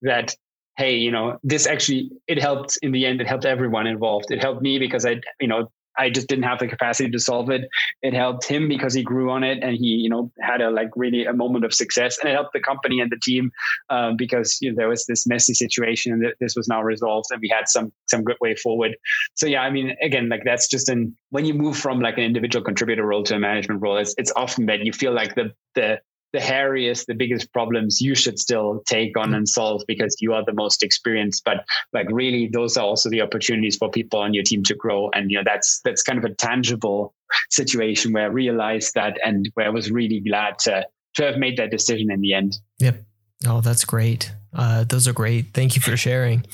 that 0.02 0.34
hey 0.76 0.94
you 0.94 1.10
know 1.10 1.38
this 1.42 1.66
actually 1.66 2.10
it 2.26 2.40
helped 2.40 2.78
in 2.82 2.92
the 2.92 3.06
end 3.06 3.20
it 3.20 3.26
helped 3.26 3.44
everyone 3.44 3.86
involved. 3.86 4.30
It 4.30 4.42
helped 4.42 4.62
me 4.62 4.78
because 4.78 5.06
i 5.06 5.20
you 5.40 5.48
know 5.48 5.70
I 5.98 6.10
just 6.10 6.28
didn't 6.28 6.44
have 6.44 6.58
the 6.58 6.68
capacity 6.68 7.10
to 7.10 7.18
solve 7.18 7.50
it. 7.50 7.68
It 8.02 8.14
helped 8.14 8.46
him 8.46 8.68
because 8.68 8.94
he 8.94 9.02
grew 9.02 9.30
on 9.30 9.42
it 9.44 9.58
and 9.62 9.76
he, 9.76 9.86
you 9.86 10.08
know, 10.08 10.30
had 10.40 10.60
a 10.60 10.70
like 10.70 10.90
really 10.96 11.24
a 11.24 11.32
moment 11.32 11.64
of 11.64 11.72
success. 11.74 12.18
And 12.18 12.28
it 12.28 12.34
helped 12.34 12.52
the 12.52 12.60
company 12.60 13.00
and 13.00 13.10
the 13.10 13.18
team 13.22 13.50
um, 13.90 14.16
because 14.16 14.58
you 14.60 14.70
know 14.70 14.76
there 14.76 14.88
was 14.88 15.06
this 15.06 15.26
messy 15.26 15.54
situation 15.54 16.12
and 16.12 16.34
this 16.40 16.56
was 16.56 16.68
now 16.68 16.82
resolved 16.82 17.28
and 17.30 17.40
we 17.40 17.48
had 17.48 17.68
some 17.68 17.92
some 18.08 18.24
good 18.24 18.36
way 18.40 18.54
forward. 18.54 18.96
So 19.34 19.46
yeah, 19.46 19.62
I 19.62 19.70
mean, 19.70 19.96
again, 20.02 20.28
like 20.28 20.42
that's 20.44 20.68
just 20.68 20.88
an 20.88 21.16
when 21.30 21.44
you 21.44 21.54
move 21.54 21.76
from 21.76 22.00
like 22.00 22.18
an 22.18 22.24
individual 22.24 22.64
contributor 22.64 23.04
role 23.04 23.22
to 23.24 23.34
a 23.34 23.38
management 23.38 23.82
role, 23.82 23.96
it's 23.96 24.14
it's 24.18 24.32
often 24.36 24.66
that 24.66 24.84
you 24.84 24.92
feel 24.92 25.12
like 25.12 25.34
the 25.34 25.52
the 25.74 26.00
the 26.36 26.42
hairiest, 26.42 27.06
the 27.06 27.14
biggest 27.14 27.50
problems 27.50 28.02
you 28.02 28.14
should 28.14 28.38
still 28.38 28.82
take 28.86 29.16
on 29.16 29.32
and 29.32 29.48
solve 29.48 29.82
because 29.88 30.16
you 30.20 30.34
are 30.34 30.44
the 30.44 30.52
most 30.52 30.82
experienced. 30.82 31.42
But 31.44 31.64
like 31.94 32.08
really, 32.10 32.46
those 32.52 32.76
are 32.76 32.84
also 32.84 33.08
the 33.08 33.22
opportunities 33.22 33.76
for 33.76 33.90
people 33.90 34.20
on 34.20 34.34
your 34.34 34.44
team 34.44 34.62
to 34.64 34.74
grow. 34.74 35.08
And 35.14 35.30
you 35.30 35.38
know, 35.38 35.44
that's 35.46 35.80
that's 35.82 36.02
kind 36.02 36.18
of 36.18 36.24
a 36.26 36.34
tangible 36.34 37.14
situation 37.50 38.12
where 38.12 38.24
I 38.24 38.26
realized 38.26 38.92
that 38.94 39.18
and 39.24 39.48
where 39.54 39.66
I 39.66 39.70
was 39.70 39.90
really 39.90 40.20
glad 40.20 40.58
to 40.60 40.84
to 41.14 41.24
have 41.24 41.38
made 41.38 41.56
that 41.56 41.70
decision 41.70 42.10
in 42.10 42.20
the 42.20 42.34
end. 42.34 42.58
Yep. 42.80 43.02
Oh, 43.46 43.62
that's 43.62 43.86
great. 43.86 44.30
Uh, 44.52 44.84
those 44.84 45.08
are 45.08 45.14
great. 45.14 45.54
Thank 45.54 45.74
you 45.74 45.80
for 45.80 45.96
sharing. 45.96 46.44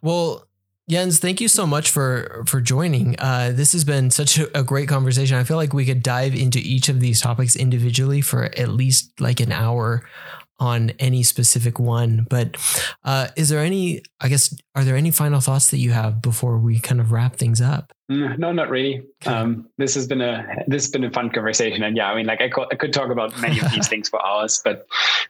Well, 0.00 0.46
Jens, 0.88 1.18
thank 1.18 1.40
you 1.40 1.48
so 1.48 1.66
much 1.66 1.90
for 1.90 2.44
for 2.46 2.60
joining. 2.60 3.18
Uh, 3.18 3.52
this 3.54 3.72
has 3.72 3.84
been 3.84 4.10
such 4.10 4.38
a, 4.38 4.58
a, 4.58 4.62
great 4.62 4.86
conversation. 4.86 5.38
I 5.38 5.44
feel 5.44 5.56
like 5.56 5.72
we 5.72 5.86
could 5.86 6.02
dive 6.02 6.34
into 6.34 6.58
each 6.58 6.90
of 6.90 7.00
these 7.00 7.22
topics 7.22 7.56
individually 7.56 8.20
for 8.20 8.44
at 8.44 8.68
least 8.68 9.18
like 9.18 9.40
an 9.40 9.50
hour 9.50 10.06
on 10.64 10.90
any 10.98 11.22
specific 11.22 11.78
one. 11.78 12.26
But 12.28 12.56
uh, 13.04 13.28
is 13.36 13.50
there 13.50 13.60
any? 13.60 14.02
I 14.20 14.28
guess 14.28 14.54
are 14.74 14.84
there 14.84 14.96
any 14.96 15.10
final 15.10 15.40
thoughts 15.40 15.70
that 15.70 15.78
you 15.78 15.92
have 15.92 16.22
before 16.22 16.58
we 16.58 16.80
kind 16.80 17.00
of 17.00 17.12
wrap 17.12 17.36
things 17.36 17.60
up? 17.60 17.92
No, 18.08 18.52
not 18.52 18.68
really. 18.68 19.02
Um, 19.24 19.68
this 19.78 19.94
has 19.94 20.06
been 20.06 20.20
a 20.20 20.64
this 20.66 20.84
has 20.84 20.90
been 20.90 21.04
a 21.04 21.10
fun 21.10 21.30
conversation, 21.30 21.82
and 21.82 21.96
yeah, 21.96 22.10
I 22.10 22.16
mean, 22.16 22.26
like 22.26 22.42
I 22.42 22.50
could, 22.50 22.66
I 22.70 22.76
could 22.76 22.92
talk 22.92 23.10
about 23.10 23.38
many 23.40 23.58
of 23.60 23.70
these 23.72 23.88
things 23.92 24.10
for 24.10 24.24
hours, 24.24 24.60
but 24.62 24.86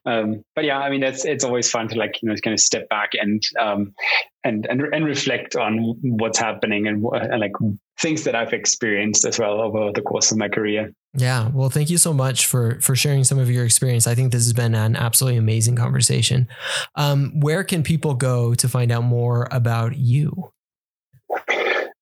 um, 0.07 0.45
but 0.57 0.65
yeah, 0.65 0.79
I 0.79 0.91
mean, 0.91 1.03
it's 1.03 1.25
it's 1.25 1.45
always 1.45 1.71
fun 1.71 1.89
to 1.89 1.97
like 1.97 2.21
you 2.21 2.29
know 2.29 2.35
kind 2.37 2.53
of 2.53 2.61
step 2.61 2.89
back 2.89 3.11
and 3.15 3.43
um, 3.61 3.95
and 4.43 4.67
and 4.67 4.81
and 4.93 5.05
reflect 5.05 5.55
on 5.55 5.97
what's 6.03 6.39
happening 6.39 6.89
and, 6.89 7.05
and 7.13 7.41
like 7.41 7.53
things 8.01 8.25
that 8.25 8.35
I've 8.35 8.53
experienced 8.53 9.25
as 9.25 9.39
well 9.39 9.61
over 9.61 9.93
the 9.93 10.03
course 10.03 10.33
of 10.33 10.39
my 10.39 10.49
career. 10.49 10.93
Yeah, 11.17 11.51
well, 11.53 11.69
thank 11.69 11.91
you 11.91 11.99
so 11.99 12.13
much 12.13 12.47
for 12.47 12.81
for 12.81 12.97
sharing 12.97 13.25
some 13.25 13.39
of 13.39 13.51
your 13.51 13.65
experience. 13.65 14.07
I 14.07 14.15
think 14.15 14.33
this 14.33 14.45
has 14.45 14.53
been 14.53 14.75
an 14.75 14.97
absolutely 14.97 15.39
amazing 15.39 15.77
conversation. 15.77 16.49
Um, 16.97 17.41
where 17.41 17.63
can 17.63 17.83
people 17.83 18.15
go 18.15 18.55
to 18.55 18.69
find 18.69 18.91
out 18.91 19.05
more 19.05 19.49
about 19.53 19.97
you? 19.97 20.51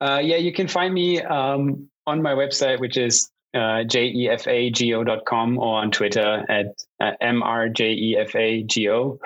Uh, 0.01 0.21
yeah, 0.23 0.37
you 0.37 0.53
can 0.53 0.67
find 0.67 0.93
me 0.93 1.21
um, 1.21 1.89
on 2.07 2.23
my 2.23 2.33
website, 2.33 2.81
which 2.81 2.97
is 2.97 3.31
uh, 3.55 3.85
jefago.com 3.85 5.59
or 5.59 5.79
on 5.79 5.91
Twitter 5.91 6.45
at 6.49 6.67
uh, 7.01 7.13
mrjefago. 7.23 9.19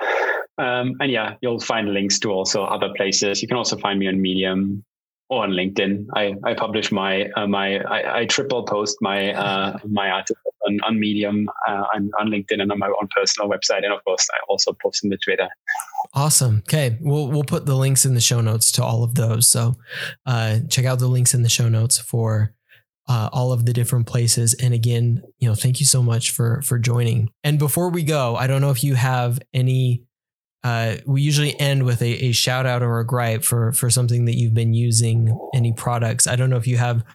Um, 0.59 0.95
and 0.99 1.11
yeah, 1.11 1.35
you'll 1.41 1.59
find 1.59 1.93
links 1.93 2.19
to 2.19 2.31
also 2.31 2.63
other 2.63 2.89
places. 2.95 3.41
You 3.41 3.47
can 3.47 3.57
also 3.57 3.77
find 3.77 3.99
me 3.99 4.07
on 4.07 4.21
Medium 4.21 4.83
on 5.29 5.51
LinkedIn. 5.51 6.07
I, 6.15 6.35
I 6.43 6.53
publish 6.53 6.91
my 6.91 7.29
uh, 7.35 7.47
my 7.47 7.79
I, 7.79 8.19
I, 8.19 8.25
triple 8.25 8.63
post 8.63 8.97
my 9.01 9.33
uh, 9.33 9.77
my 9.87 10.09
article 10.09 10.53
on, 10.65 10.79
on 10.85 10.99
Medium, 10.99 11.49
uh, 11.67 11.83
on, 11.93 12.11
on 12.19 12.29
LinkedIn, 12.29 12.61
and 12.61 12.71
on 12.71 12.79
my 12.79 12.87
own 12.87 13.07
personal 13.13 13.49
website. 13.49 13.83
And 13.83 13.93
of 13.93 14.03
course, 14.03 14.27
I 14.33 14.39
also 14.47 14.73
post 14.81 15.03
in 15.03 15.09
the 15.09 15.17
Twitter. 15.17 15.49
Awesome. 16.13 16.63
Okay, 16.67 16.97
we'll 17.01 17.27
we'll 17.27 17.43
put 17.43 17.65
the 17.65 17.75
links 17.75 18.05
in 18.05 18.13
the 18.13 18.21
show 18.21 18.41
notes 18.41 18.71
to 18.73 18.83
all 18.83 19.03
of 19.03 19.15
those. 19.15 19.47
So 19.47 19.75
uh, 20.25 20.59
check 20.69 20.85
out 20.85 20.99
the 20.99 21.07
links 21.07 21.33
in 21.33 21.43
the 21.43 21.49
show 21.49 21.69
notes 21.69 21.97
for. 21.97 22.53
Uh, 23.09 23.29
all 23.31 23.53
of 23.53 23.65
the 23.65 23.71
different 23.71 24.05
places 24.05 24.53
and 24.55 24.73
again 24.73 25.23
you 25.39 25.47
know 25.47 25.55
thank 25.55 25.79
you 25.79 25.85
so 25.85 26.03
much 26.03 26.31
for 26.31 26.61
for 26.61 26.77
joining 26.77 27.29
and 27.41 27.57
before 27.57 27.89
we 27.89 28.03
go 28.03 28.35
i 28.35 28.47
don't 28.47 28.59
know 28.59 28.69
if 28.69 28.83
you 28.83 28.95
have 28.95 29.39
any 29.53 30.03
uh, 30.67 30.97
we 31.05 31.21
usually 31.21 31.57
end 31.61 31.83
with 31.83 32.01
a, 32.01 32.25
a, 32.25 32.31
shout 32.33 32.65
out 32.65 32.83
or 32.83 32.99
a 32.99 33.05
gripe 33.05 33.41
for 33.41 33.71
for 33.71 33.89
something 33.89 34.25
that 34.25 34.35
you've 34.35 34.53
been 34.53 34.73
using 34.73 35.37
any 35.53 35.71
products. 35.71 36.27
I 36.27 36.35
don't 36.35 36.49
know 36.49 36.57
if 36.57 36.67
you 36.67 36.75
have 36.75 37.05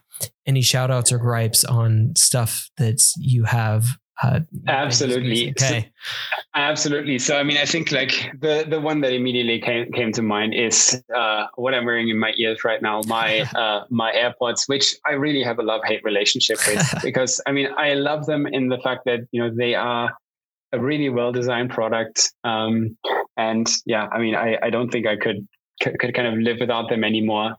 any 0.47 0.63
shout 0.63 0.89
outs 0.89 1.11
or 1.11 1.19
gripes 1.19 1.63
on 1.63 2.13
stuff 2.17 2.71
that 2.77 3.03
you 3.17 3.43
have 3.43 3.85
uh, 4.21 4.39
absolutely. 4.67 5.49
Okay. 5.49 5.91
So, 5.91 6.35
absolutely. 6.55 7.17
So 7.19 7.35
i 7.37 7.43
mean 7.43 7.57
i 7.57 7.65
think 7.65 7.91
like 7.91 8.31
the 8.39 8.65
the 8.67 8.79
one 8.79 9.01
that 9.01 9.11
immediately 9.11 9.59
came 9.59 9.91
came 9.91 10.11
to 10.13 10.21
mind 10.21 10.53
is 10.53 11.01
uh, 11.13 11.47
what 11.55 11.73
i'm 11.73 11.83
wearing 11.83 12.09
in 12.09 12.19
my 12.19 12.31
ears 12.37 12.63
right 12.63 12.81
now 12.81 13.01
my 13.07 13.41
uh, 13.55 13.85
my 13.89 14.11
airpods 14.13 14.61
which 14.67 14.95
i 15.07 15.13
really 15.13 15.43
have 15.43 15.57
a 15.57 15.63
love 15.63 15.81
hate 15.83 16.03
relationship 16.03 16.59
with 16.67 16.81
because 17.03 17.41
i 17.47 17.51
mean 17.51 17.67
i 17.75 17.95
love 17.95 18.27
them 18.27 18.45
in 18.45 18.69
the 18.69 18.77
fact 18.77 19.01
that 19.05 19.21
you 19.31 19.41
know 19.41 19.49
they 19.53 19.73
are 19.73 20.11
a 20.73 20.79
really 20.79 21.07
well 21.07 21.31
designed 21.31 21.69
product. 21.69 22.33
Um, 22.43 22.97
and 23.37 23.67
yeah, 23.85 24.07
I 24.11 24.19
mean, 24.19 24.35
I, 24.35 24.57
I 24.61 24.69
don't 24.69 24.89
think 24.89 25.07
I 25.07 25.15
could, 25.15 25.47
could 25.81 26.13
kind 26.13 26.27
of 26.27 26.35
live 26.35 26.57
without 26.59 26.89
them 26.89 27.03
anymore. 27.03 27.55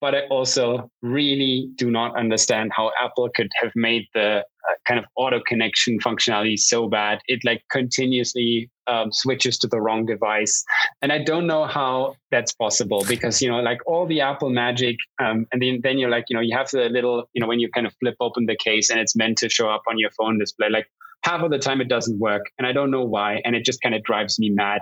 But 0.00 0.14
I 0.14 0.20
also 0.30 0.88
really 1.02 1.70
do 1.74 1.90
not 1.90 2.16
understand 2.16 2.70
how 2.74 2.92
Apple 3.02 3.28
could 3.34 3.48
have 3.60 3.72
made 3.74 4.04
the 4.14 4.44
kind 4.86 5.00
of 5.00 5.06
auto 5.16 5.40
connection 5.44 5.98
functionality 5.98 6.56
so 6.56 6.88
bad. 6.88 7.18
It 7.26 7.40
like 7.44 7.62
continuously 7.72 8.70
um, 8.86 9.10
switches 9.12 9.58
to 9.58 9.66
the 9.66 9.80
wrong 9.80 10.06
device. 10.06 10.64
And 11.02 11.12
I 11.12 11.22
don't 11.22 11.48
know 11.48 11.66
how 11.66 12.14
that's 12.30 12.52
possible 12.54 13.04
because, 13.08 13.42
you 13.42 13.50
know, 13.50 13.58
like 13.58 13.80
all 13.86 14.06
the 14.06 14.20
Apple 14.20 14.50
magic, 14.50 14.96
um, 15.20 15.46
and 15.52 15.60
then, 15.60 15.80
then 15.82 15.98
you're 15.98 16.10
like, 16.10 16.26
you 16.28 16.36
know, 16.36 16.42
you 16.42 16.56
have 16.56 16.70
the 16.70 16.88
little, 16.88 17.24
you 17.32 17.40
know, 17.40 17.48
when 17.48 17.58
you 17.58 17.68
kind 17.68 17.86
of 17.86 17.92
flip 18.00 18.14
open 18.20 18.46
the 18.46 18.56
case 18.56 18.90
and 18.90 19.00
it's 19.00 19.16
meant 19.16 19.38
to 19.38 19.48
show 19.48 19.68
up 19.68 19.82
on 19.88 19.98
your 19.98 20.10
phone 20.10 20.38
display, 20.38 20.68
like 20.70 20.86
half 21.24 21.42
of 21.42 21.50
the 21.50 21.58
time 21.58 21.80
it 21.80 21.88
doesn't 21.88 22.18
work 22.18 22.46
and 22.58 22.66
i 22.66 22.72
don't 22.72 22.90
know 22.90 23.04
why 23.04 23.40
and 23.44 23.54
it 23.54 23.64
just 23.64 23.80
kind 23.82 23.94
of 23.94 24.02
drives 24.02 24.38
me 24.38 24.50
mad 24.50 24.80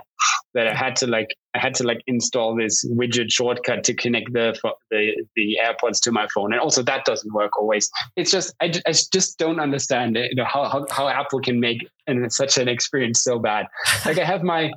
that 0.53 0.67
i 0.67 0.73
had 0.73 0.95
to 0.95 1.07
like 1.07 1.27
i 1.55 1.59
had 1.59 1.73
to 1.73 1.83
like 1.83 2.01
install 2.07 2.55
this 2.55 2.85
widget 2.89 3.31
shortcut 3.31 3.83
to 3.83 3.93
connect 3.93 4.31
the 4.33 4.57
the, 4.91 5.15
the 5.35 5.57
airpods 5.63 5.99
to 6.01 6.11
my 6.11 6.27
phone 6.33 6.53
and 6.53 6.61
also 6.61 6.83
that 6.83 7.05
doesn't 7.05 7.33
work 7.33 7.57
always 7.59 7.89
it's 8.15 8.31
just 8.31 8.53
i, 8.61 8.65
I 8.85 8.91
just 8.91 9.37
don't 9.37 9.59
understand 9.59 10.17
it, 10.17 10.31
you 10.31 10.35
know, 10.35 10.45
how, 10.45 10.65
how, 10.69 10.85
how 10.91 11.07
apple 11.07 11.41
can 11.41 11.59
make 11.59 11.87
and 12.07 12.31
such 12.31 12.57
an 12.57 12.67
experience 12.67 13.23
so 13.23 13.39
bad 13.39 13.67
like 14.05 14.17
i 14.17 14.23
have 14.23 14.43
my 14.43 14.71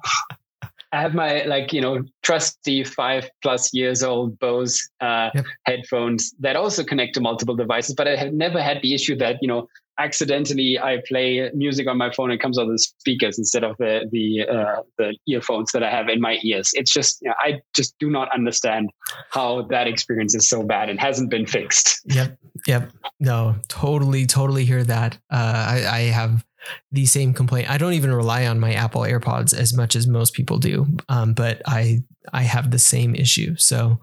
I 0.92 1.00
have 1.00 1.14
my 1.14 1.44
like 1.44 1.72
you 1.72 1.80
know 1.80 2.02
trusty 2.22 2.82
five 2.82 3.30
plus 3.42 3.72
years 3.72 4.02
old 4.02 4.38
Bose 4.38 4.88
uh, 5.00 5.30
yep. 5.34 5.44
headphones 5.64 6.34
that 6.40 6.56
also 6.56 6.82
connect 6.82 7.14
to 7.14 7.20
multiple 7.20 7.54
devices, 7.54 7.94
but 7.94 8.08
I 8.08 8.16
have 8.16 8.32
never 8.32 8.60
had 8.60 8.82
the 8.82 8.94
issue 8.94 9.16
that 9.16 9.36
you 9.40 9.48
know 9.48 9.68
accidentally 10.00 10.78
I 10.78 11.02
play 11.06 11.50
music 11.54 11.86
on 11.86 11.98
my 11.98 12.10
phone 12.12 12.30
and 12.30 12.40
it 12.40 12.42
comes 12.42 12.58
out 12.58 12.62
of 12.62 12.72
the 12.72 12.78
speakers 12.78 13.38
instead 13.38 13.64
of 13.64 13.76
the 13.78 14.08
the 14.10 14.46
uh, 14.48 14.82
the 14.98 15.16
earphones 15.28 15.72
that 15.72 15.82
I 15.82 15.90
have 15.90 16.08
in 16.08 16.20
my 16.20 16.38
ears. 16.42 16.70
It's 16.74 16.92
just 16.92 17.20
you 17.22 17.28
know, 17.28 17.34
I 17.38 17.60
just 17.74 17.94
do 17.98 18.10
not 18.10 18.32
understand 18.34 18.90
how 19.30 19.62
that 19.70 19.86
experience 19.86 20.34
is 20.34 20.48
so 20.48 20.62
bad 20.62 20.88
and 20.88 20.98
hasn't 20.98 21.30
been 21.30 21.46
fixed. 21.46 22.00
Yep, 22.06 22.38
yep. 22.66 22.90
No, 23.20 23.56
totally, 23.68 24.26
totally 24.26 24.64
hear 24.64 24.84
that. 24.84 25.16
Uh, 25.30 25.66
I, 25.68 25.86
I 25.88 26.00
have 26.00 26.44
the 26.92 27.06
same 27.06 27.32
complaint. 27.32 27.70
I 27.70 27.78
don't 27.78 27.94
even 27.94 28.12
rely 28.12 28.46
on 28.46 28.60
my 28.60 28.72
Apple 28.72 29.02
AirPods 29.02 29.54
as 29.54 29.74
much 29.74 29.96
as 29.96 30.06
most 30.06 30.34
people 30.34 30.58
do, 30.58 30.86
um, 31.08 31.32
but 31.34 31.62
I 31.66 32.02
I 32.32 32.42
have 32.42 32.70
the 32.70 32.78
same 32.78 33.14
issue. 33.14 33.56
So, 33.56 34.00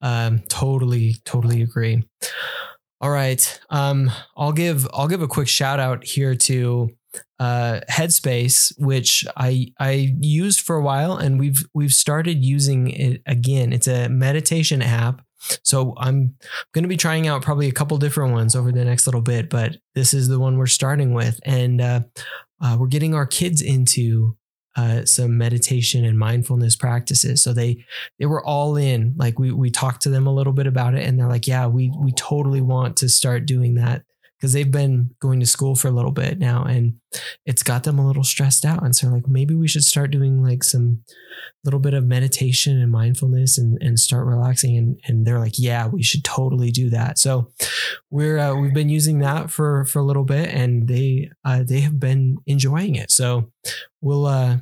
um, 0.00 0.40
totally, 0.48 1.16
totally 1.24 1.62
agree. 1.62 2.04
All 3.00 3.10
right. 3.10 3.60
Um, 3.70 4.10
I'll 4.36 4.52
give 4.52 4.86
I'll 4.92 5.08
give 5.08 5.22
a 5.22 5.28
quick 5.28 5.48
shout 5.48 5.80
out 5.80 6.04
here 6.04 6.34
to 6.34 6.90
uh, 7.38 7.80
Headspace, 7.90 8.72
which 8.78 9.26
I 9.36 9.72
I 9.78 10.14
used 10.20 10.60
for 10.60 10.76
a 10.76 10.82
while, 10.82 11.16
and 11.16 11.40
we've 11.40 11.64
we've 11.72 11.94
started 11.94 12.44
using 12.44 12.88
it 12.88 13.22
again. 13.26 13.72
It's 13.72 13.88
a 13.88 14.08
meditation 14.08 14.82
app. 14.82 15.22
So 15.64 15.94
I'm 15.96 16.34
going 16.74 16.82
to 16.82 16.88
be 16.88 16.98
trying 16.98 17.26
out 17.26 17.40
probably 17.40 17.66
a 17.66 17.72
couple 17.72 17.96
different 17.96 18.34
ones 18.34 18.54
over 18.54 18.70
the 18.70 18.84
next 18.84 19.06
little 19.06 19.22
bit, 19.22 19.48
but 19.48 19.78
this 19.94 20.12
is 20.12 20.28
the 20.28 20.38
one 20.38 20.58
we're 20.58 20.66
starting 20.66 21.14
with, 21.14 21.40
and 21.44 21.80
uh, 21.80 22.00
uh, 22.60 22.76
we're 22.78 22.88
getting 22.88 23.14
our 23.14 23.26
kids 23.26 23.62
into 23.62 24.36
uh, 24.76 25.04
some 25.04 25.36
meditation 25.36 26.04
and 26.04 26.18
mindfulness 26.18 26.76
practices. 26.76 27.42
So 27.42 27.52
they 27.52 27.84
they 28.18 28.26
were 28.26 28.44
all 28.44 28.76
in. 28.76 29.14
Like 29.16 29.38
we 29.38 29.50
we 29.52 29.70
talked 29.70 30.02
to 30.02 30.10
them 30.10 30.26
a 30.26 30.34
little 30.34 30.52
bit 30.52 30.66
about 30.66 30.94
it, 30.94 31.06
and 31.06 31.18
they're 31.18 31.28
like, 31.28 31.46
"Yeah, 31.46 31.66
we 31.66 31.92
we 31.98 32.12
totally 32.12 32.60
want 32.60 32.96
to 32.98 33.08
start 33.08 33.46
doing 33.46 33.74
that." 33.74 34.02
Because 34.40 34.54
they've 34.54 34.70
been 34.70 35.10
going 35.20 35.38
to 35.40 35.46
school 35.46 35.74
for 35.74 35.88
a 35.88 35.92
little 35.92 36.12
bit 36.12 36.38
now, 36.38 36.64
and 36.64 36.94
it's 37.44 37.62
got 37.62 37.84
them 37.84 37.98
a 37.98 38.06
little 38.06 38.24
stressed 38.24 38.64
out. 38.64 38.82
And 38.82 38.96
so, 38.96 39.08
like, 39.08 39.28
maybe 39.28 39.54
we 39.54 39.68
should 39.68 39.84
start 39.84 40.10
doing 40.10 40.42
like 40.42 40.64
some 40.64 41.04
little 41.62 41.80
bit 41.80 41.92
of 41.92 42.06
meditation 42.06 42.80
and 42.80 42.90
mindfulness, 42.90 43.58
and 43.58 43.76
and 43.82 44.00
start 44.00 44.26
relaxing. 44.26 44.78
And 44.78 44.98
and 45.04 45.26
they're 45.26 45.38
like, 45.38 45.58
yeah, 45.58 45.88
we 45.88 46.02
should 46.02 46.24
totally 46.24 46.70
do 46.70 46.88
that. 46.88 47.18
So 47.18 47.52
we're 48.10 48.38
uh, 48.38 48.54
we've 48.54 48.72
been 48.72 48.88
using 48.88 49.18
that 49.18 49.50
for 49.50 49.84
for 49.84 49.98
a 49.98 50.04
little 50.04 50.24
bit, 50.24 50.48
and 50.48 50.88
they 50.88 51.30
uh, 51.44 51.62
they 51.62 51.80
have 51.80 52.00
been 52.00 52.38
enjoying 52.46 52.94
it. 52.94 53.10
So 53.10 53.50
we'll 54.00 54.24
uh, 54.24 54.60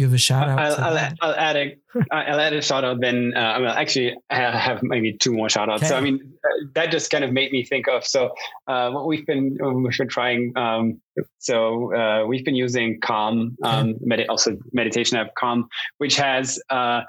give 0.00 0.14
a 0.14 0.18
shout 0.18 0.48
out. 0.48 0.58
I'll, 0.58 0.96
I'll, 0.96 1.14
I'll, 1.20 1.34
add 1.34 1.56
a 1.56 1.76
I'll 2.10 2.40
add 2.40 2.52
a 2.52 2.62
shout 2.62 2.84
out. 2.84 3.00
Then 3.00 3.32
uh, 3.36 3.58
well, 3.60 3.72
actually, 3.72 4.16
I 4.30 4.58
have 4.58 4.82
maybe 4.82 5.12
two 5.12 5.32
more 5.32 5.48
shout 5.48 5.68
outs. 5.68 5.82
Okay. 5.82 5.90
So 5.90 5.96
I 5.96 6.00
mean, 6.00 6.34
uh, 6.42 6.66
that 6.74 6.90
just 6.90 7.10
kind 7.10 7.22
of 7.22 7.32
made 7.32 7.52
me 7.52 7.64
think 7.64 7.86
of 7.88 8.04
so 8.04 8.34
uh, 8.66 8.90
what 8.90 9.06
we've 9.06 9.26
been 9.26 9.58
we've 9.60 9.96
been 9.96 10.08
trying. 10.08 10.52
Um, 10.56 11.00
so 11.38 11.94
uh, 11.94 12.26
we've 12.26 12.44
been 12.44 12.56
using 12.56 12.98
Calm, 13.00 13.56
um, 13.62 13.96
med- 14.00 14.28
also 14.28 14.56
meditation 14.72 15.18
app 15.18 15.34
Calm, 15.34 15.68
which 15.98 16.16
has. 16.16 16.60
Uh, 16.70 17.02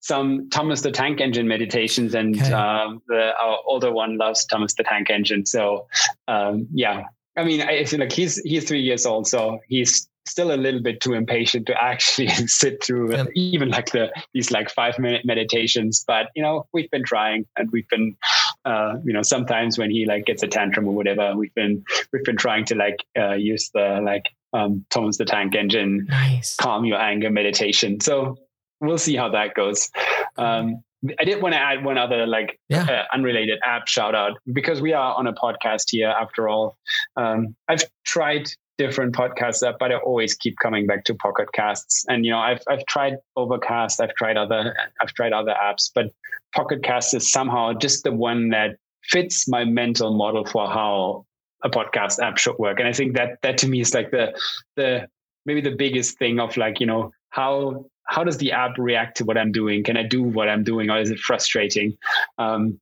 some 0.00 0.50
Thomas 0.50 0.82
the 0.82 0.90
Tank 0.90 1.22
Engine 1.22 1.48
meditations, 1.48 2.14
and 2.14 2.38
okay. 2.38 2.52
um, 2.52 3.00
the, 3.08 3.32
our 3.42 3.58
older 3.66 3.90
one 3.90 4.18
loves 4.18 4.44
Thomas 4.44 4.74
the 4.74 4.84
Tank 4.84 5.08
Engine. 5.08 5.46
So, 5.46 5.86
um, 6.28 6.66
yeah, 6.74 7.04
I 7.38 7.44
mean, 7.44 7.62
I 7.62 7.84
feel 7.86 8.00
like 8.00 8.12
he's 8.12 8.36
he's 8.36 8.68
three 8.68 8.82
years 8.82 9.06
old, 9.06 9.26
so 9.26 9.60
he's 9.66 10.06
still 10.26 10.52
a 10.52 10.56
little 10.56 10.80
bit 10.80 11.00
too 11.00 11.12
impatient 11.12 11.66
to 11.66 11.82
actually 11.82 12.28
sit 12.46 12.82
through 12.82 13.12
yeah. 13.12 13.24
even 13.34 13.68
like 13.70 13.90
the 13.90 14.12
these 14.32 14.50
like 14.50 14.70
five 14.70 14.98
minute 14.98 15.24
meditations. 15.24 16.04
But 16.06 16.28
you 16.34 16.42
know, 16.42 16.66
we've 16.72 16.90
been 16.90 17.04
trying, 17.04 17.46
and 17.56 17.70
we've 17.70 17.88
been, 17.88 18.16
uh, 18.64 18.96
you 19.04 19.12
know, 19.12 19.22
sometimes 19.22 19.78
when 19.78 19.90
he 19.90 20.06
like 20.06 20.26
gets 20.26 20.42
a 20.42 20.48
tantrum 20.48 20.88
or 20.88 20.94
whatever, 20.94 21.36
we've 21.36 21.54
been 21.54 21.84
we've 22.12 22.24
been 22.24 22.36
trying 22.36 22.64
to 22.66 22.74
like 22.74 23.04
uh, 23.18 23.34
use 23.34 23.70
the 23.74 24.00
like 24.02 24.26
um, 24.52 24.84
Thomas 24.90 25.18
the 25.18 25.24
Tank 25.24 25.54
Engine, 25.54 26.06
nice. 26.08 26.56
calm 26.56 26.84
your 26.84 27.00
anger 27.00 27.30
meditation. 27.30 28.00
So 28.00 28.38
we'll 28.80 28.98
see 28.98 29.16
how 29.16 29.30
that 29.30 29.54
goes. 29.54 29.90
Um, 30.36 30.82
I 31.18 31.24
did 31.24 31.42
want 31.42 31.54
to 31.54 31.60
add 31.60 31.84
one 31.84 31.98
other 31.98 32.26
like 32.26 32.58
yeah. 32.68 32.84
uh, 32.84 33.14
unrelated 33.14 33.58
app 33.64 33.88
shout 33.88 34.14
out 34.14 34.38
because 34.52 34.80
we 34.80 34.94
are 34.94 35.14
on 35.14 35.26
a 35.26 35.34
podcast 35.34 35.90
here 35.90 36.08
after 36.08 36.48
all. 36.48 36.78
Um, 37.16 37.54
I've 37.68 37.84
tried 38.04 38.48
different 38.78 39.14
podcasts 39.14 39.66
up, 39.66 39.76
but 39.78 39.92
I 39.92 39.96
always 39.96 40.34
keep 40.34 40.56
coming 40.62 40.86
back 40.86 41.04
to 41.04 41.14
Pocket 41.14 41.48
Casts. 41.52 42.04
And 42.08 42.24
you 42.24 42.30
know, 42.30 42.38
I've 42.38 42.62
I've 42.68 42.84
tried 42.86 43.16
Overcast, 43.36 44.00
I've 44.00 44.14
tried 44.14 44.36
other 44.36 44.74
I've 45.00 45.12
tried 45.14 45.32
other 45.32 45.54
apps, 45.62 45.90
but 45.94 46.06
Pocket 46.54 46.82
Cast 46.82 47.14
is 47.14 47.30
somehow 47.30 47.72
just 47.72 48.04
the 48.04 48.12
one 48.12 48.50
that 48.50 48.76
fits 49.02 49.48
my 49.48 49.64
mental 49.64 50.16
model 50.16 50.44
for 50.46 50.66
how 50.68 51.26
a 51.62 51.70
podcast 51.70 52.22
app 52.22 52.38
should 52.38 52.58
work. 52.58 52.78
And 52.78 52.88
I 52.88 52.92
think 52.92 53.14
that 53.16 53.38
that 53.42 53.58
to 53.58 53.68
me 53.68 53.80
is 53.80 53.94
like 53.94 54.10
the 54.10 54.38
the 54.76 55.08
maybe 55.46 55.60
the 55.60 55.74
biggest 55.74 56.18
thing 56.18 56.40
of 56.40 56.56
like, 56.56 56.80
you 56.80 56.86
know, 56.86 57.12
how 57.30 57.86
how 58.06 58.22
does 58.22 58.36
the 58.38 58.52
app 58.52 58.76
react 58.78 59.16
to 59.18 59.24
what 59.24 59.38
I'm 59.38 59.52
doing? 59.52 59.82
Can 59.82 59.96
I 59.96 60.02
do 60.02 60.22
what 60.22 60.48
I'm 60.48 60.62
doing, 60.62 60.90
or 60.90 60.98
is 60.98 61.10
it 61.10 61.18
frustrating? 61.18 61.96
Um, 62.38 62.78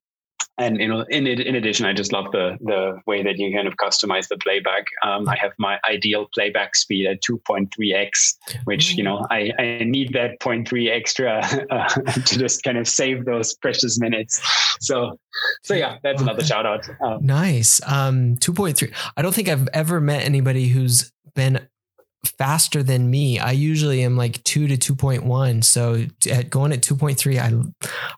and 0.62 0.80
you 0.80 0.88
know 0.88 1.04
in 1.10 1.26
in 1.26 1.54
addition 1.54 1.86
i 1.86 1.92
just 1.92 2.12
love 2.12 2.30
the 2.32 2.56
the 2.60 3.00
way 3.06 3.22
that 3.22 3.38
you 3.38 3.54
kind 3.54 3.68
of 3.68 3.76
customize 3.76 4.28
the 4.28 4.38
playback. 4.38 4.86
Um, 5.04 5.28
i 5.28 5.36
have 5.36 5.52
my 5.58 5.78
ideal 5.88 6.28
playback 6.34 6.76
speed 6.76 7.06
at 7.06 7.22
2.3x 7.22 8.36
which 8.64 8.94
you 8.94 9.02
know 9.02 9.26
i 9.30 9.52
i 9.58 9.84
need 9.84 10.12
that 10.12 10.38
0.3 10.40 10.90
extra 10.90 11.40
uh, 11.70 11.88
to 11.88 12.38
just 12.38 12.62
kind 12.62 12.78
of 12.78 12.86
save 12.88 13.24
those 13.24 13.54
precious 13.54 13.98
minutes. 13.98 14.40
So 14.80 15.18
so 15.62 15.74
yeah 15.74 15.98
that's 16.02 16.22
another 16.22 16.44
shout 16.44 16.66
out. 16.66 16.88
Um, 17.00 17.24
nice. 17.24 17.80
Um 17.86 18.36
2.3 18.36 18.92
i 19.16 19.22
don't 19.22 19.34
think 19.34 19.48
i've 19.48 19.68
ever 19.72 20.00
met 20.00 20.24
anybody 20.24 20.68
who's 20.68 21.12
been 21.34 21.66
faster 22.24 22.82
than 22.82 23.10
me. 23.10 23.38
I 23.38 23.52
usually 23.52 24.02
am 24.02 24.16
like 24.16 24.42
two 24.44 24.68
to 24.68 24.76
two 24.76 24.94
point 24.94 25.24
one. 25.24 25.62
So 25.62 26.04
at 26.30 26.50
going 26.50 26.72
at 26.72 26.82
two 26.82 26.96
point 26.96 27.18
three, 27.18 27.38
I 27.38 27.52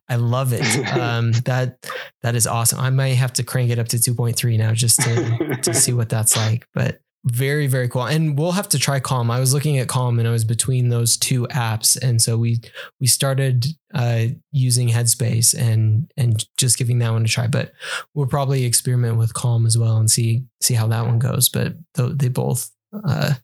I 0.09 0.17
love 0.17 0.53
it. 0.53 0.65
Um, 0.95 1.33
that 1.45 1.91
that 2.23 2.35
is 2.35 2.47
awesome. 2.47 2.79
I 2.79 2.91
might 2.91 3.15
have 3.15 3.33
to 3.35 3.43
crank 3.43 3.71
it 3.71 3.79
up 3.79 3.89
to 3.89 4.01
two 4.01 4.15
point 4.15 4.37
three 4.37 4.57
now 4.57 4.73
just 4.73 5.01
to 5.01 5.59
to 5.63 5.75
see 5.75 5.93
what 5.93 6.09
that's 6.09 6.37
like. 6.37 6.67
But 6.73 7.01
very 7.25 7.67
very 7.67 7.89
cool. 7.89 8.05
And 8.05 8.39
we'll 8.39 8.53
have 8.53 8.69
to 8.71 8.79
try 8.79 9.01
Calm. 9.01 9.31
I 9.31 9.41
was 9.41 9.55
looking 9.55 9.79
at 9.79 9.89
Calm 9.89 10.19
and 10.19 10.29
I 10.29 10.31
was 10.31 10.45
between 10.45 10.91
those 10.91 11.17
two 11.17 11.47
apps, 11.49 12.01
and 12.01 12.21
so 12.21 12.37
we 12.37 12.61
we 13.01 13.07
started 13.07 13.67
uh, 13.95 14.27
using 14.53 14.89
Headspace 14.89 15.55
and 15.59 16.11
and 16.17 16.45
just 16.57 16.79
giving 16.79 16.99
that 16.99 17.13
one 17.13 17.25
a 17.25 17.29
try. 17.29 17.47
But 17.47 17.73
we'll 18.15 18.27
probably 18.27 18.65
experiment 18.65 19.17
with 19.17 19.35
Calm 19.35 19.67
as 19.67 19.77
well 19.77 19.97
and 19.97 20.11
see 20.11 20.45
see 20.61 20.75
how 20.75 20.87
that 20.89 21.07
one 21.07 21.19
goes. 21.19 21.49
But 21.49 21.77
they 21.97 22.29
both 22.29 22.71
uh, 23.07 23.35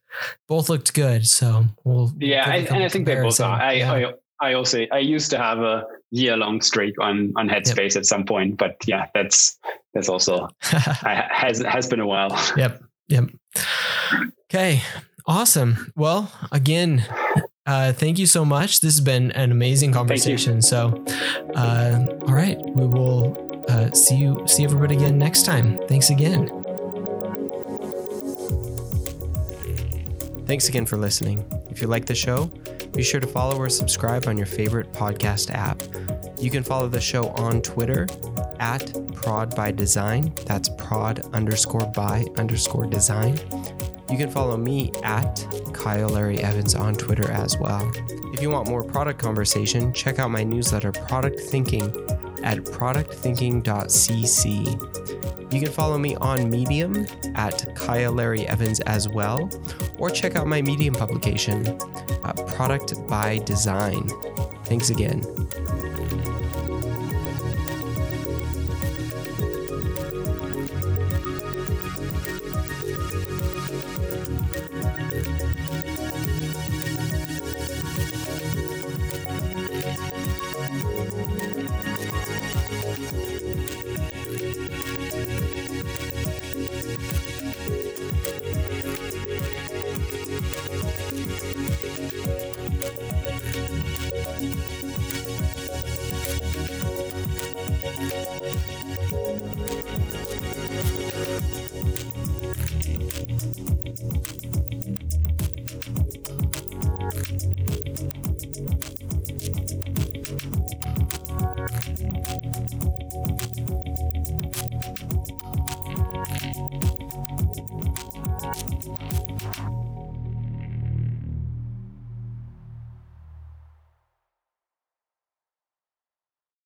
both 0.49 0.69
looked 0.69 0.95
good. 0.95 1.27
So 1.27 1.65
we'll 1.85 2.13
yeah, 2.19 2.45
I, 2.47 2.57
and 2.57 2.85
I 2.85 2.89
think 2.89 3.07
they 3.07 3.17
both 3.17 3.41
are. 3.41 3.61
I, 3.61 3.73
yeah. 3.73 3.93
I 3.93 4.13
I 4.41 4.53
also 4.55 4.87
I 4.93 4.99
used 4.99 5.31
to 5.31 5.39
have 5.39 5.59
a 5.59 5.85
year 6.11 6.37
long 6.37 6.61
streak 6.61 7.01
on 7.01 7.33
on 7.37 7.49
Headspace 7.49 7.95
yep. 7.95 7.97
at 7.97 8.07
some 8.07 8.25
point, 8.25 8.57
but 8.57 8.77
yeah, 8.87 9.07
that's 9.15 9.59
that's 9.95 10.09
also 10.09 10.49
I, 10.73 11.27
has 11.31 11.61
has 11.61 11.89
been 11.89 12.01
a 12.01 12.07
while. 12.07 12.31
Yep. 12.57 12.83
Yep. 13.09 13.31
Okay. 14.45 14.83
Awesome. 15.27 15.93
Well, 15.97 16.33
again, 16.51 17.05
uh, 17.67 17.93
thank 17.93 18.19
you 18.19 18.27
so 18.27 18.45
much. 18.45 18.81
This 18.81 18.95
has 18.95 19.01
been 19.01 19.31
an 19.33 19.53
amazing 19.53 19.93
conversation. 19.93 20.63
So, 20.63 21.05
uh, 21.55 22.07
all 22.27 22.35
right, 22.35 22.59
we 22.75 22.87
will 22.87 23.65
uh, 23.69 23.93
see 23.93 24.17
you 24.17 24.43
see 24.47 24.65
everybody 24.65 24.97
again 24.97 25.19
next 25.19 25.45
time. 25.45 25.79
Thanks 25.87 26.11
again. 26.11 26.49
Thanks 30.51 30.69
again 30.69 30.85
for 30.85 30.97
listening. 30.97 31.45
If 31.71 31.81
you 31.81 31.87
like 31.87 32.07
the 32.07 32.15
show, 32.17 32.47
be 32.93 33.05
sure 33.05 33.21
to 33.21 33.27
follow 33.29 33.57
or 33.57 33.69
subscribe 33.69 34.27
on 34.27 34.37
your 34.37 34.49
favorite 34.49 34.93
podcast 34.93 35.55
app. 35.55 35.81
You 36.41 36.51
can 36.51 36.65
follow 36.65 36.89
the 36.89 37.01
show 37.01 37.29
on 37.29 37.63
Twitter 37.63 38.09
at 38.59 38.93
prod 39.15 39.55
by 39.55 39.71
design. 39.71 40.35
That's 40.47 40.69
prod 40.77 41.21
underscore 41.37 41.87
by 41.95 42.25
underscore 42.37 42.87
design. 42.87 43.39
You 44.11 44.19
can 44.19 44.29
follow 44.29 44.57
me 44.57 44.91
at 45.05 45.47
Kyle 45.73 46.09
Larry 46.09 46.41
Evans 46.41 46.75
on 46.75 46.97
Twitter 46.97 47.31
as 47.31 47.57
well. 47.57 47.89
If 48.35 48.43
you 48.43 48.51
want 48.51 48.69
more 48.69 48.83
product 48.83 49.23
conversation, 49.23 49.93
check 49.93 50.19
out 50.19 50.33
my 50.33 50.43
newsletter, 50.43 50.91
Product 50.91 51.39
Thinking, 51.39 51.85
at 52.43 52.59
productthinking.cc. 52.59 55.40
You 55.53 55.61
can 55.61 55.73
follow 55.73 55.99
me 55.99 56.15
on 56.17 56.49
Medium 56.49 57.07
at 57.35 57.75
Kyle 57.75 58.13
Larry 58.13 58.47
Evans 58.47 58.81
as 58.81 59.09
well, 59.09 59.51
or 59.99 60.09
check 60.09 60.37
out 60.37 60.47
my 60.47 60.63
Medium 60.63 60.95
publication, 60.95 61.67
uh, 62.23 62.33
Product 62.55 63.07
by 63.09 63.39
Design. 63.39 64.09
Thanks 64.65 64.91
again. 64.91 65.25